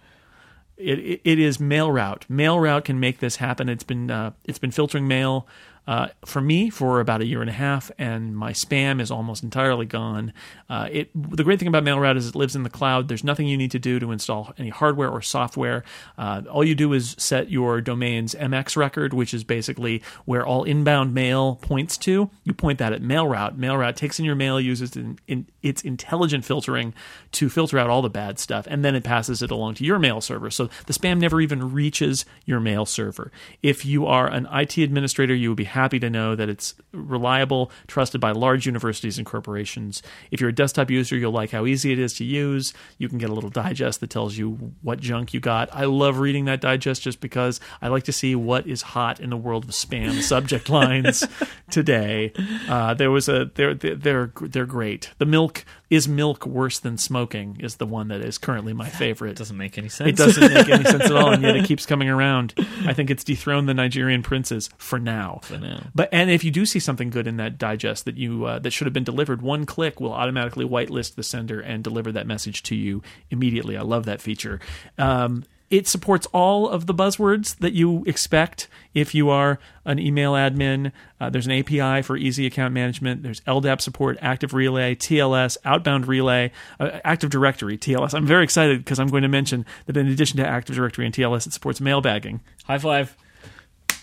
It, 0.81 0.99
it, 0.99 1.21
it 1.23 1.39
is 1.39 1.59
mail 1.59 1.91
route. 1.91 2.25
Mail 2.29 2.59
route 2.59 2.85
can 2.85 2.99
make 2.99 3.19
this 3.19 3.37
happen. 3.37 3.69
It's 3.69 3.83
been 3.83 4.09
uh, 4.09 4.31
it's 4.45 4.59
been 4.59 4.71
filtering 4.71 5.07
mail 5.07 5.47
uh, 5.87 6.07
for 6.25 6.41
me 6.41 6.69
for 6.69 6.99
about 6.99 7.21
a 7.21 7.25
year 7.25 7.41
and 7.41 7.49
a 7.49 7.53
half, 7.53 7.89
and 7.97 8.35
my 8.35 8.53
spam 8.53 9.01
is 9.01 9.09
almost 9.09 9.43
entirely 9.43 9.85
gone. 9.85 10.31
Uh, 10.69 10.87
it 10.91 11.09
the 11.13 11.43
great 11.43 11.57
thing 11.57 11.67
about 11.67 11.83
MailRoute 11.83 12.17
is 12.17 12.27
it 12.27 12.35
lives 12.35 12.55
in 12.55 12.63
the 12.63 12.69
cloud. 12.69 13.07
There's 13.07 13.23
nothing 13.23 13.47
you 13.47 13.57
need 13.57 13.71
to 13.71 13.79
do 13.79 13.99
to 13.99 14.11
install 14.11 14.53
any 14.57 14.69
hardware 14.69 15.09
or 15.09 15.21
software. 15.21 15.83
Uh, 16.17 16.43
all 16.49 16.63
you 16.63 16.75
do 16.75 16.93
is 16.93 17.15
set 17.17 17.49
your 17.49 17.81
domain's 17.81 18.35
MX 18.35 18.77
record, 18.77 19.13
which 19.13 19.33
is 19.33 19.43
basically 19.43 20.03
where 20.25 20.45
all 20.45 20.63
inbound 20.63 21.13
mail 21.15 21.55
points 21.55 21.97
to. 21.97 22.29
You 22.43 22.53
point 22.53 22.77
that 22.77 22.93
at 22.93 23.01
MailRoute. 23.01 23.57
MailRoute 23.57 23.95
takes 23.95 24.19
in 24.19 24.25
your 24.25 24.35
mail, 24.35 24.61
uses 24.61 24.95
in, 24.95 25.17
in, 25.27 25.47
its 25.61 25.81
intelligent 25.81 26.45
filtering 26.45 26.93
to 27.33 27.49
filter 27.49 27.77
out 27.77 27.89
all 27.89 28.01
the 28.01 28.09
bad 28.09 28.39
stuff, 28.39 28.67
and 28.69 28.83
then 28.83 28.95
it 28.95 29.03
passes 29.03 29.41
it 29.41 29.51
along 29.51 29.75
to 29.75 29.83
your 29.83 29.99
mail 29.99 30.21
server. 30.21 30.49
So 30.49 30.69
the 30.85 30.93
spam 30.93 31.19
never 31.19 31.41
even 31.41 31.73
reaches 31.73 32.25
your 32.45 32.59
mail 32.59 32.85
server. 32.85 33.31
If 33.61 33.85
you 33.85 34.05
are 34.05 34.27
an 34.27 34.47
IT 34.51 34.77
administrator, 34.77 35.35
you 35.35 35.49
would 35.49 35.57
be 35.57 35.65
happy 35.65 35.99
to 35.99 36.09
know 36.09 36.35
that 36.35 36.49
it's 36.49 36.75
reliable, 36.91 37.71
trusted 37.87 38.21
by 38.21 38.31
large 38.31 38.65
universities 38.65 39.17
and 39.17 39.25
corporations. 39.25 40.01
If 40.31 40.41
you're 40.41 40.49
a 40.49 40.55
desktop 40.55 40.89
user, 40.89 41.15
you'll 41.15 41.31
like 41.31 41.51
how 41.51 41.65
easy 41.65 41.91
it 41.91 41.99
is 41.99 42.13
to 42.15 42.23
use. 42.23 42.73
You 42.97 43.09
can 43.09 43.17
get 43.17 43.29
a 43.29 43.33
little 43.33 43.49
digest 43.49 43.99
that 43.99 44.09
tells 44.09 44.37
you 44.37 44.73
what 44.81 44.99
junk 44.99 45.33
you 45.33 45.39
got. 45.39 45.69
I 45.73 45.85
love 45.85 46.19
reading 46.19 46.45
that 46.45 46.61
digest 46.61 47.01
just 47.03 47.19
because 47.21 47.59
I 47.81 47.87
like 47.87 48.03
to 48.03 48.11
see 48.11 48.35
what 48.35 48.67
is 48.67 48.81
hot 48.81 49.19
in 49.19 49.29
the 49.29 49.37
world 49.37 49.65
of 49.65 49.71
spam 49.71 50.21
subject 50.21 50.69
lines 50.69 51.27
today. 51.69 52.33
Uh, 52.67 52.93
there 52.93 53.11
was 53.11 53.29
a 53.29 53.51
they're 53.55 53.73
they're 53.73 54.31
they're 54.41 54.65
great. 54.65 55.11
The 55.17 55.25
milk 55.25 55.50
is 55.89 56.07
milk 56.07 56.45
worse 56.45 56.79
than 56.79 56.97
smoking 56.97 57.57
is 57.59 57.75
the 57.75 57.85
one 57.85 58.07
that 58.07 58.21
is 58.21 58.37
currently 58.37 58.73
my 58.73 58.89
favorite. 58.89 59.31
It 59.31 59.37
doesn't 59.37 59.57
make 59.57 59.77
any 59.77 59.89
sense. 59.89 60.09
It 60.09 60.15
doesn't 60.15 60.53
make 60.53 60.69
any 60.69 60.83
sense 60.83 61.03
at 61.03 61.15
all, 61.15 61.31
and 61.33 61.43
yet 61.43 61.55
it 61.55 61.65
keeps 61.67 61.85
coming 61.85 62.09
around. 62.09 62.53
I 62.85 62.93
think 62.93 63.09
it's 63.09 63.23
dethroned 63.23 63.67
the 63.67 63.73
Nigerian 63.73 64.23
princes 64.23 64.69
for 64.77 64.99
now. 64.99 65.39
For 65.43 65.57
now. 65.57 65.87
But 65.93 66.09
and 66.11 66.29
if 66.29 66.43
you 66.43 66.51
do 66.51 66.65
see 66.65 66.79
something 66.79 67.09
good 67.09 67.27
in 67.27 67.37
that 67.37 67.57
digest 67.57 68.05
that 68.05 68.17
you 68.17 68.45
uh, 68.45 68.59
that 68.59 68.71
should 68.71 68.87
have 68.87 68.93
been 68.93 69.03
delivered, 69.03 69.41
one 69.41 69.65
click 69.65 69.99
will 69.99 70.13
automatically 70.13 70.65
whitelist 70.65 71.15
the 71.15 71.23
sender 71.23 71.59
and 71.59 71.83
deliver 71.83 72.11
that 72.11 72.27
message 72.27 72.63
to 72.63 72.75
you 72.75 73.01
immediately. 73.29 73.77
I 73.77 73.81
love 73.81 74.05
that 74.05 74.21
feature. 74.21 74.59
Um, 74.97 75.43
it 75.71 75.87
supports 75.87 76.27
all 76.33 76.67
of 76.67 76.85
the 76.85 76.93
buzzwords 76.93 77.57
that 77.59 77.71
you 77.71 78.03
expect 78.05 78.67
if 78.93 79.15
you 79.15 79.29
are 79.29 79.57
an 79.85 79.97
email 79.97 80.33
admin. 80.33 80.91
Uh, 81.19 81.29
there's 81.29 81.47
an 81.47 81.53
API 81.53 82.01
for 82.01 82.17
easy 82.17 82.45
account 82.45 82.73
management. 82.73 83.23
There's 83.23 83.39
LDAP 83.41 83.79
support, 83.79 84.17
Active 84.21 84.53
Relay, 84.53 84.95
TLS, 84.95 85.57
Outbound 85.63 86.07
Relay, 86.07 86.51
uh, 86.79 86.99
Active 87.05 87.29
Directory, 87.29 87.77
TLS. 87.77 88.13
I'm 88.13 88.27
very 88.27 88.43
excited 88.43 88.79
because 88.79 88.99
I'm 88.99 89.07
going 89.07 89.23
to 89.23 89.29
mention 89.29 89.65
that 89.85 89.95
in 89.95 90.07
addition 90.07 90.37
to 90.37 90.45
Active 90.45 90.75
Directory 90.75 91.05
and 91.05 91.15
TLS, 91.15 91.47
it 91.47 91.53
supports 91.53 91.79
mailbagging. 91.79 92.41
High 92.65 92.77
five. 92.77 93.15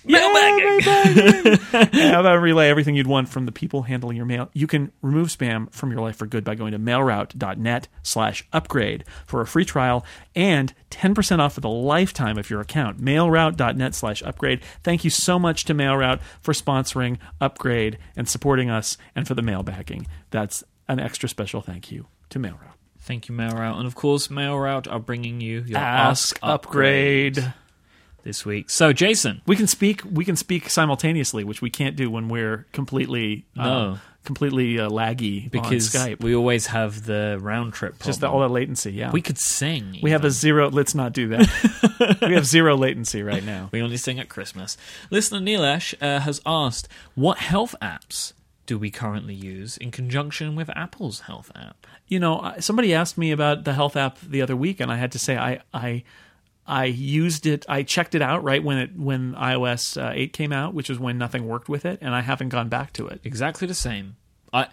Mailbagging! 0.05 1.59
How 2.11 2.20
about 2.20 2.40
relay 2.40 2.68
everything 2.68 2.94
you'd 2.94 3.07
want 3.07 3.28
from 3.28 3.46
the 3.46 3.53
people 3.53 3.82
handling 3.82 4.16
your 4.16 4.26
mail? 4.26 4.51
You 4.53 4.66
can 4.66 4.92
remove 5.03 5.28
spam 5.28 5.70
from 5.72 5.90
your 5.90 6.01
life 6.01 6.16
for 6.16 6.26
good 6.26 6.44
by 6.44 6.55
going 6.55 6.72
to 6.72 6.78
mailroute.net 6.78 7.88
slash 8.03 8.46
upgrade 8.53 9.05
for 9.26 9.40
a 9.40 9.46
free 9.46 9.64
trial 9.64 10.05
and 10.34 10.72
10% 10.90 11.38
off 11.40 11.55
for 11.55 11.61
the 11.61 11.68
lifetime 11.68 12.38
of 12.38 12.51
your 12.51 12.61
account. 12.61 13.01
Mailroute.net 13.01 13.94
slash 13.94 14.22
upgrade. 14.22 14.62
Thank 14.82 15.05
you 15.05 15.11
so 15.11 15.38
much 15.38 15.64
to 15.64 15.74
Mailroute 15.74 16.20
for 16.40 16.53
sponsoring 16.53 17.18
Upgrade 17.40 17.99
and 18.16 18.28
supporting 18.28 18.70
us 18.70 18.96
and 19.14 19.26
for 19.26 19.34
the 19.34 19.42
mailbagging. 19.42 20.07
That's 20.30 20.64
an 20.88 20.99
extra 21.01 21.28
special 21.28 21.61
thank 21.61 21.90
you 21.90 22.07
to 22.30 22.38
Mailroute. 22.38 22.74
Thank 23.01 23.28
you, 23.28 23.34
MailRoute. 23.34 23.78
And 23.78 23.86
of 23.86 23.94
course, 23.94 24.28
MailRoute 24.28 24.90
are 24.90 24.99
bringing 24.99 25.40
you 25.40 25.61
your 25.62 25.78
Ask 25.78 26.36
Ask, 26.36 26.38
Upgrade. 26.42 27.55
This 28.28 28.44
week. 28.46 28.68
So, 28.70 28.92
Jason, 28.92 29.40
We 29.46 29.56
can 29.56 29.66
speak. 29.66 30.02
We 30.04 30.24
can 30.24 30.36
speak 30.36 30.68
simultaneously, 30.70 31.42
which 31.44 31.62
we 31.62 31.70
can't 31.70 31.96
do 31.96 32.10
when 32.10 32.28
we're 32.28 32.66
completely 32.72 33.46
uh, 33.58 33.64
No. 33.64 33.98
completely 34.24 34.78
uh, 34.78 34.90
laggy 34.90 35.50
because 35.50 35.94
on 35.96 36.02
Skype. 36.08 36.22
we 36.22 36.34
always 36.36 36.66
have 36.66 37.06
the 37.06 37.38
round 37.40 37.72
trip 37.72 37.92
problem. 37.94 38.06
Just 38.08 38.20
the, 38.20 38.28
all 38.28 38.40
that 38.40 38.50
latency. 38.50 38.92
Yeah, 38.92 39.10
we 39.10 39.22
could 39.22 39.38
sing. 39.38 39.98
we 40.02 40.10
have 40.10 40.24
a 40.24 40.30
zero. 40.30 40.68
Let's 40.68 40.94
not 40.94 41.12
do 41.14 41.28
that. 41.28 42.18
we 42.28 42.34
have 42.34 42.44
zero 42.46 42.76
latency 42.76 43.22
right 43.22 43.42
now. 43.42 43.70
We 43.72 43.80
only 43.80 43.96
sing 43.96 44.20
at 44.20 44.28
Christmas. 44.28 44.76
Listener 45.10 45.40
Nilesh 45.40 45.94
uh, 46.02 46.20
has 46.20 46.40
asked, 46.44 46.86
"What 47.14 47.38
health 47.38 47.74
apps 47.80 48.34
do 48.66 48.78
we 48.78 48.90
currently 48.90 49.34
use 49.34 49.78
in 49.78 49.90
conjunction 49.90 50.54
with 50.54 50.68
Apple's 50.76 51.20
health 51.20 51.50
app?" 51.56 51.86
You 52.06 52.20
know, 52.20 52.52
somebody 52.60 52.92
asked 52.92 53.16
me 53.16 53.30
about 53.32 53.64
the 53.64 53.72
health 53.72 53.96
app 53.96 54.18
the 54.20 54.42
other 54.42 54.56
week, 54.56 54.80
and 54.80 54.92
I 54.92 54.96
had 54.96 55.12
to 55.12 55.18
say 55.18 55.38
I 55.38 55.60
I 55.72 56.04
I 56.68 56.84
used 56.84 57.46
it. 57.46 57.64
I 57.68 57.82
checked 57.82 58.14
it 58.14 58.20
out 58.22 58.44
right 58.44 58.62
when 58.62 58.76
it 58.78 58.96
when 58.96 59.32
iOS 59.34 60.00
uh, 60.00 60.12
eight 60.14 60.32
came 60.34 60.52
out, 60.52 60.74
which 60.74 60.90
is 60.90 60.98
when 60.98 61.16
nothing 61.16 61.48
worked 61.48 61.68
with 61.68 61.84
it, 61.86 61.98
and 62.02 62.14
I 62.14 62.20
haven't 62.20 62.50
gone 62.50 62.68
back 62.68 62.92
to 62.94 63.08
it. 63.08 63.20
Exactly 63.24 63.66
the 63.66 63.74
same. 63.74 64.16
I, 64.52 64.68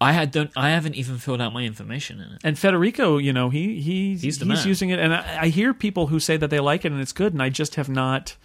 I 0.00 0.12
had 0.12 0.30
don't. 0.30 0.50
I 0.56 0.70
haven't 0.70 0.94
even 0.94 1.18
filled 1.18 1.40
out 1.40 1.52
my 1.52 1.62
information 1.64 2.20
in 2.20 2.32
it. 2.34 2.40
And 2.44 2.56
Federico, 2.58 3.18
you 3.18 3.32
know, 3.32 3.50
he 3.50 3.80
he 3.80 4.14
He's 4.16 4.44
man. 4.44 4.56
using 4.66 4.90
it, 4.90 4.98
and 5.00 5.12
I, 5.12 5.42
I 5.42 5.48
hear 5.48 5.74
people 5.74 6.06
who 6.06 6.20
say 6.20 6.36
that 6.36 6.48
they 6.50 6.60
like 6.60 6.84
it 6.84 6.92
and 6.92 7.00
it's 7.00 7.12
good, 7.12 7.32
and 7.32 7.42
I 7.42 7.48
just 7.48 7.74
have 7.74 7.88
not, 7.88 8.36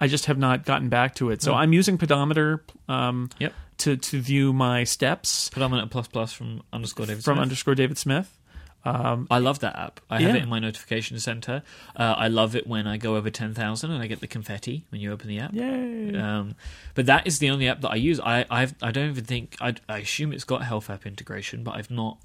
I 0.00 0.08
just 0.08 0.26
have 0.26 0.38
not 0.38 0.64
gotten 0.64 0.88
back 0.88 1.14
to 1.16 1.30
it. 1.30 1.42
So 1.42 1.54
I'm 1.54 1.72
using 1.72 1.96
Pedometer 1.96 2.64
um, 2.88 3.30
Yep. 3.38 3.52
to 3.78 3.96
to 3.96 4.20
view 4.20 4.52
my 4.52 4.82
steps 4.84 5.48
Pedometer 5.50 5.86
plus 5.86 6.08
plus 6.08 6.32
from 6.32 6.62
underscore 6.72 7.06
David 7.06 7.22
from 7.24 7.36
Smith. 7.36 7.42
underscore 7.42 7.74
David 7.76 7.98
Smith. 7.98 8.36
I 8.84 9.38
love 9.38 9.60
that 9.60 9.76
app. 9.78 10.00
I 10.10 10.20
have 10.20 10.30
Yeah. 10.34 10.40
it 10.40 10.42
in 10.44 10.48
my 10.48 10.58
notification 10.58 11.18
center. 11.20 11.62
Uh, 11.94 12.14
I 12.16 12.28
love 12.28 12.56
it 12.56 12.66
when 12.66 12.86
I 12.86 12.96
go 12.96 13.16
over 13.16 13.30
ten 13.30 13.54
thousand 13.54 13.90
and 13.92 14.02
I 14.02 14.06
get 14.06 14.20
the 14.20 14.26
confetti 14.26 14.84
when 14.90 15.00
you 15.00 15.12
open 15.12 15.28
the 15.28 15.38
app. 15.38 15.54
Yay! 15.54 16.14
Um, 16.16 16.54
but 16.94 17.06
that 17.06 17.26
is 17.26 17.38
the 17.38 17.50
only 17.50 17.68
app 17.68 17.80
that 17.82 17.90
I 17.90 17.96
use. 17.96 18.18
I 18.20 18.44
I've, 18.50 18.74
I 18.82 18.90
don't 18.90 19.10
even 19.10 19.24
think 19.24 19.56
I, 19.60 19.74
I 19.88 19.98
assume 19.98 20.32
it's 20.32 20.44
got 20.44 20.64
health 20.64 20.90
app 20.90 21.06
integration, 21.06 21.62
but 21.62 21.76
I've 21.76 21.90
not 21.90 22.18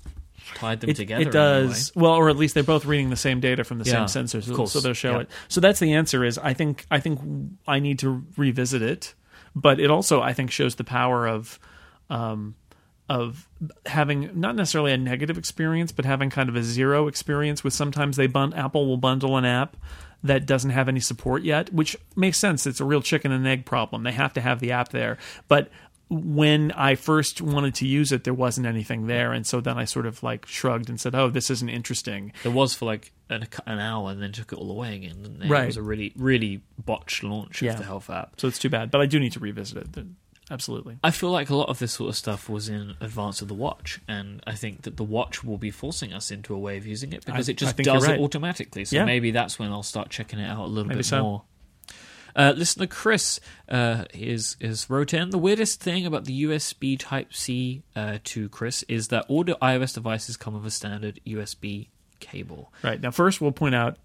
tied 0.55 0.80
them 0.82 0.89
It, 0.91 0.95
together. 0.95 1.24
it 1.24 1.32
does 1.32 1.91
well, 1.95 2.14
or 2.14 2.30
at 2.30 2.38
least 2.38 2.53
they're 2.53 2.64
both 2.64 2.86
reading 2.86 3.10
the 3.10 3.16
same 3.16 3.39
data 3.39 3.64
from 3.64 3.80
the 3.80 3.86
Yeah, 3.86 4.05
same 4.08 4.24
sensors, 4.26 4.43
so, 4.45 4.51
of 4.51 4.58
course. 4.58 4.72
so 4.72 4.80
they'll 4.80 4.93
show 4.93 5.14
Yeah. 5.14 5.20
it. 5.22 5.30
So 5.49 5.62
that's 5.62 5.80
the 5.80 5.93
answer. 5.93 6.24
Is 6.24 6.38
I 6.38 6.53
think 6.53 6.86
I 6.89 6.99
think 6.99 7.20
I 7.68 7.80
need 7.80 7.99
to 7.99 8.26
revisit 8.36 8.82
it, 8.82 9.14
but 9.55 9.80
it 9.80 9.89
also 9.91 10.22
I 10.22 10.34
think 10.34 10.51
shows 10.51 10.76
the 10.76 10.84
power 10.84 11.28
of 11.28 11.60
um, 12.10 12.55
of 13.10 13.47
having 13.86 14.30
not 14.39 14.55
necessarily 14.55 14.91
a 14.91 14.97
negative 14.97 15.38
experience, 15.38 15.91
but 15.91 16.05
having 16.05 16.30
kind 16.30 16.49
of 16.49 16.55
a 16.55 16.64
zero 16.64 17.08
experience. 17.08 17.64
With 17.64 17.74
sometimes 17.74 18.18
they 18.18 18.28
bun- 18.28 18.53
Apple 18.53 18.86
will 18.88 18.97
bundle 18.97 19.38
an 19.38 19.45
app 19.45 19.78
that 20.24 20.45
doesn't 20.45 20.72
have 20.72 20.89
any 20.89 20.99
support 20.99 21.43
yet, 21.43 21.72
which 21.72 21.95
makes 22.16 22.38
sense. 22.38 22.68
It's 22.68 22.80
a 22.82 22.86
real 22.86 23.01
chicken 23.01 23.32
and 23.32 23.47
egg 23.47 23.66
problem. 23.66 24.03
They 24.03 24.12
have 24.12 24.34
to 24.34 24.41
have 24.41 24.60
the 24.60 24.72
app 24.72 24.89
there, 24.89 25.18
but 25.47 25.70
when 26.10 26.72
I 26.72 26.95
first 26.95 27.41
wanted 27.41 27.76
to 27.76 27.86
use 27.88 28.14
it, 28.14 28.24
there 28.24 28.34
wasn't 28.34 28.66
anything 28.66 29.08
there, 29.08 29.34
and 29.34 29.45
so 29.45 29.60
then 29.60 29.78
I 29.78 29.84
sort 29.84 30.05
of 30.05 30.24
like 30.24 30.45
shrugged 30.45 30.88
and 30.89 30.97
said, 30.99 31.14
"Oh, 31.14 31.30
this 31.30 31.49
isn't 31.49 31.68
interesting." 31.68 32.32
There 32.43 32.51
was 32.51 32.74
for 32.74 32.86
like 32.86 33.12
an, 33.30 33.45
an 33.66 33.80
hour 33.80 34.10
and 34.12 34.22
then 34.22 34.32
took 34.32 34.53
it 34.53 34.55
all 34.58 34.72
away 34.72 34.95
again. 34.95 35.43
Right. 35.47 35.64
It 35.64 35.68
was 35.68 35.78
a 35.78 35.82
really 35.82 36.14
really 36.16 36.62
botched 36.86 37.24
launch 37.24 37.62
Yeah. 37.62 37.72
of 37.74 37.80
the 37.80 37.84
health 37.84 38.10
app. 38.10 38.39
So 38.39 38.47
it's 38.47 38.58
too 38.60 38.70
bad, 38.70 38.89
but 38.89 39.01
I 39.01 39.05
do 39.05 39.20
need 39.20 39.34
to 39.34 39.39
revisit 39.39 39.78
it. 39.97 40.05
Absolutely. 40.50 40.98
I 41.04 41.12
feel 41.12 41.30
like 41.32 41.50
a 41.50 41.56
lot 41.56 41.68
of 41.70 41.80
this 41.80 41.93
sort 41.93 42.10
of 42.10 42.16
stuff 42.16 42.48
was 42.48 42.70
in 42.70 42.95
advance 43.02 43.41
of 43.41 43.48
the 43.50 43.54
watch, 43.54 44.00
and 44.08 44.41
I 44.48 44.54
think 44.54 44.84
that 44.84 44.95
the 44.98 45.04
watch 45.04 45.43
will 45.43 45.58
be 45.58 45.72
forcing 45.72 46.14
us 46.14 46.32
into 46.32 46.54
a 46.56 46.58
way 46.58 46.78
of 46.78 46.86
using 46.88 47.12
it 47.12 47.26
because 47.26 47.50
I- 47.50 47.52
it 47.52 47.58
just 47.58 47.76
does 47.78 48.06
you're 48.08 48.16
it 48.16 48.22
automatically. 48.22 48.86
So 48.86 48.95
Yeah. 48.95 49.06
maybe 49.06 49.32
that's 49.32 49.60
when 49.60 49.72
I'll 49.72 49.84
start 49.84 50.10
checking 50.10 50.39
it 50.39 50.45
out 50.50 50.60
a 50.60 50.68
little 50.68 50.86
Maybe 50.88 51.00
bit 51.00 51.06
so. 51.06 51.22
more. 51.24 51.43
Uh, 52.36 52.54
listener 52.56 52.86
Chris 52.86 53.39
uh, 53.68 54.06
is 54.14 54.56
is 54.60 54.89
wrote 54.91 55.12
in 55.14 55.32
the 55.32 55.39
weirdest 55.39 55.82
thing 55.82 56.06
about 56.06 56.26
the 56.26 56.43
USB 56.43 56.95
Type 56.98 57.34
C 57.34 57.82
uh, 57.95 58.20
to 58.26 58.48
Chris 58.50 58.84
is 58.84 59.08
that 59.08 59.26
all 59.28 59.43
the 59.43 59.58
iOS 59.60 59.95
devices 59.95 60.38
come 60.38 60.54
with 60.54 60.66
a 60.66 60.70
standard 60.72 61.20
USB 61.26 61.88
cable. 62.20 62.72
Right 62.84 63.02
now, 63.02 63.10
first 63.10 63.41
we'll 63.41 63.52
point 63.54 63.74
out 63.74 63.98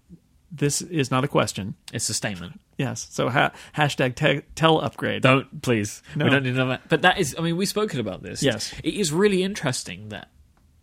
this 0.55 0.81
is 0.83 1.09
not 1.09 1.23
a 1.23 1.27
question. 1.27 1.73
It's 1.91 2.07
a 2.09 2.13
statement. 2.13 2.59
Yes. 2.77 3.07
So 3.11 3.29
ha- 3.29 3.51
hashtag 3.75 4.15
te- 4.15 4.41
tell 4.55 4.79
upgrade. 4.79 5.23
Don't 5.23 5.61
please. 5.61 6.03
No. 6.15 6.25
We 6.25 6.31
don't 6.31 6.43
need 6.43 6.53
another. 6.53 6.79
But 6.89 7.01
that 7.01 7.17
is. 7.17 7.35
I 7.37 7.41
mean, 7.41 7.57
we've 7.57 7.67
spoken 7.67 7.99
about 7.99 8.21
this. 8.23 8.43
Yes. 8.43 8.73
It 8.83 8.93
is 8.93 9.11
really 9.11 9.41
interesting 9.43 10.09
that 10.09 10.29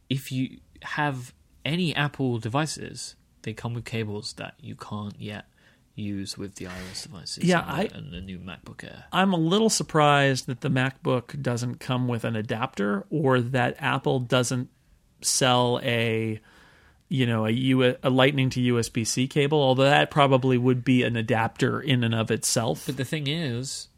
if 0.09 0.33
you 0.33 0.59
have 0.83 1.33
any 1.65 1.95
Apple 1.95 2.39
devices, 2.39 3.15
they 3.43 3.53
come 3.53 3.75
with 3.75 3.85
cables 3.85 4.33
that 4.35 4.55
you 4.61 4.75
can't 4.75 5.15
yet 5.21 5.47
use 5.95 6.37
with 6.39 6.55
the 6.57 6.65
iOS 6.65 7.03
devices. 7.05 7.45
Yeah, 7.45 7.61
and, 7.63 7.71
I- 7.71 7.87
the, 7.87 7.95
and 7.97 8.13
the 8.13 8.21
new 8.21 8.39
MacBook 8.39 8.83
Air. 8.85 9.05
I'm 9.13 9.33
a 9.33 9.37
little 9.39 9.71
surprised 9.71 10.47
that 10.47 10.63
the 10.63 10.71
MacBook 10.71 11.41
doesn't 11.43 11.77
come 11.81 12.09
with 12.09 12.25
an 12.25 12.35
adapter 12.37 13.05
or 13.11 13.41
that 13.41 13.77
Apple 13.79 14.19
doesn't 14.21 14.69
sell 15.23 15.79
a 15.83 16.41
you 17.11 17.27
know 17.27 17.45
a, 17.45 17.51
U- 17.51 17.97
a 18.03 18.09
lightning 18.09 18.49
to 18.51 18.61
USB-C 18.75 19.27
cable 19.29 19.61
although 19.61 19.85
that 19.85 20.11
probably 20.11 20.57
would 20.57 20.83
be 20.85 21.03
an 21.03 21.17
adapter 21.17 21.79
in 21.81 22.03
and 22.05 22.15
of 22.15 22.31
itself. 22.31 22.87
But 22.87 22.97
the 22.97 23.05
thing 23.05 23.27
is, 23.27 23.89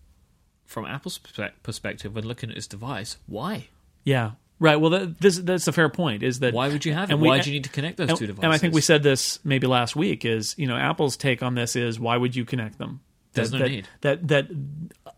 from 0.67 0.85
Apple's 0.87 1.19
perspective, 1.63 2.15
when 2.15 2.25
looking 2.27 2.49
at 2.51 2.57
this 2.57 2.67
device, 2.67 3.19
why? 3.27 3.69
Yeah. 4.03 4.33
Right. 4.59 4.77
Well, 4.77 4.91
that, 4.91 5.21
this, 5.21 5.39
that's 5.39 5.67
a 5.67 5.73
fair 5.73 5.89
point. 5.89 6.23
Is 6.23 6.39
that 6.39 6.55
Why 6.55 6.69
would 6.69 6.85
you 6.85 6.93
have 6.95 7.11
it? 7.11 7.15
and 7.15 7.23
we- 7.23 7.29
Why 7.29 7.41
do 7.41 7.51
you 7.51 7.55
need 7.57 7.65
to 7.65 7.71
connect 7.71 7.97
those 7.97 8.11
and, 8.11 8.19
two 8.19 8.27
devices? 8.29 8.45
and 8.45 8.53
I 8.53 8.59
think 8.59 8.73
we 8.75 8.81
said 8.81 9.03
this 9.03 9.39
maybe 9.45 9.67
last 9.67 9.95
week. 9.97 10.25
Is 10.25 10.55
you 10.57 10.67
know 10.67 10.77
Apple's 10.77 11.17
take 11.17 11.43
on 11.43 11.55
this 11.55 11.75
is 11.77 11.99
why 12.01 12.17
would 12.17 12.35
you 12.37 12.45
connect 12.45 12.79
them? 12.79 13.01
There's 13.35 13.51
that, 13.51 13.59
no 13.59 13.65
that, 13.65 13.71
need. 13.71 13.89
That 14.03 14.29
that 14.29 14.47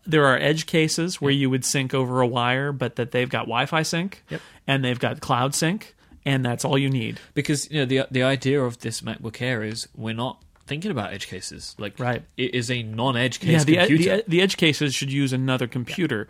there 0.07 0.25
are 0.25 0.37
edge 0.37 0.65
cases 0.65 1.21
where 1.21 1.31
you 1.31 1.49
would 1.49 1.63
sync 1.63 1.93
over 1.93 2.21
a 2.21 2.27
wire, 2.27 2.71
but 2.71 2.95
that 2.97 3.11
they've 3.11 3.29
got 3.29 3.41
Wi-Fi 3.41 3.83
sync 3.83 4.23
Yep. 4.29 4.41
and 4.67 4.83
they've 4.83 4.99
got 4.99 5.19
cloud 5.19 5.53
sync, 5.55 5.94
and 6.25 6.43
that's 6.43 6.65
all 6.65 6.77
you 6.77 6.89
need. 6.89 7.19
because 7.33 7.69
you 7.71 7.79
know 7.79 7.85
the 7.85 8.07
the 8.11 8.23
idea 8.23 8.61
of 8.61 8.79
this 8.79 9.01
MacBook 9.01 9.41
Air 9.41 9.63
is 9.63 9.87
we're 9.95 10.13
not 10.13 10.41
thinking 10.67 10.89
about 10.91 11.13
edge 11.13 11.27
cases. 11.27 11.75
Like, 11.77 11.99
Right. 11.99 12.23
it 12.37 12.55
is 12.55 12.71
a 12.71 12.81
non-edge 12.81 13.39
case 13.39 13.51
yeah, 13.51 13.63
the, 13.63 13.75
computer. 13.77 14.17
the 14.17 14.23
the 14.27 14.41
edge 14.41 14.57
cases 14.57 14.95
should 14.95 15.11
use 15.11 15.31
another 15.31 15.67
computer. 15.67 16.27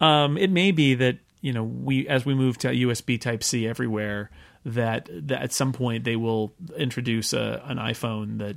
Um, 0.00 0.36
it 0.36 0.50
may 0.50 0.70
be 0.72 0.94
that 0.94 1.18
you 1.40 1.52
know 1.52 1.64
we 1.64 2.06
as 2.08 2.26
we 2.26 2.34
move 2.34 2.58
to 2.58 2.68
USB 2.68 3.18
Type 3.20 3.42
C 3.42 3.66
everywhere 3.66 4.30
that 4.64 5.08
that 5.10 5.40
at 5.42 5.52
some 5.52 5.72
point 5.72 6.04
they 6.04 6.16
will 6.16 6.52
introduce 6.76 7.32
a, 7.32 7.62
an 7.66 7.78
iPhone 7.78 8.38
that 8.38 8.56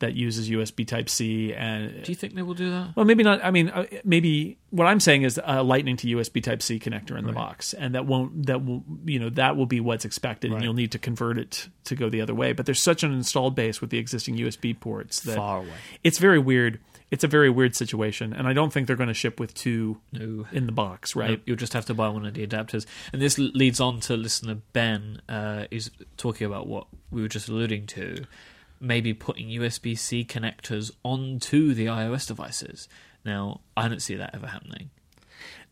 that 0.00 0.14
uses 0.14 0.48
USB 0.48 0.86
Type 0.86 1.08
C 1.08 1.52
and 1.52 2.04
do 2.04 2.12
you 2.12 2.16
think 2.16 2.34
they 2.34 2.42
will 2.42 2.54
do 2.54 2.70
that? 2.70 2.94
well 2.96 3.04
maybe 3.04 3.22
not 3.24 3.44
I 3.44 3.50
mean 3.50 3.68
uh, 3.68 3.86
maybe 4.04 4.58
what 4.70 4.86
I'm 4.86 5.00
saying 5.00 5.22
is 5.22 5.40
a 5.44 5.62
lightning 5.62 5.96
to 5.98 6.06
USB 6.16 6.42
Type 6.42 6.62
C 6.62 6.78
connector 6.78 7.18
in 7.18 7.26
the 7.26 7.32
box 7.32 7.72
and 7.72 7.94
that 7.94 8.06
won't 8.06 8.46
that 8.46 8.64
will 8.64 8.84
you 9.04 9.18
know 9.18 9.30
that 9.30 9.56
will 9.56 9.66
be 9.66 9.80
what's 9.80 10.04
expected 10.04 10.50
Right. 10.50 10.56
and 10.56 10.64
you'll 10.64 10.74
need 10.74 10.92
to 10.92 10.98
convert 10.98 11.36
it 11.38 11.68
to 11.84 11.94
go 11.96 12.08
the 12.08 12.20
other 12.20 12.34
way 12.34 12.52
but 12.52 12.66
there's 12.66 12.82
such 12.82 13.02
an 13.02 13.12
installed 13.12 13.54
base 13.56 13.80
with 13.80 13.90
the 13.90 13.98
existing 13.98 14.36
USB 14.36 14.78
ports 14.78 15.20
that 15.20 15.36
Far 15.36 15.58
away. 15.58 15.68
it's 16.04 16.18
very 16.18 16.38
weird. 16.38 16.78
It's 17.10 17.24
a 17.24 17.26
very 17.28 17.48
weird 17.48 17.74
situation, 17.74 18.34
and 18.34 18.46
I 18.46 18.52
don't 18.52 18.70
think 18.70 18.86
they're 18.86 18.94
going 18.94 19.08
to 19.08 19.14
ship 19.14 19.40
with 19.40 19.54
two 19.54 19.98
No. 20.12 20.44
in 20.52 20.66
the 20.66 20.72
box, 20.72 21.16
right? 21.16 21.30
Nope, 21.30 21.40
You'll 21.46 21.56
just 21.56 21.72
have 21.72 21.86
to 21.86 21.94
buy 21.94 22.10
one 22.10 22.26
of 22.26 22.34
the 22.34 22.46
adapters. 22.46 22.84
And 23.14 23.22
this 23.22 23.38
leads 23.38 23.80
on 23.80 24.00
to 24.00 24.14
listener 24.14 24.56
Ben 24.74 25.22
uh, 25.26 25.64
is 25.70 25.90
talking 26.18 26.46
about 26.46 26.66
what 26.66 26.86
we 27.10 27.22
were 27.22 27.28
just 27.28 27.48
alluding 27.48 27.86
to. 27.86 28.26
Maybe 28.80 29.12
putting 29.12 29.48
USB 29.48 29.98
C 29.98 30.24
connectors 30.24 30.90
onto 31.02 31.74
the 31.74 31.86
iOS 31.86 32.26
devices. 32.26 32.88
Now, 33.24 33.60
I 33.76 33.88
don't 33.88 34.02
see 34.02 34.14
that 34.14 34.34
ever 34.34 34.46
happening. 34.46 34.90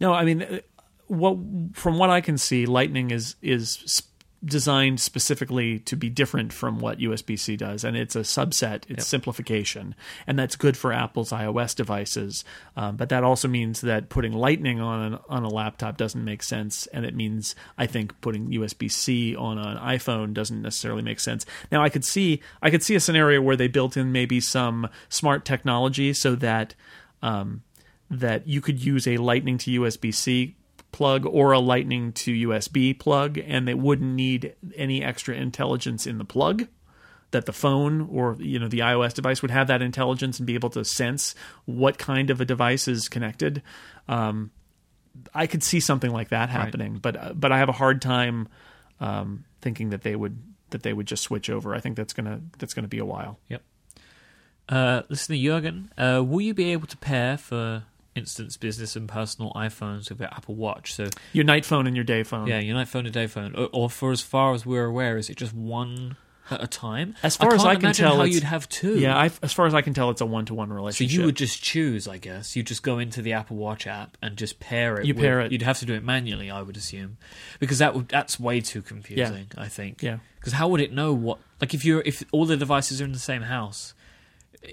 No, 0.00 0.12
I 0.12 0.24
mean, 0.24 0.42
uh, 0.42 0.58
what 1.06 1.38
from 1.72 1.98
what 1.98 2.10
I 2.10 2.20
can 2.20 2.38
see, 2.38 2.66
Lightning 2.66 3.10
is 3.10 3.36
is 3.42 4.02
designed 4.44 5.00
specifically 5.00 5.78
to 5.80 5.96
be 5.96 6.10
different 6.10 6.52
from 6.52 6.78
what 6.78 6.98
USB 6.98 7.38
C 7.38 7.56
does, 7.56 7.84
and 7.84 7.96
it's 7.96 8.14
a 8.14 8.20
subset. 8.20 8.84
It's 8.88 9.06
simplification, 9.06 9.94
and 10.26 10.38
that's 10.38 10.56
good 10.56 10.76
for 10.76 10.92
Apple's 10.92 11.30
iOS 11.30 11.74
devices. 11.74 12.44
Um, 12.76 12.96
but 12.96 13.08
that 13.08 13.24
also 13.24 13.48
means 13.48 13.80
that 13.80 14.08
putting 14.08 14.32
Lightning 14.32 14.80
on 14.80 15.12
an, 15.14 15.18
on 15.28 15.42
a 15.42 15.48
laptop 15.48 15.96
doesn't 15.96 16.24
make 16.24 16.42
sense, 16.42 16.86
and 16.88 17.04
it 17.04 17.14
means 17.14 17.54
I 17.78 17.86
think 17.86 18.20
putting 18.20 18.50
USB 18.50 18.90
C 18.90 19.34
on 19.34 19.58
an 19.58 19.78
iPhone 19.78 20.34
doesn't 20.34 20.62
necessarily 20.62 21.02
make 21.02 21.20
sense. 21.20 21.46
Now, 21.72 21.82
I 21.82 21.88
could 21.88 22.04
see 22.04 22.40
I 22.62 22.70
could 22.70 22.82
see 22.82 22.94
a 22.94 23.00
scenario 23.00 23.40
where 23.40 23.56
they 23.56 23.68
built 23.68 23.96
in 23.96 24.12
maybe 24.12 24.40
some 24.40 24.88
smart 25.08 25.44
technology 25.44 26.12
so 26.12 26.34
that. 26.36 26.74
Um, 27.22 27.62
that 28.08 28.46
you 28.46 28.60
could 28.60 28.84
use 28.84 29.08
a 29.08 29.16
lightning 29.16 29.58
to 29.58 29.80
USB 29.80 30.14
C 30.14 30.54
plug 30.92 31.26
or 31.26 31.52
a 31.52 31.58
lightning 31.58 32.12
to 32.12 32.48
USB 32.48 32.98
plug, 32.98 33.38
and 33.38 33.66
they 33.66 33.74
wouldn't 33.74 34.14
need 34.14 34.54
any 34.74 35.02
extra 35.02 35.34
intelligence 35.34 36.06
in 36.06 36.18
the 36.18 36.24
plug. 36.24 36.68
That 37.32 37.44
the 37.44 37.52
phone 37.52 38.08
or 38.10 38.36
you 38.38 38.58
know 38.58 38.68
the 38.68 38.78
iOS 38.78 39.12
device 39.12 39.42
would 39.42 39.50
have 39.50 39.66
that 39.66 39.82
intelligence 39.82 40.38
and 40.38 40.46
be 40.46 40.54
able 40.54 40.70
to 40.70 40.84
sense 40.84 41.34
what 41.64 41.98
kind 41.98 42.30
of 42.30 42.40
a 42.40 42.44
device 42.44 42.86
is 42.86 43.08
connected. 43.08 43.62
Um, 44.08 44.52
I 45.34 45.46
could 45.46 45.62
see 45.62 45.80
something 45.80 46.10
like 46.10 46.28
that 46.28 46.50
happening, 46.50 46.98
but 47.02 47.16
uh, 47.16 47.32
but 47.34 47.52
I 47.52 47.58
have 47.58 47.68
a 47.68 47.72
hard 47.72 48.00
time 48.00 48.48
um, 49.00 49.44
thinking 49.60 49.90
that 49.90 50.02
they 50.02 50.14
would 50.14 50.40
that 50.70 50.82
they 50.82 50.92
would 50.92 51.06
just 51.06 51.22
switch 51.22 51.50
over. 51.50 51.74
I 51.74 51.80
think 51.80 51.96
that's 51.96 52.12
gonna 52.12 52.40
that's 52.58 52.74
gonna 52.74 52.88
be 52.88 52.98
a 52.98 53.04
while. 53.04 53.38
Yep. 53.48 53.62
Uh, 54.68 55.02
listener 55.08 55.36
Jurgen, 55.36 55.92
uh, 55.96 56.22
will 56.26 56.40
you 56.40 56.54
be 56.54 56.72
able 56.72 56.88
to 56.88 56.96
pair, 56.96 57.38
for 57.38 57.84
instance, 58.16 58.56
business 58.56 58.96
and 58.96 59.08
personal 59.08 59.52
iPhones 59.54 60.08
with 60.08 60.18
your 60.20 60.28
Apple 60.28 60.54
Watch? 60.54 60.92
So, 60.94 61.08
Your 61.32 61.44
night 61.44 61.64
phone 61.64 61.86
and 61.86 61.94
your 61.96 62.04
day 62.04 62.22
phone. 62.22 62.46
yeah, 62.46 62.58
your 62.58 62.74
night 62.74 62.88
phone 62.88 63.04
and 63.06 63.14
day 63.14 63.26
phone, 63.26 63.54
or, 63.54 63.68
or 63.72 63.90
for 63.90 64.10
as 64.12 64.20
far 64.20 64.54
as 64.54 64.64
we're 64.66 64.86
aware, 64.86 65.16
is 65.16 65.28
it 65.30 65.36
just 65.36 65.52
one 65.54 66.16
at 66.50 66.62
a 66.62 66.66
time? 66.68 67.16
As 67.24 67.36
far 67.36 67.52
as 67.54 67.62
can't 67.64 67.76
I 67.76 67.80
can 67.80 67.92
tell, 67.92 68.16
how 68.18 68.22
you'd 68.22 68.44
have 68.44 68.68
two. 68.68 68.98
Yeah, 69.00 69.16
I, 69.16 69.30
as 69.42 69.52
far 69.52 69.66
as 69.66 69.74
I 69.74 69.82
can 69.82 69.94
tell, 69.94 70.10
it's 70.10 70.20
a 70.20 70.26
one 70.26 70.44
to 70.46 70.54
one 70.54 70.72
relationship. 70.72 71.12
So 71.14 71.20
you 71.20 71.26
would 71.26 71.36
just 71.36 71.60
choose, 71.62 72.06
I 72.06 72.18
guess. 72.18 72.54
You 72.54 72.62
just 72.62 72.84
go 72.84 72.98
into 73.00 73.20
the 73.20 73.32
Apple 73.32 73.56
Watch 73.56 73.86
app 73.88 74.16
and 74.22 74.36
just 74.36 74.60
pair 74.60 74.96
it. 75.00 75.06
You 75.06 75.14
with- 75.14 75.22
pair 75.24 75.40
it. 75.40 75.50
You'd 75.50 75.62
have 75.62 75.78
to 75.80 75.86
do 75.86 75.94
it 75.94 76.04
manually, 76.04 76.48
I 76.50 76.62
would 76.62 76.76
assume, 76.76 77.18
because 77.58 77.78
that 77.78 77.94
would 77.94 78.08
that's 78.08 78.38
way 78.38 78.60
too 78.60 78.80
confusing. 78.82 79.46
I 79.58 79.66
think. 79.68 80.02
Yeah. 80.04 80.18
Because 80.38 80.52
how 80.52 80.68
would 80.68 80.80
it 80.80 80.92
know 80.92 81.12
what? 81.12 81.38
Like 81.60 81.74
if 81.74 81.84
you're 81.84 82.02
if 82.06 82.22
all 82.30 82.46
the 82.46 82.56
devices 82.56 83.00
are 83.00 83.04
in 83.04 83.12
the 83.12 83.18
same 83.18 83.42
house, 83.42 83.92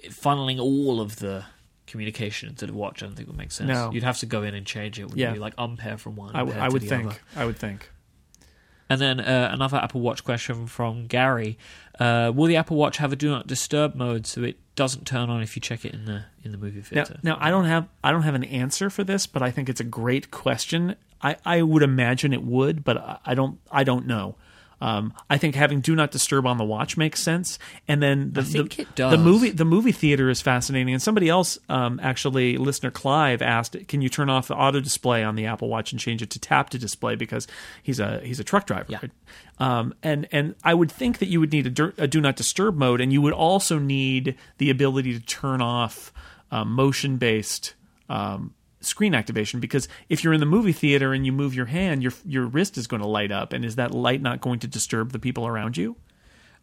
funneling 0.10 0.60
all 0.60 1.02
of 1.02 1.18
the 1.18 1.46
communication 1.94 2.50
into 2.50 2.66
the 2.66 2.74
watch, 2.74 3.02
I 3.02 3.06
don't 3.06 3.16
think 3.16 3.28
would 3.30 3.38
make 3.38 3.52
sense. 3.54 3.68
No. 3.70 3.92
You'd 3.94 4.04
have 4.12 4.18
to 4.20 4.26
go 4.26 4.44
in 4.44 4.54
and 4.56 4.66
change 4.66 5.00
it. 5.00 5.06
Would 5.10 5.18
Yeah. 5.18 5.34
you 5.34 5.40
like 5.40 5.54
unpair 5.58 5.98
from 5.98 6.16
one? 6.18 6.36
I, 6.36 6.40
w- 6.40 6.60
I 6.60 6.68
to 6.68 6.74
would 6.74 6.84
think. 6.84 7.06
other? 7.08 7.18
I 7.36 7.46
would 7.46 7.58
think. 7.58 7.90
And 8.90 9.00
then 9.00 9.20
uh, 9.22 9.50
another 9.52 9.78
Apple 9.78 10.02
Watch 10.02 10.24
question 10.24 10.68
from 10.68 11.08
Gary: 11.08 11.58
uh, 12.00 12.32
Will 12.36 12.48
the 12.48 12.58
Apple 12.58 12.78
Watch 12.78 12.98
have 12.98 13.14
a 13.14 13.16
Do 13.16 13.30
Not 13.30 13.48
Disturb 13.48 13.96
mode 13.96 14.28
so 14.28 14.44
it 14.44 14.58
doesn't 14.76 15.06
turn 15.08 15.30
on 15.30 15.42
if 15.42 15.56
you 15.56 15.62
check 15.62 15.86
it 15.86 15.94
in 15.94 16.06
the 16.06 16.26
in 16.44 16.52
the 16.52 16.58
movie 16.58 16.80
Now, 16.80 16.84
theater? 17.06 17.20
now 17.24 17.38
I 17.40 17.50
don't 17.50 17.66
have 17.66 17.88
I 18.04 18.12
don't 18.12 18.24
have 18.24 18.36
an 18.36 18.44
answer 18.44 18.90
for 18.90 19.04
this, 19.04 19.26
but 19.26 19.42
I 19.42 19.52
think 19.52 19.70
it's 19.70 19.80
a 19.80 19.86
great 19.86 20.32
question. 20.32 20.96
I, 21.22 21.38
I 21.46 21.62
would 21.62 21.84
imagine 21.84 22.34
it 22.34 22.44
would, 22.44 22.84
but 22.84 22.98
I- 22.98 23.20
I 23.28 23.34
don't 23.36 23.60
I 23.72 23.84
don't 23.84 24.06
know. 24.06 24.36
Um, 24.84 25.14
I 25.30 25.38
think 25.38 25.56
having 25.56 25.80
do 25.80 25.96
not 25.96 26.12
disturb 26.12 26.46
on 26.46 26.58
the 26.58 26.66
watch 26.66 26.98
makes 26.98 27.22
sense, 27.22 27.58
and 27.88 28.04
then 28.04 28.34
the, 28.34 28.42
the, 28.42 29.12
the 29.12 29.18
movie 29.18 29.50
the 29.50 29.64
movie 29.64 29.94
theater 29.94 30.30
is 30.30 30.42
fascinating. 30.42 30.94
And 30.94 31.02
somebody 31.02 31.30
else, 31.30 31.58
um, 31.70 32.02
actually, 32.04 32.58
listener 32.58 32.92
Clive 32.92 33.42
asked, 33.42 33.78
"Can 33.88 34.02
you 34.02 34.10
turn 34.10 34.30
off 34.30 34.50
the 34.50 34.56
auto 34.56 34.82
display 34.82 35.24
on 35.24 35.36
the 35.36 35.46
Apple 35.46 35.70
Watch 35.70 35.94
and 35.94 36.02
change 36.02 36.22
it 36.22 36.32
to 36.32 36.40
tap 36.40 36.70
to 36.72 36.78
display?" 36.78 37.16
Because 37.16 37.48
he's 37.82 38.02
a 38.02 38.20
he's 38.26 38.42
a 38.42 38.44
truck 38.44 38.68
driver. 38.68 38.88
Yeah. 38.90 38.98
right? 39.04 39.12
Um, 39.58 39.94
and 40.04 40.28
and 40.34 40.54
I 40.66 40.74
would 40.74 40.92
think 40.92 41.20
that 41.20 41.28
you 41.28 41.40
would 41.40 41.54
need 41.54 41.80
a, 41.80 41.94
a 42.00 42.08
do 42.08 42.20
not 42.20 42.36
disturb 42.36 42.76
mode, 42.76 43.00
and 43.00 43.14
you 43.14 43.22
would 43.22 43.32
also 43.32 43.80
need 43.80 44.36
the 44.58 44.70
ability 44.70 45.18
to 45.18 45.26
turn 45.26 45.62
off 45.62 46.12
um, 46.52 46.74
motion 46.74 47.16
based 47.16 47.74
um, 48.10 48.54
screen 48.86 49.14
activation. 49.16 49.60
Because 49.60 49.88
if 50.10 50.24
you're 50.24 50.34
in 50.34 50.40
the 50.40 50.46
movie 50.46 50.74
theater 50.74 51.14
and 51.14 51.26
you 51.26 51.32
move 51.32 51.54
your 51.56 51.68
hand, 51.68 52.04
your 52.04 52.14
your 52.26 52.46
wrist 52.46 52.78
is 52.78 52.88
going 52.88 53.02
to 53.02 53.08
light 53.08 53.32
up, 53.32 53.54
and 53.54 53.64
is 53.66 53.76
that 53.76 53.92
light 53.94 54.22
not 54.22 54.42
going 54.42 54.60
to 54.60 54.68
disturb 54.68 55.12
the 55.12 55.20
people 55.20 55.46
around 55.48 55.78
you? 55.78 55.96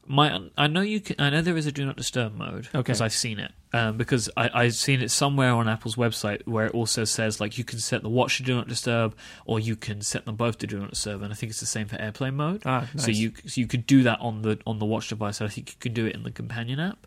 My, 0.07 0.41
I 0.59 0.67
know 0.67 0.81
you 0.81 0.99
can. 1.01 1.17
I 1.21 1.31
know 1.31 1.41
there 1.41 1.57
is 1.57 1.67
a 1.67 1.73
do 1.73 1.87
not 1.87 1.97
disturb 1.97 2.35
mode 2.35 2.67
Okay. 2.69 2.79
because 2.79 3.01
I've 3.01 3.13
seen 3.13 3.39
it. 3.39 3.53
Um, 3.73 3.97
because 3.97 4.29
I, 4.37 4.51
I've 4.53 4.75
seen 4.75 5.03
it 5.03 5.11
somewhere 5.13 5.53
on 5.53 5.69
Apple's 5.69 5.95
website 5.95 6.45
where 6.49 6.67
it 6.67 6.75
also 6.75 7.05
says 7.05 7.39
like 7.39 7.59
you 7.59 7.63
can 7.63 7.79
set 7.79 8.03
the 8.03 8.09
watch 8.09 8.39
to 8.39 8.43
do 8.43 8.57
not 8.57 8.67
disturb, 8.67 9.15
or 9.45 9.61
you 9.61 9.77
can 9.77 10.01
set 10.01 10.25
them 10.25 10.35
both 10.35 10.59
to 10.59 10.67
do 10.67 10.81
not 10.81 10.91
disturb. 10.91 11.23
And 11.23 11.33
I 11.33 11.37
think 11.37 11.51
it's 11.51 11.61
the 11.61 11.67
same 11.67 11.87
for 11.87 11.97
AirPlane 11.97 12.35
mode. 12.35 12.63
Ah, 12.65 12.89
So 12.97 13.13
you 13.13 13.33
so 13.47 13.61
you 13.61 13.69
could 13.69 13.87
do 13.87 14.03
that 14.03 14.19
on 14.21 14.43
the 14.43 14.59
on 14.67 14.81
the 14.81 14.87
watch 14.87 15.09
device. 15.11 15.41
I 15.41 15.47
think 15.49 15.71
you 15.71 15.77
could 15.79 15.95
do 15.95 16.07
it 16.07 16.15
in 16.17 16.25
the 16.25 16.33
companion 16.33 16.81
app. 16.81 17.07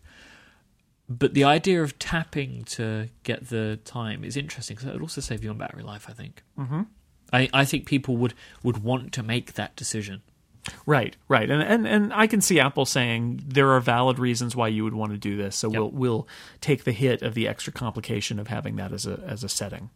But 1.20 1.34
the 1.34 1.44
idea 1.44 1.82
of 1.84 1.98
tapping 2.00 2.64
to 2.66 3.10
get 3.24 3.50
the 3.50 3.80
time 3.84 4.24
is 4.24 4.38
interesting 4.38 4.76
because 4.76 4.90
it 4.90 4.94
would 4.94 5.02
also 5.02 5.22
save 5.22 5.44
you 5.44 5.50
on 5.50 5.58
battery 5.58 5.84
life. 5.84 6.08
I 6.10 6.14
think. 6.14 6.44
Mm-hmm. 6.58 6.82
I, 7.32 7.50
I 7.52 7.66
think 7.66 7.88
people 7.88 8.16
would, 8.18 8.36
would 8.62 8.84
want 8.84 9.12
to 9.14 9.24
make 9.24 9.54
that 9.54 9.76
decision. 9.76 10.22
Right, 10.86 11.18
right, 11.28 11.50
and 11.50 11.62
and 11.62 11.86
and 11.86 12.14
I 12.14 12.26
can 12.26 12.40
see 12.40 12.58
Apple 12.60 12.86
saying 12.86 13.42
there 13.46 13.72
are 13.72 13.82
valid 13.82 14.18
reasons 14.18 14.56
why 14.56 14.70
you 14.70 14.86
would 14.86 14.94
want 14.94 15.12
to 15.12 15.18
do 15.18 15.36
this, 15.36 15.58
so 15.58 15.68
Yep. 15.70 15.78
we'll 15.78 15.92
we'll 15.92 16.28
take 16.62 16.86
the 16.86 16.94
hit 16.94 17.22
of 17.22 17.34
the 17.34 17.50
extra 17.50 17.74
complication 17.74 18.40
of 18.40 18.48
having 18.48 18.78
that 18.78 18.94
as 18.94 19.06
a 19.06 19.20
as 19.28 19.44
a 19.44 19.50
setting. 19.50 19.90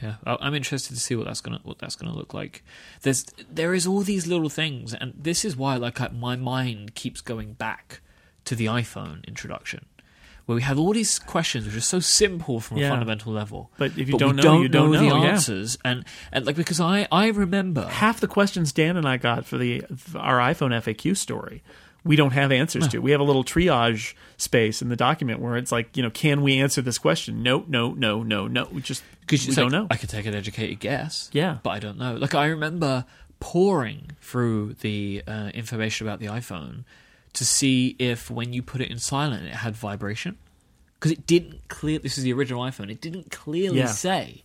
Yeah, 0.00 0.16
I'm 0.24 0.54
interested 0.54 0.94
to 0.94 1.00
see 1.00 1.16
what 1.16 1.26
that's 1.26 1.40
gonna 1.40 1.58
what 1.64 1.78
that's 1.80 1.96
gonna 1.96 2.14
look 2.14 2.32
like. 2.34 2.62
There's 3.02 3.24
there 3.50 3.74
is 3.74 3.84
all 3.84 4.02
these 4.02 4.28
little 4.28 4.48
things, 4.48 4.94
and 4.94 5.12
this 5.16 5.44
is 5.44 5.56
why 5.56 5.74
like 5.76 6.00
I, 6.00 6.08
my 6.08 6.36
mind 6.36 6.94
keeps 6.94 7.20
going 7.20 7.54
back 7.54 8.00
to 8.44 8.54
the 8.54 8.66
iPhone 8.66 9.26
introduction, 9.26 9.86
where 10.46 10.56
we 10.56 10.62
have 10.62 10.78
all 10.78 10.92
these 10.92 11.18
questions 11.18 11.66
which 11.66 11.76
are 11.76 11.80
so 11.80 12.00
simple 12.00 12.60
from 12.60 12.78
Yeah. 12.78 12.86
a 12.86 12.90
fundamental 12.90 13.32
level, 13.32 13.70
But 13.78 13.92
if 13.98 14.08
you 14.08 14.14
we 14.14 14.18
don't 14.18 14.36
know, 14.36 14.42
don't 14.42 14.62
you 14.62 14.68
don't 14.68 14.92
the 14.92 15.02
know, 15.02 15.22
yeah. 15.22 15.30
answers, 15.30 15.76
and 15.84 16.04
and 16.32 16.46
like 16.46 16.56
because 16.56 16.80
I 16.80 17.06
I 17.12 17.28
remember 17.28 17.86
half 17.86 18.20
the 18.20 18.28
questions 18.28 18.72
Dan 18.72 18.96
and 18.96 19.06
I 19.06 19.16
got 19.16 19.44
for 19.44 19.58
the 19.58 19.82
our 20.14 20.38
iPhone 20.38 20.72
FAQ 20.72 21.16
story 21.16 21.62
we 22.04 22.14
don't 22.14 22.34
have 22.34 22.52
answers 22.52 22.86
to. 22.86 23.00
We 23.00 23.10
have 23.10 23.20
a 23.20 23.24
little 23.24 23.42
triage 23.42 24.14
space 24.36 24.80
in 24.80 24.90
the 24.90 24.94
document 24.94 25.40
where 25.40 25.56
it's 25.56 25.72
like, 25.72 25.96
you 25.96 26.04
know, 26.04 26.10
can 26.10 26.40
we 26.42 26.60
answer 26.60 26.80
this 26.80 26.98
question? 26.98 27.42
No, 27.42 27.64
no, 27.66 27.94
no, 27.94 28.22
no, 28.22 28.46
no. 28.46 28.68
We 28.70 28.80
just 28.80 29.02
we 29.02 29.16
Because 29.26 29.56
don't 29.56 29.72
know. 29.72 29.88
I 29.90 29.96
could 29.96 30.08
take 30.08 30.24
an 30.24 30.32
educated 30.32 30.78
guess. 30.78 31.28
Yeah. 31.32 31.58
but 31.64 31.70
I 31.70 31.80
don't 31.80 31.98
know. 31.98 32.14
Like 32.14 32.32
I 32.36 32.46
remember 32.46 33.06
pouring 33.40 34.10
through 34.20 34.74
the 34.82 35.22
uh, 35.26 35.50
information 35.52 36.06
about 36.06 36.20
the 36.20 36.26
iPhone 36.26 36.84
to 37.36 37.44
see 37.44 37.96
if 37.98 38.30
when 38.30 38.52
you 38.52 38.62
put 38.62 38.80
it 38.80 38.90
in 38.90 38.98
silent, 38.98 39.44
it 39.46 39.54
had 39.54 39.76
vibration. 39.76 40.36
Because 40.94 41.12
it 41.12 41.26
didn't 41.26 41.68
clear. 41.68 41.98
This 41.98 42.16
is 42.18 42.24
the 42.24 42.32
original 42.32 42.62
iPhone. 42.62 42.90
It 42.90 43.00
didn't 43.00 43.30
clearly 43.30 43.78
Yeah. 43.78 43.86
say 43.86 44.44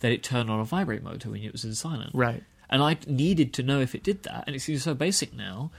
that 0.00 0.12
it 0.12 0.22
turned 0.22 0.50
on 0.50 0.60
a 0.60 0.64
vibrate 0.64 1.02
motor 1.02 1.30
when 1.30 1.42
it 1.42 1.52
was 1.52 1.64
in 1.64 1.74
silent. 1.74 2.10
Right. 2.14 2.42
And 2.68 2.82
I 2.82 2.98
needed 3.06 3.52
to 3.54 3.62
know 3.62 3.80
if 3.80 3.94
it 3.94 4.02
did 4.02 4.22
that, 4.24 4.44
and 4.46 4.54
it 4.54 4.60
seems 4.60 4.82
so 4.82 4.94
basic 4.94 5.32
now, 5.34 5.70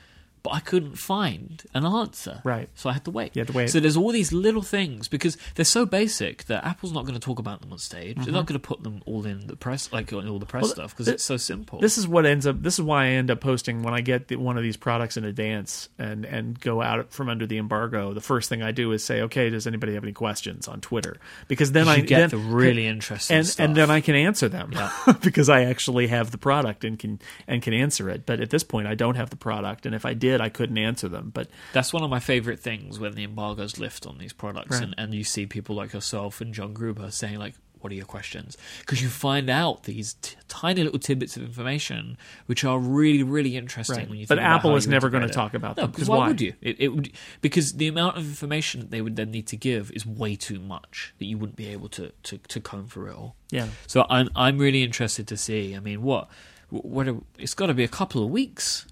but 0.47 0.55
I 0.55 0.59
couldn't 0.61 0.95
find 0.97 1.61
an 1.73 1.85
answer. 1.85 2.41
Right. 2.45 2.69
So 2.75 2.89
I 2.89 2.93
had 2.93 3.03
to 3.05 3.11
wait. 3.11 3.35
You 3.35 3.41
had 3.41 3.47
to 3.47 3.53
wait. 3.53 3.69
So 3.69 3.79
there's 3.79 3.97
all 3.97 4.11
these 4.11 4.31
little 4.31 4.61
things 4.61 5.07
because 5.07 5.37
they're 5.55 5.65
so 5.65 5.85
basic 5.85 6.45
that 6.45 6.63
Apple's 6.65 6.93
not 6.93 7.01
going 7.03 7.15
to 7.15 7.19
talk 7.19 7.39
about 7.39 7.61
them 7.61 7.71
on 7.73 7.79
stage. 7.79 8.15
They're 8.17 8.33
not 8.33 8.45
going 8.45 8.59
to 8.59 8.65
put 8.65 8.83
them 8.83 9.01
all 9.05 9.25
in 9.25 9.47
the 9.47 9.55
press, 9.55 9.91
like 9.91 10.13
all 10.13 10.39
the 10.39 10.45
press 10.45 10.57
Mm-hmm. 10.57 10.61
Well, 10.67 10.73
stuff, 10.73 10.91
because 10.95 11.07
it's 11.07 11.23
so 11.23 11.37
simple. 11.37 11.79
This 11.79 11.97
is 11.99 12.07
what 12.07 12.25
ends 12.25 12.47
up. 12.47 12.61
This 12.63 12.75
is 12.75 12.81
why 12.81 13.05
I 13.05 13.07
end 13.09 13.29
up 13.29 13.41
posting 13.41 13.83
when 13.83 13.93
I 13.93 14.01
get 14.01 14.27
the, 14.27 14.37
one 14.37 14.57
of 14.57 14.63
these 14.63 14.75
products 14.77 15.17
in 15.17 15.23
advance 15.25 15.87
and 15.99 16.25
and 16.25 16.59
go 16.59 16.81
out 16.81 17.11
from 17.11 17.29
under 17.29 17.45
the 17.45 17.57
embargo. 17.59 18.13
The 18.13 18.21
first 18.21 18.49
thing 18.49 18.63
I 18.63 18.71
do 18.71 18.91
is 18.93 19.03
say, 19.03 19.21
okay, 19.23 19.49
does 19.51 19.67
anybody 19.67 19.93
have 19.93 20.03
any 20.03 20.13
questions 20.13 20.67
on 20.67 20.81
Twitter? 20.81 21.17
Because 21.47 21.73
then 21.73 21.85
you 21.85 21.91
I 21.91 21.99
get 21.99 22.19
then, 22.19 22.29
the 22.29 22.37
really 22.37 22.87
interesting 22.87 23.37
and 23.37 23.45
stuff. 23.45 23.63
and 23.65 23.75
then 23.75 23.91
I 23.91 24.01
can 24.01 24.15
answer 24.15 24.49
them 24.49 24.71
Yeah. 24.73 24.91
because 25.21 25.47
I 25.49 25.65
actually 25.65 26.07
have 26.07 26.31
the 26.31 26.37
product 26.39 26.83
and 26.83 26.97
can 26.97 27.19
and 27.47 27.61
can 27.61 27.73
answer 27.73 28.09
it. 28.09 28.25
But 28.25 28.39
at 28.39 28.49
this 28.49 28.63
point, 28.63 28.87
I 28.87 28.95
don't 28.95 29.15
have 29.15 29.29
the 29.29 29.35
product, 29.35 29.85
and 29.85 29.93
if 29.93 30.05
I 30.05 30.13
did, 30.15 30.36
I 30.41 30.49
couldn't 30.49 30.77
answer 30.77 31.07
them. 31.07 31.31
But 31.33 31.49
That's 31.73 31.93
one 31.93 32.03
of 32.03 32.09
my 32.09 32.19
favorite 32.19 32.59
things 32.59 32.99
when 32.99 33.13
the 33.15 33.23
embargoes 33.23 33.77
lift 33.79 34.05
on 34.05 34.17
these 34.17 34.33
products, 34.33 34.71
Right. 34.77 34.83
and, 34.83 34.95
and 34.97 35.13
you 35.13 35.23
see 35.23 35.45
people 35.45 35.75
like 35.75 35.93
yourself 35.93 36.41
and 36.41 36.53
John 36.53 36.73
Gruber 36.73 37.11
saying 37.11 37.37
like, 37.39 37.55
"What 37.79 37.91
are 37.91 37.95
your 37.95 38.05
questions?" 38.05 38.57
Because 38.79 39.01
you 39.01 39.09
find 39.09 39.49
out 39.49 39.83
these 39.83 40.13
t- 40.15 40.35
tiny 40.47 40.83
little 40.83 40.99
tidbits 40.99 41.37
of 41.37 41.43
information 41.43 42.17
which 42.47 42.63
are 42.63 42.79
really, 42.79 43.23
really 43.23 43.55
interesting. 43.57 43.97
Right. 43.97 44.09
When 44.09 44.19
you 44.19 44.27
But 44.27 44.39
about 44.39 44.55
Apple 44.59 44.75
is 44.75 44.87
never 44.87 45.09
gonna 45.09 45.29
talk 45.29 45.53
about 45.53 45.77
no, 45.77 45.83
them, 45.83 45.91
'cause 45.91 46.01
'cause 46.03 46.09
why, 46.09 46.17
why? 46.17 46.27
would 46.29 46.41
you? 46.41 46.53
It, 46.61 46.75
it 46.79 46.87
would 46.89 47.11
because 47.41 47.73
the 47.73 47.87
amount 47.87 48.17
of 48.17 48.23
information 48.25 48.79
that 48.81 48.91
they 48.91 49.01
would 49.01 49.15
then 49.15 49.31
need 49.31 49.47
to 49.47 49.57
give 49.57 49.91
is 49.91 50.05
way 50.05 50.35
too 50.35 50.59
much 50.59 51.13
that 51.19 51.25
you 51.25 51.37
wouldn't 51.37 51.55
be 51.57 51.67
able 51.67 51.89
to 51.89 52.11
to, 52.23 52.37
to 52.37 52.59
comb 52.59 52.87
through 52.87 53.11
it 53.11 53.15
all. 53.15 53.35
yeah, 53.51 53.67
So 53.85 54.05
I'm 54.09 54.29
I'm 54.35 54.57
really 54.57 54.81
interested 54.83 55.27
to 55.27 55.37
see. 55.37 55.75
I 55.75 55.79
mean, 55.79 56.01
what 56.01 56.29
what 56.69 57.07
are, 57.07 57.17
it's 57.37 57.53
got 57.53 57.67
to 57.67 57.73
be 57.73 57.83
a 57.85 57.87
couple 57.87 58.21
of 58.23 58.29
weeks 58.29 58.85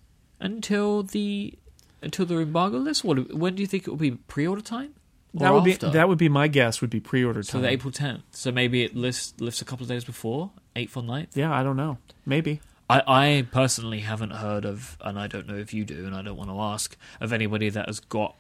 until 0.45 1.03
the 1.03 1.53
until 2.01 2.25
the 2.25 2.39
embargo 2.39 2.77
list. 2.77 3.03
What 3.03 3.33
when 3.33 3.55
do 3.55 3.61
you 3.61 3.67
think 3.67 3.83
it 3.87 3.89
will 3.89 3.97
be 3.97 4.11
pre-order 4.11 4.61
time? 4.61 4.93
That 5.33 5.51
would 5.53 5.67
after? 5.69 5.87
be 5.87 5.93
that 5.93 6.07
would 6.07 6.17
be 6.17 6.29
my 6.29 6.47
guess. 6.47 6.79
Would 6.81 6.89
be 6.89 6.99
pre-order 7.01 7.43
so 7.43 7.53
time. 7.53 7.61
the 7.63 7.69
April 7.69 7.91
10th. 7.91 8.21
So 8.31 8.51
maybe 8.51 8.83
it 8.83 8.95
lifts 8.95 9.33
lifts 9.39 9.61
a 9.61 9.65
couple 9.65 9.83
of 9.83 9.89
days 9.89 10.05
before 10.05 10.51
8th 10.75 10.97
or 10.97 11.03
9th. 11.03 11.27
yeah, 11.35 11.53
I 11.53 11.63
don't 11.63 11.75
know. 11.77 11.97
Maybe. 12.25 12.61
I, 12.89 13.01
I 13.07 13.47
personally 13.51 14.01
haven't 14.01 14.29
heard 14.29 14.63
of, 14.63 14.95
and 15.01 15.17
I 15.17 15.25
don't 15.25 15.47
know 15.47 15.55
if 15.55 15.73
you 15.73 15.83
do, 15.85 16.05
and 16.05 16.15
I 16.15 16.21
don't 16.21 16.37
want 16.37 16.51
to 16.51 16.59
ask 16.59 16.95
of 17.19 17.33
anybody 17.33 17.67
that 17.69 17.87
has 17.87 17.99
got 17.99 18.35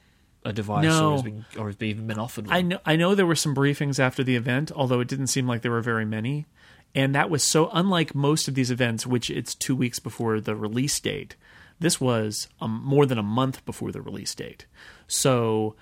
a 0.45 0.53
device 0.53 0.83
No. 0.83 1.09
or 1.09 1.11
has 1.13 1.23
been 1.23 1.45
or 1.57 1.67
has 1.67 1.81
even 1.81 2.05
been 2.05 2.19
offered 2.19 2.45
one. 2.47 2.55
I 2.55 2.61
know 2.61 2.79
I 2.85 2.95
know 2.95 3.15
there 3.15 3.25
were 3.25 3.35
some 3.35 3.55
briefings 3.55 3.99
after 3.99 4.23
the 4.23 4.35
event, 4.35 4.71
although 4.71 4.99
it 4.99 5.07
didn't 5.07 5.27
seem 5.27 5.47
like 5.47 5.63
there 5.63 5.71
were 5.71 5.81
very 5.81 6.05
many. 6.05 6.45
And 6.93 7.13
that 7.13 7.29
was 7.29 7.43
so 7.43 7.69
unlike 7.73 8.15
most 8.15 8.47
of 8.47 8.53
these 8.55 8.71
events, 8.71 9.05
which 9.05 9.29
it's 9.29 9.53
two 9.53 9.75
weeks 9.75 9.99
before 9.99 10.39
the 10.39 10.55
release 10.55 10.97
date. 10.99 11.35
This 11.79 11.99
was 11.99 12.47
um, 12.61 12.81
more 12.83 13.05
than 13.05 13.17
a 13.17 13.23
month 13.23 13.65
before 13.65 13.91
the 13.91 14.01
release 14.01 14.33
date. 14.33 14.65
So, 15.07 15.75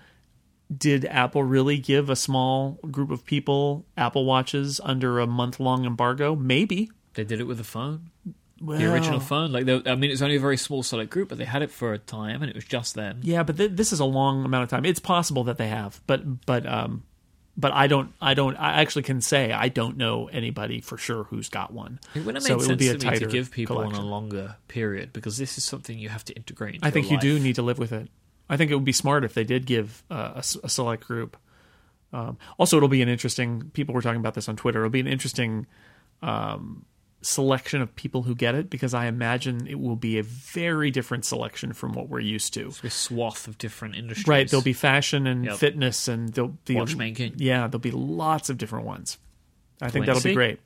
did 0.75 1.05
Apple 1.05 1.43
really 1.43 1.77
give 1.77 2.09
a 2.09 2.15
small 2.15 2.79
group 2.89 3.11
of 3.11 3.25
people 3.25 3.85
Apple 3.95 4.25
Watches 4.25 4.81
under 4.83 5.19
a 5.19 5.27
month 5.27 5.59
long 5.59 5.85
embargo? 5.85 6.35
Maybe. 6.35 6.89
They 7.13 7.23
did 7.23 7.39
it 7.39 7.43
with 7.45 7.57
the 7.57 7.63
phone. 7.63 8.09
Well, 8.61 8.77
The 8.77 8.91
original 8.91 9.19
phone, 9.19 9.51
like 9.51 9.65
they, 9.65 9.81
I 9.85 9.95
mean, 9.95 10.09
it's 10.09 10.21
only 10.21 10.37
a 10.37 10.39
very 10.39 10.57
small 10.57 10.83
select 10.83 11.11
group, 11.11 11.29
but 11.29 11.37
they 11.37 11.43
had 11.45 11.61
it 11.61 11.69
for 11.69 11.91
a 11.93 11.97
time, 11.99 12.41
and 12.41 12.49
it 12.49 12.55
was 12.55 12.63
just 12.65 12.95
then. 12.95 13.19
Yeah, 13.21 13.43
but 13.43 13.57
th- 13.57 13.71
this 13.73 13.91
is 13.91 13.99
a 13.99 14.05
long 14.05 14.45
amount 14.45 14.63
of 14.63 14.69
time. 14.69 14.85
It's 14.85 14.99
possible 15.01 15.43
that 15.45 15.57
they 15.57 15.67
have, 15.67 16.01
but 16.07 16.45
but 16.45 16.65
um, 16.65 17.03
but 17.55 17.71
I 17.71 17.87
don't 17.87 18.13
I 18.21 18.33
don't 18.33 18.55
I 18.55 18.81
actually 18.81 19.03
can 19.03 19.21
say 19.21 19.51
I 19.51 19.69
don't 19.69 19.97
know 19.97 20.27
anybody 20.27 20.81
for 20.81 20.97
sure 20.97 21.25
who's 21.25 21.49
got 21.49 21.71
one. 21.71 21.99
It 22.15 22.25
would 22.25 22.35
have 22.35 22.43
So 22.43 22.55
made 22.55 22.55
it 22.55 22.65
sense 22.65 22.69
would 22.69 22.79
be 22.79 22.87
a 22.89 22.97
to 22.97 23.11
me 23.11 23.19
to 23.19 23.25
give 23.27 23.51
people 23.51 23.77
on 23.77 23.93
a 23.93 24.01
longer 24.01 24.55
period 24.67 25.13
because 25.13 25.37
this 25.37 25.57
is 25.57 25.63
something 25.63 25.97
you 25.97 26.09
have 26.09 26.25
to 26.25 26.33
integrate. 26.33 26.75
Into 26.75 26.87
I 26.87 26.91
think 26.91 27.11
you 27.11 27.19
do 27.19 27.39
need 27.39 27.55
to 27.55 27.61
live 27.61 27.77
with 27.77 27.91
it. 27.91 28.09
I 28.49 28.57
think 28.57 28.71
it 28.71 28.75
would 28.75 28.85
be 28.85 28.91
smart 28.91 29.23
if 29.23 29.33
they 29.33 29.43
did 29.43 29.65
give 29.65 30.03
uh, 30.11 30.33
a, 30.35 30.43
a 30.63 30.69
select 30.69 31.07
group. 31.07 31.37
Um, 32.11 32.37
also, 32.57 32.77
it'll 32.77 32.89
be 32.89 33.01
an 33.01 33.09
interesting. 33.09 33.71
People 33.73 33.95
were 33.95 34.01
talking 34.01 34.19
about 34.19 34.33
this 34.33 34.47
on 34.49 34.55
Twitter. 34.55 34.79
It'll 34.79 34.91
be 34.91 34.99
an 34.99 35.07
interesting 35.07 35.65
um, 36.21 36.85
selection 37.23 37.81
of 37.81 37.95
people 37.95 38.23
who 38.23 38.35
get 38.35 38.53
it 38.53 38.69
because 38.69 38.93
I 38.93 39.05
imagine 39.07 39.65
it 39.67 39.79
will 39.79 39.95
be 39.95 40.19
a 40.19 40.23
very 40.23 40.91
different 40.91 41.25
selection 41.25 41.73
from 41.73 41.93
what 41.93 42.09
we're 42.09 42.19
used 42.19 42.53
to. 42.55 42.71
This 42.81 42.93
swath 42.93 43.47
of 43.47 43.57
different 43.57 43.95
industries. 43.95 44.27
Right, 44.27 44.49
there'll 44.49 44.63
be 44.63 44.73
fashion 44.73 45.25
and 45.25 45.45
Yep. 45.45 45.57
fitness, 45.57 46.07
and 46.07 46.29
there'll 46.33 46.57
be 46.65 46.75
Watchmaking. 46.75 47.35
Yeah, 47.37 47.67
there'll 47.67 47.79
be 47.79 47.91
lots 47.91 48.49
of 48.49 48.57
different 48.57 48.85
ones. 48.85 49.17
I 49.81 49.89
think 49.89 50.03
wait 50.03 50.07
that'll 50.07 50.21
be 50.21 50.33
great. 50.33 50.59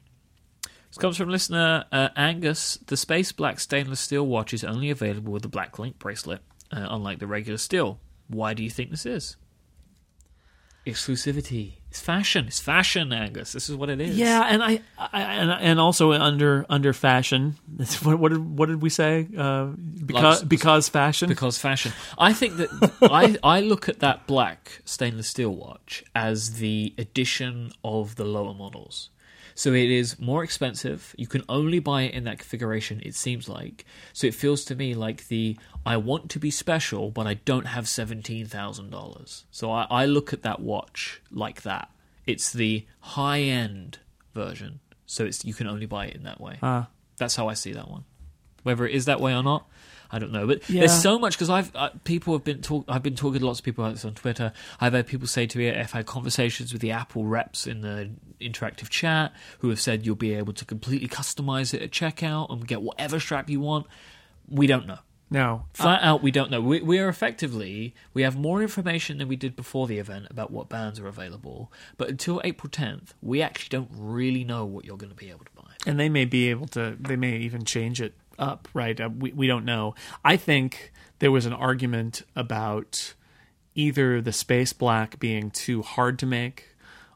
This 0.89 0.97
comes 0.97 1.17
from 1.17 1.29
listener 1.29 1.85
uh, 1.91 2.09
Angus. 2.15 2.77
The 2.87 2.97
Space 2.97 3.31
Black 3.31 3.59
stainless 3.59 3.99
steel 3.99 4.25
watch 4.25 4.53
is 4.53 4.63
only 4.63 4.89
available 4.89 5.33
with 5.33 5.43
the 5.43 5.49
Black 5.49 5.77
Link 5.79 5.99
bracelet, 5.99 6.41
uh, 6.71 6.87
unlike 6.89 7.19
the 7.19 7.27
regular 7.27 7.57
steel. 7.57 7.99
Why 8.27 8.53
do 8.53 8.63
you 8.63 8.69
think 8.69 8.89
this 8.91 9.05
is? 9.05 9.35
Exclusivity. 10.87 11.73
It's 11.89 12.01
fashion. 12.01 12.45
It's 12.47 12.59
fashion, 12.59 13.11
Angus. 13.13 13.53
This 13.53 13.69
is 13.69 13.75
what 13.75 13.89
it 13.89 13.99
is. 14.01 14.17
Yeah, 14.17 14.43
and 14.51 14.61
I, 14.63 14.81
I 14.97 15.21
and, 15.21 15.51
and 15.51 15.79
also 15.79 16.11
under 16.13 16.65
under 16.69 16.93
fashion. 16.93 17.55
What, 18.03 18.19
what 18.19 18.29
did 18.31 18.57
what 18.57 18.67
did 18.69 18.81
we 18.81 18.89
say? 18.89 19.27
Uh, 19.37 19.65
because 20.05 20.41
Like- 20.41 20.49
because 20.49 20.89
fashion. 20.89 21.29
because 21.29 21.57
fashion. 21.57 21.91
I 22.17 22.33
think 22.33 22.57
that 22.57 22.69
I 23.01 23.37
I 23.43 23.61
look 23.61 23.87
at 23.89 23.99
that 23.99 24.27
black 24.27 24.81
stainless 24.85 25.27
steel 25.29 25.51
watch 25.55 26.03
as 26.13 26.55
the 26.55 26.93
addition 26.97 27.71
of 27.83 28.15
the 28.15 28.25
lower 28.25 28.53
models. 28.53 29.09
So 29.57 29.73
it 29.73 29.89
is 29.89 30.19
more 30.19 30.43
expensive. 30.43 31.15
You 31.17 31.25
can 31.25 31.43
only 31.49 31.79
buy 31.79 32.03
it 32.03 32.13
in 32.13 32.25
that 32.25 32.37
configuration. 32.37 33.01
It 33.03 33.15
seems 33.15 33.49
like. 33.49 33.85
So 34.13 34.27
it 34.27 34.35
feels 34.35 34.63
to 34.65 34.75
me 34.75 34.93
like 34.93 35.29
the 35.29 35.57
I 35.83 35.97
want 35.97 36.29
to 36.29 36.39
be 36.39 36.51
special, 36.51 37.09
but 37.09 37.25
I 37.25 37.33
don't 37.33 37.65
have 37.65 37.87
seventeen 37.87 38.45
thousand 38.45 38.91
dollars. 38.91 39.45
So 39.49 39.71
I, 39.71 39.87
I 39.89 40.05
look 40.05 40.31
at 40.31 40.43
that 40.43 40.59
watch 40.59 41.23
like 41.31 41.63
that. 41.63 41.89
It's 42.27 42.53
the 42.53 42.85
high 42.99 43.39
end 43.41 43.97
version. 44.35 44.79
So 45.07 45.25
it's 45.25 45.43
you 45.43 45.55
can 45.55 45.65
only 45.65 45.87
buy 45.87 46.05
it 46.05 46.15
in 46.15 46.21
that 46.23 46.39
way. 46.39 46.59
Ah. 46.61 46.89
That's 47.17 47.35
how 47.35 47.47
I 47.47 47.55
see 47.55 47.73
that 47.73 47.89
one. 47.89 48.03
Whether 48.61 48.85
it 48.85 48.93
is 48.93 49.05
that 49.05 49.19
way 49.19 49.33
or 49.33 49.41
not, 49.41 49.67
I 50.11 50.19
don't 50.19 50.31
know. 50.31 50.47
But 50.47 50.69
Yeah. 50.69 50.81
there's 50.81 51.01
so 51.01 51.19
much 51.19 51.33
because 51.33 51.49
I've 51.49 51.75
uh, 51.75 51.89
people 52.03 52.33
have 52.33 52.43
been 52.43 52.61
talk. 52.61 52.85
I've 52.87 53.03
been 53.03 53.15
talking 53.15 53.39
to 53.41 53.45
lots 53.45 53.59
of 53.59 53.65
people 53.65 53.83
about 53.83 53.95
this 53.95 54.05
on 54.05 54.13
Twitter. 54.13 54.53
I've 54.79 54.93
had 54.93 55.07
people 55.07 55.27
say 55.27 55.45
to 55.47 55.57
me, 55.57 55.69
I've 55.71 55.91
had 55.91 56.05
conversations 56.05 56.71
with 56.73 56.81
the 56.81 56.91
Apple 56.91 57.25
reps 57.25 57.67
in 57.67 57.81
the 57.81 58.09
interactive 58.39 58.89
chat 58.89 59.33
who 59.59 59.69
have 59.69 59.79
said 59.81 60.05
you'll 60.05 60.15
be 60.15 60.33
able 60.33 60.53
to 60.53 60.65
completely 60.65 61.07
customize 61.07 61.73
it 61.73 61.81
at 61.81 61.91
checkout 61.91 62.51
and 62.51 62.67
get 62.67 62.81
whatever 62.81 63.19
strap 63.19 63.49
you 63.49 63.59
want. 63.59 63.87
We 64.49 64.67
don't 64.67 64.87
know. 64.87 64.99
no, 65.29 65.65
Flat 65.73 66.01
out, 66.03 66.23
we 66.23 66.31
don't 66.31 66.49
know. 66.49 66.61
We, 66.61 66.79
we 66.81 66.99
are 66.99 67.09
effectively 67.09 67.93
we 68.13 68.21
have 68.21 68.37
more 68.37 68.61
information 68.61 69.17
than 69.17 69.27
we 69.27 69.35
did 69.35 69.55
before 69.57 69.85
the 69.87 69.97
event 69.97 70.27
about 70.29 70.51
what 70.51 70.69
bands 70.69 70.99
are 71.01 71.07
available. 71.07 71.69
But 71.97 72.07
until 72.09 72.39
April 72.45 72.69
10th, 72.69 73.09
we 73.21 73.41
actually 73.41 73.69
don't 73.77 73.89
really 73.93 74.45
know 74.45 74.63
what 74.65 74.85
you're 74.85 74.95
going 74.95 75.09
to 75.11 75.15
be 75.17 75.29
able 75.29 75.43
to 75.43 75.51
buy. 75.53 75.71
and 75.85 75.99
they 75.99 76.07
may 76.07 76.23
be 76.23 76.49
able 76.49 76.67
to. 76.67 76.95
They 76.97 77.17
may 77.17 77.37
even 77.39 77.65
change 77.65 77.99
it 78.01 78.13
up. 78.37 78.67
Right? 78.73 78.99
Uh, 78.99 79.09
we 79.15 79.31
we 79.31 79.47
don't 79.47 79.65
know. 79.65 79.95
I 80.23 80.37
think 80.37 80.91
there 81.19 81.31
was 81.31 81.45
an 81.45 81.53
argument 81.53 82.23
about 82.35 83.13
either 83.75 84.21
the 84.21 84.33
space 84.33 84.73
black 84.73 85.19
being 85.19 85.51
too 85.51 85.81
hard 85.81 86.19
to 86.19 86.25
make. 86.25 86.75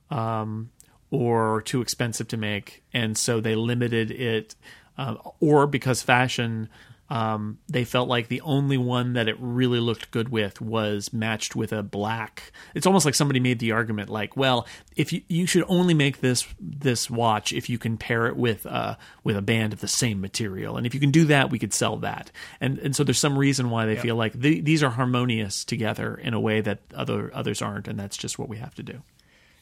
Um, 0.09 0.71
or 1.11 1.61
too 1.61 1.81
expensive 1.81 2.27
to 2.29 2.37
make, 2.37 2.83
and 2.93 3.17
so 3.17 3.41
they 3.41 3.53
limited 3.53 4.11
it, 4.11 4.55
uh, 4.97 5.15
or 5.41 5.67
because 5.67 6.01
fashion, 6.01 6.69
um, 7.11 7.59
they 7.67 7.83
felt 7.83 8.07
like 8.07 8.29
the 8.29 8.39
only 8.39 8.77
one 8.77 9.13
that 9.13 9.27
it 9.27 9.35
really 9.37 9.81
looked 9.81 10.11
good 10.11 10.29
with 10.29 10.61
was 10.61 11.11
matched 11.11 11.57
with 11.57 11.73
a 11.73 11.83
black. 11.83 12.53
It's 12.73 12.87
almost 12.87 13.05
like 13.05 13.15
somebody 13.15 13.41
made 13.41 13.59
the 13.59 13.73
argument, 13.73 14.09
like, 14.09 14.37
well, 14.37 14.65
if 14.95 15.11
you 15.11 15.21
you 15.27 15.45
should 15.45 15.65
only 15.67 15.93
make 15.93 16.21
this 16.21 16.47
this 16.57 17.09
watch 17.09 17.51
if 17.51 17.69
you 17.69 17.77
can 17.77 17.97
pair 17.97 18.27
it 18.27 18.37
with 18.37 18.65
uh 18.65 18.95
with 19.25 19.35
a 19.35 19.41
band 19.41 19.73
of 19.73 19.81
the 19.81 19.89
same 19.89 20.21
material, 20.21 20.77
and 20.77 20.87
if 20.87 20.93
you 20.93 21.01
can 21.01 21.11
do 21.11 21.25
that, 21.25 21.49
we 21.49 21.59
could 21.59 21.73
sell 21.73 21.97
that. 21.97 22.31
And 22.61 22.79
and 22.79 22.95
so 22.95 23.03
there's 23.03 23.19
some 23.19 23.37
reason 23.37 23.69
why 23.69 23.85
they 23.85 23.97
feel 23.97 24.15
like 24.15 24.31
the, 24.31 24.61
these 24.61 24.81
are 24.81 24.91
harmonious 24.91 25.65
together 25.65 26.15
in 26.15 26.33
a 26.33 26.39
way 26.39 26.61
that 26.61 26.79
other 26.95 27.29
others 27.33 27.61
aren't, 27.61 27.89
and 27.89 27.99
that's 27.99 28.15
just 28.15 28.39
what 28.39 28.47
we 28.47 28.55
have 28.55 28.73
to 28.75 28.83
do. 28.83 29.01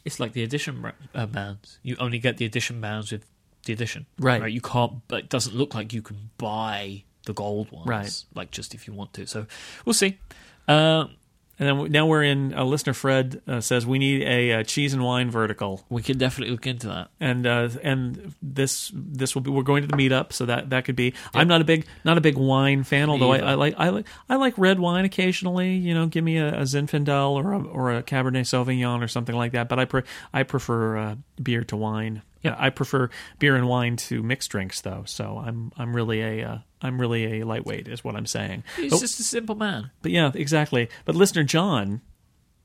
It's 0.05 0.19
like 0.19 0.33
the 0.33 0.43
edition 0.43 0.85
uh, 1.15 1.25
bands. 1.25 1.79
You 1.81 1.95
only 1.99 2.19
get 2.19 2.37
the 2.37 2.45
edition 2.45 2.79
bands 2.79 3.11
with 3.11 3.25
the 3.65 3.73
edition, 3.73 4.05
Right. 4.19 4.39
Right. 4.39 4.53
You 4.53 4.61
can't. 4.61 5.01
But 5.07 5.23
it 5.23 5.29
doesn't 5.29 5.55
look 5.55 5.73
like 5.73 5.93
you 5.93 6.03
can 6.03 6.29
buy 6.37 7.05
the 7.29 7.33
gold 7.33 7.71
ones, 7.71 7.87
Right. 7.87 8.23
Like 8.33 8.49
just 8.51 8.73
if 8.73 8.87
you 8.87 8.93
want 8.93 9.13
to. 9.13 9.25
So 9.27 9.45
we'll 9.85 9.93
see. 9.93 10.17
Uh, 10.67 11.05
And 11.61 11.67
then 11.67 11.91
now 11.91 12.05
we're 12.07 12.23
in. 12.23 12.53
Uh, 12.53 12.63
listener 12.63 12.93
Fred 12.93 13.41
uh, 13.45 13.59
says 13.59 13.85
we 13.85 13.99
need 13.99 14.23
a 14.23 14.39
uh, 14.53 14.63
cheese 14.63 14.93
and 14.95 15.03
wine 15.03 15.29
vertical, 15.29 15.83
we 15.89 16.01
could 16.01 16.17
definitely 16.17 16.53
look 16.55 16.65
into 16.65 16.87
that. 16.87 17.09
and 17.19 17.45
uh, 17.45 17.67
and 17.83 18.33
this 18.41 18.91
this 18.95 19.35
will 19.35 19.41
be. 19.41 19.51
We're 19.51 19.67
going 19.71 19.83
to 19.83 19.87
the 19.93 19.97
meetup, 19.97 20.31
so 20.31 20.45
that 20.45 20.69
that 20.69 20.85
could 20.85 20.95
be. 20.95 21.13
I'm 21.33 21.49
not 21.49 21.59
a 21.59 21.65
big 21.65 21.85
not 22.05 22.17
a 22.17 22.21
big 22.21 22.37
wine 22.37 22.85
fan, 22.85 23.09
although 23.09 23.33
I. 23.33 23.39
I 23.51 23.53
like 23.55 23.75
I 23.77 23.89
like 23.89 24.07
I 24.29 24.37
like 24.37 24.53
red 24.57 24.79
wine 24.79 25.03
occasionally. 25.03 25.75
You 25.75 25.93
know, 25.93 26.07
give 26.07 26.23
me 26.23 26.37
a, 26.37 26.61
a 26.61 26.63
Zinfandel 26.63 27.31
or 27.31 27.51
a, 27.51 27.59
or 27.77 27.91
a 27.91 28.03
Cabernet 28.03 28.47
Sauvignon 28.47 29.03
or 29.03 29.09
something 29.09 29.35
like 29.35 29.51
that. 29.51 29.67
But 29.67 29.79
I 29.79 29.85
pre- 29.85 30.07
I 30.33 30.43
prefer 30.43 30.97
uh, 30.97 31.15
beer 31.43 31.65
to 31.65 31.75
wine. 31.75 32.21
Yeah, 32.41 32.55
I 32.57 32.69
prefer 32.69 33.09
beer 33.37 33.55
and 33.55 33.67
wine 33.67 33.97
to 33.97 34.23
mixed 34.23 34.49
drinks, 34.51 34.79
though. 34.81 35.03
So 35.05 35.41
I'm 35.45 35.71
I'm 35.77 35.93
really 35.95 36.21
a 36.21 36.47
uh, 36.49 36.57
I'm 36.81 36.99
really 36.99 37.41
a 37.41 37.45
lightweight, 37.45 37.87
is 37.87 38.03
what 38.03 38.15
I'm 38.15 38.25
saying. 38.25 38.63
He's 38.77 38.91
But- 38.91 39.01
just 39.01 39.19
a 39.19 39.23
simple 39.23 39.55
man. 39.55 39.91
but 40.01 40.11
yeah, 40.11 40.31
exactly. 40.33 40.89
But 41.05 41.15
listener 41.15 41.43
John 41.43 42.01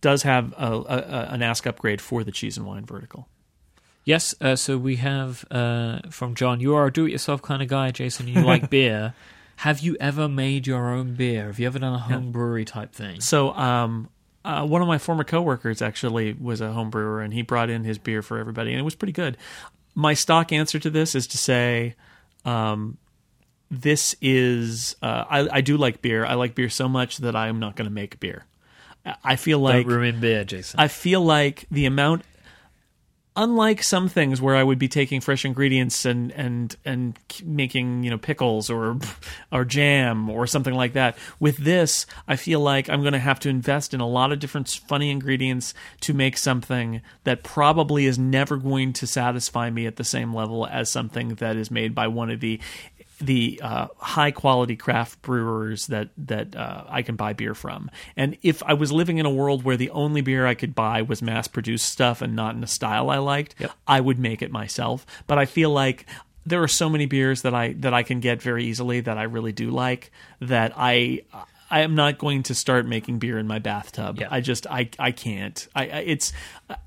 does 0.00 0.22
have 0.22 0.52
a, 0.58 0.72
a, 0.72 0.78
a, 0.78 1.28
an 1.32 1.42
ask 1.42 1.66
upgrade 1.66 2.00
for 2.00 2.22
the 2.24 2.30
cheese 2.30 2.56
and 2.56 2.66
wine 2.66 2.84
vertical. 2.84 3.28
Yes, 4.04 4.34
uh, 4.40 4.54
so 4.54 4.76
we 4.76 4.96
have 4.96 5.44
uh, 5.50 6.00
from 6.10 6.34
John. 6.34 6.60
You 6.60 6.74
are 6.74 6.86
a 6.86 6.92
do-it-yourself 6.92 7.40
kind 7.40 7.62
of 7.62 7.68
guy, 7.68 7.90
Jason. 7.90 8.28
You 8.28 8.42
like 8.42 8.68
beer. 8.76 9.14
Have 9.56 9.80
you 9.80 9.96
ever 9.98 10.28
made 10.28 10.66
your 10.66 10.90
own 10.92 11.14
beer? 11.14 11.46
Have 11.46 11.58
you 11.58 11.66
ever 11.66 11.78
done 11.78 11.94
a 11.94 11.98
home 11.98 12.30
brewery 12.30 12.66
type 12.66 12.92
thing? 12.92 13.20
So, 13.22 13.54
um, 13.54 14.10
uh, 14.44 14.66
one 14.66 14.82
of 14.82 14.88
my 14.88 14.98
former 14.98 15.24
coworkers 15.24 15.80
actually 15.82 16.34
was 16.34 16.60
a 16.60 16.72
home 16.72 16.90
brewer, 16.90 17.22
and 17.22 17.32
he 17.32 17.42
brought 17.42 17.70
in 17.70 17.84
his 17.84 17.98
beer 17.98 18.22
for 18.22 18.38
everybody, 18.38 18.70
and 18.72 18.78
it 18.80 18.82
was 18.84 18.94
pretty 18.94 19.12
good. 19.12 19.36
My 19.94 20.14
stock 20.14 20.52
answer 20.52 20.78
to 20.78 20.90
this 20.90 21.14
is 21.14 21.26
to 21.28 21.38
say, 21.38 21.94
um, 22.44 22.98
this 23.70 24.14
is 24.20 24.96
uh, 25.02 25.24
I, 25.28 25.48
I 25.58 25.60
do 25.60 25.76
like 25.76 26.02
beer. 26.02 26.24
I 26.24 26.34
like 26.34 26.54
beer 26.54 26.68
so 26.68 26.88
much 26.88 27.18
that 27.18 27.34
I 27.34 27.48
am 27.48 27.58
not 27.60 27.76
going 27.76 27.88
to 27.88 27.94
make 27.94 28.20
beer. 28.20 28.44
I- 29.06 29.14
I 29.24 29.36
feel 29.36 29.58
like 29.58 29.86
Don't 29.86 29.94
ruin 29.96 30.20
beer, 30.20 30.44
Jason. 30.44 30.80
I 30.80 30.88
feel 30.88 31.20
like 31.22 31.66
the 31.70 31.86
amount 31.86 32.22
unlike 33.36 33.82
some 33.82 34.08
things 34.08 34.40
where 34.40 34.54
I 34.54 34.62
would 34.62 34.78
be 34.78 34.86
taking 34.86 35.20
fresh 35.20 35.44
ingredients 35.44 36.04
and 36.04 36.30
and 36.32 36.76
and 36.84 37.18
making, 37.44 38.04
you 38.04 38.10
know, 38.10 38.18
pickles 38.18 38.70
or 38.70 38.98
or 39.52 39.64
jam 39.64 40.30
or 40.30 40.46
something 40.46 40.74
like 40.74 40.92
that. 40.92 41.18
With 41.40 41.56
this, 41.58 42.06
I 42.28 42.36
feel 42.36 42.60
like 42.60 42.88
I'm 42.88 43.00
going 43.00 43.12
to 43.12 43.18
have 43.18 43.40
to 43.40 43.48
invest 43.48 43.94
in 43.94 44.00
a 44.00 44.08
lot 44.08 44.32
of 44.32 44.38
different 44.38 44.68
funny 44.68 45.10
ingredients 45.10 45.74
to 46.02 46.14
make 46.14 46.36
something 46.38 47.02
that 47.24 47.42
probably 47.42 48.06
is 48.06 48.18
never 48.18 48.56
going 48.56 48.92
to 48.94 49.06
satisfy 49.06 49.70
me 49.70 49.86
at 49.86 49.96
the 49.96 50.04
same 50.04 50.34
level 50.34 50.66
as 50.66 50.88
something 50.90 51.34
that 51.36 51.56
is 51.56 51.70
made 51.70 51.94
by 51.94 52.06
one 52.06 52.30
of 52.30 52.40
the 52.40 52.60
the 53.20 53.60
uh, 53.62 53.88
high 53.96 54.30
quality 54.30 54.76
craft 54.76 55.22
brewers 55.22 55.86
that 55.86 56.10
that 56.16 56.56
uh, 56.56 56.84
I 56.88 57.02
can 57.02 57.16
buy 57.16 57.32
beer 57.32 57.54
from. 57.54 57.90
And 58.16 58.36
if 58.42 58.62
I 58.64 58.74
was 58.74 58.90
living 58.92 59.18
in 59.18 59.26
a 59.26 59.30
world 59.30 59.64
where 59.64 59.76
the 59.76 59.90
only 59.90 60.20
beer 60.20 60.46
I 60.46 60.54
could 60.54 60.74
buy 60.74 61.02
was 61.02 61.22
mass 61.22 61.48
produced 61.48 61.88
stuff 61.88 62.22
and 62.22 62.34
not 62.34 62.54
in 62.54 62.64
a 62.64 62.66
style 62.66 63.10
I 63.10 63.18
liked, 63.18 63.54
Yep. 63.58 63.70
I 63.86 64.00
would 64.00 64.18
make 64.18 64.42
it 64.42 64.50
myself. 64.50 65.06
But 65.26 65.38
I 65.38 65.46
feel 65.46 65.70
like 65.70 66.06
there 66.46 66.62
are 66.62 66.68
so 66.68 66.88
many 66.90 67.06
beers 67.06 67.42
that 67.42 67.54
I 67.54 67.72
that 67.74 67.94
I 67.94 68.02
can 68.02 68.20
get 68.20 68.42
very 68.42 68.64
easily 68.64 69.00
that 69.00 69.16
I 69.16 69.22
really 69.22 69.52
do 69.52 69.70
like 69.70 70.10
that 70.40 70.72
I 70.76 71.22
I 71.74 71.80
am 71.80 71.96
not 71.96 72.18
going 72.18 72.44
to 72.44 72.54
start 72.54 72.86
making 72.86 73.18
beer 73.18 73.36
in 73.36 73.48
my 73.48 73.58
bathtub. 73.58 74.20
Yeah. 74.20 74.28
I 74.30 74.40
just 74.40 74.64
I 74.68 74.90
I 74.96 75.10
can't. 75.10 75.66
I, 75.74 75.82
I 75.82 75.98
it's 76.06 76.32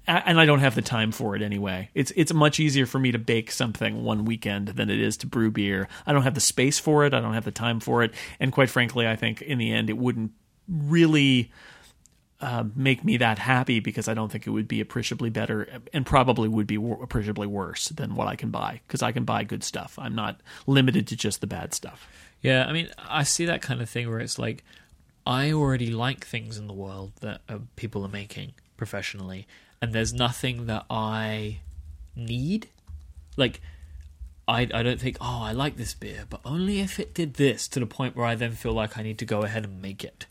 and 0.07 0.39
I 0.39 0.45
don't 0.45 0.61
have 0.61 0.75
the 0.75 0.81
time 0.81 1.11
for 1.11 1.35
it 1.35 1.41
anyway. 1.41 1.89
It's 1.93 2.13
it's 2.15 2.33
much 2.33 2.61
easier 2.61 2.85
for 2.85 2.97
me 2.97 3.11
to 3.11 3.19
bake 3.19 3.51
something 3.51 4.05
one 4.05 4.23
weekend 4.23 4.69
than 4.69 4.89
it 4.89 5.01
is 5.01 5.17
to 5.17 5.27
brew 5.27 5.51
beer. 5.51 5.89
I 6.05 6.13
don't 6.13 6.21
have 6.21 6.35
the 6.35 6.39
space 6.39 6.79
for 6.79 7.05
it. 7.05 7.13
I 7.13 7.19
don't 7.19 7.33
have 7.33 7.43
the 7.43 7.51
time 7.51 7.81
for 7.81 8.01
it. 8.01 8.13
And 8.39 8.53
quite 8.53 8.69
frankly, 8.69 9.05
I 9.05 9.17
think 9.17 9.41
in 9.41 9.57
the 9.57 9.73
end 9.73 9.89
it 9.89 9.97
wouldn't 9.97 10.31
really 10.69 11.51
uh, 12.39 12.63
make 12.73 13.03
me 13.03 13.17
that 13.17 13.39
happy 13.39 13.81
because 13.81 14.07
I 14.07 14.13
don't 14.13 14.31
think 14.31 14.47
it 14.47 14.51
would 14.51 14.69
be 14.69 14.79
appreciably 14.79 15.29
better 15.29 15.81
and 15.91 16.05
probably 16.05 16.47
would 16.47 16.67
be 16.67 16.75
appreciably 16.75 17.47
worse 17.47 17.89
than 17.89 18.15
what 18.15 18.27
I 18.27 18.37
can 18.37 18.51
buy 18.51 18.79
because 18.87 19.01
I 19.01 19.11
can 19.11 19.25
buy 19.25 19.43
good 19.43 19.65
stuff. 19.65 19.99
I'm 19.99 20.15
not 20.15 20.39
limited 20.65 21.07
to 21.07 21.17
just 21.17 21.41
the 21.41 21.47
bad 21.47 21.73
stuff. 21.73 22.07
Yeah, 22.47 22.65
I 22.65 22.71
mean, 22.71 22.87
I 22.97 23.23
see 23.23 23.45
that 23.45 23.61
kind 23.61 23.81
of 23.81 23.89
thing 23.89 24.09
where 24.09 24.19
it's 24.19 24.39
like, 24.39 24.63
I 25.25 25.51
already 25.51 25.91
like 25.91 26.25
things 26.25 26.57
in 26.57 26.67
the 26.67 26.73
world 26.73 27.11
that 27.19 27.41
uh, 27.49 27.57
people 27.75 28.05
are 28.05 28.09
making 28.09 28.53
professionally, 28.77 29.45
and 29.81 29.91
there's 29.91 30.13
nothing 30.13 30.65
that 30.67 30.85
I 30.89 31.59
need. 32.15 32.69
Like, 33.35 33.59
I 34.47 34.61
I 34.73 34.81
don't 34.81 35.01
think, 35.01 35.17
oh, 35.19 35.41
I 35.43 35.51
like 35.51 35.75
this 35.75 35.93
beer, 35.93 36.23
but 36.29 36.39
only 36.45 36.79
if 36.79 37.01
it 37.01 37.13
did 37.13 37.33
this 37.33 37.67
to 37.67 37.81
the 37.81 37.85
point 37.85 38.15
where 38.15 38.25
I 38.25 38.35
then 38.35 38.53
feel 38.53 38.71
like 38.71 38.97
I 38.97 39.03
need 39.03 39.17
to 39.19 39.25
go 39.25 39.41
ahead 39.41 39.65
and 39.65 39.81
make 39.81 40.05
it. 40.05 40.25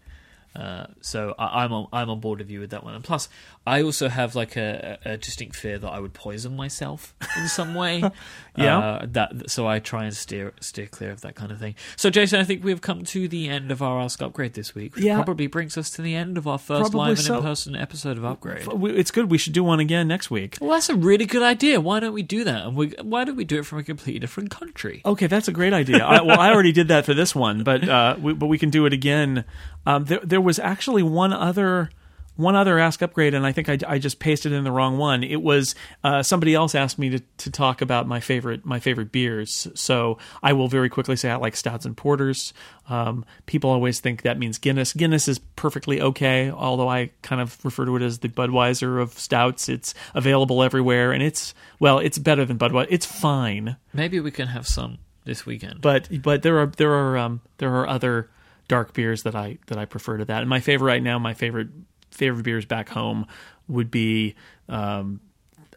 Uh, 0.54 0.86
so 1.02 1.34
I, 1.38 1.64
I'm 1.64 1.72
on 1.74 1.88
I'm 1.92 2.08
on 2.08 2.20
board 2.20 2.38
with 2.38 2.48
you 2.48 2.60
with 2.60 2.70
that 2.70 2.82
one. 2.82 2.94
And 2.94 3.04
plus, 3.04 3.28
I 3.66 3.82
also 3.82 4.08
have 4.08 4.34
like 4.36 4.56
a, 4.56 4.98
a 5.04 5.16
distinct 5.16 5.56
fear 5.56 5.78
that 5.78 5.88
I 5.88 5.98
would 5.98 6.14
poison 6.14 6.54
myself 6.56 7.14
in 7.36 7.48
some 7.48 7.74
way. 7.74 8.02
Yeah. 8.58 8.78
Uh, 8.78 9.06
that 9.10 9.50
so 9.50 9.68
I 9.68 9.80
try 9.80 10.04
and 10.04 10.16
steer 10.16 10.54
steer 10.62 10.86
clear 10.86 11.10
of 11.10 11.20
that 11.20 11.34
kind 11.34 11.52
of 11.52 11.58
thing. 11.58 11.74
So 11.94 12.08
Jason, 12.08 12.40
I 12.40 12.44
think 12.44 12.64
we've 12.64 12.80
come 12.80 13.04
to 13.04 13.28
the 13.28 13.50
end 13.50 13.70
of 13.70 13.82
our 13.82 14.00
Ask 14.00 14.22
Upgrade 14.22 14.54
this 14.54 14.74
week. 14.74 14.96
Which 14.96 15.04
Yeah. 15.04 15.16
probably 15.16 15.46
brings 15.46 15.76
us 15.76 15.90
to 15.90 16.00
the 16.00 16.14
end 16.14 16.38
of 16.38 16.46
our 16.48 16.56
first 16.56 16.80
Probably 16.92 16.98
live 17.10 17.18
and 17.18 17.26
so. 17.26 17.36
in 17.36 17.42
person 17.42 17.76
episode 17.76 18.16
of 18.16 18.24
Upgrade. 18.24 18.66
It's 18.96 19.10
good. 19.10 19.30
We 19.30 19.36
should 19.36 19.52
do 19.52 19.62
one 19.62 19.78
again 19.78 20.08
next 20.08 20.30
week. 20.30 20.56
Well, 20.58 20.70
that's 20.70 20.88
a 20.88 20.94
really 20.96 21.26
good 21.26 21.42
idea. 21.42 21.82
Why 21.82 22.00
don't 22.00 22.14
we 22.14 22.22
do 22.22 22.44
that? 22.44 22.64
And 22.64 22.74
we, 22.76 22.94
why 23.02 23.24
don't 23.24 23.36
we 23.36 23.44
do 23.44 23.58
it 23.58 23.66
from 23.66 23.78
a 23.80 23.82
completely 23.84 24.20
different 24.20 24.48
country? 24.48 25.02
Okay, 25.04 25.26
that's 25.26 25.48
a 25.48 25.52
great 25.52 25.74
idea. 25.74 26.02
I, 26.02 26.22
well, 26.22 26.40
I 26.40 26.50
already 26.50 26.72
did 26.72 26.88
that 26.88 27.04
for 27.04 27.12
this 27.12 27.34
one, 27.34 27.62
but 27.62 27.86
uh, 27.86 28.16
we, 28.18 28.32
but 28.32 28.46
we 28.46 28.56
can 28.56 28.70
do 28.70 28.86
it 28.86 28.94
again. 28.94 29.44
Um, 29.84 30.06
there, 30.06 30.20
there 30.24 30.40
was 30.40 30.58
actually 30.58 31.02
one 31.02 31.34
other 31.34 31.90
one 32.36 32.54
other 32.54 32.78
ask 32.78 33.02
upgrade, 33.02 33.34
and 33.34 33.46
I 33.46 33.52
think 33.52 33.68
I, 33.68 33.78
I 33.86 33.98
just 33.98 34.18
pasted 34.18 34.52
in 34.52 34.64
the 34.64 34.70
wrong 34.70 34.98
one. 34.98 35.22
It 35.22 35.42
was 35.42 35.74
uh, 36.04 36.22
somebody 36.22 36.54
else 36.54 36.74
asked 36.74 36.98
me 36.98 37.10
to, 37.10 37.20
to 37.38 37.50
talk 37.50 37.80
about 37.80 38.06
my 38.06 38.20
favorite 38.20 38.64
my 38.64 38.78
favorite 38.80 39.12
beers. 39.12 39.66
So 39.74 40.18
I 40.42 40.52
will 40.52 40.68
very 40.68 40.88
quickly 40.88 41.16
say 41.16 41.30
I 41.30 41.36
like 41.36 41.56
stouts 41.56 41.84
and 41.84 41.96
porters. 41.96 42.52
Um, 42.88 43.24
people 43.46 43.70
always 43.70 44.00
think 44.00 44.22
that 44.22 44.38
means 44.38 44.58
Guinness. 44.58 44.92
Guinness 44.92 45.28
is 45.28 45.38
perfectly 45.38 46.00
okay, 46.00 46.50
although 46.50 46.88
I 46.88 47.10
kind 47.22 47.40
of 47.40 47.62
refer 47.64 47.84
to 47.84 47.96
it 47.96 48.02
as 48.02 48.20
the 48.20 48.28
Budweiser 48.28 49.00
of 49.00 49.18
stouts. 49.18 49.68
It's 49.68 49.94
available 50.14 50.62
everywhere, 50.62 51.12
and 51.12 51.22
it's 51.22 51.54
well, 51.80 51.98
it's 51.98 52.18
better 52.18 52.44
than 52.44 52.58
Budweiser. 52.58 52.86
It's 52.90 53.06
fine 53.06 53.76
Maybe 53.92 54.20
we 54.20 54.30
can 54.30 54.48
have 54.48 54.66
some 54.66 54.98
this 55.24 55.46
weekend. 55.46 55.80
but 55.80 56.08
but 56.22 56.42
there 56.42 56.58
are 56.58 56.66
there 56.66 56.92
are 56.92 57.16
um, 57.18 57.40
there 57.58 57.74
are 57.74 57.88
other 57.88 58.30
dark 58.68 58.92
beers 58.92 59.22
that 59.22 59.34
I 59.34 59.58
that 59.66 59.78
I 59.78 59.84
prefer 59.84 60.18
to 60.18 60.24
that. 60.26 60.40
And 60.40 60.48
my 60.48 60.60
favorite 60.60 60.86
right 60.86 61.02
now, 61.02 61.18
my 61.18 61.34
favorite 61.34 61.68
favorite 62.16 62.42
beers 62.42 62.64
back 62.64 62.88
home 62.88 63.26
would 63.68 63.90
be 63.90 64.34
um, 64.68 65.20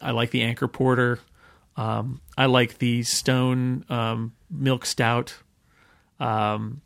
I 0.01 0.11
like 0.11 0.31
the 0.31 0.41
Anchor 0.41 0.67
Porter. 0.67 1.19
Um, 1.75 2.21
I 2.37 2.45
like 2.47 2.77
the 2.79 3.03
Stone 3.03 3.85
um, 3.89 4.33
Milk 4.49 4.85
Stout. 4.85 5.35
Um, 6.19 6.81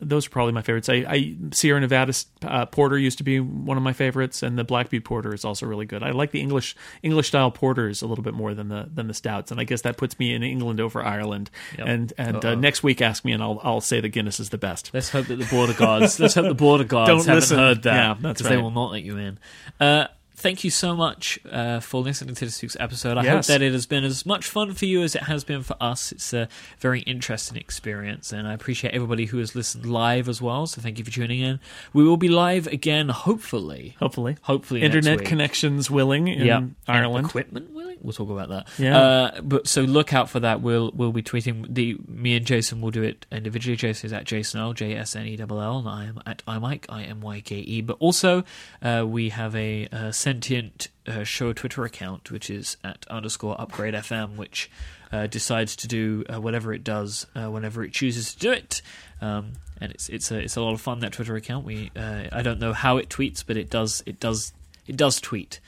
those 0.00 0.26
are 0.26 0.30
probably 0.30 0.52
my 0.52 0.62
favorites. 0.62 0.88
I, 0.88 1.04
I 1.08 1.36
Sierra 1.52 1.80
Nevada 1.80 2.12
uh, 2.44 2.66
Porter 2.66 2.96
used 2.96 3.18
to 3.18 3.24
be 3.24 3.40
one 3.40 3.76
of 3.76 3.82
my 3.82 3.92
favorites, 3.92 4.42
and 4.42 4.56
the 4.58 4.64
Black 4.64 4.90
Butte 4.90 5.04
Porter 5.04 5.34
is 5.34 5.44
also 5.44 5.66
really 5.66 5.86
good. 5.86 6.02
I 6.02 6.10
like 6.12 6.30
the 6.30 6.40
English 6.40 6.76
English 7.02 7.28
style 7.28 7.50
porters 7.50 8.00
a 8.02 8.06
little 8.06 8.22
bit 8.24 8.34
more 8.34 8.54
than 8.54 8.68
the 8.68 8.88
than 8.92 9.08
the 9.08 9.14
stouts, 9.14 9.50
and 9.50 9.60
I 9.60 9.64
guess 9.64 9.82
that 9.82 9.96
puts 9.96 10.18
me 10.18 10.34
in 10.34 10.42
England 10.42 10.80
over 10.80 11.02
Ireland. 11.02 11.50
Yep. 11.76 11.86
And 11.88 12.12
and 12.18 12.44
uh, 12.44 12.54
next 12.54 12.82
week, 12.82 13.02
ask 13.02 13.24
me, 13.24 13.32
and 13.32 13.42
I'll 13.42 13.60
I'll 13.62 13.80
say 13.80 14.00
that 14.00 14.10
Guinness 14.10 14.38
is 14.40 14.50
the 14.50 14.58
best. 14.58 14.90
Let's 14.94 15.10
hope 15.10 15.26
that 15.26 15.36
the 15.36 15.46
border 15.46 15.72
guards. 15.74 16.20
let's 16.20 16.34
hope 16.34 16.46
the 16.46 16.54
border 16.54 16.84
guards 16.84 17.08
Don't 17.08 17.18
haven't 17.18 17.34
listen. 17.34 17.58
heard 17.58 17.82
that. 17.82 17.94
Yeah, 17.94 18.14
that's 18.20 18.42
'cause 18.42 18.48
They 18.50 18.56
will 18.56 18.70
not 18.70 18.92
let 18.92 19.02
you 19.02 19.16
in. 19.18 19.38
Uh, 19.80 20.06
thank 20.38 20.64
you 20.64 20.70
so 20.70 20.94
much 20.94 21.38
uh, 21.50 21.80
for 21.80 22.00
listening 22.00 22.34
to 22.36 22.44
this 22.44 22.62
week's 22.62 22.76
episode. 22.78 23.18
I 23.18 23.26
hope 23.26 23.44
that 23.46 23.60
it 23.62 23.72
has 23.72 23.86
been 23.86 24.04
as 24.04 24.24
much 24.24 24.46
fun 24.46 24.72
for 24.74 24.86
you 24.86 25.02
as 25.02 25.14
it 25.14 25.24
has 25.24 25.44
been 25.44 25.62
for 25.62 25.76
us. 25.80 26.12
It's 26.12 26.32
a 26.32 26.48
very 26.78 27.00
interesting 27.00 27.56
experience, 27.58 28.32
and 28.32 28.46
I 28.46 28.54
appreciate 28.54 28.94
everybody 28.94 29.26
who 29.26 29.38
has 29.38 29.54
listened 29.54 29.86
live 29.86 30.28
as 30.28 30.40
well. 30.40 30.66
So 30.66 30.80
thank 30.80 30.98
you 30.98 31.04
for 31.04 31.10
tuning 31.10 31.40
in. 31.40 31.60
We 31.92 32.04
will 32.04 32.16
be 32.16 32.28
live 32.28 32.66
again, 32.68 33.08
hopefully. 33.08 33.96
Hopefully, 33.98 34.36
Hopefully, 34.42 34.82
internet 34.82 35.24
connections 35.24 35.90
willing 35.90 36.28
in 36.28 36.46
Yep. 36.46 36.62
Ireland. 36.86 37.16
And 37.18 37.26
equipment 37.26 37.70
willing. 37.72 37.87
We'll 38.02 38.12
talk 38.12 38.30
about 38.30 38.48
that. 38.48 38.68
Yeah. 38.78 38.98
Uh, 38.98 39.40
but 39.42 39.66
so 39.66 39.82
look 39.82 40.12
out 40.12 40.30
for 40.30 40.40
that. 40.40 40.60
We'll 40.60 40.90
we'll 40.94 41.12
be 41.12 41.22
tweeting. 41.22 41.66
The 41.68 41.98
me 42.06 42.36
and 42.36 42.46
Jason 42.46 42.80
will 42.80 42.90
do 42.90 43.02
it 43.02 43.26
individually. 43.30 43.76
Jason 43.76 44.06
is 44.06 44.12
at 44.12 44.24
Jason 44.24 44.60
L 44.60 44.72
J 44.72 44.94
S 44.94 45.16
N 45.16 45.26
E 45.26 45.38
L 45.38 45.60
L, 45.60 45.78
and 45.78 45.88
I 45.88 46.04
am 46.04 46.22
at 46.26 46.44
iMyke 46.46 46.84
I 46.88 47.04
M 47.04 47.20
Y 47.20 47.40
K 47.40 47.56
E. 47.56 47.80
But 47.80 47.96
also, 48.00 48.44
uh, 48.82 49.04
we 49.06 49.30
have 49.30 49.54
a, 49.54 49.88
uh 49.92 50.12
sentient 50.12 50.88
uh, 51.06 51.24
show 51.24 51.52
Twitter 51.52 51.84
account, 51.84 52.30
which 52.30 52.50
is 52.50 52.76
at 52.84 53.06
underscore 53.08 53.60
Upgrade 53.60 53.94
FM, 53.94 54.36
which 54.36 54.70
uh, 55.12 55.26
decides 55.26 55.76
to 55.76 55.88
do 55.88 56.24
uh, 56.32 56.40
whatever 56.40 56.72
it 56.72 56.84
does 56.84 57.26
uh, 57.34 57.50
whenever 57.50 57.82
it 57.82 57.92
chooses 57.92 58.34
to 58.34 58.38
do 58.38 58.52
it. 58.52 58.82
Um, 59.20 59.54
and 59.80 59.92
it's 59.92 60.08
it's 60.08 60.30
a 60.30 60.38
it's 60.38 60.56
a 60.56 60.60
lot 60.60 60.74
of 60.74 60.80
fun 60.80 61.00
that 61.00 61.12
Twitter 61.12 61.36
account. 61.36 61.64
We 61.64 61.90
uh, 61.96 62.24
I 62.32 62.42
don't 62.42 62.60
know 62.60 62.72
how 62.72 62.98
it 62.98 63.08
tweets, 63.08 63.44
but 63.46 63.56
it 63.56 63.70
does 63.70 64.02
it 64.06 64.20
does 64.20 64.52
it 64.86 64.96
does 64.96 65.20
tweet. 65.20 65.60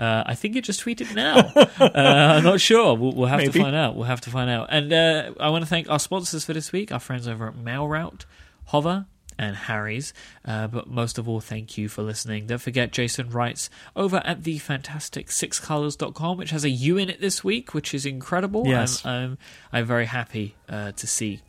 Uh, 0.00 0.24
I 0.24 0.34
think 0.34 0.56
it 0.56 0.64
just 0.64 0.82
tweeted 0.82 1.14
now. 1.14 1.36
uh, 1.78 1.90
I'm 1.94 2.42
not 2.42 2.58
sure. 2.58 2.96
We'll, 2.96 3.12
we'll 3.12 3.28
have 3.28 3.44
to 3.44 3.52
find 3.52 3.76
out. 3.76 3.96
We'll 3.96 4.06
have 4.06 4.22
to 4.22 4.30
find 4.30 4.48
out. 4.48 4.68
And 4.70 4.90
uh, 4.90 5.32
I 5.38 5.50
want 5.50 5.62
to 5.62 5.68
thank 5.68 5.90
our 5.90 5.98
sponsors 5.98 6.46
for 6.46 6.54
this 6.54 6.72
week, 6.72 6.90
our 6.90 6.98
friends 6.98 7.28
over 7.28 7.46
at 7.46 7.54
MailRoute, 7.54 8.24
Hover, 8.66 9.04
and 9.38 9.54
Harry's. 9.54 10.14
Uh, 10.42 10.68
but 10.68 10.88
most 10.88 11.18
of 11.18 11.28
all, 11.28 11.40
thank 11.40 11.76
you 11.76 11.90
for 11.90 12.02
listening. 12.02 12.46
Don't 12.46 12.62
forget, 12.62 12.92
Jason 12.92 13.28
writes 13.28 13.68
over 13.94 14.22
at 14.24 14.44
the 14.44 14.56
fantastic 14.56 15.28
sixcolors.com, 15.28 16.38
which 16.38 16.50
has 16.50 16.64
a 16.64 16.70
U 16.70 16.96
in 16.96 17.10
it 17.10 17.20
this 17.20 17.44
week, 17.44 17.74
which 17.74 17.92
is 17.92 18.06
incredible. 18.06 18.66
Yes. 18.66 19.04
I'm, 19.04 19.12
I'm, 19.12 19.38
I'm 19.72 19.84
very 19.84 20.06
happy 20.06 20.56
uh, 20.66 20.92
to 20.92 21.06
see 21.06 21.42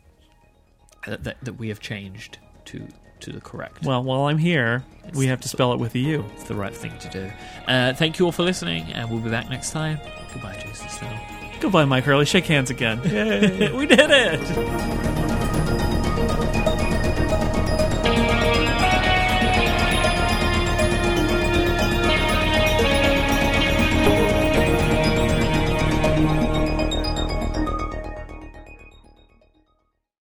that, 1.06 1.24
that, 1.24 1.42
that 1.42 1.54
we 1.54 1.68
have 1.68 1.80
changed 1.80 2.36
to 2.66 2.86
to 3.22 3.32
the 3.32 3.40
correct. 3.40 3.84
Well, 3.84 4.02
while 4.02 4.22
I'm 4.22 4.38
here, 4.38 4.84
we 5.14 5.26
have 5.26 5.40
to 5.42 5.48
spell 5.48 5.72
it 5.72 5.78
with 5.78 5.94
a 5.94 5.98
U. 5.98 6.24
It's 6.34 6.44
the 6.44 6.54
right 6.54 6.74
thing 6.74 6.96
to 6.98 7.08
do. 7.08 7.30
Uh, 7.66 7.92
thank 7.94 8.18
you 8.18 8.26
all 8.26 8.32
for 8.32 8.42
listening, 8.42 8.84
and 8.92 9.10
we'll 9.10 9.20
be 9.20 9.30
back 9.30 9.48
next 9.50 9.70
time. 9.70 9.98
Goodbye, 10.32 10.58
Jason 10.60 10.88
Snell. 10.88 11.20
Goodbye, 11.60 11.84
Myke 11.84 12.02
Hurley. 12.02 12.24
Shake 12.24 12.46
hands 12.46 12.70
again. 12.70 13.00
Yay. 13.04 13.72
we 13.76 13.86
did 13.86 14.10
it! 14.10 15.41